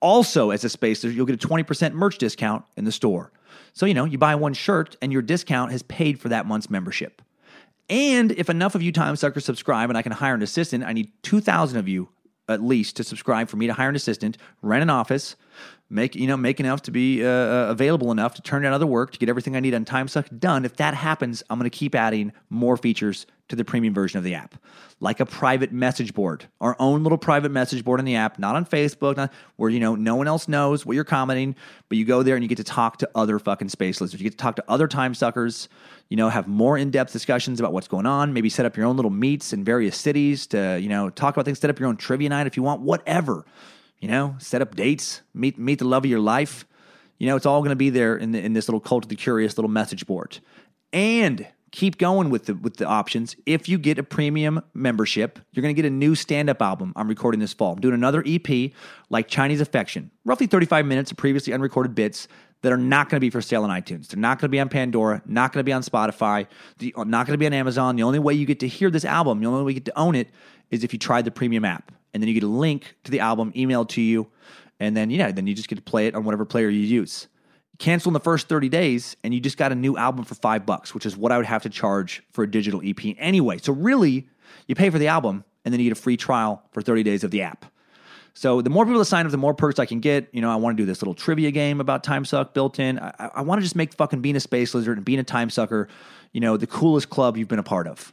Also, 0.00 0.50
as 0.50 0.64
a 0.64 0.68
space 0.68 1.02
lizard, 1.02 1.16
you'll 1.16 1.26
get 1.26 1.42
a 1.42 1.48
20% 1.48 1.92
merch 1.92 2.18
discount 2.18 2.64
in 2.76 2.84
the 2.84 2.92
store. 2.92 3.32
So, 3.72 3.84
you 3.84 3.94
know, 3.94 4.04
you 4.04 4.16
buy 4.16 4.34
one 4.36 4.54
shirt 4.54 4.96
and 5.02 5.12
your 5.12 5.22
discount 5.22 5.72
has 5.72 5.82
paid 5.82 6.20
for 6.20 6.28
that 6.28 6.46
month's 6.46 6.70
membership. 6.70 7.20
And 7.88 8.32
if 8.32 8.50
enough 8.50 8.74
of 8.74 8.82
you 8.82 8.92
time 8.92 9.16
suckers 9.16 9.44
subscribe 9.44 9.88
and 9.88 9.96
I 9.96 10.02
can 10.02 10.12
hire 10.12 10.34
an 10.34 10.42
assistant, 10.42 10.84
I 10.84 10.92
need 10.92 11.12
2,000 11.22 11.78
of 11.78 11.88
you 11.88 12.08
at 12.48 12.62
least 12.62 12.96
to 12.96 13.04
subscribe 13.04 13.48
for 13.48 13.56
me 13.56 13.66
to 13.66 13.72
hire 13.72 13.88
an 13.88 13.96
assistant, 13.96 14.38
rent 14.62 14.82
an 14.82 14.90
office, 14.90 15.36
make 15.88 16.14
you 16.16 16.26
know 16.26 16.36
make 16.36 16.58
enough 16.60 16.82
to 16.82 16.90
be 16.90 17.24
uh, 17.24 17.28
uh, 17.28 17.66
available 17.70 18.10
enough 18.10 18.34
to 18.34 18.42
turn 18.42 18.62
down 18.62 18.72
other 18.72 18.86
work 18.86 19.12
to 19.12 19.18
get 19.18 19.28
everything 19.28 19.56
I 19.56 19.60
need 19.60 19.74
on 19.74 19.84
TimeSuck 19.84 20.38
done. 20.38 20.64
If 20.64 20.76
that 20.76 20.94
happens, 20.94 21.42
I'm 21.48 21.58
going 21.58 21.70
to 21.70 21.76
keep 21.76 21.94
adding 21.94 22.32
more 22.50 22.76
features 22.76 23.26
to 23.48 23.54
the 23.54 23.64
premium 23.64 23.94
version 23.94 24.18
of 24.18 24.24
the 24.24 24.34
app, 24.34 24.56
like 24.98 25.20
a 25.20 25.26
private 25.26 25.70
message 25.70 26.12
board, 26.14 26.46
our 26.60 26.74
own 26.80 27.04
little 27.04 27.18
private 27.18 27.52
message 27.52 27.84
board 27.84 28.00
in 28.00 28.06
the 28.06 28.16
app, 28.16 28.40
not 28.40 28.56
on 28.56 28.66
Facebook, 28.66 29.16
not, 29.16 29.32
where 29.54 29.70
you 29.70 29.78
know 29.78 29.94
no 29.94 30.16
one 30.16 30.26
else 30.26 30.48
knows 30.48 30.84
what 30.84 30.94
you're 30.94 31.04
commenting, 31.04 31.54
but 31.88 31.96
you 31.98 32.04
go 32.04 32.24
there 32.24 32.34
and 32.34 32.42
you 32.42 32.48
get 32.48 32.58
to 32.58 32.64
talk 32.64 32.98
to 32.98 33.10
other 33.14 33.38
fucking 33.38 33.68
space 33.68 34.00
lizards. 34.00 34.20
You 34.20 34.28
get 34.28 34.36
to 34.36 34.42
talk 34.42 34.56
to 34.56 34.64
other 34.68 34.88
time 34.88 35.14
suckers. 35.14 35.68
You 36.08 36.16
know, 36.16 36.28
have 36.28 36.46
more 36.46 36.78
in-depth 36.78 37.12
discussions 37.12 37.58
about 37.58 37.72
what's 37.72 37.88
going 37.88 38.06
on. 38.06 38.32
Maybe 38.32 38.48
set 38.48 38.64
up 38.64 38.76
your 38.76 38.86
own 38.86 38.94
little 38.94 39.10
meets 39.10 39.52
in 39.52 39.64
various 39.64 39.96
cities 39.96 40.46
to 40.48 40.78
you 40.80 40.88
know 40.88 41.10
talk 41.10 41.36
about 41.36 41.44
things. 41.44 41.58
Set 41.58 41.70
up 41.70 41.78
your 41.78 41.88
own 41.88 41.96
trivia 41.96 42.28
night 42.28 42.46
if 42.46 42.56
you 42.56 42.62
want, 42.62 42.80
whatever. 42.80 43.44
You 44.00 44.08
know, 44.08 44.36
set 44.38 44.62
up 44.62 44.76
dates, 44.76 45.22
meet 45.34 45.58
meet 45.58 45.78
the 45.78 45.86
love 45.86 46.04
of 46.04 46.10
your 46.10 46.20
life. 46.20 46.66
You 47.18 47.26
know, 47.26 47.36
it's 47.36 47.46
all 47.46 47.60
going 47.60 47.70
to 47.70 47.76
be 47.76 47.90
there 47.90 48.16
in 48.16 48.32
the, 48.32 48.44
in 48.44 48.52
this 48.52 48.68
little 48.68 48.80
cult 48.80 49.04
of 49.04 49.08
the 49.08 49.16
curious 49.16 49.56
little 49.56 49.70
message 49.70 50.06
board. 50.06 50.38
And 50.92 51.46
keep 51.72 51.98
going 51.98 52.30
with 52.30 52.46
the 52.46 52.54
with 52.54 52.76
the 52.76 52.86
options. 52.86 53.36
If 53.46 53.68
you 53.68 53.78
get 53.78 53.98
a 53.98 54.02
premium 54.02 54.62
membership, 54.74 55.38
you're 55.52 55.62
going 55.62 55.74
to 55.74 55.80
get 55.80 55.86
a 55.86 55.94
new 55.94 56.14
stand-up 56.14 56.60
album 56.62 56.92
I'm 56.96 57.08
recording 57.08 57.40
this 57.40 57.52
fall. 57.52 57.72
I'm 57.72 57.80
doing 57.80 57.94
another 57.94 58.22
EP 58.26 58.72
like 59.10 59.28
Chinese 59.28 59.60
Affection, 59.60 60.10
roughly 60.24 60.46
35 60.46 60.86
minutes 60.86 61.10
of 61.10 61.16
previously 61.16 61.52
unrecorded 61.52 61.94
bits 61.94 62.28
that 62.62 62.72
are 62.72 62.78
not 62.78 63.08
going 63.08 63.16
to 63.16 63.20
be 63.20 63.30
for 63.30 63.42
sale 63.42 63.64
on 63.64 63.70
iTunes. 63.70 64.08
They're 64.08 64.18
not 64.18 64.38
going 64.38 64.48
to 64.48 64.52
be 64.52 64.58
on 64.58 64.68
Pandora, 64.68 65.22
not 65.26 65.52
going 65.52 65.60
to 65.60 65.64
be 65.64 65.72
on 65.72 65.82
Spotify, 65.82 66.46
not 66.80 67.26
going 67.26 67.34
to 67.34 67.38
be 67.38 67.46
on 67.46 67.52
Amazon. 67.52 67.96
The 67.96 68.02
only 68.02 68.18
way 68.18 68.34
you 68.34 68.46
get 68.46 68.60
to 68.60 68.68
hear 68.68 68.90
this 68.90 69.04
album, 69.04 69.40
the 69.40 69.46
only 69.46 69.62
way 69.62 69.72
you 69.72 69.80
get 69.80 69.84
to 69.84 69.98
own 69.98 70.14
it 70.14 70.30
is 70.70 70.84
if 70.84 70.92
you 70.92 70.98
try 70.98 71.22
the 71.22 71.30
premium 71.30 71.64
app. 71.64 71.92
And 72.12 72.22
then 72.22 72.28
you 72.28 72.34
get 72.34 72.44
a 72.44 72.48
link 72.48 72.96
to 73.04 73.10
the 73.10 73.20
album 73.20 73.52
emailed 73.52 73.90
to 73.90 74.00
you. 74.00 74.28
And 74.80 74.96
then, 74.96 75.10
yeah, 75.10 75.32
then 75.32 75.46
you 75.46 75.54
just 75.54 75.68
get 75.68 75.76
to 75.76 75.82
play 75.82 76.06
it 76.06 76.14
on 76.14 76.24
whatever 76.24 76.44
player 76.44 76.68
you 76.68 76.80
use 76.80 77.28
cancel 77.78 78.10
in 78.10 78.14
the 78.14 78.20
first 78.20 78.48
30 78.48 78.68
days 78.68 79.16
and 79.22 79.34
you 79.34 79.40
just 79.40 79.56
got 79.56 79.72
a 79.72 79.74
new 79.74 79.96
album 79.96 80.24
for 80.24 80.34
five 80.34 80.66
bucks, 80.66 80.94
which 80.94 81.06
is 81.06 81.16
what 81.16 81.32
I 81.32 81.36
would 81.36 81.46
have 81.46 81.62
to 81.62 81.68
charge 81.68 82.22
for 82.32 82.44
a 82.44 82.50
digital 82.50 82.80
EP 82.84 82.98
anyway. 83.18 83.58
So 83.58 83.72
really, 83.72 84.28
you 84.66 84.74
pay 84.74 84.90
for 84.90 84.98
the 84.98 85.08
album 85.08 85.44
and 85.64 85.72
then 85.72 85.80
you 85.80 85.90
get 85.90 85.98
a 85.98 86.00
free 86.00 86.16
trial 86.16 86.62
for 86.72 86.80
30 86.82 87.02
days 87.02 87.24
of 87.24 87.30
the 87.30 87.42
app. 87.42 87.66
So 88.34 88.60
the 88.60 88.70
more 88.70 88.84
people 88.84 88.98
that 88.98 89.06
sign 89.06 89.24
up, 89.24 89.32
the 89.32 89.38
more 89.38 89.54
perks 89.54 89.78
I 89.78 89.86
can 89.86 90.00
get. 90.00 90.28
You 90.32 90.42
know, 90.42 90.50
I 90.50 90.56
want 90.56 90.76
to 90.76 90.82
do 90.82 90.86
this 90.86 91.00
little 91.00 91.14
trivia 91.14 91.50
game 91.50 91.80
about 91.80 92.04
time 92.04 92.24
suck 92.24 92.52
built 92.52 92.78
in. 92.78 92.98
I, 92.98 93.30
I 93.36 93.40
want 93.42 93.60
to 93.60 93.62
just 93.62 93.76
make 93.76 93.94
fucking 93.94 94.20
being 94.20 94.36
a 94.36 94.40
space 94.40 94.74
lizard 94.74 94.98
and 94.98 95.04
being 95.06 95.18
a 95.18 95.24
time 95.24 95.48
sucker, 95.48 95.88
you 96.32 96.40
know, 96.40 96.56
the 96.58 96.66
coolest 96.66 97.08
club 97.08 97.38
you've 97.38 97.48
been 97.48 97.58
a 97.58 97.64
part 97.64 97.86
of. 97.86 98.12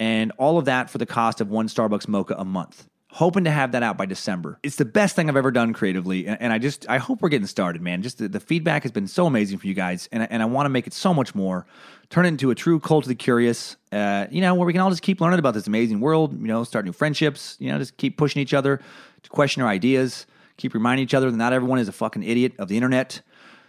And 0.00 0.32
all 0.38 0.58
of 0.58 0.64
that 0.64 0.90
for 0.90 0.98
the 0.98 1.06
cost 1.06 1.40
of 1.40 1.48
one 1.48 1.68
Starbucks 1.68 2.08
mocha 2.08 2.34
a 2.36 2.44
month 2.44 2.88
hoping 3.12 3.44
to 3.44 3.50
have 3.50 3.72
that 3.72 3.82
out 3.82 3.96
by 3.96 4.06
December. 4.06 4.58
It's 4.62 4.76
the 4.76 4.84
best 4.84 5.16
thing 5.16 5.28
I've 5.28 5.36
ever 5.36 5.50
done 5.50 5.72
creatively, 5.72 6.26
and, 6.26 6.52
I 6.52 6.58
just 6.58 6.88
I 6.88 6.98
hope 6.98 7.22
we're 7.22 7.28
getting 7.28 7.46
started, 7.46 7.82
man. 7.82 8.02
Just 8.02 8.18
the, 8.18 8.28
the 8.28 8.40
feedback 8.40 8.82
has 8.84 8.92
been 8.92 9.06
so 9.06 9.26
amazing 9.26 9.58
for 9.58 9.66
you 9.66 9.74
guys, 9.74 10.08
and, 10.12 10.26
and 10.30 10.42
I 10.42 10.46
want 10.46 10.66
to 10.66 10.70
make 10.70 10.86
it 10.86 10.92
so 10.92 11.12
much 11.12 11.34
more. 11.34 11.66
Turn 12.08 12.24
it 12.24 12.28
into 12.28 12.50
a 12.50 12.54
true 12.54 12.80
cult 12.80 13.04
of 13.04 13.08
the 13.08 13.14
curious, 13.14 13.76
uh, 13.92 14.26
you 14.30 14.40
know, 14.40 14.54
where 14.54 14.66
we 14.66 14.72
can 14.72 14.80
all 14.80 14.90
just 14.90 15.02
keep 15.02 15.20
learning 15.20 15.38
about 15.38 15.54
this 15.54 15.66
amazing 15.66 16.00
world. 16.00 16.32
You 16.40 16.46
know, 16.46 16.64
start 16.64 16.84
new 16.84 16.92
friendships. 16.92 17.56
You 17.60 17.70
know, 17.70 17.78
just 17.78 17.96
keep 17.96 18.16
pushing 18.16 18.42
each 18.42 18.54
other 18.54 18.80
to 19.22 19.30
question 19.30 19.62
our 19.62 19.68
ideas. 19.68 20.26
Keep 20.56 20.74
reminding 20.74 21.04
each 21.04 21.14
other 21.14 21.30
that 21.30 21.36
not 21.36 21.52
everyone 21.52 21.78
is 21.78 21.88
a 21.88 21.92
fucking 21.92 22.22
idiot 22.22 22.52
of 22.58 22.68
the 22.68 22.76
internet. 22.76 23.22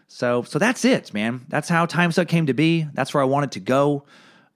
So, 0.08 0.44
so 0.44 0.60
that's 0.60 0.84
it, 0.84 1.14
man. 1.14 1.46
That's 1.48 1.70
how 1.70 1.86
Time 1.86 2.12
TimeSuck 2.12 2.28
came 2.28 2.48
to 2.48 2.54
be. 2.54 2.88
That's 2.94 3.14
where 3.14 3.24
I 3.24 3.26
wanted 3.26 3.54
to 3.54 3.60
go. 3.60 4.04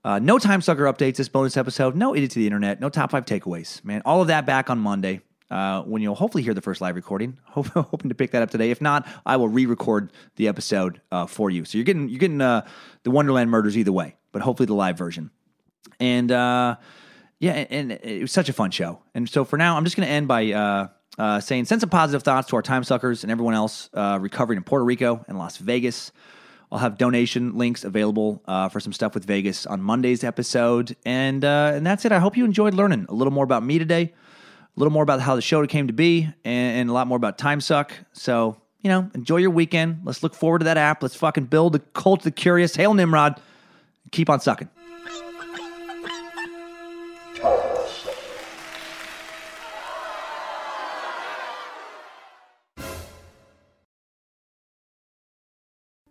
Uh, 0.05 0.19
no 0.19 0.37
time 0.37 0.61
sucker 0.61 0.83
updates 0.83 1.15
this 1.15 1.27
bonus 1.27 1.57
episode. 1.57 1.95
No 1.95 2.13
idiot 2.13 2.29
to 2.33 2.39
the 2.39 2.45
internet. 2.45 2.79
No 2.79 2.89
top 2.89 3.09
five 3.09 3.25
takeaways. 3.25 3.83
Man, 3.83 4.03
all 4.05 4.21
of 4.21 4.27
that 4.27 4.45
back 4.45 4.69
on 4.69 4.77
Monday 4.77 5.21
uh, 5.49 5.81
when 5.81 6.03
you'll 6.03 6.13
hopefully 6.13 6.43
hear 6.43 6.53
the 6.53 6.61
first 6.61 6.79
live 6.79 6.95
recording. 6.95 7.39
Hope, 7.45 7.65
hoping 7.69 8.09
to 8.09 8.15
pick 8.15 8.29
that 8.31 8.43
up 8.43 8.51
today. 8.51 8.69
If 8.69 8.81
not, 8.81 9.07
I 9.25 9.37
will 9.37 9.47
re-record 9.47 10.11
the 10.35 10.47
episode 10.47 11.01
uh, 11.11 11.25
for 11.25 11.49
you. 11.49 11.65
So 11.65 11.79
you're 11.79 11.85
getting 11.85 12.07
you're 12.07 12.19
getting 12.19 12.39
uh, 12.39 12.67
the 13.01 13.09
Wonderland 13.09 13.49
murders 13.49 13.75
either 13.75 13.91
way, 13.91 14.15
but 14.31 14.43
hopefully 14.43 14.67
the 14.67 14.75
live 14.75 14.95
version. 14.95 15.31
And 15.99 16.31
uh, 16.31 16.75
yeah, 17.39 17.53
and, 17.53 17.91
and 17.91 17.99
it 18.03 18.21
was 18.21 18.31
such 18.31 18.47
a 18.47 18.53
fun 18.53 18.69
show. 18.69 19.01
And 19.15 19.27
so 19.27 19.43
for 19.43 19.57
now, 19.57 19.75
I'm 19.75 19.85
just 19.85 19.97
going 19.97 20.07
to 20.07 20.13
end 20.13 20.27
by. 20.27 20.51
Uh, 20.51 20.87
uh, 21.17 21.39
saying 21.39 21.63
send 21.63 21.79
some 21.79 21.89
positive 21.89 22.23
thoughts 22.23 22.49
to 22.49 22.57
our 22.57 22.61
time 22.61 22.83
suckers 22.83 23.23
and 23.23 23.31
everyone 23.31 23.53
else 23.53 23.89
uh, 23.93 24.17
recovering 24.19 24.57
in 24.57 24.63
Puerto 24.63 24.83
Rico 24.83 25.23
and 25.29 25.37
Las 25.37 25.55
Vegas. 25.55 26.11
I'll 26.71 26.79
have 26.79 26.97
donation 26.97 27.57
links 27.57 27.83
available 27.83 28.41
uh, 28.45 28.69
for 28.69 28.79
some 28.79 28.93
stuff 28.93 29.13
with 29.13 29.25
Vegas 29.25 29.65
on 29.65 29.81
Monday's 29.81 30.23
episode, 30.23 30.95
and 31.05 31.45
uh, 31.45 31.71
and 31.75 31.85
that's 31.85 32.05
it. 32.05 32.11
I 32.11 32.19
hope 32.19 32.35
you 32.35 32.45
enjoyed 32.45 32.73
learning 32.73 33.05
a 33.09 33.13
little 33.13 33.31
more 33.31 33.43
about 33.43 33.63
me 33.63 33.79
today, 33.79 34.01
a 34.03 34.79
little 34.79 34.91
more 34.91 35.03
about 35.03 35.21
how 35.21 35.35
the 35.35 35.41
show 35.41 35.65
came 35.67 35.87
to 35.87 35.93
be, 35.93 36.23
and, 36.43 36.79
and 36.79 36.89
a 36.89 36.93
lot 36.93 37.07
more 37.07 37.17
about 37.17 37.37
Time 37.37 37.61
Suck. 37.61 37.93
So 38.13 38.57
you 38.81 38.89
know, 38.89 39.09
enjoy 39.15 39.37
your 39.37 39.49
weekend. 39.49 40.01
Let's 40.03 40.21
look 40.21 40.35
forward 40.35 40.59
to 40.59 40.65
that 40.65 40.77
app. 40.77 41.01
Let's 41.01 41.15
fucking 41.15 41.45
build 41.45 41.73
the 41.73 41.79
cult 41.79 42.19
of 42.19 42.23
the 42.25 42.31
curious. 42.31 42.75
Hail 42.75 42.93
Nimrod. 42.93 43.41
Keep 44.11 44.29
on 44.29 44.39
sucking. 44.39 44.69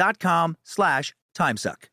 dot 0.00 0.18
com 0.18 0.56
slash 0.64 1.14
timesuck. 1.34 1.89